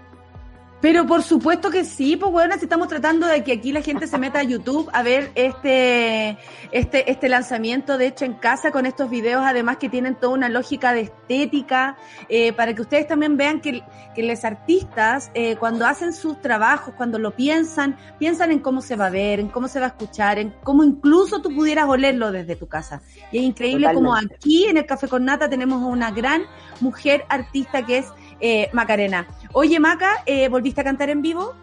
Pero 0.83 1.07
por 1.07 1.23
supuesto 1.23 1.71
que 1.71 1.85
sí, 1.85 2.17
pues 2.17 2.33
bueno, 2.33 2.57
si 2.59 2.65
estamos 2.65 2.89
tratando 2.89 3.29
de 3.29 3.45
que 3.45 3.53
aquí 3.53 3.71
la 3.71 3.83
gente 3.83 4.09
se 4.09 4.19
meta 4.19 4.41
a 4.41 4.43
YouTube 4.43 4.91
a 4.93 5.05
ver 5.05 5.31
este, 5.37 6.37
este, 6.73 7.09
este 7.09 7.29
lanzamiento 7.29 7.99
de 7.99 8.09
hecho 8.09 8.25
en 8.25 8.35
casa 8.35 8.73
con 8.73 8.85
estos 8.85 9.09
videos, 9.09 9.45
además 9.47 9.77
que 9.77 9.89
tienen 9.89 10.17
toda 10.17 10.35
una 10.35 10.49
lógica 10.49 10.93
de 10.93 11.03
estética, 11.03 11.97
eh, 12.29 12.53
para 12.53 12.75
que 12.75 12.83
ustedes 12.83 13.07
también 13.07 13.37
vean 13.37 13.61
que, 13.61 13.85
que 14.17 14.25
los 14.25 14.45
artistas, 14.45 15.31
eh, 15.35 15.55
cuando 15.55 15.87
hacen 15.87 16.13
sus 16.13 16.41
trabajos, 16.41 16.95
cuando 16.97 17.21
lo 17.21 17.31
piensan, 17.31 17.97
piensan 18.19 18.51
en 18.51 18.59
cómo 18.59 18.81
se 18.81 18.97
va 18.97 19.07
a 19.07 19.11
ver, 19.11 19.39
en 19.39 19.51
cómo 19.51 19.69
se 19.69 19.79
va 19.79 19.87
a 19.87 19.91
escuchar, 19.91 20.41
en 20.41 20.53
cómo 20.65 20.83
incluso 20.83 21.41
tú 21.41 21.55
pudieras 21.55 21.89
olerlo 21.89 22.33
desde 22.33 22.57
tu 22.57 22.67
casa. 22.67 23.03
Y 23.31 23.39
es 23.39 23.45
increíble 23.45 23.89
como 23.95 24.17
aquí 24.17 24.65
en 24.65 24.79
el 24.79 24.87
Café 24.87 25.07
con 25.07 25.25
Nata 25.25 25.49
tenemos 25.49 25.81
a 25.81 25.87
una 25.87 26.11
gran 26.11 26.43
mujer 26.81 27.25
artista 27.29 27.87
que 27.87 27.99
es 27.99 28.07
eh, 28.43 28.69
Macarena. 28.73 29.27
Oye, 29.53 29.81
Maca, 29.81 30.23
eh, 30.27 30.49
¿volviste 30.49 30.83
a 30.83 30.85
cantar 30.85 31.09
en 31.09 31.23
vivo? 31.23 31.55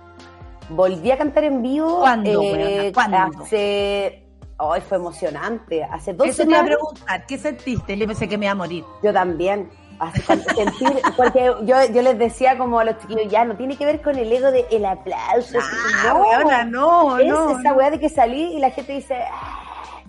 Volví 0.69 1.11
a 1.11 1.17
cantar 1.17 1.43
en 1.43 1.61
vivo 1.61 1.99
¿Cuándo, 1.99 2.41
eh, 2.43 2.91
hace 2.95 4.25
Hoy 4.61 4.81
fue 4.81 4.97
emocionante. 4.97 5.83
Hace 5.83 6.13
dos 6.13 6.27
Eso 6.27 6.43
te 6.43 6.49
iba 6.49 6.57
a 6.59 6.61
semanas 6.63 6.77
preguntar, 6.77 7.25
¿qué 7.25 7.37
sentiste? 7.37 7.95
Le 7.95 8.05
pensé 8.07 8.27
que 8.27 8.37
me 8.37 8.45
iba 8.45 8.51
a 8.51 8.55
morir. 8.55 8.83
yo 9.03 9.13
también. 9.13 9.69
Sentir, 10.55 11.01
porque 11.17 11.51
yo, 11.63 11.75
yo 11.93 12.01
les 12.01 12.17
decía 12.17 12.57
como 12.57 12.79
a 12.79 12.85
los 12.85 12.97
chiquillos, 12.99 13.27
ya 13.29 13.43
no 13.43 13.55
tiene 13.57 13.75
que 13.77 13.85
ver 13.85 14.01
con 14.01 14.17
el 14.17 14.31
ego 14.31 14.49
de 14.51 14.65
el 14.71 14.85
aplauso. 14.85 15.59
Ah, 16.07 16.13
weona, 16.13 16.63
no, 16.63 17.17
es 17.19 17.27
no, 17.27 17.59
esa 17.59 17.71
no. 17.71 17.75
weá 17.75 17.91
de 17.91 17.99
que 17.99 18.07
salí 18.07 18.53
y 18.55 18.59
la 18.59 18.69
gente 18.71 18.93
dice, 18.93 19.15
"Ah", 19.29 19.59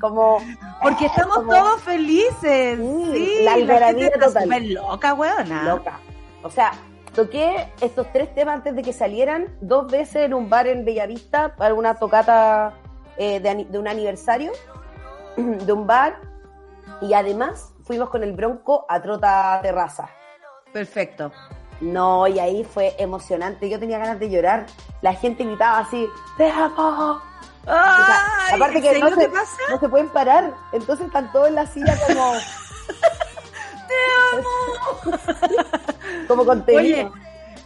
como. 0.00 0.38
Porque 0.80 1.06
ah, 1.06 1.08
estamos 1.08 1.36
como 1.38 1.52
todos 1.52 1.82
felices. 1.82 2.78
Sí, 2.78 3.12
Sí, 3.12 3.42
la 3.44 3.54
gente 3.54 3.72
algarabía 3.72 4.06
está 4.06 4.26
total. 4.26 4.42
súper 4.44 4.62
loca, 4.70 5.14
weona. 5.14 5.62
loca. 5.64 5.98
O 6.42 6.50
sea, 6.50 6.72
toqué 7.14 7.68
estos 7.80 8.06
tres 8.12 8.34
temas 8.34 8.56
antes 8.56 8.74
de 8.74 8.82
que 8.82 8.92
salieran 8.92 9.56
dos 9.60 9.90
veces 9.90 10.24
en 10.24 10.34
un 10.34 10.48
bar 10.48 10.66
en 10.66 10.84
Bellavista 10.84 11.56
para 11.56 11.74
una 11.74 11.94
tocata 11.94 12.74
eh, 13.16 13.40
de, 13.40 13.78
un 13.78 13.88
aniversario 13.88 14.52
de 15.36 15.72
un 15.72 15.86
bar 15.86 16.20
y 17.02 17.14
además 17.14 17.72
fuimos 17.84 18.10
con 18.10 18.22
el 18.22 18.32
Bronco 18.32 18.86
a 18.88 19.00
Trota 19.00 19.58
Terraza. 19.62 20.08
Perfecto. 20.72 21.32
No, 21.80 22.26
y 22.26 22.38
ahí 22.38 22.62
fue 22.62 22.94
emocionante. 22.98 23.68
Yo 23.68 23.78
tenía 23.80 23.98
ganas 23.98 24.20
de 24.20 24.28
llorar. 24.28 24.66
La 25.00 25.14
gente 25.14 25.44
gritaba 25.44 25.78
así, 25.78 26.06
¡Te 26.36 26.50
amo! 26.50 27.20
O 27.62 27.66
sea, 27.66 28.18
Ay, 28.48 28.54
aparte 28.56 28.80
que 28.82 28.90
¿en 28.90 29.00
no 29.00 29.10
se, 29.14 29.28
pasa? 29.28 29.56
no 29.70 29.78
se 29.78 29.88
pueden 29.88 30.08
parar. 30.10 30.54
Entonces 30.72 31.06
están 31.06 31.30
todos 31.32 31.48
en 31.48 31.54
la 31.54 31.66
silla 31.66 31.94
como... 32.06 32.32
como 36.28 36.44
contenido. 36.44 36.80
Oye, 36.80 37.08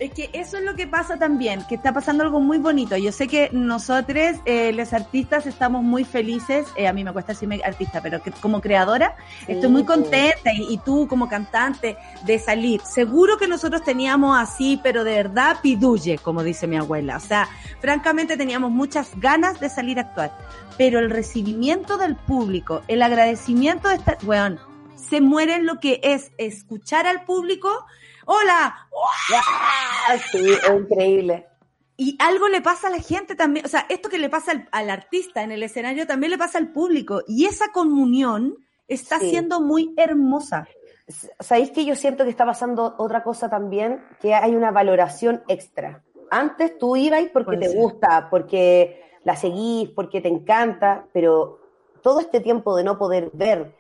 es 0.01 0.11
que 0.11 0.29
eso 0.33 0.59
es 0.59 0.65
lo 0.65 0.75
que 0.75 0.87
pasa 0.87 1.19
también, 1.19 1.65
que 1.69 1.77
está 1.77 1.93
pasando 1.93 2.25
algo 2.25 2.41
muy 2.41 2.59
bonito. 2.59 2.97
Yo 2.97 3.13
sé 3.13 3.29
que 3.29 3.49
nosotros, 3.53 4.37
eh, 4.45 4.73
los 4.73 4.93
artistas, 4.93 5.47
estamos 5.47 5.85
muy 5.85 6.05
felices. 6.05 6.67
eh, 6.77 6.89
a 6.89 6.93
mí 6.93 7.05
me 7.05 7.13
cuesta 7.13 7.33
decirme 7.33 7.61
artista, 7.65 8.01
pero 8.03 8.21
que 8.23 8.33
como 8.33 8.61
creadora 8.61 9.15
estoy 9.47 9.71
muy 9.71 9.85
pues. 9.85 9.97
contenta 9.97 10.53
y, 10.53 10.75
y 10.75 10.79
tú 10.79 11.07
como 11.07 11.29
cantante 11.29 11.97
de 12.25 12.39
salir. 12.39 12.81
Seguro 12.81 13.37
que 13.37 13.47
nosotros 13.47 13.85
teníamos 13.85 14.37
así, 14.37 14.81
pero 14.83 15.05
de 15.05 15.15
verdad 15.15 15.59
piduye, 15.63 16.19
como 16.19 16.43
dice 16.43 16.67
mi 16.67 16.77
abuela. 16.77 17.17
O 17.17 17.21
sea, 17.21 17.49
francamente 17.81 18.37
teníamos 18.37 18.73
muchas 18.73 19.11
ganas 19.21 19.61
de 19.61 19.69
salir 19.69 19.99
a 19.99 20.03
actuar. 20.03 20.37
Pero 20.77 20.99
el 20.99 21.09
recibimiento 21.09 21.99
del 21.99 22.17
público, 22.17 22.83
el 22.89 23.01
agradecimiento 23.01 23.89
de 23.89 23.95
estar, 23.95 24.19
weón, 24.25 24.59
se 25.09 25.21
muere 25.21 25.55
en 25.57 25.67
lo 25.67 25.79
que 25.81 26.01
es 26.03 26.33
escuchar 26.39 27.07
al 27.07 27.25
público. 27.25 27.69
Hola, 28.27 28.89
sí, 30.31 30.51
es 30.53 30.69
increíble. 30.69 31.47
y 31.97 32.17
algo 32.19 32.49
le 32.49 32.61
pasa 32.61 32.89
a 32.89 32.91
la 32.91 32.99
gente 33.01 33.37
también, 33.37 33.65
o 33.67 33.69
sea, 33.69 33.87
esto 33.89 34.09
que 34.09 34.19
le 34.19 34.29
pasa 34.29 34.51
al, 34.53 34.69
al 34.73 34.91
artista 34.91 35.43
en 35.43 35.53
el 35.53 35.63
escenario 35.63 36.07
también 36.07 36.31
le 36.33 36.39
pasa 36.39 36.59
al 36.59 36.73
público. 36.73 37.23
Y 37.29 37.45
esa 37.47 37.71
comunión 37.73 38.57
está 38.89 39.19
Sí. 39.21 39.31
siendo 39.31 39.61
muy 39.61 39.95
hermosa. 39.97 40.67
¿Sabéis 41.39 41.71
que 41.71 41.85
yo 41.85 41.95
siento 41.95 42.25
que 42.25 42.31
está 42.31 42.47
pasando 42.47 42.95
otra 42.99 43.23
cosa 43.23 43.49
también? 43.51 44.03
Que 44.21 44.35
hay 44.35 44.57
una 44.57 44.71
valoración 44.71 45.43
extra. 45.49 46.03
Antes 46.31 46.79
tú 46.79 46.97
ibas 46.97 47.23
porque 47.33 47.59
te 47.59 47.69
gusta, 47.77 48.29
porque 48.31 49.03
la 49.23 49.37
seguís, 49.37 49.91
porque 49.91 50.21
te 50.21 50.29
encanta, 50.29 51.07
pero 51.13 51.61
todo 52.03 52.21
este 52.21 52.41
tiempo 52.41 52.75
de 52.77 52.85
no 52.85 52.99
poder 52.99 53.31
ver 53.35 53.75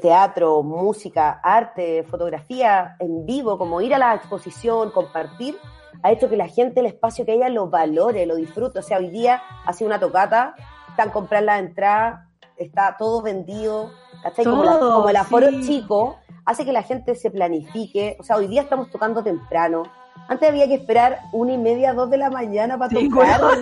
teatro, 0.00 0.62
música, 0.62 1.40
arte, 1.42 2.04
fotografía 2.04 2.96
en 3.00 3.26
vivo, 3.26 3.58
como 3.58 3.80
ir 3.80 3.94
a 3.94 3.98
la 3.98 4.14
exposición, 4.14 4.90
compartir, 4.90 5.56
ha 6.02 6.12
hecho 6.12 6.28
que 6.28 6.36
la 6.36 6.46
gente 6.48 6.80
el 6.80 6.86
espacio 6.86 7.24
que 7.26 7.34
ella 7.34 7.48
lo 7.48 7.68
valore, 7.68 8.24
lo 8.26 8.36
disfrute. 8.36 8.78
O 8.78 8.82
sea, 8.82 8.98
hoy 8.98 9.08
día 9.10 9.42
ha 9.66 9.72
sido 9.72 9.88
una 9.88 9.98
tocata, 9.98 10.54
están 10.88 11.10
comprando 11.10 11.46
la 11.46 11.58
entrada, 11.58 12.28
está 12.56 12.96
todo 12.96 13.20
vendido, 13.22 13.90
¿cachai? 14.22 14.44
Como, 14.44 14.64
la- 14.64 14.78
Todo, 14.78 14.94
como 14.96 15.08
el 15.08 15.16
aforo 15.16 15.48
sí. 15.48 15.62
chico, 15.66 16.16
hace 16.44 16.64
que 16.64 16.72
la 16.72 16.82
gente 16.82 17.14
se 17.16 17.30
planifique. 17.30 18.16
O 18.20 18.22
sea, 18.22 18.36
hoy 18.36 18.46
día 18.46 18.62
estamos 18.62 18.90
tocando 18.90 19.22
temprano. 19.24 19.82
Antes 20.28 20.48
había 20.48 20.66
que 20.68 20.74
esperar 20.74 21.20
una 21.32 21.52
y 21.54 21.58
media, 21.58 21.94
dos 21.94 22.10
de 22.10 22.18
la 22.18 22.30
mañana 22.30 22.78
para 22.78 22.90
Sí, 22.90 23.08
tocar. 23.08 23.40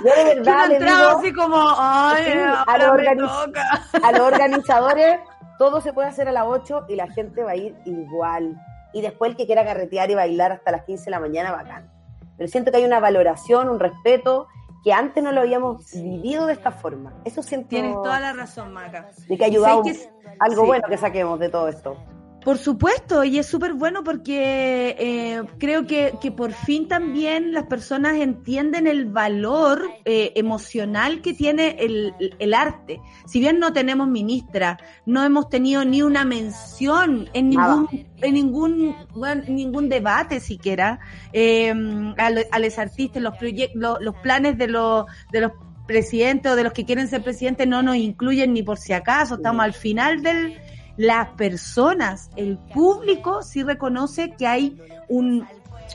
Yo 0.00 0.04
de 0.24 0.34
Yo 0.36 0.42
verdad 0.44 0.68
le 0.68 0.76
entraba 0.76 0.98
digo 1.06 1.18
así 1.18 1.32
como, 1.32 1.56
ay, 1.78 2.24
Sí, 2.24 2.38
a 2.38 2.62
ahora 2.62 2.86
lo 2.88 2.94
me 2.94 3.02
organiz- 3.02 3.46
toca. 3.46 3.82
a 4.02 4.12
los 4.12 4.20
organizadores, 4.20 5.20
todo 5.58 5.80
se 5.80 5.92
puede 5.92 6.08
hacer 6.08 6.28
a 6.28 6.32
las 6.32 6.44
8 6.46 6.86
y 6.88 6.96
la 6.96 7.08
gente 7.10 7.42
va 7.42 7.52
a 7.52 7.56
ir 7.56 7.76
igual. 7.84 8.56
Y 8.92 9.00
después 9.02 9.30
el 9.32 9.36
que 9.36 9.46
quiera 9.46 9.64
carretear 9.64 10.10
y 10.10 10.14
bailar 10.14 10.52
hasta 10.52 10.70
las 10.70 10.84
15 10.84 11.06
de 11.06 11.10
la 11.10 11.20
mañana, 11.20 11.52
bacán. 11.52 11.90
Pero 12.36 12.48
siento 12.48 12.70
que 12.70 12.78
hay 12.78 12.84
una 12.84 13.00
valoración, 13.00 13.68
un 13.68 13.78
respeto 13.80 14.48
que 14.84 14.92
antes 14.92 15.22
no 15.24 15.32
lo 15.32 15.40
habíamos 15.40 15.92
vivido 15.94 16.46
de 16.46 16.52
esta 16.52 16.70
forma. 16.70 17.12
Eso 17.24 17.42
siento 17.42 17.68
Tienes 17.70 17.94
toda 17.94 18.20
la 18.20 18.32
razón, 18.34 18.72
Maca. 18.72 19.08
de 19.28 19.36
que 19.38 19.44
ha 19.44 19.46
ayudado 19.46 19.82
que- 19.82 20.10
algo 20.40 20.62
sí. 20.62 20.66
bueno 20.66 20.86
que 20.88 20.96
saquemos 20.98 21.38
de 21.38 21.48
todo 21.48 21.68
esto. 21.68 21.96
Por 22.44 22.58
supuesto, 22.58 23.24
y 23.24 23.38
es 23.38 23.46
súper 23.46 23.72
bueno 23.72 24.04
porque 24.04 24.94
eh, 24.98 25.42
creo 25.58 25.86
que, 25.86 26.12
que 26.20 26.30
por 26.30 26.52
fin 26.52 26.88
también 26.88 27.52
las 27.54 27.64
personas 27.64 28.16
entienden 28.16 28.86
el 28.86 29.06
valor 29.06 29.88
eh, 30.04 30.32
emocional 30.36 31.22
que 31.22 31.32
tiene 31.32 31.76
el, 31.80 32.12
el 32.38 32.52
arte. 32.52 33.00
Si 33.26 33.40
bien 33.40 33.58
no 33.58 33.72
tenemos 33.72 34.08
ministra, 34.08 34.78
no 35.06 35.24
hemos 35.24 35.48
tenido 35.48 35.86
ni 35.86 36.02
una 36.02 36.26
mención 36.26 37.30
en 37.32 37.48
ningún, 37.48 37.88
en 38.20 38.34
ningún, 38.34 38.94
bueno, 39.14 39.42
ningún 39.48 39.88
debate 39.88 40.38
siquiera 40.38 41.00
eh, 41.32 41.70
a, 42.18 42.30
lo- 42.30 42.42
a 42.52 42.58
los 42.58 42.78
artistas, 42.78 43.22
los 43.22 43.38
proyectos, 43.38 43.80
los, 43.80 44.00
los 44.02 44.14
planes 44.16 44.58
de 44.58 44.66
los, 44.66 45.06
de 45.32 45.40
los 45.40 45.52
presidentes 45.86 46.50
o 46.52 46.56
de 46.56 46.64
los 46.64 46.72
que 46.72 46.84
quieren 46.86 47.08
ser 47.08 47.22
presidentes 47.22 47.66
no 47.68 47.82
nos 47.82 47.96
incluyen 47.96 48.54
ni 48.54 48.62
por 48.62 48.78
si 48.78 48.92
acaso, 48.94 49.34
estamos 49.34 49.62
al 49.64 49.74
final 49.74 50.22
del 50.22 50.58
las 50.96 51.28
personas, 51.30 52.30
el 52.36 52.58
público 52.58 53.42
sí 53.42 53.62
reconoce 53.62 54.34
que 54.36 54.46
hay 54.46 54.78
un, 55.08 55.46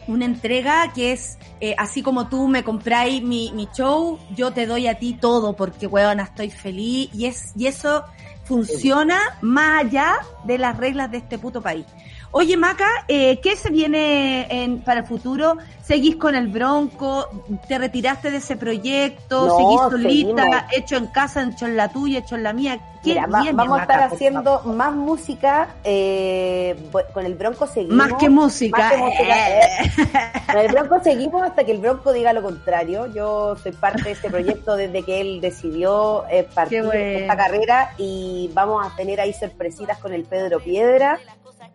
una 0.08 0.26
entrega 0.26 0.92
que 0.94 1.12
es 1.12 1.38
eh, 1.62 1.76
así 1.78 2.02
como 2.02 2.28
tú 2.28 2.48
me 2.48 2.64
compráis 2.64 3.22
mi, 3.24 3.52
mi 3.54 3.68
show, 3.74 4.20
yo 4.36 4.52
te 4.52 4.66
doy 4.66 4.88
a 4.88 5.00
ti 5.00 5.14
todo 5.14 5.56
porque 5.56 5.88
weona 5.88 6.24
estoy 6.24 6.50
feliz 6.50 7.10
y 7.14 7.26
es 7.26 7.54
y 7.56 7.68
eso 7.68 8.04
funciona 8.44 9.20
más 9.42 9.86
allá 9.86 10.18
de 10.44 10.58
las 10.58 10.76
reglas 10.78 11.12
de 11.12 11.18
este 11.18 11.38
puto 11.38 11.62
país. 11.62 11.86
Oye 12.32 12.58
Maca, 12.58 12.88
eh, 13.08 13.40
¿qué 13.42 13.56
se 13.56 13.72
viene 13.72 14.46
en, 14.64 14.82
para 14.82 15.00
el 15.00 15.08
futuro? 15.08 15.58
¿Seguís 15.84 16.16
con 16.16 16.36
el 16.36 16.48
Bronco? 16.48 17.28
¿Te 17.68 17.80
retiraste 17.80 18.30
de 18.30 18.38
ese 18.38 18.56
proyecto? 18.56 19.48
No, 19.48 19.58
¿Seguís 19.58 19.82
solita? 20.04 20.44
seguimos. 20.44 20.64
¿Hecho 20.78 20.96
en 20.98 21.08
casa, 21.08 21.42
hecho 21.52 21.66
en 21.66 21.76
la 21.76 21.90
tuya, 21.90 22.20
hecho 22.20 22.36
en 22.36 22.44
la 22.44 22.54
mía? 22.54 22.80
¿Qué 23.04 23.16
Mira, 23.16 23.26
viene, 23.42 23.54
vamos 23.54 23.80
a 23.80 23.82
estar 23.82 24.04
haciendo 24.04 24.62
más 24.66 24.94
música. 24.94 25.70
eh, 25.84 26.76
bu- 26.92 27.12
con 27.14 27.26
el 27.26 27.34
Bronco 27.34 27.66
seguimos. 27.66 27.98
Más 27.98 28.14
que 28.20 28.30
música. 28.30 28.78
Más 28.78 28.92
que 28.92 28.98
música, 29.00 29.50
Eh. 29.50 29.62
eh. 29.88 30.42
Con 30.46 30.58
el 30.60 30.68
Bronco 30.72 31.00
seguimos 31.04 31.42
hasta 31.42 31.64
que 31.64 31.72
el 31.72 31.80
Bronco 31.80 32.14
diga 32.14 32.32
lo 32.34 32.44
contrario. 32.44 33.08
Yo 33.12 33.56
soy 33.56 33.72
parte 33.72 34.04
de 34.04 34.12
este 34.12 34.30
proyecto 34.30 34.76
desde 34.76 35.02
que 35.02 35.22
él 35.22 35.42
decidió 35.42 36.26
partir 36.54 36.84
bueno. 36.84 36.92
de 37.00 37.22
esta 37.22 37.36
carrera 37.36 37.94
y 37.98 38.52
vamos 38.54 38.86
a 38.86 38.96
tener 38.96 39.20
ahí 39.20 39.34
sorpresitas 39.34 39.98
con 39.98 40.14
el 40.14 40.24
Pedro 40.26 40.60
Piedra. 40.60 41.20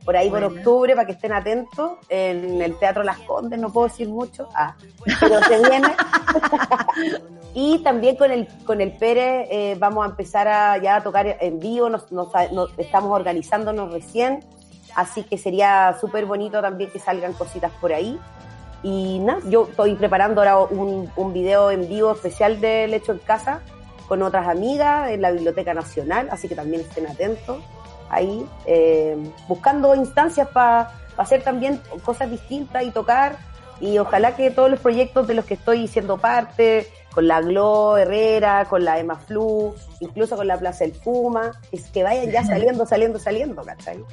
Por 0.05 0.17
ahí 0.17 0.29
por 0.29 0.45
octubre, 0.45 0.95
para 0.95 1.07
que 1.07 1.13
estén 1.13 1.33
atentos, 1.33 1.93
en 2.11 2.61
el 2.61 2.79
Teatro 2.79 3.03
Las 3.03 3.19
Condes, 3.21 3.59
no 3.59 3.73
puedo 3.73 3.89
decir 3.89 4.09
mucho, 4.09 4.49
ah, 4.55 4.75
pero 5.19 5.41
se 5.45 5.59
viene. 5.67 5.89
y 7.55 7.79
también 7.83 8.17
con 8.17 8.31
el 8.31 8.47
con 8.67 8.81
el 8.81 8.93
Pérez 8.93 9.49
eh, 9.51 9.77
vamos 9.79 10.05
a 10.05 10.11
empezar 10.11 10.49
a 10.49 10.77
ya 10.79 10.97
a 10.97 11.03
tocar 11.03 11.27
en 11.41 11.59
vivo, 11.61 11.89
nos, 11.89 12.11
nos- 12.13 12.29
nos- 12.53 12.71
estamos 12.79 13.13
organizándonos 13.13 13.93
recién, 13.93 14.41
así 14.95 15.23
que 15.23 15.39
sería 15.39 15.97
súper 16.01 16.27
bonito 16.27 16.61
también 16.61 16.91
que 16.91 16.99
salgan 16.99 17.33
cositas 17.33 17.73
por 17.81 17.93
ahí. 17.93 18.19
Y 18.83 19.19
nada, 19.21 19.41
yo 19.49 19.67
estoy 19.71 19.95
preparando 19.95 20.43
ahora 20.43 20.59
un, 20.59 21.11
un 21.17 21.33
video 21.33 21.71
en 21.71 21.89
vivo 21.89 22.13
especial 22.13 22.61
del 22.61 22.93
Hecho 22.93 23.13
en 23.13 23.19
Casa 23.19 23.61
con 24.09 24.21
otras 24.23 24.47
amigas 24.49 25.09
en 25.11 25.23
la 25.23 25.31
Biblioteca 25.31 25.73
Nacional, 25.73 26.29
así 26.31 26.47
que 26.49 26.55
también 26.55 26.83
estén 26.83 27.07
atentos 27.07 27.57
ahí, 28.11 28.47
eh, 28.67 29.17
buscando 29.49 29.95
instancias 29.95 30.49
para 30.49 30.93
hacer 31.17 31.43
también 31.43 31.81
cosas 32.05 32.31
distintas 32.31 32.85
y 32.85 32.91
tocar. 32.91 33.37
Y 33.81 33.99
ojalá 33.99 34.37
que 34.37 34.51
todos 34.51 34.71
los 34.71 34.81
proyectos 34.81 35.27
de 35.27 35.35
los 35.35 35.45
que 35.45 35.55
estoy 35.55 35.89
siendo 35.89 36.17
parte, 36.17 36.89
con 37.13 37.29
la 37.29 37.41
Glo 37.41 37.97
Herrera, 37.97 38.67
con 38.69 38.85
la 38.85 38.99
Emma 38.99 39.17
Flu, 39.17 39.75
incluso 40.01 40.37
con 40.37 40.47
la 40.47 40.59
Plaza 40.59 40.85
del 40.85 40.93
Puma, 40.93 41.53
es 41.71 41.89
que 41.91 42.03
vayan 42.03 42.31
ya 42.31 42.45
saliendo, 42.47 42.87
saliendo, 42.87 43.19
saliendo, 43.19 43.63
¿cachai? 43.63 44.05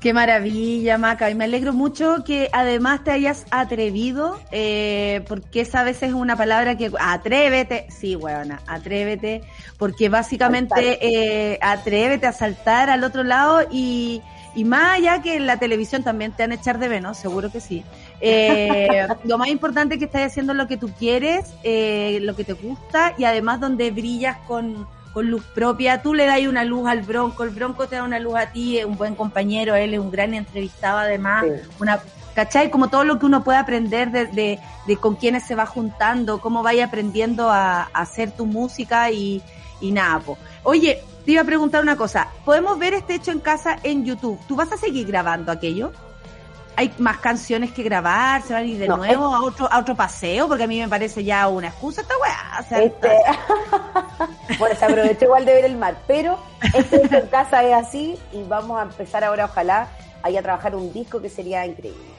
Qué 0.00 0.14
maravilla, 0.14 0.96
Maca. 0.96 1.30
Y 1.30 1.34
me 1.34 1.44
alegro 1.44 1.74
mucho 1.74 2.24
que 2.24 2.48
además 2.54 3.04
te 3.04 3.10
hayas 3.10 3.44
atrevido, 3.50 4.40
eh, 4.50 5.22
porque 5.28 5.60
esa 5.60 5.80
a 5.80 5.84
veces 5.84 6.08
es 6.08 6.14
una 6.14 6.36
palabra 6.36 6.78
que... 6.78 6.90
Atrévete. 6.98 7.86
Sí, 7.90 8.16
weona, 8.16 8.62
atrévete. 8.66 9.42
Porque 9.76 10.08
básicamente 10.08 10.98
eh, 11.02 11.58
atrévete 11.60 12.26
a 12.26 12.32
saltar 12.32 12.88
al 12.88 13.04
otro 13.04 13.24
lado 13.24 13.68
y, 13.70 14.22
y 14.54 14.64
más 14.64 14.98
allá 14.98 15.20
que 15.20 15.36
en 15.36 15.46
la 15.46 15.58
televisión 15.58 16.02
también 16.02 16.32
te 16.32 16.44
van 16.44 16.52
a 16.52 16.54
echar 16.54 16.78
de 16.78 16.88
menos, 16.88 17.18
seguro 17.18 17.52
que 17.52 17.60
sí. 17.60 17.84
Eh, 18.22 19.06
lo 19.24 19.36
más 19.36 19.48
importante 19.48 19.94
es 19.94 19.98
que 19.98 20.06
estás 20.06 20.22
haciendo 20.22 20.54
lo 20.54 20.66
que 20.66 20.78
tú 20.78 20.90
quieres, 20.98 21.52
eh, 21.62 22.20
lo 22.22 22.34
que 22.34 22.44
te 22.44 22.54
gusta 22.54 23.14
y 23.18 23.24
además 23.24 23.60
donde 23.60 23.90
brillas 23.90 24.38
con, 24.46 24.86
con 25.12 25.30
luz 25.30 25.44
propia, 25.54 26.02
tú 26.02 26.14
le 26.14 26.26
das 26.26 26.40
una 26.46 26.64
luz 26.64 26.88
al 26.88 27.02
Bronco, 27.02 27.42
el 27.44 27.50
Bronco 27.50 27.86
te 27.88 27.96
da 27.96 28.04
una 28.04 28.18
luz 28.20 28.36
a 28.36 28.46
ti, 28.52 28.78
es 28.78 28.84
un 28.84 28.96
buen 28.96 29.14
compañero, 29.16 29.74
él 29.74 29.94
es 29.94 30.00
un 30.00 30.10
gran 30.10 30.34
entrevistado 30.34 30.98
además, 30.98 31.44
Sí. 31.44 31.68
una 31.80 32.00
¿Cachai? 32.34 32.70
Como 32.70 32.88
todo 32.88 33.02
lo 33.02 33.18
que 33.18 33.26
uno 33.26 33.42
puede 33.42 33.58
aprender 33.58 34.12
de, 34.12 34.26
de, 34.26 34.60
de 34.86 34.96
con 34.96 35.16
quiénes 35.16 35.42
se 35.44 35.56
va 35.56 35.66
juntando, 35.66 36.40
cómo 36.40 36.62
vaya 36.62 36.84
aprendiendo 36.86 37.50
a, 37.50 37.82
a 37.82 37.86
hacer 37.92 38.30
tu 38.30 38.46
música 38.46 39.10
y, 39.10 39.42
y 39.80 39.90
nada, 39.90 40.20
po. 40.20 40.38
Oye, 40.62 41.02
te 41.24 41.32
iba 41.32 41.42
a 41.42 41.44
preguntar 41.44 41.82
una 41.82 41.96
cosa. 41.96 42.28
¿Podemos 42.44 42.78
ver 42.78 42.94
este 42.94 43.16
hecho 43.16 43.32
en 43.32 43.40
casa 43.40 43.78
en 43.82 44.04
YouTube? 44.04 44.38
¿Tú 44.46 44.54
vas 44.54 44.70
a 44.70 44.76
seguir 44.76 45.08
grabando 45.08 45.50
aquello? 45.50 45.92
¿Hay 46.76 46.92
más 46.98 47.18
canciones 47.18 47.72
que 47.72 47.82
grabar? 47.82 48.42
¿Se 48.42 48.54
van 48.54 48.62
a 48.62 48.66
ir 48.66 48.78
de 48.78 48.88
No, 48.88 48.96
nuevo 48.96 49.34
a 49.34 49.42
otro, 49.42 49.70
a 49.70 49.78
otro 49.78 49.94
paseo? 49.94 50.48
Porque 50.48 50.64
a 50.64 50.66
mí 50.66 50.80
me 50.80 50.88
parece 50.88 51.22
ya 51.24 51.46
una 51.48 51.68
excusa 51.68 52.00
esta 52.00 52.14
weá. 52.18 52.60
O 52.60 52.68
sea, 52.68 52.82
Este, 52.82 53.18
bueno, 54.58 54.74
se 54.76 54.84
aprovechó 54.84 55.24
igual 55.26 55.44
de 55.44 55.54
ver 55.54 55.64
el 55.66 55.76
mar, 55.76 55.96
pero 56.06 56.38
este 56.74 57.02
en 57.02 57.26
casa 57.26 57.62
es 57.64 57.74
así 57.74 58.18
y 58.32 58.42
vamos 58.44 58.78
a 58.78 58.84
empezar 58.84 59.24
ahora, 59.24 59.44
ojalá, 59.46 59.88
ahí 60.22 60.36
a 60.36 60.42
trabajar 60.42 60.74
un 60.74 60.92
disco 60.92 61.20
que 61.20 61.28
sería 61.28 61.66
increíble. 61.66 62.10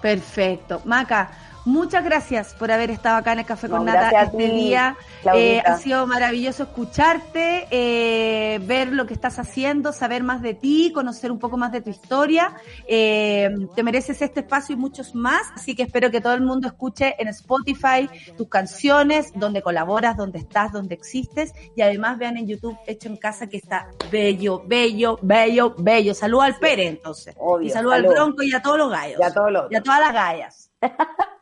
Perfecto. 0.00 0.80
Maca, 0.84 1.30
muchas 1.68 2.04
gracias 2.04 2.54
por 2.54 2.70
haber 2.72 2.90
estado 2.90 3.16
acá 3.16 3.32
en 3.32 3.40
el 3.40 3.46
Café 3.46 3.68
No, 3.68 3.76
con 3.76 3.86
Nata 3.86 4.10
gracias 4.10 4.22
a 4.22 4.24
este 4.24 4.48
ti, 4.48 4.50
día. 4.50 4.96
Eh, 5.34 5.60
ha 5.64 5.76
sido 5.76 6.06
maravilloso 6.06 6.64
escucharte, 6.64 7.66
eh, 7.70 8.58
ver 8.62 8.92
lo 8.92 9.06
que 9.06 9.14
estás 9.14 9.38
haciendo, 9.38 9.92
saber 9.92 10.22
más 10.22 10.42
de 10.42 10.54
ti, 10.54 10.92
conocer 10.92 11.30
un 11.30 11.38
poco 11.38 11.56
más 11.56 11.70
de 11.70 11.80
tu 11.80 11.90
historia. 11.90 12.54
Eh, 12.86 13.50
te 13.76 13.82
mereces 13.82 14.22
este 14.22 14.40
espacio 14.40 14.74
y 14.74 14.76
muchos 14.78 15.14
más, 15.14 15.42
así 15.54 15.76
que 15.76 15.82
espero 15.82 16.10
que 16.10 16.20
todo 16.20 16.34
el 16.34 16.40
mundo 16.40 16.66
escuche 16.66 17.14
en 17.18 17.28
Spotify 17.28 18.08
tus 18.36 18.48
canciones, 18.48 19.32
donde 19.34 19.62
colaboras, 19.62 20.16
donde 20.16 20.38
estás, 20.38 20.72
donde 20.72 20.94
existes 20.94 21.52
y 21.76 21.82
además 21.82 22.18
vean 22.18 22.36
en 22.36 22.46
YouTube 22.46 22.78
Hecho 22.86 23.08
en 23.08 23.16
Casa 23.16 23.46
que 23.46 23.58
está 23.58 23.88
bello, 24.10 24.62
bello, 24.66 25.18
bello, 25.20 25.74
bello. 25.76 26.14
Saluda 26.14 26.46
al 26.46 26.56
Pere 26.56 26.86
entonces. 26.86 27.34
Obvio, 27.38 27.66
y 27.66 27.70
saluda 27.70 27.96
al 27.96 28.02
salud. 28.02 28.14
Bronco 28.14 28.42
y 28.42 28.54
a 28.54 28.62
todos 28.62 28.78
los 28.78 28.90
gallos. 28.90 29.20
Y 29.20 29.22
a 29.22 29.32
todos 29.32 29.52
los 29.52 29.70
Y 29.70 29.76
a 29.76 29.82
todas 29.82 30.00
las 30.00 30.12
gallas. 30.14 30.70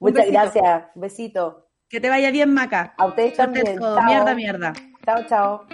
Muchas 0.00 0.26
besito. 0.26 0.32
gracias, 0.32 0.84
besito. 0.94 1.68
Que 1.88 2.00
te 2.00 2.08
vaya 2.08 2.30
bien, 2.30 2.52
Maca. 2.52 2.94
A 2.98 3.06
ustedes 3.06 3.36
también. 3.36 3.78
Mierda, 4.06 4.34
mierda. 4.34 4.72
Chao, 5.04 5.26
chao. 5.28 5.66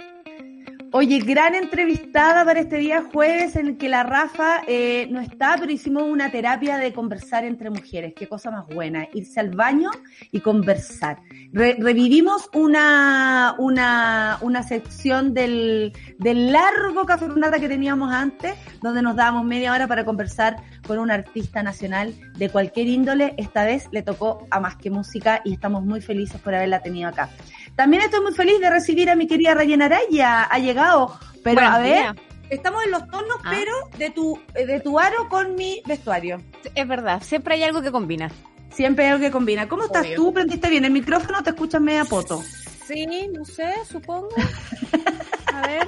Oye, 0.93 1.19
gran 1.19 1.55
entrevistada 1.55 2.43
para 2.43 2.59
este 2.59 2.75
día 2.75 3.01
jueves 3.13 3.55
en 3.55 3.67
el 3.67 3.77
que 3.77 3.87
la 3.87 4.03
Rafa 4.03 4.61
eh, 4.67 5.07
no 5.09 5.21
está, 5.21 5.55
pero 5.57 5.71
hicimos 5.71 6.03
una 6.03 6.31
terapia 6.31 6.77
de 6.77 6.91
conversar 6.91 7.45
entre 7.45 7.69
mujeres. 7.69 8.13
Qué 8.13 8.27
cosa 8.27 8.51
más 8.51 8.67
buena. 8.67 9.07
Irse 9.13 9.39
al 9.39 9.51
baño 9.51 9.89
y 10.33 10.41
conversar. 10.41 11.21
Re- 11.53 11.77
revivimos 11.79 12.49
una, 12.53 13.55
una, 13.57 14.37
una 14.41 14.63
sección 14.63 15.33
del, 15.33 15.93
del 16.19 16.51
largo 16.51 17.05
café 17.05 17.27
que 17.61 17.69
teníamos 17.69 18.11
antes, 18.11 18.55
donde 18.81 19.01
nos 19.01 19.15
dábamos 19.15 19.45
media 19.45 19.71
hora 19.71 19.87
para 19.87 20.03
conversar 20.03 20.57
con 20.85 20.99
un 20.99 21.09
artista 21.09 21.63
nacional 21.63 22.13
de 22.37 22.49
cualquier 22.49 22.87
índole. 22.87 23.33
Esta 23.37 23.63
vez 23.63 23.87
le 23.93 24.01
tocó 24.01 24.45
a 24.51 24.59
Más 24.59 24.75
que 24.75 24.89
Música 24.89 25.41
y 25.45 25.53
estamos 25.53 25.85
muy 25.85 26.01
felices 26.01 26.41
por 26.41 26.53
haberla 26.53 26.81
tenido 26.81 27.07
acá. 27.07 27.29
También 27.75 28.03
estoy 28.03 28.21
muy 28.21 28.33
feliz 28.33 28.59
de 28.59 28.69
recibir 28.69 29.09
a 29.09 29.15
mi 29.15 29.27
querida 29.27 29.53
Rayena 29.53 29.85
Araya. 29.85 30.43
Ha 30.43 30.59
llegado, 30.59 31.17
pero 31.43 31.55
Buenos 31.61 31.73
a 31.75 31.79
ver, 31.79 31.93
días. 31.97 32.15
estamos 32.49 32.83
en 32.85 32.91
los 32.91 33.07
tonos, 33.07 33.37
Ah. 33.43 33.51
pero 33.51 33.71
de 33.97 34.09
tu, 34.11 34.39
de 34.53 34.79
tu 34.81 34.99
aro 34.99 35.27
con 35.29 35.55
mi 35.55 35.81
vestuario. 35.85 36.41
Es 36.75 36.87
verdad, 36.87 37.21
siempre 37.23 37.55
hay 37.55 37.63
algo 37.63 37.81
que 37.81 37.91
combina. 37.91 38.31
Siempre 38.71 39.05
hay 39.05 39.11
algo 39.11 39.23
que 39.23 39.31
combina. 39.31 39.67
¿Cómo 39.67 39.83
estás 39.85 40.05
Obvio. 40.05 40.15
tú? 40.15 40.33
¿Prendiste 40.33 40.69
bien 40.69 40.85
el 40.85 40.91
micrófono? 40.91 41.41
¿Te 41.43 41.49
escuchas 41.49 41.81
media 41.81 42.05
poto? 42.05 42.41
Sí, 42.87 43.05
no 43.33 43.43
sé, 43.45 43.73
supongo. 43.89 44.29
A 45.53 45.61
ver. 45.67 45.87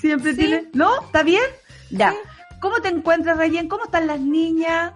Siempre 0.00 0.32
Sí. 0.32 0.38
tiene... 0.38 0.68
¿No? 0.72 1.02
¿Está 1.02 1.22
bien? 1.22 1.42
Ya. 1.90 2.10
Sí. 2.12 2.16
¿Cómo 2.60 2.80
te 2.80 2.88
encuentras, 2.88 3.36
Rayen? 3.36 3.68
¿Cómo 3.68 3.84
están 3.84 4.06
las 4.06 4.18
niñas? 4.20 4.92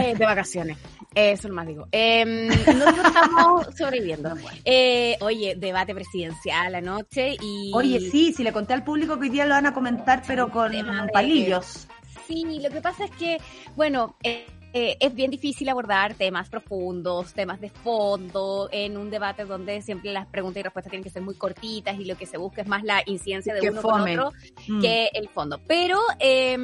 Eh, 0.00 0.14
de 0.16 0.24
vacaciones. 0.24 0.76
Eso 1.18 1.48
nomás 1.48 1.66
digo. 1.66 1.86
Eh, 1.90 2.24
nosotros 2.24 3.06
estamos 3.06 3.66
sobreviviendo. 3.76 4.34
Eh, 4.64 5.16
oye, 5.20 5.54
debate 5.56 5.94
presidencial 5.94 6.74
anoche 6.76 7.36
y... 7.40 7.72
Oye, 7.74 8.00
sí, 8.00 8.32
si 8.32 8.42
le 8.44 8.52
conté 8.52 8.74
al 8.74 8.84
público 8.84 9.16
que 9.16 9.22
hoy 9.24 9.30
día 9.30 9.44
lo 9.46 9.54
van 9.54 9.66
a 9.66 9.74
comentar, 9.74 10.22
pero 10.26 10.50
con 10.50 10.72
palillos. 11.12 11.88
Sí, 12.26 12.60
lo 12.62 12.70
que 12.70 12.80
pasa 12.80 13.04
es 13.06 13.10
que, 13.12 13.38
bueno, 13.74 14.16
eh, 14.22 14.44
eh, 14.74 14.98
es 15.00 15.14
bien 15.14 15.30
difícil 15.30 15.66
abordar 15.70 16.12
temas 16.14 16.50
profundos, 16.50 17.32
temas 17.32 17.58
de 17.58 17.70
fondo, 17.70 18.68
en 18.70 18.98
un 18.98 19.08
debate 19.10 19.46
donde 19.46 19.80
siempre 19.80 20.12
las 20.12 20.26
preguntas 20.26 20.60
y 20.60 20.62
respuestas 20.64 20.90
tienen 20.90 21.04
que 21.04 21.10
ser 21.10 21.22
muy 21.22 21.34
cortitas 21.36 21.98
y 21.98 22.04
lo 22.04 22.16
que 22.18 22.26
se 22.26 22.36
busca 22.36 22.60
es 22.60 22.68
más 22.68 22.84
la 22.84 23.02
incidencia 23.06 23.54
de 23.54 23.60
Que 23.60 23.70
uno 23.70 23.80
fome. 23.80 24.14
con 24.16 24.26
otro 24.26 24.38
Mm. 24.68 24.80
que 24.82 25.08
el 25.14 25.28
fondo. 25.30 25.58
Pero 25.66 25.98
eh, 26.20 26.58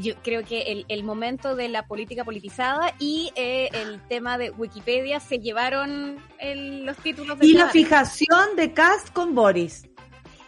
yo 0.00 0.14
creo 0.22 0.44
que 0.44 0.62
el, 0.62 0.84
el 0.88 1.04
momento 1.04 1.54
de 1.56 1.68
la 1.68 1.86
política 1.86 2.24
politizada 2.24 2.94
y 2.98 3.30
eh, 3.36 3.68
el 3.72 4.00
tema 4.08 4.38
de 4.38 4.50
Wikipedia 4.50 5.20
se 5.20 5.38
llevaron 5.38 6.16
el- 6.38 6.84
los 6.84 6.96
títulos 6.98 7.38
de 7.38 7.46
Y 7.46 7.52
la 7.52 7.68
fijación 7.68 8.56
de 8.56 8.72
Cast 8.72 9.12
con 9.12 9.34
Boris. 9.34 9.86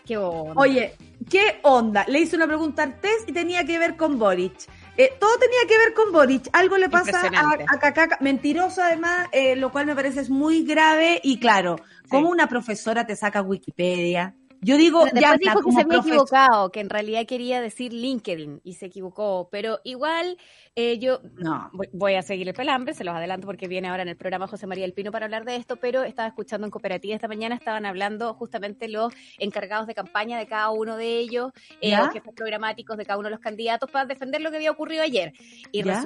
Qué 0.04 0.16
onda. 0.16 0.54
Oye, 0.56 0.96
¿qué 1.30 1.60
onda? 1.62 2.04
Le 2.08 2.20
hice 2.20 2.34
una 2.36 2.46
pregunta 2.48 2.82
a 2.82 2.86
Artés 2.86 3.24
y 3.26 3.32
tenía 3.32 3.64
que 3.64 3.78
ver 3.78 3.96
con 3.96 4.18
Boric. 4.18 4.52
Eh, 4.96 5.10
todo 5.18 5.38
tenía 5.38 5.60
que 5.68 5.78
ver 5.78 5.94
con 5.94 6.12
Boric. 6.12 6.48
Algo 6.52 6.76
le 6.76 6.88
pasa 6.90 7.22
a, 7.34 7.52
a 7.68 7.78
Cacaca. 7.78 8.18
Mentiroso 8.20 8.82
además, 8.82 9.28
eh, 9.32 9.54
lo 9.56 9.70
cual 9.70 9.86
me 9.86 9.94
parece 9.94 10.20
es 10.20 10.28
muy 10.28 10.64
grave. 10.64 11.20
Y 11.22 11.38
claro, 11.38 11.76
¿cómo 12.08 12.28
una 12.30 12.48
profesora 12.48 13.06
te 13.06 13.14
saca 13.16 13.42
Wikipedia? 13.42 14.34
Yo 14.64 14.76
digo, 14.76 15.02
Pero 15.04 15.20
ya 15.20 15.32
después 15.32 15.40
dijo 15.40 15.64
que 15.66 15.72
se 15.72 15.80
había 15.80 15.98
equivocado, 15.98 16.70
que 16.70 16.78
en 16.80 16.88
realidad 16.88 17.26
quería 17.26 17.60
decir 17.60 17.92
LinkedIn 17.92 18.60
y 18.62 18.74
se 18.74 18.86
equivocó. 18.86 19.48
Pero 19.50 19.80
igual 19.82 20.38
eh, 20.76 20.98
yo 21.00 21.20
No. 21.34 21.68
voy- 21.72 21.88
voy 21.92 22.14
a 22.14 22.22
seguir 22.22 22.46
el 22.48 22.54
pelambre, 22.54 22.94
se 22.94 23.02
los 23.02 23.12
adelanto 23.14 23.46
porque 23.46 23.66
viene 23.66 23.88
ahora 23.88 24.02
en 24.02 24.08
el 24.08 24.16
programa 24.16 24.46
José 24.46 24.68
María 24.68 24.84
El 24.84 24.92
Pino 24.94 25.10
para 25.10 25.24
hablar 25.26 25.44
de 25.44 25.56
esto, 25.56 25.76
pero 25.76 26.04
estaba 26.04 26.28
escuchando 26.28 26.64
en 26.66 26.70
Cooperativa 26.70 27.14
esta 27.14 27.26
mañana, 27.28 27.56
estaban 27.56 27.84
hablando 27.86 28.34
justamente 28.34 28.86
los 28.88 29.12
encargados 29.38 29.86
de 29.88 29.94
campaña 29.94 30.38
de 30.38 30.46
cada 30.46 30.70
uno 30.70 30.96
de 30.96 31.18
ellos, 31.18 31.50
eh, 31.80 31.96
los 31.96 32.10
jefes 32.12 32.32
programáticos 32.34 32.96
de 32.96 33.04
cada 33.04 33.18
uno 33.18 33.26
de 33.26 33.32
los 33.32 33.40
candidatos 33.40 33.90
para 33.90 34.06
defender 34.06 34.40
lo 34.42 34.50
que 34.50 34.56
había 34.58 34.70
ocurrido 34.70 35.02
ayer. 35.02 35.32
Y 35.72 35.82
¿Ya? 35.82 36.04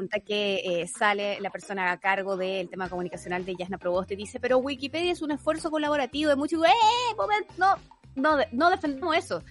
Resulta 0.00 0.20
que 0.20 0.62
eh, 0.64 0.86
sale 0.86 1.40
la 1.40 1.50
persona 1.50 1.92
a 1.92 1.98
cargo 1.98 2.36
del 2.36 2.70
tema 2.70 2.88
comunicacional 2.88 3.44
de 3.44 3.54
Yasna 3.54 3.76
Proboste 3.76 4.14
y 4.14 4.16
dice, 4.16 4.40
pero 4.40 4.58
Wikipedia 4.58 5.12
es 5.12 5.20
un 5.20 5.30
esfuerzo 5.30 5.70
colaborativo 5.70 6.30
de 6.30 6.36
muchos... 6.36 6.62
¡Eh! 6.64 7.14
Momento, 7.16 7.52
no, 7.58 7.76
no, 8.14 8.42
no 8.52 8.70
defendemos 8.70 9.14
eso. 9.16 9.42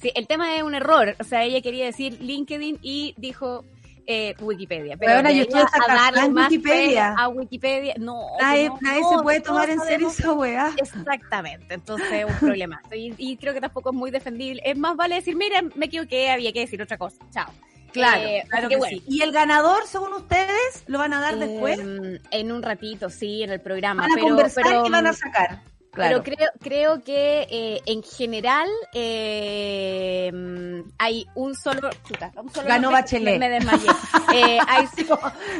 Sí, 0.00 0.10
el 0.14 0.26
tema 0.26 0.56
es 0.56 0.62
un 0.62 0.74
error. 0.74 1.14
O 1.20 1.24
sea, 1.24 1.44
ella 1.44 1.60
quería 1.60 1.84
decir 1.84 2.18
LinkedIn 2.22 2.78
y 2.80 3.14
dijo 3.18 3.64
eh, 4.06 4.34
Wikipedia. 4.40 4.96
Pero 4.96 5.22
de 5.22 5.36
yo 5.36 5.42
estoy 5.42 5.60
a 5.60 5.94
darle 5.94 6.30
más 6.30 6.50
Wikipedia. 6.50 7.14
A 7.18 7.28
Wikipedia, 7.28 7.94
no. 7.98 8.28
Nadie, 8.40 8.68
no, 8.68 8.78
nadie 8.80 9.00
no, 9.02 9.10
se 9.10 9.22
puede 9.22 9.40
tomar 9.40 9.68
en 9.68 9.80
serio 9.80 10.08
esa 10.08 10.32
weá. 10.32 10.72
Exactamente, 10.78 11.74
entonces 11.74 12.24
un 12.24 12.34
problema. 12.36 12.80
Y, 12.92 13.12
y 13.18 13.36
creo 13.36 13.52
que 13.52 13.60
tampoco 13.60 13.90
es 13.90 13.96
muy 13.96 14.10
defendible. 14.10 14.62
Es 14.64 14.78
más 14.78 14.96
vale 14.96 15.16
decir, 15.16 15.36
miren, 15.36 15.70
me 15.74 15.86
equivoqué, 15.86 16.30
había 16.30 16.52
que 16.52 16.60
decir 16.60 16.80
otra 16.80 16.96
cosa. 16.96 17.18
Chao. 17.30 17.52
Claro, 17.92 18.22
Eh, 18.22 18.44
claro 18.48 18.68
que 18.68 18.76
bueno. 18.76 18.96
sí. 18.98 19.04
¿Y 19.08 19.22
el 19.22 19.32
ganador, 19.32 19.86
según 19.86 20.12
ustedes, 20.14 20.84
lo 20.86 20.98
van 20.98 21.12
a 21.14 21.20
dar 21.20 21.36
después? 21.38 21.78
Eh, 21.78 22.20
en 22.30 22.52
un 22.52 22.62
ratito, 22.62 23.08
sí, 23.10 23.42
en 23.42 23.50
el 23.50 23.60
programa. 23.60 24.02
Van 24.02 24.12
a 24.12 24.14
pero, 24.14 24.26
conversar 24.28 24.64
pero, 24.64 24.86
y 24.86 24.90
van 24.90 25.06
a 25.06 25.12
sacar. 25.12 25.62
Claro. 25.90 26.22
Pero 26.22 26.36
creo, 26.36 26.48
creo 26.60 27.02
que 27.02 27.46
eh, 27.50 27.80
en 27.86 28.02
general 28.04 28.68
eh, 28.92 30.30
mm, 30.32 30.90
hay 30.98 31.26
un 31.34 31.54
solo. 31.54 31.90
chuta, 32.06 32.30
un 32.36 32.50
solo 32.52 32.68
Ganó 32.68 32.82
nombre- 32.90 33.02
Bachelet. 33.02 33.38
Me, 33.38 33.48
desmayé. 33.48 33.88
Eh, 34.34 34.58
hay 34.68 34.86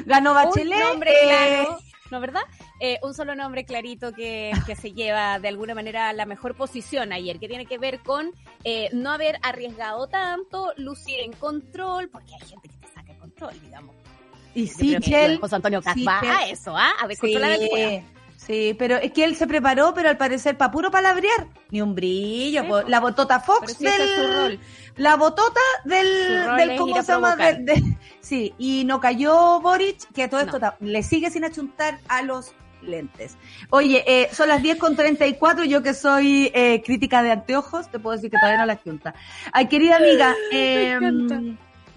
Ganó 0.05 0.35
Bachelet. 0.35 0.77
un 0.77 0.89
nombre 0.91 1.11
eh, 1.13 1.27
claro, 1.65 1.79
¿no 2.11 2.21
verdad? 2.21 2.43
Eh, 2.81 2.99
un 3.03 3.13
solo 3.13 3.35
nombre 3.35 3.65
clarito 3.65 4.13
que, 4.13 4.53
que 4.67 4.77
se 4.77 4.93
lleva 4.93 5.39
de 5.41 5.49
alguna 5.49 5.75
manera 5.75 6.09
a 6.11 6.13
la 6.13 6.27
mejor 6.27 6.55
posición 6.55 7.13
ayer, 7.13 7.41
que 7.41 7.49
tiene 7.49 7.67
que 7.67 7.77
ver 7.79 7.99
con 8.01 8.31
eh, 8.63 8.89
no 8.93 9.11
haber 9.11 9.39
arriesgado 9.43 10.07
tanto, 10.07 10.73
lucir 10.77 11.19
en 11.21 11.33
control, 11.33 12.09
porque 12.09 12.35
hay 12.35 12.49
gente 12.49 12.69
que 12.69 12.77
te 12.77 12.87
saca 12.95 13.11
el 13.13 13.19
control, 13.19 13.61
digamos. 13.63 13.97
y 14.55 14.69
que 14.69 14.75
Sichel. 14.75 15.41
José 15.41 15.57
Antonio 15.57 15.83
Caz 15.83 15.95
sí, 15.95 16.05
va 16.05 16.21
que- 16.21 16.29
a 16.29 16.49
eso, 16.49 16.77
¿ah? 16.77 16.93
A 17.03 17.09
descontrolar 17.09 17.53
el 17.53 17.69
fuego. 17.69 17.89
Sí, 18.37 18.45
sí, 18.71 18.77
pero 18.79 18.97
es 18.97 19.11
que 19.13 19.25
él 19.25 19.35
se 19.35 19.49
preparó, 19.49 19.93
pero 19.93 20.09
al 20.09 20.17
parecer 20.17 20.57
para 20.57 20.71
puro 20.71 20.91
palabrear. 20.93 21.49
Ni 21.71 21.81
un 21.83 21.95
brillo. 21.97 22.63
Sí. 22.63 22.69
La 22.87 23.01
botota 23.01 23.41
Fox 23.41 23.75
sí, 23.77 23.85
es 23.87 23.93
su 24.15 24.21
del... 24.23 24.37
rol. 24.37 24.61
La 24.97 25.17
botota 25.17 25.61
Su 25.83 25.89
del... 25.89 26.47
rol 26.47 26.57
del 26.57 26.77
¿Cómo 26.79 27.03
se 27.03 27.13
llama? 27.13 27.35
De- 27.37 27.55
de- 27.59 27.97
sí, 28.21 28.55
y 28.57 28.85
no 28.85 29.01
cayó 29.01 29.61
Boric, 29.61 29.99
que 30.13 30.29
todo 30.29 30.41
esto 30.41 30.59
No. 30.61 30.75
le 30.81 31.03
sigue 31.03 31.31
sin 31.31 31.45
achuntar 31.45 31.99
a 32.09 32.23
los 32.23 32.55
lentes. 32.83 33.37
Oye, 33.71 34.05
eh, 34.07 34.29
son 34.33 34.49
las 34.49 34.63
10 34.63 34.79
con 34.79 34.97
34, 34.97 35.65
yo 35.65 35.83
que 35.83 35.95
soy 35.95 36.51
eh, 36.55 36.83
crítica 36.85 37.23
de 37.23 37.33
anteojos, 37.33 37.91
te 37.91 37.99
puedo 37.99 38.17
decir 38.17 38.31
que 38.31 38.39
todavía 38.39 38.61
no 38.61 38.67
las 38.67 38.81
junta. 38.81 39.15
Ay, 39.53 39.67
querida 39.69 39.97
amiga, 39.97 40.35
eh, 40.53 40.99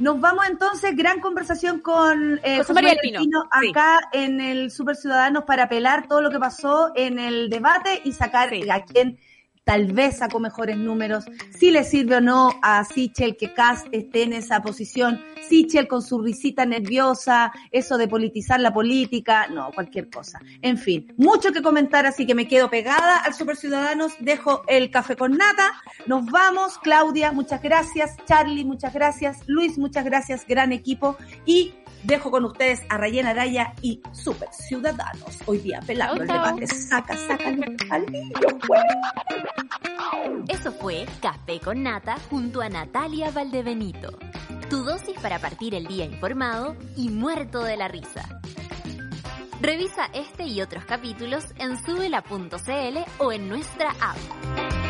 nos 0.01 0.19
vamos 0.19 0.45
entonces, 0.49 0.95
gran 0.95 1.19
conversación 1.19 1.79
con 1.79 2.39
eh, 2.43 2.57
José 2.57 2.73
María 2.73 2.89
del 2.89 3.19
Pino, 3.19 3.47
sí. 3.61 3.69
acá 3.69 3.99
en 4.13 4.41
el 4.41 4.71
Super 4.71 4.95
Ciudadanos 4.95 5.43
para 5.43 5.65
apelar 5.65 6.07
todo 6.07 6.21
lo 6.21 6.31
que 6.31 6.39
pasó 6.39 6.91
en 6.95 7.19
el 7.19 7.51
debate 7.51 8.01
y 8.03 8.11
sacar 8.13 8.49
Sí. 8.49 8.67
a 8.67 8.83
quién 8.83 9.19
tal 9.63 9.93
vez 9.93 10.17
sacó 10.17 10.39
mejores 10.39 10.77
números, 10.77 11.25
si 11.51 11.71
le 11.71 11.83
sirve 11.83 12.17
o 12.17 12.21
no 12.21 12.51
a 12.61 12.83
Sichel 12.83 13.37
que 13.37 13.53
Cast 13.53 13.87
esté 13.91 14.23
en 14.23 14.33
esa 14.33 14.61
posición, 14.61 15.21
Sichel 15.47 15.87
con 15.87 16.01
su 16.01 16.21
risita 16.21 16.65
nerviosa, 16.65 17.51
eso 17.71 17.97
de 17.97 18.07
politizar 18.07 18.59
la 18.59 18.73
política, 18.73 19.47
no, 19.47 19.71
cualquier 19.71 20.09
cosa. 20.09 20.39
En 20.61 20.77
fin, 20.77 21.13
mucho 21.17 21.51
que 21.51 21.61
comentar, 21.61 22.05
así 22.05 22.25
que 22.25 22.35
me 22.35 22.47
quedo 22.47 22.69
pegada 22.69 23.17
al 23.17 23.33
Super 23.33 23.55
Ciudadanos, 23.55 24.13
dejo 24.19 24.63
el 24.67 24.89
café 24.89 25.15
con 25.15 25.37
nata, 25.37 25.71
nos 26.07 26.25
vamos, 26.25 26.77
Claudia, 26.79 27.31
muchas 27.31 27.61
gracias, 27.61 28.15
Charlie, 28.25 28.65
muchas 28.65 28.93
gracias, 28.93 29.39
Luis, 29.47 29.77
muchas 29.77 30.05
gracias, 30.05 30.45
gran 30.47 30.71
equipo, 30.71 31.17
y 31.45 31.73
dejo 32.03 32.31
con 32.31 32.45
ustedes 32.45 32.81
a 32.89 32.97
Rayena 32.97 33.31
Araya 33.31 33.73
y 33.81 34.01
Super 34.11 34.49
Ciudadanos, 34.51 35.39
hoy 35.45 35.59
día 35.59 35.79
pelando 35.85 36.21
el 36.21 36.27
debate, 36.27 36.67
saca, 36.67 37.15
saca 37.15 37.49
al 37.89 38.11
niño. 38.11 38.33
Eso 40.47 40.71
fue 40.71 41.05
Café 41.21 41.59
con 41.59 41.83
Nata 41.83 42.17
junto 42.29 42.61
a 42.61 42.69
Natalia 42.69 43.31
Valdebenito. 43.31 44.17
Tu 44.69 44.83
dosis 44.83 45.19
para 45.19 45.39
partir 45.39 45.75
el 45.75 45.85
día 45.87 46.05
informado 46.05 46.75
y 46.95 47.09
muerto 47.09 47.63
de 47.63 47.77
la 47.77 47.87
risa. 47.87 48.41
Revisa 49.61 50.09
este 50.13 50.45
y 50.45 50.61
otros 50.61 50.85
capítulos 50.85 51.45
en 51.57 51.77
subela.cl 51.83 52.97
o 53.19 53.31
en 53.31 53.47
nuestra 53.47 53.91
app. 53.91 54.80